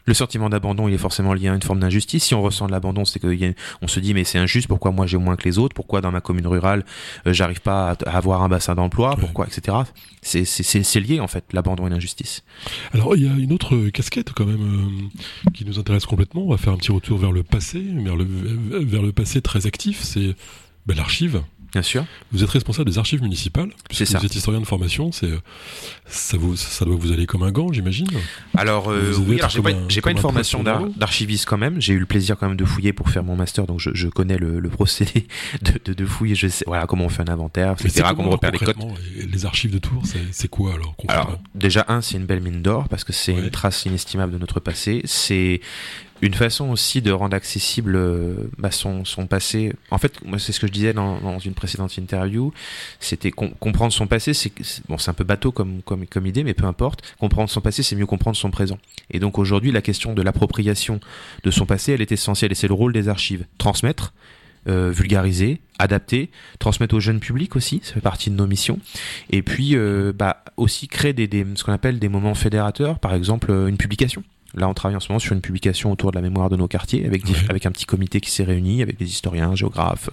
Le 0.06 0.14
sentiment 0.14 0.50
d'abandon, 0.50 0.88
il 0.88 0.94
est 0.94 0.98
forcément 0.98 1.34
lié 1.34 1.48
à 1.48 1.54
une 1.54 1.62
forme 1.62 1.80
d'injustice. 1.80 2.26
Si 2.26 2.36
on 2.36 2.42
ressent 2.42 2.68
de 2.68 2.72
l'abandon, 2.72 3.06
c'est 3.06 3.20
qu'on 3.20 3.88
se 3.88 4.00
dit 4.00 4.14
mais 4.14 4.24
c'est 4.24 4.38
injuste. 4.38 4.68
Pourquoi 4.68 4.92
moi 4.92 5.08
j'ai 5.08 5.18
moins 5.18 5.36
que 5.36 5.44
les 5.44 5.58
autres? 5.58 5.74
Pourquoi 5.74 6.02
dans 6.02 6.12
ma 6.12 6.22
commune 6.22 6.48
rurale 6.48 6.86
euh, 7.26 7.34
j'arrive 7.34 7.62
pas 7.62 7.92
à, 8.06 8.18
avoir 8.18 8.44
un 8.44 8.50
bassin 8.50 8.76
d'emploi? 8.76 9.16
Pourquoi, 9.18 9.48
etc. 9.48 9.78
C'est 10.22 11.00
lié 11.00 11.20
en 11.20 11.28
fait 11.28 11.46
l'abandon 11.54 11.88
et 11.88 11.90
l'injustice. 11.90 12.44
Alors 12.94 13.16
il 13.16 13.24
y 13.24 13.28
a 13.28 13.34
une 13.34 13.54
autre 13.54 13.90
casquette 13.90 14.34
quand 14.34 14.46
même 14.46 14.62
euh, 14.62 15.52
qui 15.54 15.66
nous 15.66 15.80
intéresse 15.80 16.06
complètement. 16.06 16.44
On 16.44 16.50
va 16.50 16.58
faire 16.58 16.74
un 16.74 16.78
petit 16.78 16.92
retour 16.92 17.18
vers 17.18 17.32
le 17.32 17.44
passé, 17.44 17.82
vers 17.82 18.16
le 18.16 18.26
vers 18.26 19.02
le 19.02 19.12
passé 19.12 19.42
très 19.42 19.68
actif. 19.68 20.02
C'est 20.02 20.36
ben, 20.86 20.98
l'archive. 20.98 21.42
Bien 21.74 21.82
sûr. 21.82 22.06
Vous 22.32 22.44
êtes 22.44 22.50
responsable 22.52 22.90
des 22.90 23.00
archives 23.00 23.24
municipales. 23.24 23.70
C'est 23.90 24.06
ça. 24.06 24.20
Vous 24.20 24.26
êtes 24.26 24.36
historien 24.36 24.62
de 24.62 24.66
formation. 24.66 25.12
C'est 25.12 25.32
ça 26.06 26.38
vous 26.38 26.56
ça 26.56 26.86
doit 26.86 26.96
vous 26.96 27.12
aller 27.12 27.26
comme 27.26 27.42
un 27.42 27.52
gant, 27.52 27.74
j'imagine. 27.74 28.08
Alors 28.56 28.92
euh, 28.92 29.14
oui, 29.28 29.40
j'ai 29.50 29.62
pas, 30.02 30.10
pas 30.10 30.12
une 30.12 30.18
formation 30.20 30.64
d'archiviste 30.64 31.46
quand 31.48 31.58
même. 31.58 31.82
J'ai 31.82 31.94
eu 31.94 32.00
le 32.00 32.06
plaisir 32.06 32.38
quand 32.38 32.48
même 32.48 32.58
de 32.58 32.66
fouiller 32.66 32.94
pour 32.94 33.10
faire 33.10 33.24
mon 33.24 33.36
master, 33.36 33.66
donc 33.66 33.80
je, 33.80 33.90
je 33.94 34.08
connais 34.08 34.38
le, 34.38 34.60
le, 34.60 34.70
procédé 34.70 35.28
de, 35.64 35.80
de, 35.84 35.94
de 35.94 36.06
fouiller. 36.06 36.36
Je 36.36 36.48
sais 36.48 36.64
voilà 36.68 36.86
comment 36.86 37.06
on 37.06 37.10
fait 37.10 37.28
un 37.28 37.34
inventaire, 37.34 37.72
etc. 37.72 38.10
Comment 38.16 38.30
on 38.30 38.32
repère 38.32 38.52
les 38.52 38.60
codes. 38.60 38.78
Les 39.32 39.46
archives 39.46 39.72
de 39.72 39.80
Tours, 39.80 40.04
c'est 40.32 40.48
quoi 40.48 40.74
alors 40.76 40.96
Alors 41.08 41.40
déjà 41.56 41.86
un, 41.88 42.02
c'est 42.02 42.18
une 42.18 42.26
belle 42.26 42.42
mine 42.42 42.62
d'or 42.62 42.88
parce 42.88 43.04
que 43.04 43.14
c'est 43.14 43.34
une 43.34 43.50
trace 43.50 43.86
inestimable 43.86 44.32
de 44.34 44.38
notre 44.38 44.60
passé. 44.60 45.02
C'est 45.06 45.62
une 46.24 46.34
façon 46.34 46.70
aussi 46.70 47.02
de 47.02 47.12
rendre 47.12 47.36
accessible 47.36 47.98
euh, 47.98 48.50
bah, 48.58 48.72
son, 48.72 49.04
son, 49.04 49.28
passé. 49.28 49.74
En 49.92 49.98
fait, 49.98 50.24
moi, 50.24 50.40
c'est 50.40 50.54
ce 50.54 50.60
que 50.62 50.68
je 50.68 50.72
disais 50.72 50.94
dans, 50.94 51.20
dans 51.20 51.38
une 51.38 51.54
précédente 51.54 51.98
interview. 51.98 52.54
C'était 53.02 53.30
comprendre 53.32 53.92
son 53.92 54.08
passé. 54.08 54.34
C'est 54.34 54.54
bon, 54.88 54.98
c'est 54.98 55.12
un 55.12 55.14
peu 55.14 55.26
bateau 55.26 55.52
comme, 55.52 55.82
comme, 55.82 56.08
comme 56.08 56.26
idée, 56.26 56.46
mais 56.46 56.54
peu 56.54 56.66
importe. 56.66 57.02
Comprendre 57.20 57.50
son 57.50 57.60
passé, 57.60 57.84
c'est 57.84 57.98
mieux 57.98 58.06
comprendre 58.06 58.38
son 58.38 58.52
présent. 58.52 58.78
Et 59.12 59.20
donc 59.20 59.38
aujourd'hui, 59.38 59.74
la 59.74 59.82
question 59.82 60.14
de 60.14 60.22
l'appropriation 60.22 61.02
de 61.44 61.52
son 61.52 61.66
passé, 61.66 61.92
elle 61.92 62.02
est 62.02 62.14
essentielle. 62.14 62.54
Et 62.54 62.56
c'est 62.56 62.70
le 62.70 62.74
rôle 62.74 62.94
des 62.94 63.10
archives. 63.10 63.46
Transmettre, 63.58 64.14
euh, 64.70 64.92
vulgariser, 64.92 65.60
adapter, 65.78 66.32
transmettre 66.58 66.96
au 66.96 67.02
jeune 67.02 67.20
public 67.20 67.58
aussi, 67.58 67.82
ça 67.84 67.96
fait 67.96 68.02
partie 68.02 68.30
de 68.30 68.36
nos 68.36 68.48
missions. 68.48 68.80
Et 69.30 69.42
puis, 69.42 69.76
euh, 69.76 70.14
bah, 70.16 70.46
aussi 70.56 70.88
créer 70.88 71.12
des, 71.12 71.28
des 71.28 71.46
ce 71.56 71.66
qu'on 71.66 71.74
appelle 71.74 72.00
des 72.00 72.08
moments 72.08 72.34
fédérateurs, 72.34 73.00
par 73.00 73.14
exemple 73.14 73.52
une 73.52 73.76
publication. 73.76 74.24
Là, 74.56 74.70
on 74.70 74.74
travaille 74.74 74.96
en 74.96 75.00
ce 75.00 75.10
moment 75.10 75.20
sur 75.20 75.34
une 75.34 75.42
publication 75.42 75.92
autour 75.92 76.12
de 76.12 76.16
la 76.16 76.22
mémoire 76.22 76.50
de 76.50 76.56
nos 76.56 76.68
quartiers, 76.68 77.06
avec, 77.06 77.24
avec 77.50 77.66
un 77.66 77.72
petit 77.72 77.86
comité 77.86 78.22
qui 78.22 78.30
s'est 78.30 78.44
réuni, 78.44 78.82
avec 78.82 78.98
des 78.98 79.06
historiens, 79.06 79.56
géographes, 79.56 80.10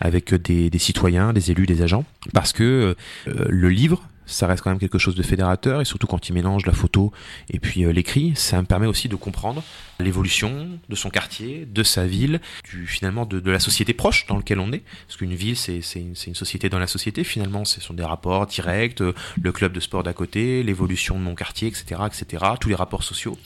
avec 0.00 0.34
des, 0.34 0.70
des, 0.70 0.78
citoyens, 0.78 1.32
des 1.32 1.50
élus, 1.50 1.66
des 1.66 1.82
agents, 1.82 2.04
parce 2.32 2.52
que 2.52 2.96
euh, 3.28 3.44
le 3.48 3.68
livre, 3.68 4.02
ça 4.26 4.46
reste 4.46 4.62
quand 4.62 4.70
même 4.70 4.78
quelque 4.78 4.98
chose 4.98 5.14
de 5.14 5.22
fédérateur 5.22 5.80
et 5.80 5.84
surtout 5.84 6.06
quand 6.06 6.28
il 6.28 6.32
mélange 6.32 6.66
la 6.66 6.72
photo 6.72 7.12
et 7.50 7.58
puis 7.58 7.84
euh, 7.84 7.92
l'écrit, 7.92 8.32
ça 8.36 8.60
me 8.60 8.66
permet 8.66 8.86
aussi 8.86 9.08
de 9.08 9.16
comprendre 9.16 9.62
l'évolution 10.00 10.68
de 10.88 10.94
son 10.96 11.10
quartier, 11.10 11.66
de 11.66 11.82
sa 11.82 12.06
ville, 12.06 12.40
finalement 12.86 13.26
de, 13.26 13.40
de, 13.40 13.50
la 13.50 13.60
société 13.60 13.94
proche 13.94 14.26
dans 14.26 14.36
laquelle 14.36 14.58
on 14.58 14.72
est. 14.72 14.82
Parce 15.06 15.16
qu'une 15.18 15.34
ville, 15.34 15.56
c'est 15.56 15.80
une, 15.94 16.14
une, 16.26 16.34
société 16.34 16.68
dans 16.68 16.78
la 16.78 16.86
société 16.86 17.22
finalement, 17.22 17.64
ce 17.64 17.80
sont 17.80 17.94
des 17.94 18.02
rapports 18.02 18.46
directs, 18.46 19.00
euh, 19.00 19.14
le 19.40 19.52
club 19.52 19.72
de 19.72 19.80
sport 19.80 20.02
d'à 20.02 20.12
côté, 20.12 20.62
l'évolution 20.62 21.16
de 21.16 21.22
mon 21.22 21.34
quartier, 21.34 21.68
etc., 21.68 22.00
etc., 22.06 22.44
tous 22.60 22.68
les 22.68 22.74
rapports 22.74 23.02
sociaux. 23.02 23.38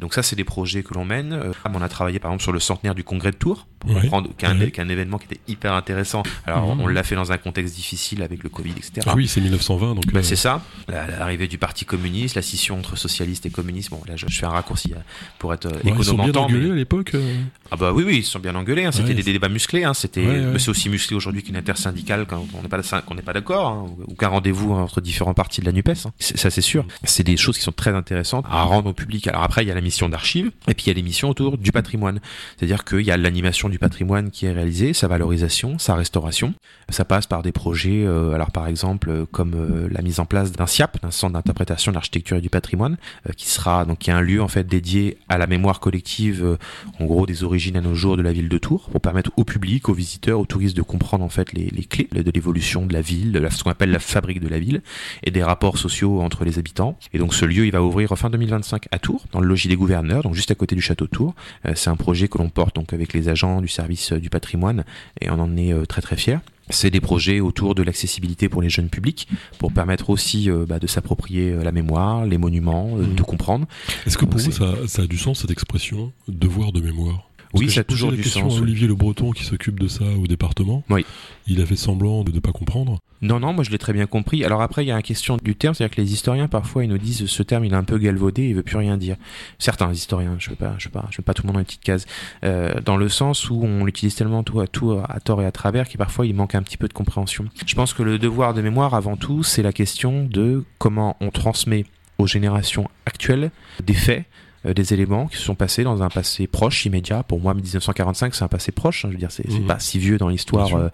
Donc 0.00 0.14
ça, 0.14 0.22
c'est 0.22 0.36
des 0.36 0.44
projets 0.44 0.82
que 0.82 0.94
l'on 0.94 1.04
mène. 1.04 1.32
Euh, 1.32 1.52
on 1.72 1.82
a 1.82 1.88
travaillé 1.88 2.18
par 2.18 2.30
exemple 2.30 2.42
sur 2.42 2.52
le 2.52 2.60
centenaire 2.60 2.94
du 2.94 3.04
congrès 3.04 3.30
de 3.30 3.36
Tours, 3.36 3.66
pour 3.80 3.94
comprendre 3.94 4.30
qu'un 4.36 4.58
un 4.58 4.88
événement 4.88 5.18
qui 5.18 5.26
était 5.26 5.40
hyper 5.48 5.72
intéressant. 5.72 6.22
Alors 6.46 6.74
mmh. 6.74 6.80
on 6.80 6.86
l'a 6.86 7.02
fait 7.02 7.14
dans 7.14 7.32
un 7.32 7.38
contexte 7.38 7.74
difficile 7.74 8.22
avec 8.22 8.42
le 8.42 8.48
Covid, 8.48 8.72
etc. 8.72 9.06
Ah 9.06 9.14
oui, 9.16 9.28
c'est 9.28 9.40
1920, 9.40 9.94
donc. 9.94 10.12
Ben, 10.12 10.22
C'est 10.22 10.36
ça. 10.36 10.62
L'arrivée 10.88 11.48
du 11.48 11.58
Parti 11.58 11.84
communiste, 11.84 12.34
la 12.36 12.42
scission 12.42 12.78
entre 12.78 12.96
socialistes 12.96 13.46
et 13.46 13.50
communistes. 13.50 13.90
Bon, 13.90 14.00
là, 14.06 14.14
je, 14.16 14.26
fais 14.26 14.46
un 14.46 14.50
raccourci 14.50 14.92
pour 15.38 15.52
être 15.54 15.68
ils 15.84 16.04
sont 16.04 16.16
bien 16.16 16.32
engueulés 16.34 16.70
à 16.70 16.74
l'époque 16.74 17.12
euh 17.14 17.42
Ah 17.70 17.76
bah 17.76 17.92
oui, 17.92 18.04
oui, 18.06 18.18
ils 18.18 18.24
sont 18.24 18.38
bien 18.38 18.54
engueulés. 18.54 18.84
Hein. 18.84 18.92
C'était 18.92 19.14
des, 19.14 19.22
débats 19.22 19.48
musclés. 19.48 19.84
Hein. 19.84 19.94
C'était, 19.94 20.58
c'est 20.58 20.70
aussi 20.70 20.88
musclé 20.88 21.16
aujourd'hui 21.16 21.42
qu'une 21.42 21.56
intersyndicale 21.56 22.26
quand 22.26 22.46
on 22.54 22.62
n'est 22.62 22.68
pas, 22.68 22.80
qu'on 23.02 23.14
n'est 23.14 23.22
pas 23.22 23.32
d'accord, 23.32 23.66
hein, 23.66 23.86
ou 24.06 24.14
qu'un 24.14 24.28
rendez-vous 24.28 24.72
entre 24.72 25.00
différents 25.00 25.34
partis 25.34 25.60
de 25.60 25.66
la 25.66 25.72
Nupes. 25.72 25.88
Ça, 26.18 26.50
c'est 26.50 26.60
sûr. 26.60 26.86
C'est 27.04 27.24
des 27.24 27.36
choses 27.36 27.56
qui 27.56 27.64
sont 27.64 27.72
très 27.72 27.94
intéressantes 27.94 28.44
à 28.50 28.62
rendre 28.62 28.90
au 28.90 28.92
public. 28.92 29.26
Alors 29.26 29.42
après, 29.42 29.64
il 29.64 29.68
y 29.68 29.70
a 29.70 29.74
la 29.74 29.80
d'archives, 30.08 30.50
et 30.68 30.74
puis 30.74 30.84
il 30.86 30.88
y 30.88 30.90
a 30.90 30.94
les 30.94 31.02
missions 31.02 31.30
autour 31.30 31.58
du 31.58 31.72
patrimoine. 31.72 32.20
C'est-à-dire 32.56 32.84
qu'il 32.84 33.00
y 33.00 33.10
a 33.10 33.16
l'animation 33.16 33.68
du 33.68 33.78
patrimoine 33.78 34.30
qui 34.30 34.46
est 34.46 34.52
réalisée, 34.52 34.92
sa 34.92 35.08
valorisation, 35.08 35.78
sa 35.78 35.94
restauration. 35.94 36.54
Ça 36.90 37.04
passe 37.04 37.26
par 37.26 37.42
des 37.42 37.52
projets, 37.52 38.04
euh, 38.04 38.32
alors 38.32 38.50
par 38.50 38.66
exemple 38.66 39.10
euh, 39.10 39.26
comme 39.30 39.54
euh, 39.54 39.88
la 39.90 40.02
mise 40.02 40.20
en 40.20 40.26
place 40.26 40.52
d'un 40.52 40.66
SIAP, 40.66 41.00
d'un 41.02 41.10
centre 41.10 41.34
d'interprétation 41.34 41.92
de 41.92 41.94
l'architecture 41.94 42.36
et 42.36 42.40
du 42.40 42.50
patrimoine, 42.50 42.96
qui 43.36 43.48
sera 43.48 43.84
donc 43.84 43.98
qui 43.98 44.10
est 44.10 44.12
un 44.12 44.20
lieu 44.20 44.42
en 44.42 44.48
fait 44.48 44.64
dédié 44.64 45.18
à 45.28 45.38
la 45.38 45.46
mémoire 45.46 45.80
collective 45.80 46.58
en 47.00 47.04
gros 47.04 47.26
des 47.26 47.44
origines 47.44 47.76
à 47.76 47.80
nos 47.80 47.94
jours 47.94 48.16
de 48.16 48.22
la 48.22 48.32
ville 48.32 48.48
de 48.48 48.58
Tours, 48.58 48.88
pour 48.90 49.00
permettre 49.00 49.30
au 49.36 49.44
public, 49.44 49.88
aux 49.88 49.94
visiteurs, 49.94 50.40
aux 50.40 50.46
touristes 50.46 50.76
de 50.76 50.82
comprendre 50.82 51.24
en 51.24 51.28
fait 51.28 51.52
les, 51.52 51.66
les 51.70 51.84
clés 51.84 52.08
de 52.12 52.30
l'évolution 52.30 52.86
de 52.86 52.92
la 52.92 53.00
ville, 53.00 53.32
de 53.32 53.48
ce 53.48 53.64
qu'on 53.64 53.70
appelle 53.70 53.90
la 53.90 53.98
fabrique 53.98 54.40
de 54.40 54.48
la 54.48 54.58
ville, 54.58 54.82
et 55.22 55.30
des 55.30 55.42
rapports 55.42 55.78
sociaux 55.78 56.20
entre 56.20 56.44
les 56.44 56.58
habitants. 56.58 56.98
Et 57.12 57.18
donc 57.18 57.34
ce 57.34 57.44
lieu, 57.44 57.66
il 57.66 57.72
va 57.72 57.82
ouvrir 57.82 58.12
fin 58.18 58.30
2025 58.30 58.86
à 58.90 58.98
Tours, 58.98 59.24
dans 59.32 59.40
le 59.40 59.46
logis 59.46 59.68
des 59.68 59.76
gouverneurs, 59.78 60.22
donc 60.22 60.34
juste 60.34 60.50
à 60.50 60.54
côté 60.54 60.74
du 60.74 60.82
château 60.82 61.06
de 61.06 61.10
Tours. 61.10 61.34
Euh, 61.66 61.72
c'est 61.74 61.90
un 61.90 61.96
projet 61.96 62.28
que 62.28 62.38
l'on 62.38 62.50
porte 62.50 62.74
donc 62.76 62.92
avec 62.92 63.12
les 63.12 63.28
agents 63.28 63.60
du 63.60 63.68
service 63.68 64.12
euh, 64.12 64.20
du 64.20 64.30
patrimoine, 64.30 64.84
et 65.20 65.30
on 65.30 65.38
en 65.40 65.56
est 65.56 65.72
euh, 65.72 65.86
très 65.86 66.02
très 66.02 66.16
fiers 66.16 66.38
c'est 66.70 66.90
des 66.90 67.00
projets 67.00 67.40
autour 67.40 67.74
de 67.74 67.82
l'accessibilité 67.82 68.48
pour 68.48 68.62
les 68.62 68.70
jeunes 68.70 68.88
publics, 68.88 69.28
pour 69.58 69.72
permettre 69.72 70.10
aussi 70.10 70.50
euh, 70.50 70.66
bah, 70.66 70.78
de 70.78 70.86
s'approprier 70.86 71.52
la 71.52 71.72
mémoire, 71.72 72.26
les 72.26 72.38
monuments, 72.38 72.90
euh, 72.96 73.02
de 73.02 73.22
mmh. 73.22 73.24
comprendre. 73.24 73.66
Est-ce 74.06 74.18
que 74.18 74.24
pour 74.24 74.40
vous, 74.40 74.52
ça, 74.52 74.74
ça, 74.86 75.02
a 75.02 75.06
du 75.06 75.18
sens 75.18 75.40
cette 75.40 75.50
expression, 75.50 76.12
devoir 76.28 76.72
de 76.72 76.80
mémoire? 76.80 77.27
Oui, 77.54 77.70
ça 77.70 77.80
a 77.80 77.84
toujours 77.84 78.12
du 78.12 78.22
sens. 78.22 78.58
À 78.58 78.60
Olivier 78.60 78.86
Le 78.86 78.94
Breton 78.94 79.32
qui 79.32 79.44
s'occupe 79.44 79.80
de 79.80 79.88
ça 79.88 80.04
au 80.04 80.26
département. 80.26 80.84
Oui. 80.90 81.04
Il 81.46 81.60
a 81.60 81.66
fait 81.66 81.76
semblant 81.76 82.24
de 82.24 82.32
ne 82.32 82.40
pas 82.40 82.52
comprendre. 82.52 82.98
Non, 83.20 83.40
non, 83.40 83.52
moi 83.52 83.64
je 83.64 83.70
l'ai 83.70 83.78
très 83.78 83.92
bien 83.92 84.06
compris. 84.06 84.44
Alors 84.44 84.62
après, 84.62 84.84
il 84.84 84.88
y 84.88 84.92
a 84.92 84.96
une 84.96 85.02
question 85.02 85.38
du 85.42 85.56
terme, 85.56 85.74
c'est-à-dire 85.74 85.96
que 85.96 86.00
les 86.00 86.12
historiens 86.12 86.46
parfois 86.46 86.84
ils 86.84 86.90
nous 86.90 86.98
disent 86.98 87.26
ce 87.26 87.42
terme 87.42 87.64
il 87.64 87.72
est 87.72 87.76
un 87.76 87.84
peu 87.84 87.98
galvaudé, 87.98 88.48
il 88.48 88.54
veut 88.54 88.62
plus 88.62 88.76
rien 88.76 88.96
dire. 88.96 89.16
Certains 89.58 89.90
historiens, 89.92 90.36
je 90.38 90.50
veux 90.50 90.56
pas, 90.56 90.74
je 90.78 90.86
veux 90.86 90.92
pas, 90.92 91.06
je 91.10 91.18
veux 91.18 91.24
pas 91.24 91.34
tout 91.34 91.42
le 91.42 91.48
monde 91.48 91.54
dans 91.54 91.60
une 91.60 91.66
petite 91.66 91.82
case, 91.82 92.06
euh, 92.44 92.80
dans 92.80 92.96
le 92.96 93.08
sens 93.08 93.50
où 93.50 93.60
on 93.64 93.84
l'utilise 93.84 94.14
tellement 94.14 94.44
tout 94.44 94.60
à 94.60 94.66
tout 94.66 94.92
à 94.92 95.20
tort 95.20 95.42
et 95.42 95.46
à 95.46 95.52
travers 95.52 95.88
qu'il 95.88 95.98
parfois 95.98 96.26
il 96.26 96.34
manque 96.34 96.54
un 96.54 96.62
petit 96.62 96.76
peu 96.76 96.86
de 96.86 96.92
compréhension. 96.92 97.46
Je 97.66 97.74
pense 97.74 97.92
que 97.92 98.02
le 98.02 98.18
devoir 98.18 98.54
de 98.54 98.62
mémoire 98.62 98.94
avant 98.94 99.16
tout, 99.16 99.42
c'est 99.42 99.62
la 99.62 99.72
question 99.72 100.24
de 100.24 100.64
comment 100.78 101.16
on 101.20 101.30
transmet 101.30 101.86
aux 102.18 102.26
générations 102.26 102.88
actuelles 103.06 103.50
des 103.82 103.94
faits 103.94 104.24
des 104.64 104.92
éléments 104.94 105.26
qui 105.26 105.36
se 105.36 105.42
sont 105.42 105.54
passés 105.54 105.84
dans 105.84 106.02
un 106.02 106.08
passé 106.08 106.46
proche, 106.46 106.84
immédiat. 106.86 107.22
Pour 107.22 107.40
moi, 107.40 107.54
1945, 107.54 108.34
c'est 108.34 108.44
un 108.44 108.48
passé 108.48 108.72
proche. 108.72 109.04
hein, 109.04 109.08
je 109.08 109.14
veux 109.14 109.18
dire, 109.18 109.30
c'est 109.30 109.48
Mhm. 109.48 109.66
pas 109.66 109.78
si 109.78 109.98
vieux 109.98 110.18
dans 110.18 110.28
l'histoire 110.28 110.74
euh, 110.76 110.88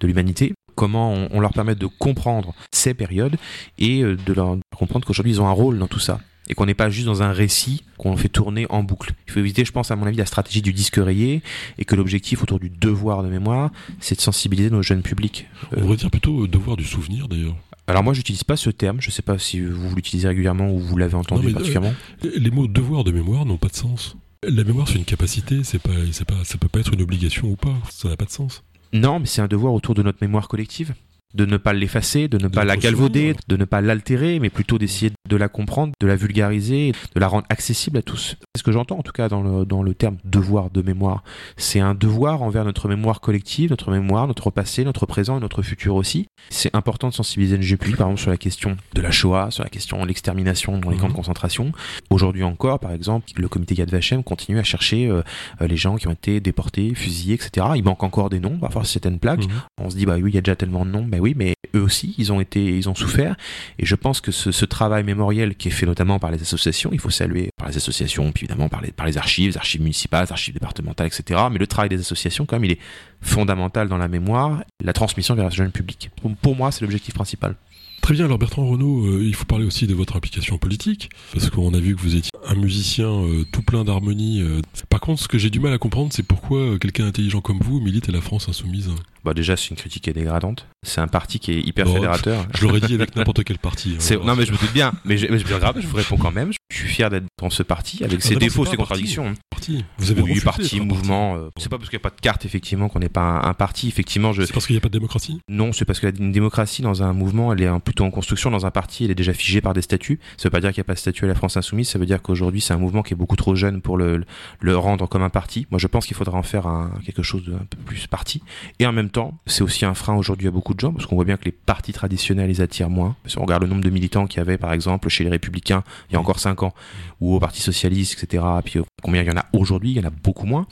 de 0.00 0.06
l'humanité. 0.06 0.52
Comment 0.74 1.12
on, 1.12 1.28
on 1.32 1.40
leur 1.40 1.52
permet 1.52 1.74
de 1.74 1.86
comprendre 1.86 2.54
ces 2.72 2.94
périodes 2.94 3.36
et 3.78 4.02
euh, 4.02 4.16
de 4.16 4.32
leur 4.32 4.56
comprendre 4.76 5.06
qu'aujourd'hui, 5.06 5.32
ils 5.34 5.40
ont 5.40 5.46
un 5.46 5.52
rôle 5.52 5.78
dans 5.78 5.88
tout 5.88 5.98
ça. 5.98 6.20
Et 6.48 6.54
qu'on 6.54 6.66
n'est 6.66 6.74
pas 6.74 6.90
juste 6.90 7.06
dans 7.06 7.22
un 7.22 7.30
récit 7.32 7.84
qu'on 7.96 8.16
fait 8.16 8.28
tourner 8.28 8.66
en 8.70 8.82
boucle. 8.82 9.12
Il 9.28 9.32
faut 9.32 9.38
éviter, 9.38 9.64
je 9.64 9.70
pense, 9.70 9.90
à 9.92 9.96
mon 9.96 10.06
avis, 10.06 10.16
la 10.16 10.26
stratégie 10.26 10.62
du 10.62 10.72
disque 10.72 10.96
rayé 10.96 11.42
et 11.78 11.84
que 11.84 11.94
l'objectif 11.94 12.42
autour 12.42 12.58
du 12.58 12.70
devoir 12.70 13.22
de 13.22 13.28
mémoire, 13.28 13.70
c'est 14.00 14.16
de 14.16 14.20
sensibiliser 14.20 14.70
nos 14.70 14.82
jeunes 14.82 15.02
publics. 15.02 15.46
On 15.76 15.80
devrait 15.80 15.96
dire 15.96 16.10
plutôt 16.10 16.42
euh, 16.44 16.48
devoir 16.48 16.76
du 16.76 16.84
souvenir 16.84 17.28
d'ailleurs. 17.28 17.54
Alors 17.90 18.04
moi, 18.04 18.14
j'utilise 18.14 18.44
pas 18.44 18.56
ce 18.56 18.70
terme. 18.70 19.00
Je 19.00 19.10
sais 19.10 19.22
pas 19.22 19.36
si 19.38 19.60
vous 19.60 19.94
l'utilisez 19.96 20.28
régulièrement 20.28 20.70
ou 20.70 20.78
vous 20.78 20.96
l'avez 20.96 21.16
entendu 21.16 21.46
Non, 21.46 21.50
euh, 21.50 21.54
particulièrement. 21.54 21.94
Les 22.22 22.50
mots 22.50 22.68
devoir 22.68 23.02
de 23.02 23.10
mémoire 23.10 23.44
n'ont 23.44 23.56
pas 23.56 23.66
de 23.68 23.74
sens. 23.74 24.16
La 24.48 24.62
mémoire, 24.62 24.88
c'est 24.88 24.94
une 24.94 25.04
capacité, 25.04 25.64
c'est 25.64 25.80
pas, 25.80 25.90
c'est 26.12 26.24
pas, 26.24 26.44
ça 26.44 26.56
peut 26.56 26.68
pas 26.68 26.78
être 26.78 26.94
une 26.94 27.02
obligation 27.02 27.48
ou 27.48 27.56
pas. 27.56 27.74
Ça 27.90 28.08
n'a 28.08 28.16
pas 28.16 28.26
de 28.26 28.30
sens. 28.30 28.62
Non, 28.92 29.18
mais 29.18 29.26
c'est 29.26 29.42
un 29.42 29.48
devoir 29.48 29.74
autour 29.74 29.94
de 29.94 30.02
notre 30.02 30.18
mémoire 30.22 30.46
collective. 30.46 30.94
De 31.34 31.46
ne 31.46 31.56
pas 31.58 31.72
l'effacer, 31.72 32.26
de 32.28 32.38
ne 32.38 32.48
pas 32.48 32.64
la 32.64 32.76
galvauder, 32.76 33.34
de 33.48 33.56
ne 33.56 33.64
pas 33.64 33.80
l'altérer, 33.80 34.40
mais 34.40 34.50
plutôt 34.50 34.78
d'essayer 34.78 35.12
de 35.28 35.36
la 35.36 35.48
comprendre, 35.48 35.92
de 36.00 36.06
la 36.06 36.16
vulgariser, 36.16 36.92
de 37.14 37.20
la 37.20 37.28
rendre 37.28 37.46
accessible 37.50 37.98
à 37.98 38.02
tous. 38.02 38.36
C'est 38.54 38.58
ce 38.58 38.62
que 38.64 38.72
j'entends 38.72 38.98
en 38.98 39.02
tout 39.02 39.12
cas 39.12 39.28
dans 39.28 39.42
le, 39.42 39.64
dans 39.64 39.82
le 39.82 39.94
terme 39.94 40.16
devoir 40.24 40.70
de 40.70 40.82
mémoire. 40.82 41.22
C'est 41.56 41.78
un 41.80 41.94
devoir 41.94 42.42
envers 42.42 42.64
notre 42.64 42.88
mémoire 42.88 43.20
collective, 43.20 43.70
notre 43.70 43.90
mémoire, 43.92 44.26
notre 44.26 44.50
passé, 44.50 44.84
notre 44.84 45.06
présent 45.06 45.38
et 45.38 45.40
notre 45.40 45.62
futur 45.62 45.94
aussi. 45.94 46.26
C'est 46.48 46.74
important 46.74 47.08
de 47.08 47.14
sensibiliser 47.14 47.56
le 47.56 47.62
GPI, 47.62 47.92
par 47.92 48.08
exemple, 48.08 48.20
sur 48.22 48.30
la 48.30 48.36
question 48.36 48.76
de 48.94 49.00
la 49.00 49.10
Shoah, 49.12 49.50
sur 49.50 49.62
la 49.62 49.70
question 49.70 50.02
de 50.02 50.08
l'extermination 50.08 50.78
dans 50.78 50.90
les 50.90 50.96
camps 50.96 51.04
de 51.06 51.10
Mhm. 51.12 51.16
concentration. 51.16 51.72
Aujourd'hui 52.10 52.42
encore, 52.42 52.80
par 52.80 52.92
exemple, 52.92 53.26
le 53.36 53.48
comité 53.48 53.74
Yad 53.76 53.90
Vashem 53.90 54.24
continue 54.24 54.58
à 54.58 54.64
chercher 54.64 55.06
euh, 55.08 55.22
euh, 55.60 55.66
les 55.68 55.76
gens 55.76 55.96
qui 55.96 56.08
ont 56.08 56.12
été 56.12 56.40
déportés, 56.40 56.94
fusillés, 56.94 57.34
etc. 57.34 57.68
Il 57.76 57.84
manque 57.84 58.02
encore 58.02 58.30
des 58.30 58.40
noms, 58.40 58.58
parfois 58.58 58.84
certaines 58.84 59.18
plaques. 59.18 59.44
Mhm. 59.46 59.60
On 59.82 59.90
se 59.90 59.96
dit 59.96 60.06
bah 60.06 60.16
oui, 60.20 60.30
il 60.30 60.34
y 60.34 60.38
a 60.38 60.40
déjà 60.40 60.56
tellement 60.56 60.84
de 60.84 60.90
noms, 60.90 61.04
bah 61.04 61.18
oui, 61.20 61.34
mais 61.36 61.54
eux 61.74 61.82
aussi, 61.82 62.14
ils 62.18 62.32
ont 62.32 62.40
été, 62.40 62.64
ils 62.64 62.88
ont 62.88 62.94
souffert. 62.94 63.36
Et 63.78 63.86
je 63.86 63.94
pense 63.94 64.20
que 64.20 64.32
ce, 64.32 64.64
travail 64.64 65.04
mémoriel 65.04 65.56
qui 65.56 65.68
est 65.68 65.72
fait 65.72 65.86
notamment 65.86 66.18
par 66.18 66.30
les 66.30 66.40
associations, 66.40 66.90
il 66.92 67.00
faut 67.00 67.10
saluer 67.10 67.50
par 67.56 67.68
les 67.68 67.76
associations, 67.76 68.30
puis 68.32 68.44
évidemment 68.44 68.68
par 68.68 68.80
les, 68.82 69.18
archives, 69.18 69.50
les 69.50 69.56
archives 69.56 69.80
municipales, 69.80 70.26
les 70.26 70.32
archives 70.32 70.54
départementales, 70.54 71.08
etc. 71.08 71.40
Mais 71.50 71.58
le 71.58 71.66
travail 71.66 71.88
des 71.88 72.00
associations, 72.00 72.46
quand 72.46 72.56
même, 72.56 72.64
il 72.64 72.72
est 72.72 72.80
fondamental 73.20 73.88
dans 73.88 73.98
la 73.98 74.08
mémoire, 74.08 74.62
la 74.82 74.92
transmission 74.92 75.34
vers 75.34 75.46
le 75.46 75.50
jeune 75.50 75.72
public. 75.72 76.10
Pour, 76.42 76.56
moi, 76.56 76.70
c'est 76.70 76.82
l'objectif 76.82 77.14
principal. 77.14 77.56
Très 78.00 78.14
bien, 78.14 78.24
alors 78.24 78.38
Bertrand 78.38 78.66
Renault, 78.66 79.06
euh, 79.06 79.22
il 79.22 79.34
faut 79.34 79.44
parler 79.44 79.66
aussi 79.66 79.86
de 79.86 79.94
votre 79.94 80.16
implication 80.16 80.56
politique, 80.56 81.10
parce 81.34 81.50
qu'on 81.50 81.74
a 81.74 81.80
vu 81.80 81.94
que 81.94 82.00
vous 82.00 82.16
étiez 82.16 82.30
un 82.48 82.54
musicien 82.54 83.10
euh, 83.10 83.44
tout 83.52 83.62
plein 83.62 83.84
d'harmonie. 83.84 84.40
euh. 84.40 84.62
Par 84.88 85.00
contre, 85.00 85.22
ce 85.22 85.28
que 85.28 85.36
j'ai 85.36 85.50
du 85.50 85.60
mal 85.60 85.72
à 85.74 85.78
comprendre, 85.78 86.10
c'est 86.10 86.22
pourquoi 86.22 86.78
quelqu'un 86.78 87.06
intelligent 87.06 87.42
comme 87.42 87.58
vous 87.60 87.78
milite 87.78 88.08
à 88.08 88.12
la 88.12 88.22
France 88.22 88.48
insoumise. 88.48 88.90
Bah 89.24 89.34
déjà, 89.34 89.56
c'est 89.56 89.68
une 89.70 89.76
critique 89.76 90.04
qui 90.04 90.10
est 90.10 90.14
dégradante. 90.14 90.66
C'est 90.82 91.00
un 91.00 91.08
parti 91.08 91.38
qui 91.38 91.52
est 91.52 91.60
hyper 91.60 91.86
Non, 91.86 91.94
fédérateur. 91.94 92.46
Je 92.56 92.64
l'aurais 92.64 92.80
dit 92.80 92.94
avec 92.94 93.14
n'importe 93.16 93.44
quel 93.44 93.58
parti. 93.58 93.96
hein. 94.00 94.16
Non 94.24 94.34
mais 94.34 94.46
je 94.46 94.52
me 94.52 94.56
doute 94.56 94.72
bien, 94.72 94.92
mais 95.04 95.18
je, 95.18 95.26
mais 95.26 95.38
je, 95.38 95.44
grave, 95.44 95.76
je 95.80 95.86
vous 95.86 95.96
réponds 95.96 96.16
quand 96.16 96.32
même. 96.32 96.52
Je 96.70 96.76
suis 96.76 96.88
fier 96.88 97.10
d'être 97.10 97.26
dans 97.40 97.50
ce 97.50 97.62
parti 97.62 98.02
avec 98.04 98.20
Ah 98.22 98.28
ses 98.28 98.36
défauts, 98.36 98.64
ses 98.64 98.76
pas 98.76 98.84
un 98.84 98.86
parti. 98.86 99.02
contradictions. 99.04 99.34
Parti. 99.50 99.84
Vous 99.98 100.10
avez 100.10 100.22
Oui, 100.22 100.40
parti, 100.40 100.80
mouvement. 100.80 101.36
euh, 101.36 101.50
c'est 101.58 101.68
pas 101.68 101.76
parce 101.76 101.90
qu'il 101.90 101.98
n'y 101.98 102.02
a 102.02 102.08
pas 102.08 102.14
de 102.16 102.20
carte 102.20 102.44
effectivement 102.46 102.88
qu'on 102.88 103.00
n'est 103.00 103.08
pas 103.10 103.20
un, 103.20 103.42
un 103.50 103.54
parti. 103.54 103.88
Effectivement, 103.88 104.32
je. 104.32 104.42
C'est 104.42 104.52
parce 104.54 104.66
qu'il 104.66 104.74
n'y 104.74 104.78
a 104.78 104.80
pas 104.80 104.88
de 104.88 104.92
démocratie? 104.94 105.38
Non, 105.48 105.72
c'est 105.72 105.84
parce 105.84 106.00
que 106.00 106.06
la 106.06 106.12
une 106.18 106.32
démocratie 106.32 106.80
dans 106.82 107.02
un 107.02 107.12
mouvement, 107.12 107.52
elle 107.52 107.60
est 107.62 107.80
plutôt 107.84 108.04
en 108.04 108.10
construction. 108.10 108.50
Dans 108.50 108.64
un 108.64 108.70
parti, 108.70 109.04
elle 109.04 109.10
est 109.10 109.14
déjà 109.14 109.32
figée 109.34 109.60
par 109.60 109.74
des 109.74 109.82
statuts. 109.82 110.18
Ça 110.38 110.44
veut 110.48 110.50
pas 110.50 110.60
dire 110.60 110.70
qu'il 110.72 110.80
n'y 110.80 110.84
a 110.86 110.88
pas 110.88 110.94
de 110.94 110.98
statut 110.98 111.24
à 111.24 111.28
la 111.28 111.34
France 111.34 111.56
insoumise. 111.58 111.88
Ça 111.88 111.98
veut 111.98 112.06
dire 112.06 112.22
qu'aujourd'hui, 112.22 112.60
c'est 112.62 112.72
un 112.72 112.78
mouvement 112.78 113.02
qui 113.02 113.12
est 113.12 113.16
beaucoup 113.16 113.36
trop 113.36 113.54
jeune 113.54 113.82
pour 113.82 113.96
le, 113.98 114.24
le 114.60 114.76
rendre 114.78 115.06
comme 115.08 115.22
un 115.22 115.28
parti. 115.30 115.66
Moi, 115.70 115.78
je 115.78 115.86
pense 115.88 116.06
qu'il 116.06 116.16
faudra 116.16 116.38
en 116.38 116.42
faire 116.42 116.66
un, 116.66 116.90
quelque 117.04 117.22
chose 117.22 117.44
d'un 117.46 117.58
peu 117.68 117.76
plus 117.84 118.06
parti. 118.06 118.42
Et 118.78 118.86
en 118.86 118.92
même 118.92 119.09
temps, 119.10 119.38
c'est 119.46 119.62
aussi 119.62 119.84
un 119.84 119.94
frein 119.94 120.14
aujourd'hui 120.14 120.48
à 120.48 120.50
beaucoup 120.50 120.74
de 120.74 120.80
gens 120.80 120.92
parce 120.92 121.06
qu'on 121.06 121.16
voit 121.16 121.24
bien 121.24 121.36
que 121.36 121.44
les 121.44 121.52
partis 121.52 121.92
traditionnels 121.92 122.48
les 122.48 122.60
attirent 122.60 122.90
moins. 122.90 123.16
Si 123.26 123.38
on 123.38 123.42
regarde 123.42 123.62
le 123.62 123.68
nombre 123.68 123.82
de 123.82 123.90
militants 123.90 124.26
qu'il 124.26 124.38
y 124.38 124.40
avait, 124.40 124.58
par 124.58 124.72
exemple, 124.72 125.08
chez 125.08 125.24
les 125.24 125.30
Républicains 125.30 125.82
il 126.08 126.14
y 126.14 126.16
a 126.16 126.20
encore 126.20 126.38
5 126.38 126.62
ans, 126.62 126.74
ou 127.20 127.34
au 127.34 127.40
Parti 127.40 127.60
Socialiste, 127.60 128.22
etc. 128.22 128.44
Puis 128.64 128.78
euh, 128.78 128.82
combien 129.02 129.22
il 129.22 129.28
y 129.28 129.30
en 129.30 129.36
a 129.36 129.44
aujourd'hui 129.52 129.90
Il 129.90 129.96
y 129.96 130.00
en 130.00 130.08
a 130.08 130.10
beaucoup 130.10 130.46
moins. 130.46 130.66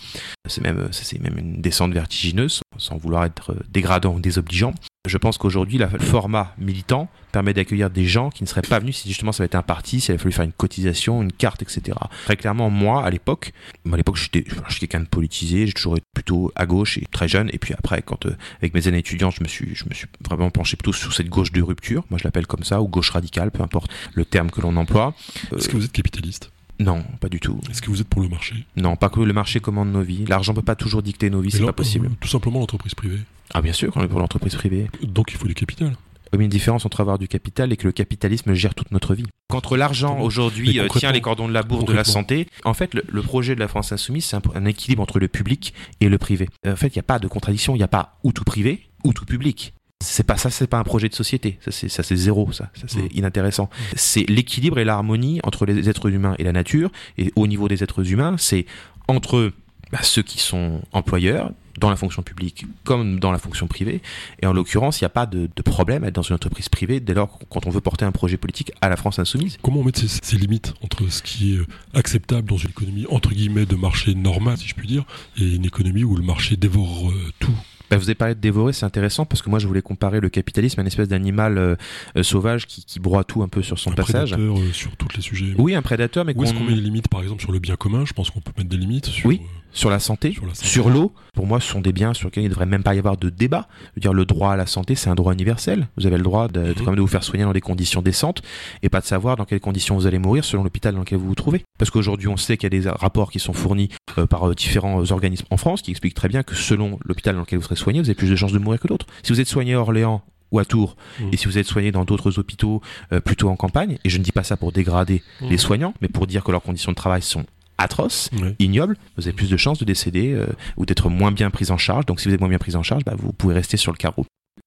C'est 0.46 0.62
même, 0.62 0.88
c'est 0.92 1.20
même 1.20 1.38
une 1.38 1.60
descente 1.60 1.92
vertigineuse, 1.92 2.60
sans 2.78 2.96
vouloir 2.96 3.24
être 3.24 3.56
dégradant 3.70 4.14
ou 4.14 4.20
désobligeant. 4.20 4.74
Je 5.06 5.16
pense 5.16 5.38
qu'aujourd'hui, 5.38 5.78
le 5.78 5.86
format 5.98 6.54
militant 6.58 7.08
permet 7.32 7.54
d'accueillir 7.54 7.88
des 7.88 8.04
gens 8.04 8.30
qui 8.30 8.42
ne 8.42 8.48
seraient 8.48 8.62
pas 8.62 8.78
venus 8.78 8.98
si 8.98 9.08
justement 9.08 9.32
ça 9.32 9.42
avait 9.42 9.46
été 9.46 9.56
un 9.56 9.62
parti, 9.62 10.00
s'il 10.00 10.12
avait 10.12 10.18
fallu 10.18 10.32
faire 10.32 10.44
une 10.44 10.52
cotisation, 10.52 11.22
une 11.22 11.32
carte, 11.32 11.62
etc. 11.62 11.96
Très 12.24 12.36
clairement, 12.36 12.68
moi, 12.68 13.04
à 13.04 13.10
l'époque, 13.10 13.52
à 13.90 13.96
l'époque, 13.96 14.16
j'étais, 14.16 14.44
je 14.46 14.72
suis 14.72 14.80
quelqu'un 14.80 15.00
de 15.00 15.08
politisé, 15.08 15.66
j'ai 15.66 15.72
toujours 15.72 15.96
été 15.96 16.04
plutôt 16.14 16.52
à 16.56 16.66
gauche 16.66 16.98
et 16.98 17.06
très 17.10 17.28
jeune. 17.28 17.48
Et 17.52 17.58
puis 17.58 17.74
après, 17.74 18.02
quand, 18.02 18.26
euh, 18.26 18.36
avec 18.58 18.74
mes 18.74 18.86
années 18.86 18.98
étudiantes, 18.98 19.34
je 19.36 19.42
me 19.42 19.48
suis, 19.48 19.74
je 19.74 19.84
me 19.88 19.94
suis 19.94 20.08
vraiment 20.26 20.50
penché 20.50 20.76
plutôt 20.76 20.92
sur 20.92 21.12
cette 21.14 21.28
gauche 21.28 21.52
de 21.52 21.62
rupture. 21.62 22.04
Moi, 22.10 22.18
je 22.18 22.24
l'appelle 22.24 22.46
comme 22.46 22.64
ça, 22.64 22.82
ou 22.82 22.88
gauche 22.88 23.10
radicale, 23.10 23.50
peu 23.50 23.62
importe 23.62 23.90
le 24.14 24.24
terme 24.24 24.50
que 24.50 24.60
l'on 24.60 24.76
emploie. 24.76 25.14
Euh, 25.52 25.56
Est-ce 25.56 25.68
que 25.68 25.76
vous 25.76 25.84
êtes 25.84 25.92
capitaliste? 25.92 26.50
Non, 26.80 27.02
pas 27.20 27.28
du 27.28 27.40
tout. 27.40 27.60
Est-ce 27.70 27.82
que 27.82 27.90
vous 27.90 28.00
êtes 28.00 28.08
pour 28.08 28.22
le 28.22 28.28
marché? 28.28 28.54
Non, 28.76 28.96
pas 28.96 29.08
que 29.08 29.20
le 29.20 29.32
marché 29.32 29.60
commande 29.60 29.92
nos 29.92 30.02
vies. 30.02 30.24
L'argent 30.26 30.54
peut 30.54 30.62
pas 30.62 30.76
toujours 30.76 31.02
dicter 31.02 31.28
nos 31.30 31.40
vies, 31.40 31.50
c'est 31.50 31.64
pas 31.64 31.72
possible. 31.72 32.06
euh, 32.06 32.16
Tout 32.20 32.28
simplement 32.28 32.60
l'entreprise 32.60 32.94
privée. 32.94 33.18
Ah, 33.52 33.62
bien 33.62 33.72
sûr, 33.72 33.92
quand 33.92 34.00
on 34.00 34.04
est 34.04 34.08
pour 34.08 34.20
l'entreprise 34.20 34.54
privée. 34.54 34.88
Donc 35.02 35.32
il 35.32 35.36
faut 35.36 35.48
du 35.48 35.54
capital. 35.54 35.96
Il 36.32 36.38
y 36.38 36.42
a 36.42 36.44
une 36.44 36.50
différence 36.50 36.84
entre 36.84 37.00
avoir 37.00 37.18
du 37.18 37.26
capital 37.26 37.72
et 37.72 37.76
que 37.78 37.86
le 37.86 37.92
capitalisme 37.92 38.52
gère 38.52 38.74
toute 38.74 38.90
notre 38.92 39.14
vie. 39.14 39.24
Contre 39.48 39.78
l'argent 39.78 40.20
aujourd'hui 40.20 40.78
euh, 40.78 40.86
tient 40.88 41.10
les 41.10 41.22
cordons 41.22 41.48
de 41.48 41.54
la 41.54 41.62
bourre 41.62 41.84
de 41.84 41.94
la 41.94 42.04
santé, 42.04 42.46
en 42.66 42.74
fait, 42.74 42.92
le, 42.92 43.02
le 43.08 43.22
projet 43.22 43.54
de 43.54 43.60
la 43.60 43.66
France 43.66 43.92
insoumise, 43.92 44.26
c'est 44.26 44.36
un, 44.36 44.42
un 44.54 44.66
équilibre 44.66 45.02
entre 45.02 45.18
le 45.20 45.28
public 45.28 45.72
et 46.02 46.08
le 46.10 46.18
privé. 46.18 46.48
En 46.66 46.76
fait, 46.76 46.88
il 46.88 46.92
n'y 46.96 47.00
a 47.00 47.02
pas 47.04 47.18
de 47.18 47.26
contradiction, 47.28 47.74
il 47.74 47.78
n'y 47.78 47.84
a 47.84 47.88
pas 47.88 48.18
ou 48.24 48.32
tout 48.32 48.44
privé 48.44 48.88
ou 49.04 49.14
tout 49.14 49.24
public. 49.24 49.72
C'est 50.00 50.22
pas 50.24 50.36
ça, 50.36 50.48
c'est 50.50 50.68
pas 50.68 50.78
un 50.78 50.84
projet 50.84 51.08
de 51.08 51.14
société. 51.14 51.58
Ça, 51.60 51.72
c'est 51.72 51.88
ça, 51.88 52.02
c'est 52.04 52.14
zéro. 52.16 52.52
Ça, 52.52 52.70
ça 52.74 52.86
c'est 52.86 53.02
Mm. 53.02 53.18
inintéressant. 53.18 53.68
C'est 53.96 54.28
l'équilibre 54.28 54.78
et 54.78 54.84
l'harmonie 54.84 55.40
entre 55.42 55.66
les 55.66 55.88
êtres 55.88 56.08
humains 56.10 56.34
et 56.38 56.44
la 56.44 56.52
nature. 56.52 56.90
Et 57.18 57.32
au 57.34 57.46
niveau 57.48 57.66
des 57.68 57.82
êtres 57.82 58.08
humains, 58.12 58.36
c'est 58.38 58.64
entre 59.08 59.52
bah, 59.90 59.98
ceux 60.02 60.22
qui 60.22 60.38
sont 60.38 60.82
employeurs 60.92 61.50
dans 61.80 61.90
la 61.90 61.96
fonction 61.96 62.22
publique 62.22 62.66
comme 62.84 63.18
dans 63.20 63.32
la 63.32 63.38
fonction 63.38 63.66
privée. 63.66 64.00
Et 64.40 64.46
en 64.46 64.52
l'occurrence, 64.52 65.00
il 65.00 65.04
n'y 65.04 65.06
a 65.06 65.10
pas 65.10 65.26
de, 65.26 65.48
de 65.54 65.62
problème 65.62 66.04
à 66.04 66.08
être 66.08 66.14
dans 66.14 66.22
une 66.22 66.34
entreprise 66.34 66.68
privée 66.68 67.00
dès 67.00 67.14
lors 67.14 67.38
quand 67.50 67.66
on 67.66 67.70
veut 67.70 67.80
porter 67.80 68.04
un 68.04 68.12
projet 68.12 68.36
politique 68.36 68.70
à 68.80 68.88
la 68.88 68.96
France 68.96 69.18
insoumise. 69.18 69.58
Comment 69.62 69.80
on 69.80 69.84
met 69.84 69.92
ces, 69.94 70.08
ces 70.08 70.36
limites 70.36 70.74
entre 70.82 71.08
ce 71.10 71.22
qui 71.22 71.54
est 71.54 71.58
euh, 71.58 71.66
acceptable 71.94 72.48
dans 72.48 72.56
une 72.56 72.70
économie 72.70 73.06
entre 73.10 73.30
guillemets 73.30 73.66
de 73.66 73.76
marché 73.76 74.14
normal, 74.14 74.58
si 74.58 74.68
je 74.68 74.74
puis 74.74 74.86
dire, 74.88 75.04
et 75.36 75.54
une 75.56 75.64
économie 75.64 76.04
où 76.04 76.14
le 76.16 76.22
marché 76.22 76.56
dévore 76.56 77.10
euh, 77.10 77.32
tout? 77.40 77.54
Bah, 77.90 77.96
vous 77.96 78.04
avez 78.04 78.14
parlé 78.14 78.34
de 78.34 78.40
dévorer, 78.40 78.72
c'est 78.72 78.84
intéressant 78.84 79.24
parce 79.24 79.40
que 79.42 79.48
moi 79.50 79.58
je 79.58 79.66
voulais 79.66 79.80
comparer 79.82 80.20
le 80.20 80.28
capitalisme 80.28 80.78
à 80.78 80.82
une 80.82 80.86
espèce 80.88 81.08
d'animal 81.08 81.56
euh, 81.58 81.76
euh, 82.16 82.22
sauvage 82.22 82.66
qui, 82.66 82.84
qui 82.84 83.00
broie 83.00 83.24
tout 83.24 83.42
un 83.42 83.48
peu 83.48 83.62
sur 83.62 83.78
son 83.78 83.92
un 83.92 83.94
passage. 83.94 84.32
prédateur 84.32 84.58
euh, 84.58 84.72
sur 84.72 84.94
tous 84.96 85.08
les 85.16 85.22
sujets. 85.22 85.54
Oui, 85.58 85.74
un 85.74 85.82
prédateur, 85.82 86.24
mais 86.24 86.36
Où 86.36 86.44
est-ce 86.44 86.52
qu'on- 86.52 86.58
qu'on 86.60 86.64
met 86.66 86.74
les 86.74 86.80
limites, 86.82 87.08
par 87.08 87.22
exemple, 87.22 87.40
sur 87.40 87.52
le 87.52 87.58
bien 87.60 87.76
commun? 87.76 88.04
Je 88.04 88.12
pense 88.12 88.30
qu'on 88.30 88.40
peut 88.40 88.52
mettre 88.58 88.68
des 88.68 88.76
limites 88.76 89.06
sur. 89.06 89.26
Oui. 89.26 89.40
Sur 89.72 89.90
la 89.90 89.98
santé, 89.98 90.34
Sur 90.54 90.88
l'eau. 90.90 91.12
Pour 91.34 91.46
moi, 91.46 91.60
ce 91.60 91.68
sont 91.70 91.80
des 91.80 91.92
biens 91.92 92.14
sur 92.14 92.28
lesquels 92.28 92.42
il 92.42 92.46
ne 92.46 92.50
devrait 92.50 92.66
même 92.66 92.82
pas 92.82 92.94
y 92.94 92.98
avoir 92.98 93.16
de 93.16 93.30
débat. 93.30 93.68
Je 93.80 93.86
veux 93.96 94.00
dire, 94.00 94.12
le 94.12 94.24
droit 94.24 94.52
à 94.52 94.56
la 94.56 94.66
santé, 94.66 94.94
c'est 94.96 95.08
un 95.10 95.14
droit 95.14 95.32
universel. 95.32 95.88
Vous 95.96 96.06
avez 96.06 96.16
le 96.16 96.22
droit 96.24 96.48
de, 96.48 96.60
de, 96.60 96.68
Mhm. 96.70 96.74
quand 96.78 96.86
même 96.86 96.96
de 96.96 97.00
vous 97.00 97.06
faire 97.06 97.22
soigner 97.22 97.44
dans 97.44 97.52
des 97.52 97.60
conditions 97.60 98.02
décentes 98.02 98.42
et 98.82 98.88
pas 98.88 99.00
de 99.00 99.04
savoir 99.06 99.36
dans 99.36 99.44
quelles 99.44 99.60
conditions 99.60 99.94
vous 99.94 100.06
allez 100.06 100.18
mourir 100.18 100.44
selon 100.44 100.64
l'hôpital 100.64 100.94
dans 100.94 101.00
lequel 101.00 101.18
vous 101.18 101.26
vous 101.28 101.34
trouvez. 101.34 101.62
Parce 101.78 101.90
qu'aujourd'hui, 101.90 102.28
on 102.28 102.36
sait 102.36 102.56
qu'il 102.56 102.72
y 102.72 102.76
a 102.76 102.80
des 102.82 102.88
rapports 102.88 103.30
qui 103.30 103.38
sont 103.38 103.52
fournis 103.52 103.88
euh, 104.18 104.26
par 104.26 104.48
euh, 104.50 104.54
différents 104.54 105.00
euh, 105.00 105.12
organismes 105.12 105.46
en 105.50 105.56
France 105.56 105.82
qui 105.82 105.90
expliquent 105.92 106.14
très 106.14 106.28
bien 106.28 106.42
que 106.42 106.54
selon 106.56 106.98
l'hôpital 107.04 107.34
dans 107.34 107.42
lequel 107.42 107.58
vous 107.58 107.64
serez 107.64 107.76
soigné, 107.76 108.00
vous 108.00 108.06
avez 108.08 108.14
plus 108.16 108.30
de 108.30 108.36
chances 108.36 108.52
de 108.52 108.58
mourir 108.58 108.80
que 108.80 108.88
d'autres. 108.88 109.06
Si 109.22 109.32
vous 109.32 109.40
êtes 109.40 109.48
soigné 109.48 109.74
à 109.74 109.80
Orléans 109.80 110.22
ou 110.50 110.58
à 110.58 110.64
Tours, 110.64 110.96
Mhm. 111.20 111.28
et 111.32 111.36
si 111.36 111.46
vous 111.46 111.58
êtes 111.58 111.66
soigné 111.66 111.92
dans 111.92 112.04
d'autres 112.06 112.38
hôpitaux 112.38 112.80
euh, 113.12 113.20
plutôt 113.20 113.48
en 113.50 113.54
campagne, 113.56 113.98
et 114.02 114.08
je 114.08 114.16
ne 114.18 114.22
dis 114.24 114.32
pas 114.32 114.42
ça 114.44 114.56
pour 114.56 114.72
dégrader 114.72 115.22
Mhm. 115.42 115.50
les 115.50 115.58
soignants, 115.58 115.94
mais 116.00 116.08
pour 116.08 116.26
dire 116.26 116.42
que 116.42 116.50
leurs 116.50 116.62
conditions 116.62 116.90
de 116.90 116.96
travail 116.96 117.20
sont 117.22 117.44
atroces, 117.78 118.30
Ouais. 118.40 118.54
ignobles, 118.58 118.96
vous 119.16 119.26
avez 119.26 119.34
plus 119.36 119.50
de 119.50 119.56
chances 119.56 119.78
de 119.78 119.84
décéder 119.84 120.32
euh, 120.32 120.46
ou 120.76 120.84
d'être 120.86 121.08
moins 121.08 121.32
bien 121.32 121.50
pris 121.50 121.70
en 121.70 121.78
charge. 121.78 122.06
Donc 122.06 122.20
si 122.20 122.28
vous 122.28 122.34
êtes 122.34 122.40
moins 122.40 122.48
bien 122.48 122.58
pris 122.58 122.76
en 122.76 122.82
charge, 122.82 123.04
bah, 123.04 123.14
vous 123.16 123.32
pouvez 123.32 123.54
rester 123.54 123.76
sur 123.76 123.92
le 123.92 123.96
carreau. 123.96 124.24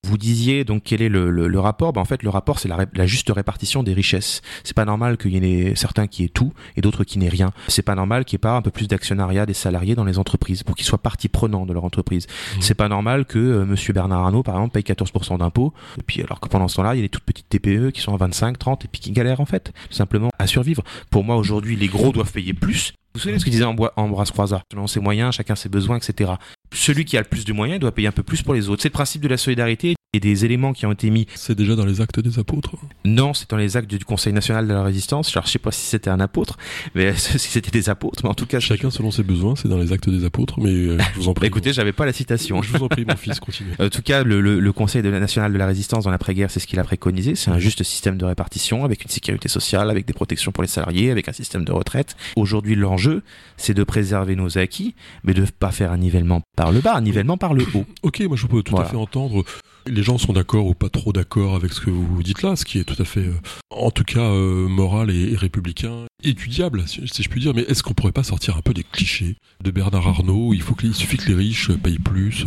Vous 0.07 0.17
disiez 0.17 0.63
donc 0.63 0.81
quel 0.83 1.01
est 1.03 1.09
le, 1.09 1.29
le- 1.29 1.47
le 1.47 1.59
rapport? 1.59 1.93
Bah, 1.93 2.01
En 2.01 2.05
fait, 2.05 2.23
le 2.23 2.29
rapport, 2.29 2.57
c'est 2.59 2.67
la, 2.67 2.75
ré- 2.75 2.85
la 2.95 3.05
juste 3.05 3.29
répartition 3.29 3.83
des 3.83 3.93
richesses. 3.93 4.41
C'est 4.63 4.73
pas 4.75 4.85
normal 4.85 5.17
qu'il 5.17 5.35
y 5.35 5.37
en 5.37 5.43
ait 5.43 5.73
certains 5.75 6.07
qui 6.07 6.23
aient 6.23 6.27
tout 6.29 6.53
et 6.75 6.81
d'autres 6.81 7.03
qui 7.03 7.19
n'aient 7.19 7.29
rien. 7.29 7.51
C'est 7.67 7.83
pas 7.83 7.93
normal 7.93 8.25
qu'il 8.25 8.37
n'y 8.37 8.39
ait 8.39 8.47
pas 8.49 8.55
un 8.55 8.61
peu 8.63 8.71
plus 8.71 8.87
d'actionnariat 8.87 9.45
des 9.45 9.53
salariés 9.53 9.93
dans 9.93 10.03
les 10.05 10.17
entreprises 10.17 10.63
pour 10.63 10.75
qu'ils 10.75 10.87
soient 10.87 10.97
partie 10.97 11.27
prenante 11.27 11.67
de 11.67 11.73
leur 11.73 11.85
entreprise. 11.85 12.25
Mhm. 12.55 12.61
C'est 12.61 12.73
pas 12.73 12.87
normal 12.89 13.25
que 13.25 13.37
euh, 13.37 13.65
Monsieur 13.65 13.93
Bernard 13.93 14.21
Arnault, 14.23 14.41
par 14.43 14.55
exemple, 14.55 14.73
paye 14.73 14.83
14% 14.83 15.37
d'impôts, 15.37 15.71
et 15.99 16.03
puis 16.03 16.21
alors 16.23 16.39
que 16.39 16.47
pendant 16.49 16.67
ce 16.67 16.77
temps-là, 16.77 16.95
il 16.95 16.97
y 16.97 17.01
a 17.01 17.03
des 17.03 17.09
toutes 17.09 17.25
petites 17.25 17.49
TPE 17.49 17.91
qui 17.91 18.01
sont 18.01 18.13
à 18.15 18.17
25, 18.17 18.57
30 18.57 18.85
et 18.85 18.87
puis 18.87 19.01
qui 19.01 19.11
galèrent 19.11 19.41
en 19.41 19.45
fait, 19.45 19.71
tout 19.89 19.95
simplement 19.95 20.29
à 20.39 20.47
survivre. 20.47 20.83
Pour 21.11 21.23
moi, 21.23 21.35
aujourd'hui, 21.35 21.75
les 21.75 21.87
gros 21.87 22.11
doivent 22.11 22.31
payer 22.31 22.53
plus. 22.53 22.93
Vous 23.13 23.17
vous 23.17 23.19
souvenez 23.23 23.35
de 23.35 23.41
ce 23.41 23.45
que 23.45 23.49
disait 23.49 23.65
Ambroise 23.65 24.31
Croizat? 24.31 24.61
Selon 24.71 24.87
ses 24.87 25.01
moyens, 25.01 25.35
chacun 25.35 25.55
ses 25.55 25.67
besoins, 25.67 25.97
etc. 25.97 26.31
Celui 26.73 27.03
qui 27.03 27.17
a 27.17 27.19
le 27.19 27.27
plus 27.27 27.43
de 27.43 27.51
moyens 27.51 27.79
doit 27.79 27.91
payer 27.91 28.07
un 28.07 28.13
peu 28.13 28.23
plus 28.23 28.41
pour 28.41 28.53
les 28.53 28.69
autres. 28.69 28.81
C'est 28.81 28.89
le 28.89 28.93
principe 28.93 29.21
de 29.21 29.27
la 29.27 29.35
solidarité 29.35 29.95
et 30.13 30.19
des 30.19 30.43
éléments 30.43 30.73
qui 30.73 30.85
ont 30.85 30.91
été 30.91 31.09
mis. 31.09 31.25
C'est 31.35 31.55
déjà 31.55 31.75
dans 31.75 31.85
les 31.85 32.01
actes 32.01 32.19
des 32.19 32.37
apôtres 32.37 32.75
Non, 33.05 33.33
c'est 33.33 33.49
dans 33.49 33.55
les 33.57 33.77
actes 33.77 33.89
du 33.89 34.03
Conseil 34.03 34.33
national 34.33 34.67
de 34.67 34.73
la 34.73 34.83
résistance. 34.83 35.31
Alors, 35.35 35.45
je 35.45 35.51
sais 35.51 35.59
pas 35.59 35.71
si 35.71 35.85
c'était 35.85 36.09
un 36.09 36.19
apôtre, 36.19 36.57
mais 36.95 37.13
si 37.15 37.39
c'était 37.39 37.71
des 37.71 37.89
apôtres, 37.89 38.21
mais 38.23 38.29
en 38.29 38.33
tout 38.33 38.45
cas. 38.45 38.59
Chacun 38.59 38.91
selon 38.91 39.09
ses 39.11 39.23
besoins, 39.23 39.55
c'est 39.55 39.67
dans 39.69 39.77
les 39.77 39.93
actes 39.93 40.09
des 40.09 40.25
apôtres, 40.25 40.59
mais 40.59 40.69
euh, 40.69 40.97
je 41.15 41.19
vous 41.19 41.29
en 41.29 41.33
prie. 41.33 41.43
Bah, 41.43 41.47
écoutez, 41.47 41.71
j'avais 41.73 41.93
pas 41.93 42.05
la 42.05 42.11
citation. 42.13 42.61
Je 42.61 42.71
vous 42.77 42.83
en 42.83 42.89
prie, 42.89 43.05
mon 43.05 43.15
fils, 43.15 43.39
continuez. 43.39 43.71
En 43.79 43.87
tout 43.89 44.01
cas, 44.01 44.23
le, 44.23 44.41
le, 44.41 44.59
le 44.59 44.73
Conseil 44.73 45.01
de 45.01 45.09
la 45.09 45.19
national 45.21 45.53
de 45.53 45.57
la 45.57 45.65
résistance 45.65 46.03
dans 46.03 46.11
l'après-guerre, 46.11 46.51
c'est 46.51 46.59
ce 46.59 46.67
qu'il 46.67 46.79
a 46.79 46.83
préconisé. 46.83 47.35
C'est 47.35 47.51
un 47.51 47.59
juste 47.59 47.83
système 47.83 48.17
de 48.17 48.25
répartition 48.25 48.83
avec 48.83 49.03
une 49.03 49.09
sécurité 49.09 49.47
sociale, 49.47 49.89
avec 49.89 50.05
des 50.05 50.13
protections 50.13 50.51
pour 50.51 50.61
les 50.63 50.69
salariés, 50.69 51.09
avec 51.11 51.29
un 51.29 51.33
système 51.33 51.63
de 51.63 51.71
retraite. 51.71 52.17
Aujourd'hui, 52.35 52.75
l'enjeu, 52.75 53.23
c'est 53.55 53.73
de 53.73 53.83
préserver 53.85 54.35
nos 54.35 54.57
acquis, 54.57 54.93
mais 55.23 55.33
de 55.33 55.45
pas 55.57 55.71
faire 55.71 55.91
un 55.93 55.97
nivellement 55.97 56.41
par 56.57 56.71
le 56.73 56.81
bas, 56.81 56.95
un 56.97 57.01
nivellement 57.01 57.37
par 57.37 57.53
le 57.53 57.65
haut. 57.73 57.85
Ok, 58.03 58.19
moi 58.27 58.35
je 58.35 58.45
peux 58.47 58.61
tout 58.61 58.71
Voilà. 58.73 58.87
à 58.87 58.91
fait 58.91 58.97
entendre. 58.97 59.43
Les 59.87 60.03
gens 60.03 60.17
sont 60.17 60.33
d'accord 60.33 60.67
ou 60.67 60.73
pas 60.73 60.89
trop 60.89 61.11
d'accord 61.11 61.55
avec 61.55 61.73
ce 61.73 61.81
que 61.81 61.89
vous 61.89 62.21
dites 62.23 62.43
là, 62.43 62.55
ce 62.55 62.65
qui 62.65 62.77
est 62.79 62.83
tout 62.83 63.01
à 63.01 63.05
fait, 63.05 63.21
euh, 63.21 63.33
en 63.71 63.89
tout 63.91 64.03
cas, 64.03 64.19
euh, 64.21 64.67
moral 64.67 65.09
et, 65.09 65.31
et 65.33 65.35
républicain, 65.35 66.05
étudiable, 66.23 66.83
si, 66.87 67.01
si 67.07 67.23
je 67.23 67.29
puis 67.29 67.39
dire. 67.41 67.53
Mais 67.55 67.63
est-ce 67.63 67.81
qu'on 67.81 67.93
pourrait 67.93 68.11
pas 68.11 68.23
sortir 68.23 68.57
un 68.57 68.61
peu 68.61 68.73
des 68.73 68.83
clichés 68.83 69.37
de 69.63 69.71
Bernard 69.71 70.07
Arnault? 70.07 70.53
Il 70.53 70.61
faut 70.61 70.75
qu'il 70.75 70.93
suffit 70.93 71.17
que 71.17 71.27
les 71.29 71.35
riches 71.35 71.71
payent 71.71 71.97
plus. 71.99 72.45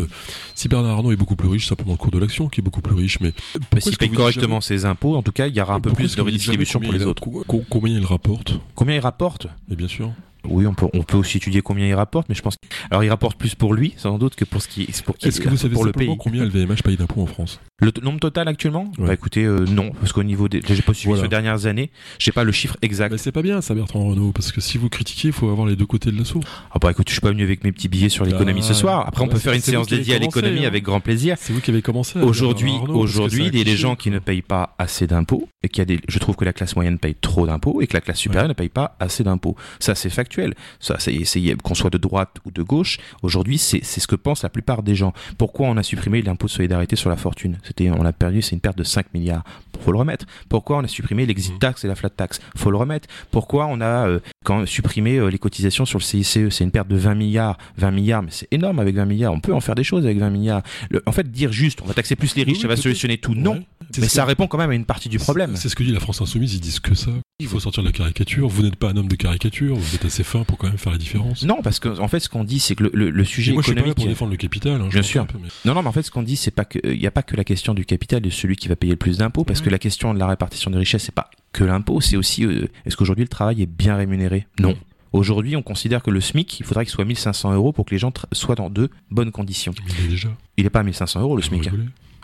Si 0.54 0.68
Bernard 0.68 0.92
Arnault 0.92 1.12
est 1.12 1.16
beaucoup 1.16 1.36
plus 1.36 1.48
riche, 1.48 1.66
simplement 1.66 1.92
le 1.92 1.98
cours 1.98 2.12
de 2.12 2.18
l'action 2.18 2.48
qui 2.48 2.60
est 2.60 2.64
beaucoup 2.64 2.82
plus 2.82 2.94
riche, 2.94 3.18
mais 3.20 3.32
Mais 3.74 3.80
s'il 3.80 3.92
que 3.92 3.98
paye 3.98 4.10
correctement 4.10 4.60
ses 4.60 4.84
impôts, 4.84 5.16
en 5.16 5.22
tout 5.22 5.32
cas, 5.32 5.48
il 5.48 5.56
y 5.56 5.60
aura 5.60 5.74
un 5.74 5.80
peu 5.80 5.90
plus 5.92 6.12
de 6.12 6.16
que 6.16 6.20
redistribution 6.22 6.78
pour 6.80 6.92
les 6.92 7.04
autres. 7.04 7.22
co- 7.22 7.42
co- 7.46 7.64
Combien 7.68 7.98
il 7.98 8.04
rapporte? 8.06 8.60
Combien 8.76 8.94
il 8.94 9.00
rapporte? 9.00 9.48
Et 9.70 9.76
bien 9.76 9.88
sûr. 9.88 10.12
Oui, 10.48 10.66
on 10.66 10.74
peut, 10.74 10.86
on 10.92 11.02
peut 11.02 11.16
aussi 11.16 11.38
étudier 11.38 11.62
combien 11.62 11.86
il 11.86 11.94
rapporte, 11.94 12.28
mais 12.28 12.34
je 12.34 12.42
pense. 12.42 12.56
Alors, 12.90 13.02
il 13.04 13.08
rapporte 13.08 13.38
plus 13.38 13.54
pour 13.54 13.74
lui, 13.74 13.94
sans 13.96 14.18
doute, 14.18 14.34
que 14.34 14.44
pour 14.44 14.62
ce 14.62 14.68
qui, 14.68 14.86
pour 15.04 15.16
qui, 15.16 15.28
Est-ce 15.28 15.40
que 15.40 15.48
vous 15.48 15.56
savez 15.56 15.74
pour 15.74 15.84
le 15.84 15.92
pays. 15.92 16.16
combien 16.18 16.44
LVMH 16.44 16.82
paye 16.84 16.96
d'impôts 16.96 17.22
en 17.22 17.26
France? 17.26 17.60
Le 17.80 17.90
nombre 18.02 18.20
total 18.20 18.46
actuellement? 18.46 18.84
Ouais. 18.98 19.08
Bah 19.08 19.14
écoutez, 19.14 19.42
euh, 19.42 19.64
non, 19.68 19.90
parce 19.98 20.12
qu'au 20.12 20.22
niveau 20.22 20.48
des, 20.48 20.60
j'ai 20.64 20.80
pas 20.80 20.94
suivi 20.94 21.20
ces 21.20 21.26
dernières 21.26 21.66
années, 21.66 21.90
j'ai 22.20 22.30
pas 22.30 22.44
le 22.44 22.52
chiffre 22.52 22.76
exact. 22.82 23.10
Mais 23.10 23.18
c'est 23.18 23.32
pas 23.32 23.42
bien 23.42 23.60
ça, 23.62 23.74
Bertrand 23.74 24.04
Renault, 24.10 24.30
parce 24.30 24.52
que 24.52 24.60
si 24.60 24.78
vous 24.78 24.88
critiquez, 24.88 25.28
il 25.28 25.34
faut 25.34 25.48
avoir 25.50 25.66
les 25.66 25.74
deux 25.74 25.84
côtés 25.84 26.12
de 26.12 26.16
l'assaut. 26.16 26.38
Ah 26.70 26.78
bah 26.80 26.92
écoute, 26.92 27.08
je 27.08 27.14
suis 27.14 27.20
pas 27.20 27.30
venu 27.30 27.42
avec 27.42 27.64
mes 27.64 27.72
petits 27.72 27.88
billets 27.88 28.10
sur 28.10 28.24
l'économie 28.24 28.60
Ah, 28.62 28.66
ce 28.68 28.74
soir. 28.74 29.04
Après, 29.08 29.22
on 29.22 29.26
ouais, 29.26 29.32
peut 29.32 29.38
faire 29.40 29.54
une 29.54 29.60
séance 29.60 29.88
dédiée 29.88 30.14
à 30.14 30.18
l'économie 30.18 30.64
hein. 30.64 30.68
avec 30.68 30.84
grand 30.84 31.00
plaisir. 31.00 31.36
C'est 31.40 31.52
vous 31.52 31.60
qui 31.60 31.72
avez 31.72 31.82
commencé. 31.82 32.20
Aujourd'hui, 32.20 32.72
aujourd'hui, 32.88 33.46
il 33.52 33.58
y 33.58 33.60
a 33.60 33.64
des 33.64 33.76
gens 33.76 33.96
qui 33.96 34.10
ne 34.12 34.20
payent 34.20 34.42
pas 34.42 34.76
assez 34.78 35.08
d'impôts 35.08 35.48
et 35.64 35.68
qu'il 35.68 35.78
y 35.78 35.82
a 35.82 35.86
des, 35.86 35.98
je 36.06 36.18
trouve 36.20 36.36
que 36.36 36.44
la 36.44 36.52
classe 36.52 36.76
moyenne 36.76 37.00
paye 37.00 37.16
trop 37.16 37.44
d'impôts 37.44 37.80
et 37.82 37.88
que 37.88 37.94
la 37.94 38.00
classe 38.00 38.18
supérieure 38.18 38.48
ne 38.48 38.52
paye 38.54 38.68
pas 38.68 38.96
assez 39.00 39.24
d'impôts. 39.24 39.56
Ça, 39.80 39.96
c'est 39.96 40.10
factuel. 40.10 40.54
Ça, 40.78 40.94
c'est, 41.00 41.24
c'est- 41.24 41.60
qu'on 41.62 41.74
soit 41.74 41.90
de 41.90 41.98
droite 41.98 42.36
ou 42.44 42.52
de 42.52 42.62
gauche. 42.62 42.98
Aujourd'hui, 43.22 43.58
c'est 43.58 43.82
ce 43.84 44.06
que 44.06 44.14
pensent 44.14 44.44
la 44.44 44.48
plupart 44.48 44.84
des 44.84 44.94
gens. 44.94 45.12
Pourquoi 45.38 45.66
on 45.66 45.76
a 45.76 45.82
supprimé 45.82 46.22
l'impôt 46.22 46.46
de 46.46 46.52
solidarité 46.52 46.94
sur 46.94 47.10
la 47.10 47.16
fortune? 47.16 47.58
C'était, 47.64 47.90
on 47.90 48.02
l'a 48.02 48.12
perdu, 48.12 48.42
c'est 48.42 48.52
une 48.54 48.60
perte 48.60 48.78
de 48.78 48.84
5 48.84 49.06
milliards. 49.14 49.42
Faut 49.80 49.90
le 49.92 49.98
remettre. 49.98 50.26
Pourquoi 50.48 50.76
on 50.78 50.84
a 50.84 50.88
supprimé 50.88 51.26
l'exit 51.26 51.52
Mhm. 51.54 51.58
tax 51.58 51.84
et 51.84 51.88
la 51.88 51.94
flat 51.94 52.10
tax? 52.10 52.40
Faut 52.56 52.70
le 52.70 52.76
remettre. 52.76 53.08
Pourquoi 53.30 53.66
on 53.66 53.80
a, 53.80 54.06
euh, 54.08 54.20
quand 54.44 54.64
supprimé 54.66 55.16
euh, 55.16 55.28
les 55.28 55.38
cotisations 55.38 55.84
sur 55.84 55.98
le 55.98 56.04
CICE? 56.04 56.48
C'est 56.50 56.62
une 56.64 56.70
perte 56.70 56.88
de 56.88 56.96
20 56.96 57.14
milliards. 57.16 57.58
20 57.78 57.90
milliards, 57.90 58.22
mais 58.22 58.30
c'est 58.30 58.46
énorme 58.52 58.78
avec 58.78 58.94
20 58.94 59.04
milliards. 59.06 59.32
On 59.32 59.40
peut 59.40 59.52
en 59.54 59.60
faire 59.60 59.74
des 59.74 59.82
choses 59.84 60.04
avec 60.04 60.18
20 60.18 60.30
milliards. 60.30 60.62
Le- 60.90 61.02
en 61.06 61.12
fait, 61.12 61.30
dire 61.30 61.50
juste, 61.52 61.80
on 61.82 61.86
va 61.86 61.94
taxer 61.94 62.14
plus 62.14 62.36
les 62.36 62.44
riches, 62.44 62.56
Oui, 62.58 62.62
ça 62.62 62.68
va 62.68 62.76
solutionner 62.76 63.18
tout. 63.18 63.34
Non. 63.34 63.54
Ouais. 63.54 63.66
Mais 63.98 64.08
ça 64.08 64.22
que- 64.22 64.28
répond 64.28 64.46
quand 64.46 64.58
même 64.58 64.70
à 64.70 64.74
une 64.74 64.84
partie 64.86 65.08
du 65.08 65.18
problème. 65.18 65.56
C'est 65.56 65.68
ce 65.68 65.74
que 65.76 65.82
dit 65.82 65.92
la 65.92 66.00
France 66.00 66.20
Insoumise, 66.20 66.54
ils 66.54 66.60
disent 66.60 66.80
que 66.80 66.94
ça. 66.94 67.10
Il 67.40 67.48
faut 67.48 67.58
sortir 67.60 67.82
de 67.82 67.88
la 67.88 67.92
caricature. 67.92 68.48
Vous 68.48 68.62
n'êtes 68.62 68.76
pas 68.76 68.90
un 68.90 68.96
homme 68.96 69.08
de 69.08 69.16
caricature, 69.16 69.74
vous 69.76 69.94
êtes 69.96 70.04
assez 70.04 70.22
fin 70.22 70.44
pour 70.44 70.56
quand 70.56 70.68
même 70.68 70.78
faire 70.78 70.92
la 70.92 70.98
différence. 70.98 71.42
Non, 71.44 71.60
parce 71.62 71.80
que 71.80 71.88
en 72.00 72.06
fait, 72.08 72.20
ce 72.20 72.28
qu'on 72.28 72.44
dit, 72.44 72.60
c'est 72.60 72.74
que 72.76 72.84
le, 72.84 72.90
le- 72.94 73.10
le 73.10 73.24
sujet 73.24 73.50
Et 73.50 73.54
moi, 73.54 73.62
je 73.62 73.66
suis 73.66 73.74
pas 73.74 73.80
là 73.80 73.86
économique. 73.88 73.96
pour 73.96 74.06
défendre 74.06 74.30
le 74.30 74.36
capital. 74.36 74.80
hein, 74.80 74.88
Bien 74.90 75.02
sûr. 75.02 75.26
peu, 75.26 75.38
mais- 75.42 75.48
Non, 75.64 75.74
non, 75.74 75.82
mais 75.82 75.88
en 75.88 75.92
fait, 75.92 76.02
ce 76.02 76.10
qu'on 76.10 76.22
dit, 76.22 76.36
c'est 76.36 76.50
pas 76.52 76.64
que 76.64 76.78
il 76.84 76.98
n'y 76.98 77.06
a 77.06 77.10
pas 77.10 77.22
que 77.22 77.36
la 77.36 77.44
question 77.44 77.74
du 77.74 77.84
capital 77.84 78.20
de 78.22 78.30
celui 78.30 78.56
qui 78.56 78.68
va 78.68 78.76
payer 78.76 78.92
le 78.92 78.98
plus 78.98 79.18
d'impôts, 79.18 79.44
parce 79.44 79.60
que 79.60 79.70
la 79.70 79.78
question 79.78 80.14
de 80.14 80.18
la 80.18 80.26
répartition 80.28 80.70
des 80.70 80.78
richesses, 80.78 81.02
c'est 81.04 81.14
pas 81.14 81.28
que 81.54 81.64
l'impôt, 81.64 82.02
c'est 82.02 82.16
aussi 82.18 82.44
euh, 82.44 82.66
est-ce 82.84 82.96
qu'aujourd'hui 82.96 83.24
le 83.24 83.28
travail 83.28 83.62
est 83.62 83.66
bien 83.66 83.96
rémunéré? 83.96 84.46
Non. 84.60 84.76
Aujourd'hui, 85.12 85.54
on 85.56 85.62
considère 85.62 86.02
que 86.02 86.10
le 86.10 86.20
SMIC, 86.20 86.58
il 86.60 86.66
faudrait 86.66 86.84
qu'il 86.84 86.92
soit 86.92 87.04
1500 87.04 87.54
euros 87.54 87.72
pour 87.72 87.86
que 87.86 87.92
les 87.92 87.98
gens 87.98 88.12
soient 88.32 88.56
dans 88.56 88.68
de 88.68 88.90
bonnes 89.10 89.30
conditions. 89.30 89.72
Il 90.00 90.04
est 90.04 90.08
déjà. 90.08 90.28
Il 90.56 90.64
n'est 90.64 90.70
pas 90.70 90.80
à 90.80 90.82
1500 90.82 91.20
euros 91.20 91.36
le 91.36 91.42
Vous 91.42 91.48
SMIC. 91.48 91.68
hein. 91.68 91.72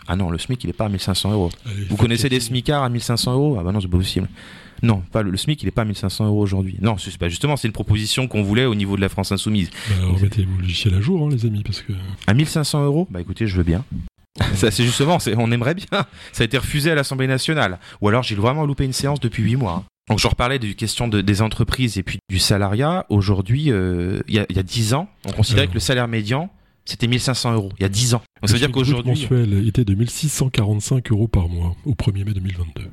Ah 0.07 0.15
non, 0.17 0.29
le 0.29 0.37
SMIC, 0.37 0.63
il 0.63 0.67
n'est 0.67 0.73
pas 0.73 0.85
à 0.85 0.89
1500 0.89 1.31
euros. 1.31 1.49
Allez, 1.65 1.85
Vous 1.85 1.95
connaissez 1.95 2.27
des. 2.27 2.39
SMICards 2.41 2.83
à 2.83 2.89
1500 2.89 3.33
euros? 3.33 3.55
Ah 3.59 3.63
bah 3.63 3.71
non, 3.71 3.79
c'est 3.79 3.87
pas 3.87 3.97
possible. 3.97 4.27
Non, 4.83 5.03
pas 5.11 5.21
le, 5.21 5.29
le 5.31 5.37
SMIC, 5.37 5.61
il 5.61 5.65
n'est 5.67 5.71
pas 5.71 5.83
à 5.83 5.85
1500 5.85 6.25
euros 6.25 6.41
aujourd'hui. 6.41 6.75
Non, 6.81 6.97
c'est 6.97 7.15
pas 7.17 7.29
justement, 7.29 7.55
c'est 7.55 7.67
une 7.67 7.71
proposition 7.73 8.27
qu'on 8.27 8.41
voulait 8.41 8.65
au 8.65 8.75
niveau 8.75 8.97
de 8.97 9.01
la 9.01 9.09
France 9.09 9.31
insoumise. 9.31 9.69
Bah, 9.89 10.07
remettez-vous 10.13 10.55
le 10.57 10.61
logiciel 10.63 10.95
à 10.95 10.99
jour, 11.01 11.25
hein, 11.25 11.29
les 11.31 11.45
amis, 11.45 11.61
parce 11.63 11.81
que. 11.81 11.93
À 12.27 12.33
1500 12.33 12.83
euros? 12.83 13.07
Bah 13.09 13.21
écoutez, 13.21 13.47
je 13.47 13.55
veux 13.55 13.63
bien. 13.63 13.85
Ça, 14.55 14.71
c'est 14.71 14.83
justement, 14.83 15.17
on 15.37 15.51
aimerait 15.51 15.75
bien. 15.75 15.85
Ça 16.31 16.41
a 16.41 16.43
été 16.45 16.57
refusé 16.57 16.89
à 16.91 16.95
l'Assemblée 16.95 17.27
nationale. 17.27 17.79
Ou 18.01 18.07
alors, 18.09 18.23
j'ai 18.23 18.35
vraiment 18.35 18.65
loupé 18.65 18.85
une 18.85 18.93
séance 18.93 19.19
depuis 19.19 19.43
8 19.43 19.55
mois. 19.57 19.73
hein. 19.73 19.83
Donc, 20.09 20.19
je 20.19 20.27
reparlais 20.27 20.57
de 20.59 20.71
question 20.73 21.07
de, 21.07 21.21
des 21.21 21.41
entreprises 21.41 21.97
et 21.97 22.03
puis 22.03 22.19
du 22.29 22.39
salariat. 22.39 23.05
Aujourd'hui, 23.09 23.71
euh, 23.71 24.21
il 24.27 24.35
y, 24.35 24.39
a, 24.39 24.45
y 24.49 24.59
a 24.59 24.63
10 24.63 24.93
ans, 24.93 25.07
on 25.25 25.31
considérait 25.31 25.61
Alors. 25.63 25.71
que 25.71 25.75
le 25.75 25.79
salaire 25.79 26.07
médian, 26.07 26.49
c'était 26.85 27.07
1500 27.07 27.53
euros. 27.53 27.71
Il 27.79 27.83
y 27.83 27.85
a 27.85 27.89
10 27.89 28.15
ans. 28.15 28.21
Donc, 28.41 28.49
ça 28.49 28.53
veut 28.53 28.59
dire 28.59 28.67
le 28.69 28.73
qu'aujourd'hui. 28.73 29.11
mensuel 29.11 29.67
était 29.67 29.85
de 29.85 29.93
1645 29.93 31.11
euros 31.11 31.27
par 31.27 31.47
mois 31.49 31.75
au 31.85 31.93
1er 31.93 32.25
mai 32.25 32.33
2022. 32.33 32.83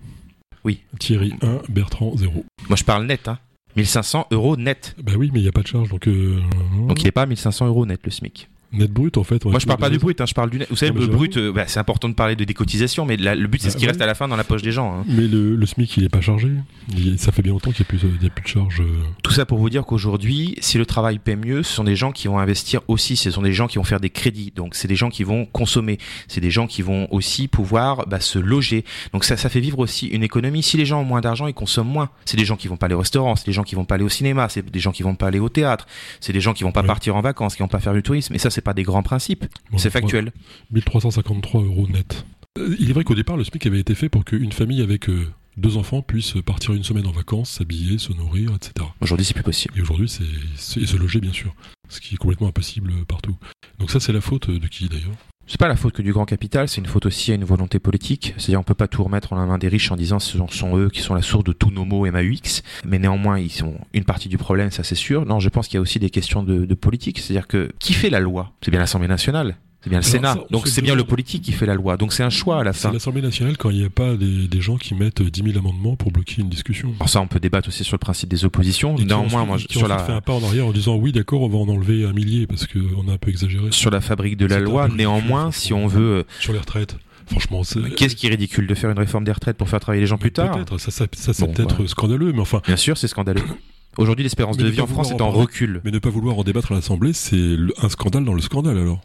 Oui. 0.64 0.80
Thierry 0.99 1.34
1, 1.41 1.62
Bertrand 1.70 2.12
0. 2.16 2.45
Moi, 2.68 2.76
je 2.76 2.84
parle 2.84 3.07
net, 3.07 3.28
hein. 3.28 3.39
1500 3.76 4.26
euros 4.32 4.57
net. 4.57 4.95
Bah 5.03 5.12
oui, 5.16 5.30
mais 5.32 5.39
il 5.41 5.43
n'y 5.43 5.49
a 5.49 5.53
pas 5.53 5.62
de 5.62 5.68
charge, 5.68 5.89
donc. 5.89 6.09
euh, 6.09 6.41
Donc, 6.89 7.01
il 7.01 7.05
n'est 7.05 7.12
pas 7.12 7.22
à 7.22 7.26
1500 7.26 7.66
euros 7.68 7.86
net, 7.86 8.01
le 8.05 8.11
SMIC. 8.11 8.49
Net 8.71 8.93
brut, 8.93 9.16
en 9.16 9.25
fait. 9.25 9.45
Moi, 9.47 9.59
je 9.59 9.66
parle 9.66 9.79
pas 9.81 9.89
du 9.89 9.99
brut, 9.99 10.21
hein, 10.21 10.27
je 10.27 10.35
parle 10.35 10.51
du 10.51 10.59
net. 10.59 10.69
Vous 10.69 10.77
savez, 10.77 10.93
Non, 10.93 11.01
le 11.01 11.07
brut, 11.07 11.37
euh, 11.39 11.53
bah, 11.53 11.64
c'est 11.66 11.81
important 11.81 12.09
de 12.09 12.14
parler 12.14 12.37
de 12.37 12.45
des 12.45 12.53
cotisations, 12.53 13.07
mais 13.07 13.16
la- 13.16 13.35
le 13.35 13.47
but, 13.49 13.62
c'est 13.62 13.69
Bah, 13.69 13.73
ce 13.73 13.77
qui 13.79 13.85
ouais. 13.85 13.89
reste 13.93 14.01
à 14.03 14.07
la 14.07 14.14
fin 14.14 14.29
dans 14.29 14.37
la 14.37 14.45
poche 14.45 14.61
des 14.61 14.73
gens. 14.73 14.93
hein. 15.01 15.05
Mais 15.09 15.27
le, 15.27 15.57
le 15.57 15.66
SMIC, 15.66 15.97
il 15.97 16.05
est 16.05 16.09
pas 16.11 16.21
chargé. 16.21 16.51
Il- 16.95 17.19
ça 17.19 17.33
fait 17.33 17.41
bien 17.43 17.53
longtemps 17.53 17.71
qu'il 17.73 17.87
n'y 17.91 17.99
a, 17.99 18.25
y 18.25 18.27
a 18.27 18.31
plus 18.31 18.43
de 18.43 18.49
charge. 18.49 18.81
euh, 18.83 18.85
Tout 19.23 19.33
ça 19.33 19.47
pour 19.47 19.57
vous 19.59 19.71
dire 19.71 19.85
qu'aujourd'hui, 19.87 20.55
si 20.61 20.77
le 20.77 20.85
travail 20.85 21.19
paie 21.19 21.37
mieux, 21.37 21.62
ce 21.62 21.73
sont 21.73 21.85
des 21.85 21.97
gens 21.97 22.12
qui 22.12 22.29
vont 22.29 22.39
investir 22.39 22.81
aussi, 22.89 23.16
ce 23.16 23.31
sont 23.31 23.41
des 23.43 23.55
gens 23.55 23.69
qui 23.69 23.79
vont 23.79 23.85
faire 23.85 24.01
des 24.01 24.11
crédits, 24.11 24.53
donc 24.55 24.75
c'est 24.75 24.89
des 24.89 24.97
gens 24.97 25.09
qui 25.09 25.25
vont 25.25 25.47
consommer, 25.47 25.99
c'est 26.29 26.41
des 26.43 26.51
gens 26.51 26.66
qui 26.66 26.83
vont 26.83 27.09
aussi 27.11 27.49
pouvoir 27.49 28.07
bah, 28.07 28.21
se 28.21 28.39
loger. 28.39 28.85
Donc 29.14 29.25
ça, 29.25 29.37
ça 29.39 29.49
fait 29.49 29.61
vivre 29.61 29.79
aussi 29.79 30.07
une 30.09 30.23
économie. 30.23 30.62
Si 30.62 30.77
les 30.77 30.85
gens 30.85 31.01
ont 31.01 31.05
moins 31.05 31.23
d'argent, 31.23 31.47
ils 31.47 31.55
consomment 31.55 31.89
moins. 31.89 32.11
C'est 32.27 32.37
des 32.37 32.45
gens 32.45 32.57
qui 32.57 32.69
vont 32.69 32.77
pas 32.77 32.85
aller 32.87 32.95
au 32.95 32.99
restaurant, 33.01 33.35
c'est 33.35 33.47
des 33.47 33.53
gens 33.53 33.62
qui 33.64 33.75
vont 33.77 33.87
pas 33.87 33.95
aller 33.95 34.05
au 34.05 34.09
cinéma, 34.11 34.49
c'est 34.51 34.71
des 34.71 34.79
gens 34.81 34.93
qui 34.93 35.03
vont 35.03 35.14
pas 35.14 35.29
aller 35.29 35.41
au 35.41 35.49
théâtre, 35.49 35.87
c'est 36.21 36.35
des 36.35 36.41
gens 36.43 36.53
qui 36.53 36.64
vont 36.64 36.73
pas 36.73 36.83
Ouais. 36.83 36.87
partir 36.87 37.16
en 37.16 37.23
vacances, 37.23 37.55
qui 37.57 37.62
vont 37.62 37.69
pas 37.69 37.81
faire 37.81 37.95
du 37.95 38.03
tourisme. 38.03 38.35
Et 38.35 38.39
ça, 38.39 38.51
c'est 38.59 38.63
pas 38.63 38.75
des 38.75 38.83
grands 38.83 39.05
principes, 39.05 39.47
bon, 39.71 39.79
c'est 39.79 39.89
factuel. 39.89 40.33
1353 40.73 41.63
euros 41.63 41.87
net. 41.87 42.27
Euh, 42.59 42.75
Il 42.81 42.91
est 42.91 42.93
vrai 42.93 43.05
qu'au 43.05 43.15
départ, 43.15 43.37
le 43.37 43.45
SMIC 43.45 43.67
avait 43.67 43.79
été 43.79 43.95
fait 43.95 44.09
pour 44.09 44.25
qu'une 44.25 44.51
famille 44.51 44.83
avec 44.83 45.09
euh, 45.09 45.29
deux 45.57 45.77
enfants 45.77 46.03
puisse 46.03 46.35
partir 46.45 46.75
une 46.75 46.83
semaine 46.83 47.07
en 47.07 47.13
vacances, 47.13 47.51
s'habiller, 47.51 47.99
se 47.99 48.13
nourrir, 48.13 48.53
etc. 48.57 48.89
Aujourd'hui, 49.01 49.25
c'est 49.25 49.35
plus 49.35 49.45
possible. 49.45 49.75
Et 49.79 49.81
aujourd'hui, 49.81 50.09
c'est 50.09 50.87
se 50.87 50.97
loger, 50.97 51.21
bien 51.21 51.33
sûr. 51.33 51.55
Ce 51.89 52.01
qui 52.01 52.15
est 52.15 52.19
complètement 52.19 52.49
impossible 52.49 52.91
euh, 52.91 53.05
partout. 53.05 53.37
Donc 53.79 53.93
ça, 53.93 54.01
c'est 54.01 54.13
la 54.13 54.21
faute 54.21 54.51
de 54.51 54.67
qui, 54.67 54.89
d'ailleurs? 54.89 55.15
C'est 55.49 55.59
pas 55.59 55.68
la 55.68 55.76
faute 55.76 55.94
que 55.94 56.03
du 56.03 56.12
grand 56.12 56.26
capital, 56.26 56.68
c'est 56.68 56.80
une 56.82 56.86
faute 56.86 57.07
aussi 57.07 57.32
à 57.32 57.34
une 57.34 57.44
volonté 57.44 57.78
politique. 57.78 58.34
C'est-à-dire, 58.36 58.61
on 58.61 58.64
peut 58.64 58.74
pas 58.74 58.86
tout 58.86 59.03
remettre 59.03 59.32
en 59.32 59.36
la 59.36 59.46
main 59.46 59.57
des 59.57 59.68
riches 59.68 59.90
en 59.90 59.96
disant 59.96 60.18
ce 60.18 60.36
sont, 60.51 60.76
eux 60.76 60.90
qui 60.90 61.01
sont 61.01 61.14
la 61.14 61.22
source 61.22 61.44
de 61.44 61.53
tous 61.53 61.70
nos 61.70 61.86
maux 61.86 62.05
MAUX. 62.05 62.62
Mais 62.84 62.99
néanmoins, 62.99 63.38
ils 63.38 63.51
sont 63.51 63.74
une 63.94 64.05
partie 64.05 64.28
du 64.28 64.36
problème, 64.36 64.70
ça 64.70 64.84
c'est 64.84 64.94
sûr. 64.94 65.24
Non, 65.24 65.40
je 65.40 65.49
pense 65.49 65.66
qu'il 65.66 65.76
y 65.76 65.78
a 65.78 65.80
aussi 65.80 65.99
des 65.99 66.11
questions 66.11 66.42
de, 66.42 66.66
de 66.66 66.74
politique. 66.74 67.18
C'est-à-dire 67.18 67.46
que 67.46 67.70
qui 67.78 67.94
fait 67.94 68.11
la 68.11 68.20
loi? 68.20 68.53
C'est 68.61 68.70
bien 68.70 68.80
l'Assemblée 68.80 69.09
nationale. 69.09 69.57
C'est 69.83 69.91
bien 69.91 70.01
le 70.01 70.05
Alors 70.05 70.12
Sénat. 70.12 70.35
ça, 70.35 70.41
Donc 70.51 70.66
c'est 70.66 70.83
bien 70.83 70.95
le 70.97 71.05
politique 71.05 71.43
qui 71.43 71.53
fait 71.53 71.64
la 71.66 71.74
loi. 71.74 71.97
Donc 71.97 72.12
c'est 72.12 72.24
un 72.24 72.31
choix 72.31 72.61
à 72.61 72.64
la 72.64 72.72
C'est 72.72 72.89
fin. 72.89 72.93
l'Assemblée 72.93 73.22
nationale 73.22 73.57
quand 73.57 73.70
il 73.70 73.79
n'y 73.79 73.85
a 73.85 73.91
pas 73.91 74.16
des, 74.16 74.49
des 74.49 74.61
gens 74.61 74.76
qui 74.76 74.95
mettent 74.95 75.22
10 75.22 75.53
000 75.53 75.59
amendements 75.59 75.95
pour 75.95 76.11
bloquer 76.11 76.43
une 76.43 76.49
discussion. 76.49 76.93
Alors 76.99 77.09
ça, 77.09 77.20
on 77.20 77.29
peut 77.29 77.39
débattre 77.39 77.68
aussi 77.68 77.85
sur 77.85 77.95
le 77.95 77.99
principe 78.01 78.29
des 78.29 78.45
oppositions. 78.45 78.97
Et 78.99 79.05
Néanmoins, 79.05 79.45
moi, 79.45 79.57
sur 79.70 79.87
la, 79.87 79.99
fait 79.99 80.12
un 80.12 80.20
pas 80.20 80.33
en 80.33 80.43
arrière 80.43 80.66
en 80.66 80.72
disant 80.72 80.97
oui, 80.97 81.12
d'accord, 81.12 81.43
on 81.43 81.49
va 81.49 81.59
en 81.59 81.68
enlever 81.68 82.05
un 82.05 82.12
millier 82.12 82.47
parce 82.49 82.66
qu'on 82.66 83.09
a 83.09 83.12
un 83.12 83.18
peu 83.18 83.31
exagéré. 83.31 83.68
sur 83.70 83.91
la 83.91 84.01
fabrique 84.01 84.37
de 84.37 84.47
la 84.47 84.59
loi, 84.59 84.89
néanmoins, 84.89 85.53
si 85.53 85.72
on 85.72 85.87
veut... 85.87 86.01
euh, 86.18 86.22
Sur 86.41 86.53
les 86.53 86.59
retraites. 86.59 86.97
Franchement, 87.31 87.62
c'est. 87.62 87.95
Qu'est-ce 87.95 88.16
qui 88.16 88.26
est 88.26 88.31
ridicule 88.31 88.66
de 88.66 88.74
faire 88.74 88.91
une 88.91 88.99
réforme 88.99 89.22
des 89.24 89.33
retraites 89.33 89.57
pour 89.59 89.68
faire 89.68 89.81
travailler 89.81 90.01
les 90.01 90.07
gens 90.07 90.16
plus 90.18 90.33
tard 90.33 90.57
Peut-être, 90.57 90.79
ça, 90.79 90.91
ça, 90.91 91.05
ça, 91.12 91.33
c'est 91.35 91.45
Bon, 91.47 91.53
peut-être 91.53 91.81
ouais. 91.83 91.87
scandaleux, 91.87 92.33
mais 92.33 92.41
enfin, 92.41 92.62
Bien 92.66 92.76
sûr, 92.76 92.97
c'est 92.99 93.07
scandaleux. 93.09 93.43
Aujourd'hui, 93.99 94.22
l'espérance 94.22 94.57
de 94.57 94.68
vie 94.68 94.80
en 94.80 94.86
France 94.86 95.11
est 95.11 95.20
en 95.20 95.30
recul. 95.30 95.80
mais 95.84 95.90
ne 95.90 95.99
pas 95.99 96.09
vouloir 96.09 96.38
en 96.38 96.44
débattre 96.44 96.70
à 96.70 96.76
l'Assemblée, 96.76 97.12
c'est 97.12 97.57
un 97.82 97.88
scandale 97.88 98.24
dans 98.24 98.32
le 98.32 98.40
scandale 98.40 98.78
alors. 98.78 99.01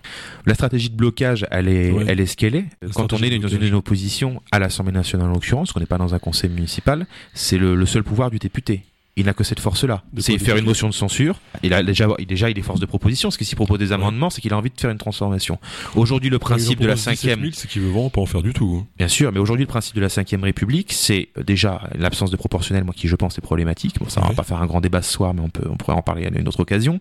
La 0.45 0.53
stratégie 0.53 0.91
de 0.91 0.95
blocage, 0.95 1.47
elle 1.49 1.67
est, 1.67 1.91
Ouais. 1.91 2.05
elle 2.07 2.19
est 2.19 2.27
ce 2.27 2.37
qu'elle 2.37 2.55
est. 2.55 2.65
La 2.83 2.89
Quand 2.89 3.11
on 3.11 3.17
est 3.17 3.39
dans 3.39 3.47
une, 3.47 3.73
opposition 3.73 4.39
à 4.51 4.59
l'Assemblée 4.59 4.93
nationale 4.93 5.29
en 5.29 5.33
l'occurrence, 5.33 5.71
qu'on 5.71 5.79
n'est 5.79 5.87
pas 5.87 5.97
dans 5.97 6.13
un 6.13 6.19
conseil 6.19 6.51
municipal, 6.51 7.07
c'est 7.33 7.57
le, 7.57 7.73
le 7.73 7.85
seul 7.87 8.03
pouvoir 8.03 8.29
du 8.29 8.37
député. 8.37 8.83
Il 9.15 9.25
n'a 9.27 9.33
que 9.33 9.43
cette 9.43 9.59
force-là. 9.59 10.03
C'est 10.17 10.39
faire 10.39 10.57
une 10.57 10.65
motion 10.65 10.89
de 10.89 10.93
censure. 10.93 11.39
Il 11.61 11.73
a 11.73 11.83
déjà, 11.83 12.07
déjà, 12.27 12.49
il 12.49 12.57
est 12.57 12.63
force 12.63 12.79
de 12.79 12.87
proposition. 12.87 13.29
Parce 13.29 13.37
que 13.37 13.45
s'il 13.45 13.55
propose 13.55 13.77
des 13.77 13.91
amendements, 13.91 14.31
c'est 14.31 14.41
qu'il 14.41 14.51
a 14.53 14.57
envie 14.57 14.71
de 14.71 14.79
faire 14.79 14.89
une 14.89 14.97
transformation. 14.97 15.59
Aujourd'hui, 15.95 16.31
le 16.31 16.39
principe 16.39 16.79
de 16.79 16.87
la 16.87 16.93
on 16.93 16.95
propose 16.95 17.13
17 17.13 17.19
cinquième, 17.19 17.41
000, 17.41 17.51
c'est 17.55 17.67
qu'il 17.69 17.83
veut 17.83 17.89
vraiment 17.89 18.09
pas 18.09 18.21
en 18.21 18.25
faire 18.25 18.41
du 18.41 18.53
tout. 18.53 18.79
hein. 18.81 18.87
bien 18.97 19.07
sûr, 19.07 19.31
mais 19.31 19.39
aujourd'hui, 19.39 19.65
le 19.65 19.69
principe 19.69 19.95
de 19.95 20.01
la 20.01 20.09
cinquième 20.09 20.43
République, 20.43 20.93
c'est 20.93 21.29
euh, 21.37 21.43
déjà 21.43 21.87
l'absence 21.95 22.31
de 22.31 22.37
proportionnel, 22.37 22.83
moi 22.85 22.93
qui 22.95 23.07
je 23.07 23.15
pense 23.15 23.37
est 23.37 23.41
problématique. 23.41 23.99
Bon, 23.99 24.09
ça, 24.09 24.21
on 24.23 24.29
va 24.29 24.33
pas 24.33 24.43
faire 24.43 24.61
un 24.61 24.65
grand 24.65 24.81
débat 24.81 25.03
ce 25.03 25.11
soir, 25.13 25.33
mais 25.35 25.41
on 25.41 25.49
peut, 25.49 25.67
on 25.69 25.75
pourrait 25.77 25.93
en 25.95 26.01
parler 26.01 26.25
à 26.25 26.29
une 26.29 26.47
autre 26.47 26.59
occasion. 26.61 26.97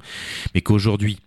Mais 0.54 0.60
qu'aujourd'hui, 0.60 1.18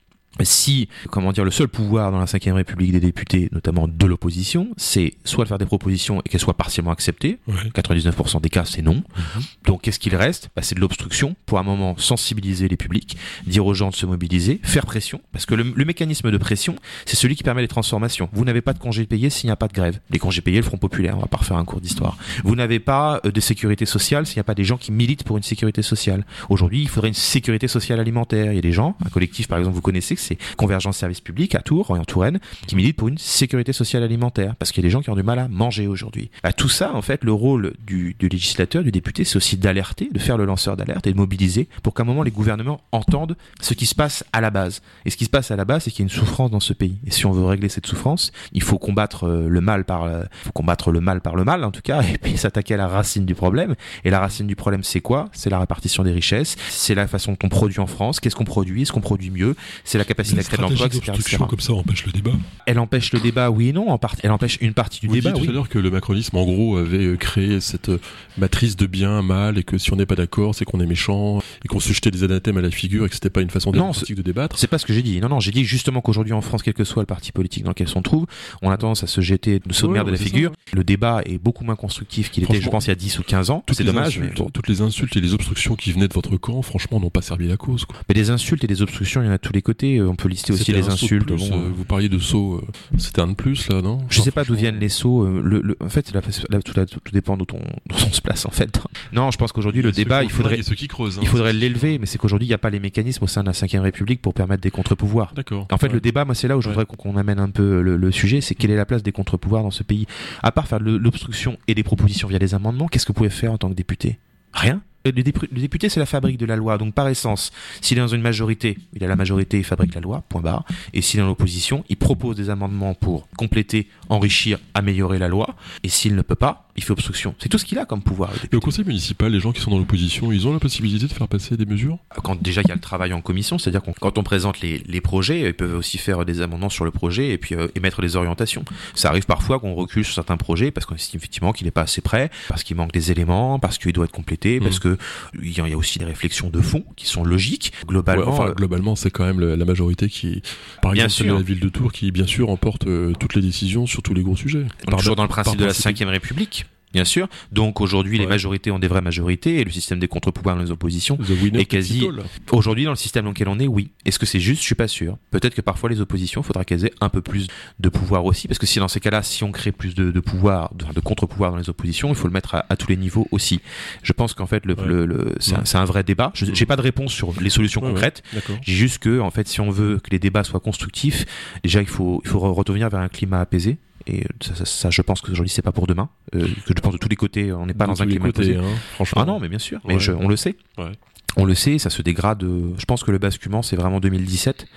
si, 0.44 0.90
comment 1.10 1.32
dire, 1.32 1.46
le 1.46 1.52
seul 1.52 1.68
pouvoir 1.68 2.12
dans 2.12 2.20
la 2.20 2.26
Ve 2.26 2.54
République 2.54 2.92
des 2.92 3.00
députés, 3.00 3.50
notamment 3.52 3.88
de 3.88 4.06
l'opposition, 4.06 4.70
c'est 4.78 5.14
soit 5.24 5.46
de 5.46 5.50
faire 5.50 5.58
des 5.58 5.66
propositions 5.66 6.22
et 6.26 6.30
qu'elles 6.30 6.42
soient 6.42 6.56
partiellement 6.58 6.92
acceptées, 6.92 7.40
Ouais. 7.48 7.56
99% 7.74 8.42
des 8.42 8.50
cas 8.50 8.66
c'est 8.66 8.82
non, 8.82 8.96
Mhm. 9.18 9.42
donc 9.66 9.82
qu'est-ce 9.84 10.00
qu'il 10.00 10.16
reste? 10.16 10.50
Bah, 10.56 10.62
C'est 10.62 10.76
de 10.76 10.80
l'obstruction 10.82 11.36
pour 11.46 11.60
un 11.60 11.64
moment 11.64 11.96
sensibiliser 11.98 12.68
les 12.68 12.78
publics, 12.78 13.18
dire 13.46 13.66
aux 13.66 13.74
gens 13.74 13.90
de 13.92 13.96
se 13.96 14.06
mobiliser, 14.06 14.60
faire 14.64 14.86
pression, 14.86 15.22
parce 15.32 15.46
que 15.46 15.56
le, 15.56 15.64
le 15.76 15.86
mécanisme 15.86 16.32
de 16.32 16.38
pression, 16.38 16.76
c'est 17.06 17.16
celui 17.16 17.36
qui 17.36 17.44
permet 17.44 17.62
les 17.62 17.68
transformations. 17.68 18.30
Vous 18.34 18.44
n'avez 18.46 18.62
pas 18.62 18.74
de 18.74 18.80
congés 18.80 19.06
payés 19.06 19.30
s'il 19.30 19.48
n'y 19.48 19.52
a 19.52 19.56
pas 19.56 19.68
de 19.68 19.74
grève. 19.74 20.00
Les 20.10 20.20
congés 20.20 20.42
payés, 20.42 20.58
le 20.58 20.64
Front 20.64 20.78
Populaire, 20.78 21.18
on 21.18 21.22
va 21.22 21.28
pas 21.28 21.38
refaire 21.38 21.58
un 21.58 21.66
cours 21.66 21.82
d'histoire. 21.82 22.18
Vous 22.44 22.56
n'avez 22.56 22.80
pas 22.80 23.22
euh, 23.26 23.32
de 23.32 23.40
sécurité 23.40 23.86
sociale 23.86 24.26
s'il 24.26 24.38
n'y 24.38 24.42
a 24.42 24.44
pas 24.44 24.56
des 24.56 24.64
gens 24.64 24.78
qui 24.78 24.92
militent 24.92 25.24
pour 25.24 25.38
une 25.38 25.44
sécurité 25.44 25.82
sociale. 25.82 26.26
Aujourd'hui, 26.50 26.82
il 26.82 26.90
faudrait 26.90 27.10
une 27.10 27.14
sécurité 27.14 27.68
sociale 27.68 28.00
alimentaire. 28.00 28.52
Il 28.52 28.56
y 28.56 28.60
a 28.60 28.62
des 28.62 28.72
gens, 28.74 28.98
un 29.06 29.10
collectif 29.10 29.48
par 29.48 29.58
exemple, 29.60 29.76
vous 29.76 29.82
connaissez, 29.82 30.16
c'est 30.26 30.38
Convergence 30.58 30.98
Service 30.98 31.22
Public 31.22 31.56
à 31.56 31.60
Tours, 31.60 31.92
en 31.92 32.04
Touraine, 32.04 32.40
qui 32.68 32.76
militent 32.76 32.98
pour 32.98 33.08
une 33.08 33.18
sécurité 33.18 33.74
sociale 33.74 34.04
alimentaire, 34.04 34.56
parce 34.56 34.72
qu'il 34.72 34.84
y 34.84 34.86
a 34.86 34.88
des 34.88 34.92
gens 34.92 35.02
qui 35.02 35.10
ont 35.10 35.16
du 35.16 35.24
mal 35.24 35.40
à 35.40 35.48
manger 35.48 35.88
aujourd'hui. 35.88 36.30
Tout 36.58 36.70
ça, 36.70 36.94
en 36.94 37.02
fait, 37.02 37.24
le 37.24 37.32
rôle 37.32 37.74
du, 37.86 38.16
législateur, 38.22 38.84
du 38.84 38.92
député, 38.92 39.24
c'est 39.24 39.38
aussi 39.38 39.58
d'alerter, 39.58 40.10
de 40.12 40.20
faire 40.20 40.38
le 40.38 40.46
lanceur 40.46 40.78
d'alerte 40.78 41.08
et 41.08 41.12
de 41.12 41.18
mobiliser 41.18 41.68
pour 41.84 41.94
qu'à 41.94 42.04
un 42.04 42.06
moment 42.06 42.24
les 42.24 42.32
gouvernements 42.32 42.82
entendent 42.92 43.36
ce 43.62 43.74
qui 43.74 43.86
se 43.86 43.96
passe 43.96 44.24
à 44.34 44.42
la 44.42 44.50
base. 44.50 44.82
Et 45.06 45.10
ce 45.10 45.18
qui 45.18 45.26
se 45.26 45.30
passe 45.30 45.52
à 45.52 45.56
la 45.56 45.66
base, 45.66 45.84
c'est 45.84 45.92
qu'il 45.92 46.00
y 46.00 46.04
a 46.04 46.08
une 46.12 46.20
souffrance 46.20 46.52
dans 46.52 46.60
ce 46.60 46.74
pays. 46.74 46.98
Et 47.06 47.12
si 47.12 47.26
on 47.26 47.32
veut 47.32 47.46
régler 47.46 47.70
cette 47.70 47.86
souffrance, 47.86 48.32
il 48.54 48.64
faut 48.64 48.78
combattre 48.78 49.26
euh, 49.26 49.48
le 49.48 49.62
mal 49.62 49.86
par, 49.86 50.04
euh, 50.04 50.24
faut 50.44 50.52
combattre 50.52 50.92
le 50.92 51.02
mal 51.02 51.22
par 51.22 51.36
le 51.36 51.44
mal, 51.44 51.64
en 51.64 51.72
tout 51.72 51.82
cas, 51.82 52.02
et 52.14 52.18
puis 52.18 52.38
s'attaquer 52.38 52.76
à 52.76 52.78
la 52.78 52.88
racine 52.88 53.26
du 53.26 53.36
problème. 53.36 53.76
Et 54.04 54.10
la 54.10 54.20
racine 54.20 54.48
du 54.48 54.56
problème, 54.56 54.84
c'est 54.84 55.02
quoi? 55.02 55.30
C'est 55.32 55.50
la 55.50 55.60
répartition 55.60 56.04
des 56.04 56.12
richesses, 56.12 56.56
c'est 56.70 56.96
la 56.96 57.08
façon 57.08 57.34
dont 57.34 57.38
on 57.44 57.50
produit 57.50 57.80
en 57.80 57.88
France, 57.88 58.20
qu'est-ce 58.20 58.36
qu'on 58.36 58.46
produit, 58.46 58.84
est-ce 58.84 58.92
qu'on 58.92 59.02
produit 59.02 59.30
mieux, 59.30 59.56
c'est 59.84 59.98
la 59.98 60.06
capacité 60.16 60.39
à 60.39 60.43
créer 60.43 60.57
de 60.57 60.61
l'emploi, 60.61 60.88
etc., 60.88 61.11
etc. 61.13 61.38
comme 61.49 61.59
ça 61.59 61.74
empêche 61.74 62.05
le 62.05 62.11
débat. 62.11 62.34
Elle 62.66 62.80
empêche 62.80 63.11
le 63.13 63.20
débat, 63.20 63.49
oui 63.49 63.70
et 63.70 63.74
non, 63.74 63.89
en 63.89 63.97
part... 63.97 64.16
elle 64.24 64.32
empêche 64.32 64.57
une 64.61 64.74
partie 64.74 65.01
du 65.01 65.07
Vous 65.07 65.13
débat, 65.13 65.32
disiez 65.32 65.45
tout 65.45 65.51
à 65.51 65.53
l'heure 65.53 65.70
que 65.70 65.80
le 65.80 65.91
macronisme, 65.91 66.38
en 66.38 66.45
gros, 66.45 66.78
avait 66.78 67.05
euh, 67.05 67.16
créé 67.16 67.59
cette 67.59 67.89
euh, 67.89 67.99
matrice 68.38 68.76
de 68.76 68.86
bien, 68.86 69.22
mal, 69.22 69.57
et 69.57 69.63
que 69.63 69.78
si 69.78 69.91
on 69.93 69.95
n'est 69.95 70.05
pas 70.05 70.16
d'accord, 70.16 70.55
c'est 70.55 70.66
qu'on 70.66 70.80
est 70.80 70.86
méchant, 70.86 71.39
et 71.63 71.68
qu'on 71.68 71.80
se 71.80 71.91
jetait 71.93 72.11
des 72.11 72.24
anathèmes 72.24 72.57
à 72.57 72.61
la 72.61 72.72
figure, 72.72 73.05
et 73.05 73.09
que 73.09 73.16
c'était 73.16 73.30
pas 73.30 73.41
une 73.41 73.49
façon 73.49 73.72
démocratique 73.72 74.16
de 74.16 74.22
débattre. 74.22 74.57
C'est 74.57 74.68
pas 74.68 74.78
ce 74.78 74.86
que 74.86 74.93
j'ai 74.93 75.03
dit. 75.03 75.20
Non, 75.20 75.30
non, 75.30 75.39
j'ai 75.39 75.51
dit 75.51 75.63
justement 75.63 76.01
qu'aujourd'hui 76.01 76.34
en 76.34 76.41
France, 76.41 76.63
quel 76.63 76.74
que 76.74 76.84
soit 76.84 77.01
le 77.01 77.07
parti 77.07 77.32
politique 77.32 77.63
dans 77.63 77.72
lequel 77.72 77.88
on 77.95 78.01
trouve, 78.01 78.26
on 78.61 78.72
a 78.72 78.78
tendance 78.78 79.03
à 79.03 79.07
se 79.07 79.22
jeter 79.22 79.59
de 79.59 79.66
de 79.70 79.86
Ouais, 79.86 80.03
de 80.03 80.11
la 80.11 80.18
ça, 80.18 80.24
figure. 80.24 80.51
Le 80.74 80.84
débat 80.84 81.22
est 81.26 81.38
beaucoup 81.38 81.63
moins 81.63 81.76
constructif 81.76 82.32
qu'il 82.32 82.43
était, 82.43 82.59
je 82.59 82.70
pense, 82.70 82.86
il 82.86 82.89
y 82.89 82.91
a 82.91 82.95
10 82.95 83.20
ou 83.20 83.24
15 83.24 83.49
ans. 83.49 83.63
Toutes 83.66 83.78
C'est 83.78 83.84
les 83.84 83.91
dommage. 83.91 84.20
Mais, 84.20 84.30
toutes 84.30 84.68
les 84.68 84.82
insultes 84.82 85.16
et 85.16 85.22
les 85.22 85.34
obstructions 85.34 85.76
qui 85.76 85.91
venaient 85.91 86.07
de 86.07 86.13
votre 86.13 86.38
camp, 86.38 86.61
franchement, 86.61 86.99
n'ont 86.99 87.09
pas 87.09 87.22
servi 87.22 87.47
la 87.47 87.57
cause. 87.57 87.86
Quoi. 87.86 87.97
mais 88.07 88.16
des 88.16 88.30
insultes 88.30 88.63
et 88.63 88.68
des 88.68 88.82
obstructions, 88.82 89.22
il 89.22 89.26
y 89.26 89.30
en 89.30 89.32
a 89.32 89.38
de 89.38 89.41
tous 89.41 89.53
les 89.53 89.61
côtés. 89.61 89.99
Euh, 90.06 90.10
On 90.10 90.16
peut 90.16 90.30
lister 90.30 90.53
aussi 90.53 90.72
les 90.72 90.88
insultes. 90.89 91.26
plus, 91.28 91.49
bon, 91.49 91.58
euh, 91.58 91.70
vous 91.76 91.84
parliez 91.86 92.10
de 92.10 92.20
saut, 92.20 92.56
euh, 92.64 92.97
c'était 92.97 93.22
un 93.22 93.28
de 93.28 93.34
plus 93.34 93.68
là, 93.70 93.82
non 93.82 93.99
Je 94.10 94.16
sais 94.16 94.22
Enfin, 94.30 94.32
pas 94.32 94.43
d'où 94.45 94.56
viennent 94.56 94.80
les 94.80 94.89
sauts. 94.89 95.24
euh, 95.26 95.41
Le, 95.43 95.62
le- 95.62 95.78
en 95.82 95.89
fait, 95.89 96.12
tout, 96.12 96.99
dépend 97.12 97.38
d'où 97.38 97.45
on, 97.53 97.95
se 98.12 98.22
place 98.22 98.45
en 98.45 98.51
fait. 98.51 98.80
Non, 99.14 99.32
je 99.32 99.38
pense 99.38 99.51
qu'aujourd'hui 99.51 99.82
le 99.82 99.91
débat, 99.91 100.24
il 100.24 100.30
faudrait, 100.32 100.60
qui 100.60 100.88
creusent. 100.88 101.18
hein. 101.18 101.22
il 101.22 101.28
faudrait 101.28 101.53
l'élever, 101.53 101.99
mais 101.99 102.06
c'est 102.06 102.18
qu'aujourd'hui 102.18 102.47
il 102.47 102.49
n'y 102.49 102.53
a 102.56 102.58
pas 102.58 102.70
les 102.70 102.80
mécanismes 102.80 103.24
au 103.24 103.28
sein 103.28 103.43
de 103.43 103.47
la 103.47 103.51
Ve 103.53 103.82
République 103.82 104.22
pour 104.22 104.34
permettre 104.34 104.62
des 104.62 104.72
contre-pouvoirs. 104.72 105.34
D'accord. 105.36 105.68
En 105.72 105.78
fait, 105.78 105.88
Ouais. 105.88 105.93
le 105.93 105.99
débat, 106.01 106.26
moi, 106.26 106.36
c'est 106.36 106.47
là 106.47 106.58
où 106.58 106.62
je 106.62 106.70
voudrais 106.70 106.86
qu'on 106.86 106.95
qu'on 106.95 107.18
amène 107.18 107.39
un 107.39 107.49
peu 107.49 107.82
le, 107.82 107.97
le 107.97 108.12
sujet, 108.12 108.41
c'est 108.41 108.56
quelle 108.56 108.72
est 108.72 108.76
la 108.76 108.86
place 108.86 109.03
des 109.03 109.12
contre-pouvoirs 109.12 109.64
dans 109.64 109.72
ce 109.72 109.84
pays? 109.84 110.08
À 110.41 110.51
part 110.51 110.68
faire 110.68 110.80
l'obstruction 110.80 111.58
et 111.68 111.76
des 111.76 111.84
propositions 111.84 112.28
via 112.28 112.39
des 112.39 112.53
amendements, 112.56 112.88
qu'est-ce 112.88 113.06
que 113.06 113.10
vous 113.12 113.18
pouvez 113.18 113.30
faire 113.30 113.51
en 113.51 113.58
tant 113.58 113.70
que 113.70 113.76
député? 113.76 114.18
Rien. 114.53 114.82
Le, 115.06 115.12
dépru- 115.22 115.47
le 115.51 115.60
député, 115.62 115.88
c'est 115.89 115.99
la 115.99 116.06
fabrique 116.08 116.38
de 116.38 116.45
la 116.47 116.56
loi. 116.56 116.78
Donc, 116.80 116.93
par 116.95 117.08
essence, 117.08 117.51
s'il 117.82 117.97
est 117.97 118.01
dans 118.01 118.08
une 118.08 118.22
majorité, 118.22 118.78
il 118.95 119.03
a 119.03 119.08
la 119.08 119.16
majorité, 119.16 119.58
il 119.60 119.64
fabrique 119.64 119.93
la 119.93 120.01
loi, 120.01 120.24
point 120.30 120.41
barre. 120.41 120.66
Et 120.93 121.01
s'il 121.01 121.20
est 121.20 121.24
dans 121.24 121.30
l'opposition, 121.30 121.84
il 121.89 121.97
propose 121.97 122.36
des 122.36 122.49
amendements 122.49 122.95
pour 122.95 123.28
compléter, 123.38 123.88
enrichir, 124.10 124.58
améliorer 124.74 125.20
la 125.20 125.28
loi. 125.28 125.56
Et 125.84 125.89
s'il 125.89 126.16
ne 126.16 126.22
peut 126.24 126.34
pas, 126.36 126.70
il 126.76 126.84
fait 126.84 126.91
obstruction. 126.91 127.36
C'est 127.39 127.49
tout 127.49 127.58
ce 127.58 127.66
qu'il 127.66 127.78
a 127.80 127.86
comme 127.86 128.01
pouvoir. 128.01 128.32
Et 128.51 128.56
au 128.56 128.60
conseil 128.60 128.84
municipal, 128.84 129.32
les 129.32 129.39
gens 129.39 129.51
qui 129.51 129.62
sont 129.62 129.72
dans 129.72 129.78
l'opposition, 129.78 130.32
ils 130.32 130.47
ont 130.47 130.53
la 130.53 130.60
possibilité 130.60 131.08
de 131.08 131.14
faire 131.14 131.28
passer 131.28 131.56
des 131.56 131.66
mesures? 131.66 131.99
Quand 132.24 132.41
déjà 132.41 132.62
il 132.62 132.68
y 132.68 132.72
a 132.72 132.76
le 132.76 132.82
travail 132.82 133.14
en 133.14 133.22
commission, 133.22 133.58
c'est-à-dire 133.60 133.82
qu'on- 133.84 133.93
quand 133.93 134.18
on 134.18 134.24
présente 134.24 134.60
les, 134.62 134.80
les 134.88 135.01
projets, 135.01 135.41
ils 135.41 135.53
peuvent 135.53 135.76
aussi 135.78 135.97
faire 135.97 136.26
des 136.26 136.41
amendements 136.41 136.70
sur 136.70 136.84
le 136.84 136.91
projet 136.91 137.30
et 137.30 137.38
puis 137.38 137.56
euh, 137.56 137.68
émettre 137.76 138.01
des 138.01 138.16
orientations. 138.16 138.66
Ça 138.93 139.10
arrive 139.10 139.26
parfois 139.26 139.60
qu'on 139.60 139.74
recule 139.76 140.03
sur 140.03 140.16
certains 140.16 140.36
projets 140.38 140.72
parce 140.72 140.86
qu'on 140.86 140.95
estime 140.95 141.20
effectivement 141.20 141.53
qu'il 141.53 141.66
n'est 141.66 141.72
pas 141.72 141.84
assez 141.84 142.01
prêt, 142.01 142.30
parce 142.49 142.64
qu'il 142.64 142.76
manque 142.76 142.91
des 142.91 143.12
éléments, 143.12 143.60
parce 143.60 143.78
qu'il 143.78 143.93
doit 143.93 144.06
être 144.06 144.12
complété, 144.12 144.60
parce 144.60 144.80
que 144.80 144.95
il 145.41 145.52
y, 145.52 145.60
a 145.62 145.78
aussi 145.78 146.00
des 146.00 146.06
réflexions 146.06 146.50
de 146.50 146.62
fond 146.62 146.84
qui 146.96 147.08
sont 147.08 147.24
logiques. 147.24 147.74
Globalement, 147.88 148.26
Ouais, 148.26 148.28
enfin, 148.28 148.48
euh, 148.50 148.54
globalement, 148.54 148.96
c'est 148.96 149.10
quand 149.10 149.26
même 149.26 149.39
la 149.39 149.66
majorité 149.66 150.10
qui, 150.10 150.41
par 150.82 150.91
Bien 150.91 151.06
exemple, 151.06 151.30
sûr. 151.30 151.38
la 151.38 151.43
ville 151.43 151.60
de 151.60 151.70
Tours, 151.70 151.91
qui 151.91 152.12
bien 152.12 152.28
sûr 152.28 152.50
emporte 152.50 152.88
euh, 152.88 153.14
toutes 153.20 153.36
les 153.36 153.41
décisions 153.41 153.86
sur 153.86 154.02
tous 154.02 154.14
les 154.14 154.24
gros 154.24 154.36
sujets. 154.36 154.66
toujours 154.89 155.16
dans 155.16 155.24
le 155.24 155.30
principe 155.30 155.60
de 155.60 155.66
la. 155.66 155.72
Ve 155.72 156.10
République. 156.10 156.66
Bien 156.96 157.06
sûr. 157.06 157.28
Donc 157.52 157.82
aujourd'hui, 157.82 158.18
les 158.18 158.26
majorités 158.26 158.72
ont 158.72 158.80
des 158.80 158.88
vraies 158.88 159.02
majorités 159.02 159.60
et 159.60 159.64
le 159.66 159.70
système 159.70 160.00
des 160.00 160.08
contre-pouvoirs 160.08 160.56
dans 160.56 160.64
les 160.64 160.72
oppositions 160.72 161.18
Et 161.54 161.66
quasi-. 161.66 162.08
Aujourd'hui, 162.52 162.86
dans 162.86 162.91
le 162.91 162.96
système 162.96 163.26
dans 163.26 163.32
lequel 163.32 163.50
on 163.50 163.60
est, 163.60 163.68
oui. 163.68 163.91
Est-ce 164.06 164.18
que 164.18 164.26
c'est 164.26 164.39
juste? 164.39 164.62
Je 164.62 164.66
suis 164.66 164.76
pas 164.76 164.88
sûr. 164.88 165.18
Peut-être 165.30 165.54
que 165.56 165.62
parfois 165.62 165.89
les 165.89 166.00
oppositions, 166.02 166.41
il 166.41 166.46
faudra 166.46 166.64
qu'elles 166.64 166.86
aient 166.86 166.93
un 167.02 167.10
peu 167.10 167.22
plus 167.22 167.48
de 167.80 167.89
pouvoir 167.89 168.24
aussi, 168.26 168.48
parce 168.48 168.60
que 168.60 168.66
si 168.66 168.80
dans 168.80 168.88
ces 168.88 169.00
cas-là, 169.02 169.22
si 169.24 169.43
on 169.43 169.52
crée 169.52 169.72
plus 169.74 169.93
de, 169.93 170.10
de 170.10 170.20
pouvoir, 170.22 170.74
de, 170.74 170.86
de 170.93 171.00
contre-pouvoir 171.02 171.52
dans 171.52 171.58
les 171.58 171.70
oppositions, 171.70 172.10
il 172.10 172.16
faut 172.16 172.28
le 172.28 172.34
mettre 172.34 172.56
à, 172.56 172.66
à 172.70 172.76
tous 172.78 172.88
les 172.88 172.98
niveaux 172.98 173.28
aussi. 173.32 173.60
Je 174.02 174.14
pense 174.14 174.34
qu'en 174.34 174.48
fait, 174.48 174.66
le, 174.66 174.74
Ouais. 174.76 174.86
le, 174.88 175.06
le- 175.06 175.36
c'est 175.39 175.54
un, 175.54 175.58
Ouais. 175.58 175.62
c'est 175.66 175.78
un 175.78 175.86
vrai 175.86 176.04
débat. 176.04 176.32
Je 176.34 176.46
j'ai 176.54 176.66
pas 176.66 176.76
de 176.78 176.82
réponse 176.82 177.12
sur 177.14 177.34
les 177.41 177.50
solutions 177.50 177.82
concrètes. 177.82 178.24
J'ai 178.62 178.74
juste 178.74 179.00
que, 179.00 179.20
en 179.20 179.32
fait, 179.32 179.48
si 179.50 179.60
on 179.60 179.70
veut 179.70 180.00
que 180.02 180.10
les 180.12 180.20
débats 180.20 180.43
soient 180.46 180.60
constructifs, 180.62 181.26
déjà 181.64 181.82
il 181.82 181.88
faut, 181.88 182.22
il 182.24 182.30
faut 182.30 182.39
re- 182.39 182.54
revenir 182.54 182.89
vers 182.89 183.02
un 183.02 183.10
climat 183.10 183.41
apaisé. 183.41 183.78
Et 184.08 184.24
ça, 184.41 184.53
ça, 184.56 184.66
ça, 184.66 184.89
je 184.91 185.01
pense 185.01 185.22
qu'aujourd'hui 185.22 185.49
c'est 185.49 185.62
pas 185.64 185.72
pour 185.72 185.88
demain. 185.88 186.10
Euh, 186.36 186.45
que 186.66 186.74
je 186.76 186.82
pense 186.82 186.93
de 186.93 186.97
tous 186.99 187.10
les 187.10 187.16
côtés, 187.16 187.51
on 187.51 187.66
n'est 187.66 187.74
pas 187.74 187.86
De 187.86 187.91
dans 187.91 188.03
un 188.03 188.06
climat 188.08 188.32
côtés, 188.32 188.56
hein, 188.56 188.64
franchement. 188.93 189.22
Ah 189.24 189.26
non, 189.26 189.39
mais 189.39 189.49
bien 189.49 189.60
sûr. 189.60 189.80
Mais 189.88 189.95
Ouais. 189.95 189.99
je- 189.99 190.12
on 190.12 190.28
le 190.28 190.36
sait. 190.36 190.56
Ouais. 190.78 190.91
On 191.38 191.45
le 191.45 191.56
sait, 191.56 191.80
ça 191.80 191.89
se 191.89 192.01
dégrade. 192.01 192.43
euh, 192.43 192.74
Je 192.78 192.86
pense 192.86 193.03
que 193.03 193.12
le 193.12 193.18
basculement, 193.18 193.62
c'est 193.62 193.76
vraiment 193.76 193.99
2017. 193.99 194.68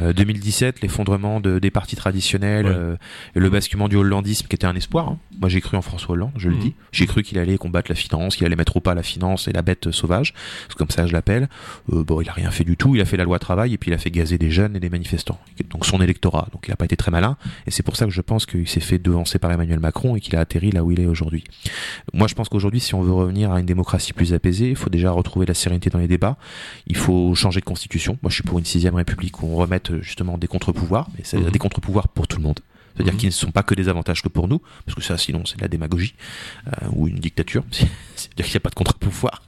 Euh, 0.00 0.12
2017, 0.12 0.80
l'effondrement 0.82 1.40
de, 1.40 1.58
des 1.58 1.70
partis 1.70 1.96
traditionnels, 1.96 2.66
Ouais. 2.66 2.72
euh, 2.74 2.96
et 3.34 3.40
le 3.40 3.50
basculement 3.50 3.88
du 3.88 3.96
hollandisme 3.96 4.46
qui 4.46 4.54
était 4.54 4.66
un 4.66 4.74
espoir. 4.76 5.08
hein. 5.08 5.18
Moi, 5.40 5.48
j'ai 5.48 5.60
cru 5.60 5.76
en 5.76 5.82
François 5.82 6.14
Hollande, 6.14 6.32
je 6.36 6.48
le 6.48 6.54
Mhm. 6.56 6.60
dis. 6.60 6.74
J'ai 6.92 7.06
cru 7.06 7.22
qu'il 7.22 7.38
allait 7.38 7.58
combattre 7.58 7.90
la 7.90 7.94
finance, 7.94 8.36
qu'il 8.36 8.44
allait 8.46 8.56
mettre 8.56 8.76
au 8.76 8.80
pas 8.80 8.94
la 8.94 9.02
finance 9.02 9.48
et 9.48 9.52
la 9.52 9.62
bête 9.62 9.90
sauvage. 9.90 10.34
C'est 10.68 10.76
comme 10.76 10.90
ça 10.90 11.02
que 11.02 11.08
je 11.08 11.12
l'appelle. 11.12 11.48
Euh, 11.92 12.02
bon, 12.04 12.20
il 12.20 12.28
a 12.28 12.32
rien 12.32 12.50
fait 12.50 12.64
du 12.64 12.76
tout. 12.76 12.94
Il 12.96 13.00
a 13.00 13.04
fait 13.04 13.16
la 13.16 13.24
loi 13.24 13.38
travail 13.38 13.74
et 13.74 13.78
puis 13.78 13.90
il 13.90 13.94
a 13.94 13.98
fait 13.98 14.10
gazer 14.10 14.38
des 14.38 14.50
jeunes 14.50 14.74
et 14.76 14.80
des 14.80 14.90
manifestants. 14.90 15.38
Donc 15.70 15.86
son 15.86 16.00
électorat. 16.00 16.48
Donc 16.52 16.66
il 16.66 16.70
n'a 16.70 16.76
pas 16.76 16.84
été 16.86 16.96
très 16.96 17.10
malin. 17.10 17.36
Et 17.66 17.70
c'est 17.70 17.82
pour 17.82 17.96
ça 17.96 18.04
que 18.04 18.10
je 18.10 18.20
pense 18.20 18.46
qu'il 18.46 18.68
s'est 18.68 18.80
fait 18.80 18.98
devancer 18.98 19.38
par 19.38 19.50
Emmanuel 19.52 19.78
Macron 19.80 20.16
et 20.16 20.20
qu'il 20.20 20.34
a 20.36 20.40
atterri 20.40 20.70
là 20.72 20.82
où 20.84 20.90
il 20.92 21.00
est 21.00 21.06
aujourd'hui. 21.06 21.44
Moi, 22.12 22.26
je 22.28 22.34
pense 22.34 22.48
qu'aujourd'hui, 22.48 22.80
si 22.80 22.94
on 22.94 23.02
veut 23.02 23.12
revenir 23.12 23.52
à 23.52 23.60
une 23.60 23.66
démocratie 23.66 24.12
plus 24.12 24.32
apaisée, 24.34 24.70
il 24.70 24.76
faut 24.76 24.90
déjà 24.90 25.10
retrouver 25.10 25.46
la 25.46 25.54
sérénité 25.54 25.90
dans 25.90 25.98
les 25.98 26.08
débats. 26.08 26.36
Il 26.86 26.96
faut 26.96 27.34
changer 27.34 27.60
de 27.60 27.64
constitution. 27.64 28.18
Moi, 28.22 28.30
je 28.30 28.34
suis 28.34 28.42
pour 28.44 28.58
une 28.58 28.64
sixième 28.64 28.94
république 28.94 29.42
où 29.42 29.46
on 29.46 29.56
remette 29.56 29.87
euh, 29.92 30.02
justement 30.02 30.38
des 30.38 30.46
contre-pouvoirs, 30.46 31.08
mais 31.16 31.20
c'est 31.24 31.38
Mhm. 31.38 31.50
des 31.50 31.58
contre-pouvoirs 31.58 32.08
pour 32.08 32.26
tout 32.28 32.36
le 32.38 32.42
monde. 32.44 32.60
C'est-à-dire 32.94 33.14
Mhm. 33.14 33.18
qu'ils 33.20 33.28
ne 33.28 33.32
sont 33.34 33.52
pas 33.52 33.62
que 33.62 33.74
des 33.76 33.88
avantages 33.88 34.22
que 34.22 34.28
pour 34.28 34.48
nous, 34.48 34.60
parce 34.84 34.96
que 34.96 35.02
ça, 35.02 35.16
sinon, 35.16 35.44
c'est 35.46 35.56
de 35.56 35.62
la 35.62 35.68
démagogie 35.68 36.14
euh, 36.66 36.86
ou 36.92 37.06
une 37.06 37.18
dictature. 37.20 37.62
C'est-à-dire 38.16 38.44
qu'il 38.44 38.54
n'y 38.54 38.56
a 38.56 38.60
pas 38.60 38.70
de 38.70 38.74
contre-pouvoir. 38.74 39.42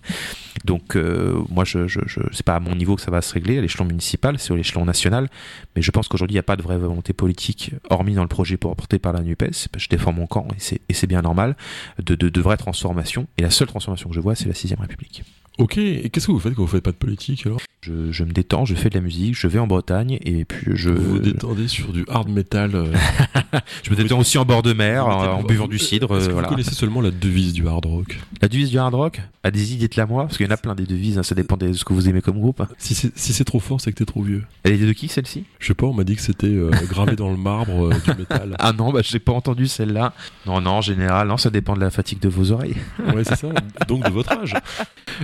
Donc, 0.65 0.95
euh, 0.95 1.43
moi, 1.49 1.65
je, 1.65 1.89
je, 1.89 2.01
je 2.07 2.21
c'est 2.33 2.45
pas 2.45 2.55
à 2.57 2.61
mon 2.61 2.75
niveau 2.77 2.95
que 2.95 3.03
ça 3.03 3.11
va 3.11 3.23
se 3.23 3.33
régler, 3.35 3.59
à 3.59 3.61
l'échelon 3.61 3.87
municipal, 3.87 4.39
c'est 4.39 4.53
à 4.53 4.57
l'échelon 4.57 4.85
national. 4.85 5.29
Mais 5.75 5.83
je 5.83 5.91
pense 5.91 6.07
qu'aujourd'hui, 6.07 6.35
il 6.35 6.37
n'y 6.37 6.41
a 6.41 6.45
pas 6.45 6.57
de 6.57 6.63
vraie 6.63 6.79
volonté 6.79 7.13
politique, 7.13 7.73
hormis 7.89 8.15
dans 8.15 8.23
le 8.23 8.29
projet 8.29 8.57
porté 8.57 8.99
par 9.01 9.13
la 9.13 9.23
NUPES. 9.23 9.69
Je 9.77 9.89
défends 9.89 10.13
mon 10.13 10.27
camp, 10.27 10.47
et 10.89 10.95
c'est, 10.95 11.07
bien 11.09 11.23
normal, 11.23 11.57
de, 11.99 12.15
de, 12.15 12.29
de 12.29 12.41
vraies 12.41 12.57
transformations. 12.59 13.27
Et 13.39 13.43
la 13.43 13.51
seule 13.51 13.69
transformation 13.69 14.11
que 14.11 14.15
je 14.15 14.21
vois, 14.21 14.35
c'est 14.37 14.49
la 14.49 14.55
sixième 14.55 14.81
république. 14.81 15.25
Ok, 15.61 15.77
et 15.77 16.09
qu'est-ce 16.09 16.27
que 16.27 16.33
vous 16.33 16.39
faites 16.39 16.55
quand 16.55 16.63
vous 16.63 16.69
faites 16.69 16.83
pas 16.83 16.91
de 16.91 16.97
politique 16.97 17.45
alors? 17.45 17.61
Je, 17.83 18.13
je 18.13 18.25
me 18.25 18.33
détends, 18.33 18.65
je 18.65 18.75
fais 18.75 18.89
de 18.89 18.95
la 18.95 19.03
musique, 19.03 19.39
je 19.39 19.47
vais 19.47 19.59
en 19.59 19.67
Bretagne, 19.67 20.19
et 20.23 20.47
puis 20.47 20.73
je, 20.75 20.89
Vous 20.89 21.13
vous 21.13 21.19
détendez 21.19 21.69
sur 21.69 21.93
du 21.93 22.05
hard 22.09 22.31
metal. 22.31 22.75
euh, 22.75 22.93
je 23.83 23.91
me 23.91 23.97
détends 23.97 24.19
aussi 24.19 24.39
en 24.39 24.47
bord 24.47 24.63
de 24.63 24.73
mer, 24.73 25.05
vous 25.05 25.11
en, 25.11 25.43
buvant 25.43 25.69
du 25.69 25.79
cidre. 25.79 26.17
Est-ce 26.17 26.25
euh, 26.25 26.29
que 26.29 26.33
voilà. 26.33 26.49
vous 26.49 26.55
connaissez 26.55 26.75
seulement 26.75 27.03
la 27.03 27.11
devise 27.11 27.53
du 27.53 27.69
hard 27.69 27.85
rock? 27.85 28.19
La 28.41 28.49
devise 28.49 28.71
du 28.71 28.79
hard 28.79 28.95
rock? 28.95 29.21
Ah, 29.43 29.51
des 29.51 29.73
idées, 29.73 29.89
dites-la 29.89 30.05
moi, 30.05 30.25
parce 30.25 30.37
qu'il 30.37 30.45
y 30.45 30.49
en 30.51 30.53
a 30.53 30.59
plein 30.59 30.75
des 30.75 30.85
devises, 30.85 31.17
hein, 31.17 31.23
ça 31.23 31.35
dépend 31.35 31.57
de 31.57 31.73
ce 31.73 31.83
que 31.83 31.95
vous 31.95 32.09
aimez 32.11 32.21
comme 32.21 32.39
groupe. 32.39 32.63
Si 32.77 32.95
c'est 32.95 33.17
si 33.17 33.45
trop 33.45 33.59
fort, 33.59 33.81
c'est 33.81 33.91
que 33.91 33.97
t'es 33.97 34.05
trop 34.05 34.23
vieux. 34.23 34.45
Elle 34.65 34.75
est 34.75 34.87
de 34.87 34.93
qui 34.93 35.09
celle-ci? 35.09 35.45
Je 35.59 35.69
sais 35.69 35.75
pas, 35.75 35.87
on 35.87 35.95
m'a 35.95 36.05
dit 36.05 36.15
que 36.15 36.21
c'était 36.21 36.47
euh, 36.47 36.71
gravé 36.91 37.17
dans 37.17 37.31
le 37.31 37.39
marbre 37.39 37.87
euh, 37.87 37.95
du 38.05 38.19
métal. 38.19 38.55
Ah 38.59 38.75
non, 38.75 38.93
bah 38.93 39.01
j'ai 39.03 39.19
pas 39.19 39.33
entendu 39.33 39.67
celle-là. 39.67 40.13
Non, 40.45 40.61
non, 40.61 40.73
en 40.73 40.81
général, 40.83 41.29
non, 41.29 41.39
ça 41.39 41.49
dépend 41.49 41.75
de 41.75 41.81
la 41.81 41.91
fatigue 41.91 42.21
de 42.21 42.29
vos 42.29 42.53
oreilles. 42.53 42.77
Ouais, 43.15 43.25
c'est 43.25 43.37
ça. 43.37 43.49
Donc 43.89 44.05
de 44.05 44.11
votre 44.11 44.33
âge. 44.33 44.55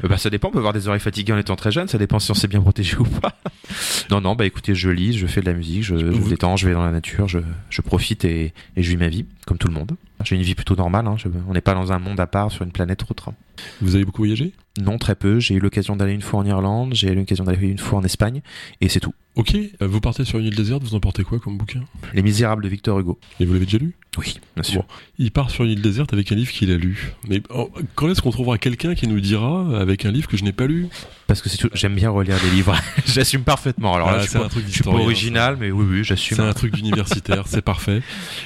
Euh, 0.03 0.09
bah 0.09 0.17
ça 0.27 0.31
dépend, 0.31 0.49
on 0.49 0.51
peut 0.51 0.59
avoir 0.59 0.73
des 0.73 0.89
oreilles 0.89 0.99
fatiguées 1.01 1.33
en 1.33 1.39
étant 1.39 1.55
très 1.55 1.71
jeune, 1.71 1.87
ça 1.87 1.99
dépend 1.99 2.19
si 2.19 2.29
on 2.33 2.35
s'est 2.35 2.49
bien 2.49 2.61
protégé 2.61 2.97
ou 2.97 3.05
pas. 3.05 3.37
non, 4.11 4.21
non, 4.21 4.35
bah 4.35 4.45
écoutez, 4.45 4.75
je 4.75 4.91
lis, 4.91 5.17
je 5.17 5.27
fais 5.29 5.41
de 5.41 5.47
la 5.47 5.53
musique, 5.53 5.85
je, 5.85 5.97
je 5.97 6.05
vous- 6.07 6.29
détends, 6.31 6.57
je 6.57 6.67
vais 6.67 6.75
dans 6.75 6.85
la 6.85 6.91
nature, 6.91 7.29
je, 7.29 7.39
je 7.71 7.81
profite 7.81 8.25
et, 8.25 8.53
et 8.77 8.83
je 8.83 8.91
vis 8.91 8.97
ma 8.97 9.07
vie, 9.07 9.25
comme 9.47 9.57
tout 9.59 9.69
le 9.69 9.75
monde. 9.75 9.93
J'ai 10.25 10.35
une 10.35 10.43
vie 10.43 10.57
plutôt 10.57 10.75
normale, 10.75 11.07
hein, 11.07 11.15
je- 11.17 11.29
on 11.49 11.53
n'est 11.53 11.61
pas 11.61 11.75
dans 11.75 11.93
un 11.93 12.01
monde 12.01 12.19
à 12.19 12.27
part 12.27 12.51
sur 12.51 12.65
une 12.65 12.73
planète 12.73 13.05
autre. 13.09 13.31
Vous 13.81 13.95
avez 13.95 14.05
beaucoup 14.05 14.23
voyagé? 14.23 14.53
Non, 14.81 14.99
très 14.99 15.15
peu. 15.15 15.41
J'ai 15.41 15.55
eu 15.55 15.59
l'occasion 15.59 15.97
d'aller 15.97 16.13
une 16.13 16.23
fois 16.23 16.41
en 16.41 16.47
Irlande, 16.47 16.93
j'ai 16.95 17.09
eu 17.11 17.15
l'occasion 17.15 17.45
d'aller 17.45 17.67
une 17.67 17.79
fois 17.79 17.99
en 17.99 18.05
Espagne, 18.05 18.43
et 18.81 18.89
c'est 18.89 19.01
tout. 19.01 19.15
Ok, 19.37 19.55
vous 19.81 20.01
partez 20.01 20.25
sur 20.25 20.39
une 20.39 20.47
île 20.47 20.55
déserte, 20.55 20.83
vous 20.83 20.95
emportez 20.95 21.23
quoi 21.23 21.39
comme 21.39 21.59
bouquin? 21.59 21.83
Les 22.15 22.23
Misérables 22.23 22.65
de 22.65 22.69
Victor 22.69 22.99
Hugo. 22.99 23.19
Et 23.39 23.45
vous 23.45 23.53
l'avez 23.53 23.67
déjà 23.67 23.77
lu? 23.77 23.95
Oui, 24.17 24.41
bien 24.55 24.63
sûr. 24.63 24.81
Bon. 24.81 24.89
Il 25.19 25.31
part 25.31 25.51
sur 25.51 25.65
une 25.65 25.73
île 25.73 25.83
déserte 25.83 26.15
avec 26.15 26.33
un 26.33 26.35
livre 26.35 26.51
qu'il 26.51 26.71
a 26.71 26.77
lu. 26.79 27.13
Mais 27.29 27.43
oh, 27.51 27.71
quand 27.95 28.09
est-ce 28.09 28.23
qu'on 28.23 28.31
trouvera 28.31 28.57
quelqu'un 28.57 28.95
qui 28.95 29.07
nous 29.07 29.21
dira 29.21 29.79
avec 29.79 30.07
un 30.07 30.11
livre 30.11 30.27
que 30.27 30.39
je 30.39 30.45
n'ai 30.45 30.53
pas 30.53 30.67
lu? 30.67 30.89
Parce 31.27 31.43
que 31.43 31.51
c'est 31.51 31.59
tout... 31.59 31.69
j'aime 31.75 31.95
bien 31.95 32.09
relire 32.09 32.41
des 32.41 32.49
livres. 32.49 32.75
j'assume 33.07 33.43
parfaitement. 33.43 33.95
Alors 33.95 34.11
là, 34.11 34.21
Ah, 34.23 34.27
je, 34.27 34.39
un 34.39 34.49
truc 34.49 34.65
je 34.67 34.73
suis 34.73 34.83
pas 34.83 34.91
original, 34.91 35.59
mais 35.61 35.71
oui, 35.71 35.85
oui, 35.87 36.05
j'assume. 36.05 36.39
C'est 36.39 36.43
un 36.43 36.55
truc 36.55 36.75
d'universitaire, 36.75 37.45
c'est 37.47 37.61
parfait. 37.61 38.01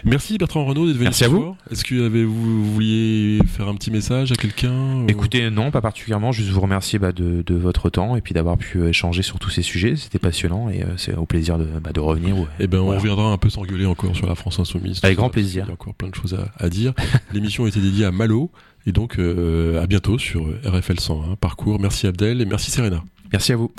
Merci 0.04 0.38
Bertrand 0.38 0.64
Renaud 0.64 0.86
d'être 0.86 0.96
venu 0.96 1.04
Merci 1.04 1.22
à 1.22 1.28
vous. 1.28 1.56
Est-ce 1.70 1.84
que 1.84 1.94
vous, 2.24 2.64
vous 2.64 2.72
vouliez 2.72 3.38
faire 3.46 3.68
un 3.68 3.76
petit 3.76 3.92
message 3.92 4.32
à 4.32 4.34
quelqu'un? 4.34 4.99
Ou- 5.04 5.08
Écoutez, 5.10 5.50
non, 5.50 5.70
pas 5.70 5.80
particulièrement. 5.80 6.32
Juste 6.32 6.50
vous 6.50 6.60
remercier 6.60 6.98
bah, 6.98 7.12
de, 7.12 7.42
de 7.42 7.54
votre 7.54 7.90
temps 7.90 8.16
et 8.16 8.20
puis 8.20 8.34
d'avoir 8.34 8.56
pu 8.58 8.78
euh, 8.78 8.88
échanger 8.88 9.22
sur 9.22 9.38
tous 9.38 9.50
ces 9.50 9.62
sujets. 9.62 9.96
C'était 9.96 10.18
passionnant 10.18 10.68
et 10.70 10.82
euh, 10.82 10.86
c'est 10.96 11.14
au 11.14 11.26
plaisir 11.26 11.58
de, 11.58 11.64
bah, 11.82 11.92
de 11.92 12.00
revenir. 12.00 12.36
ouais. 12.38 12.46
Eh 12.58 12.66
ben, 12.66 12.78
on 12.78 12.84
Voilà. 12.84 13.00
reviendra 13.00 13.32
un 13.32 13.36
peu 13.38 13.50
s'engueuler 13.50 13.86
encore 13.86 14.14
sur 14.16 14.26
la 14.26 14.34
France 14.34 14.58
Insoumise. 14.60 15.00
Avec 15.02 15.16
grand 15.16 15.26
ça, 15.28 15.32
plaisir. 15.32 15.64
Il 15.64 15.68
y 15.68 15.70
a 15.70 15.74
encore 15.74 15.94
plein 15.94 16.08
de 16.08 16.14
choses 16.14 16.34
à, 16.34 16.50
à 16.64 16.68
dire. 16.68 16.92
L'émission 17.32 17.66
était 17.66 17.80
dédiée 17.80 18.04
à 18.04 18.12
Malo. 18.12 18.50
Et 18.86 18.92
donc, 18.92 19.18
euh, 19.18 19.82
à 19.82 19.86
bientôt 19.86 20.16
sur 20.18 20.46
RFL 20.64 20.98
101 21.00 21.36
Parcours. 21.36 21.78
Merci 21.80 22.06
Abdel 22.06 22.40
et 22.40 22.46
merci 22.46 22.70
Serena. 22.70 23.02
Merci 23.32 23.52
à 23.52 23.56
vous. 23.56 23.70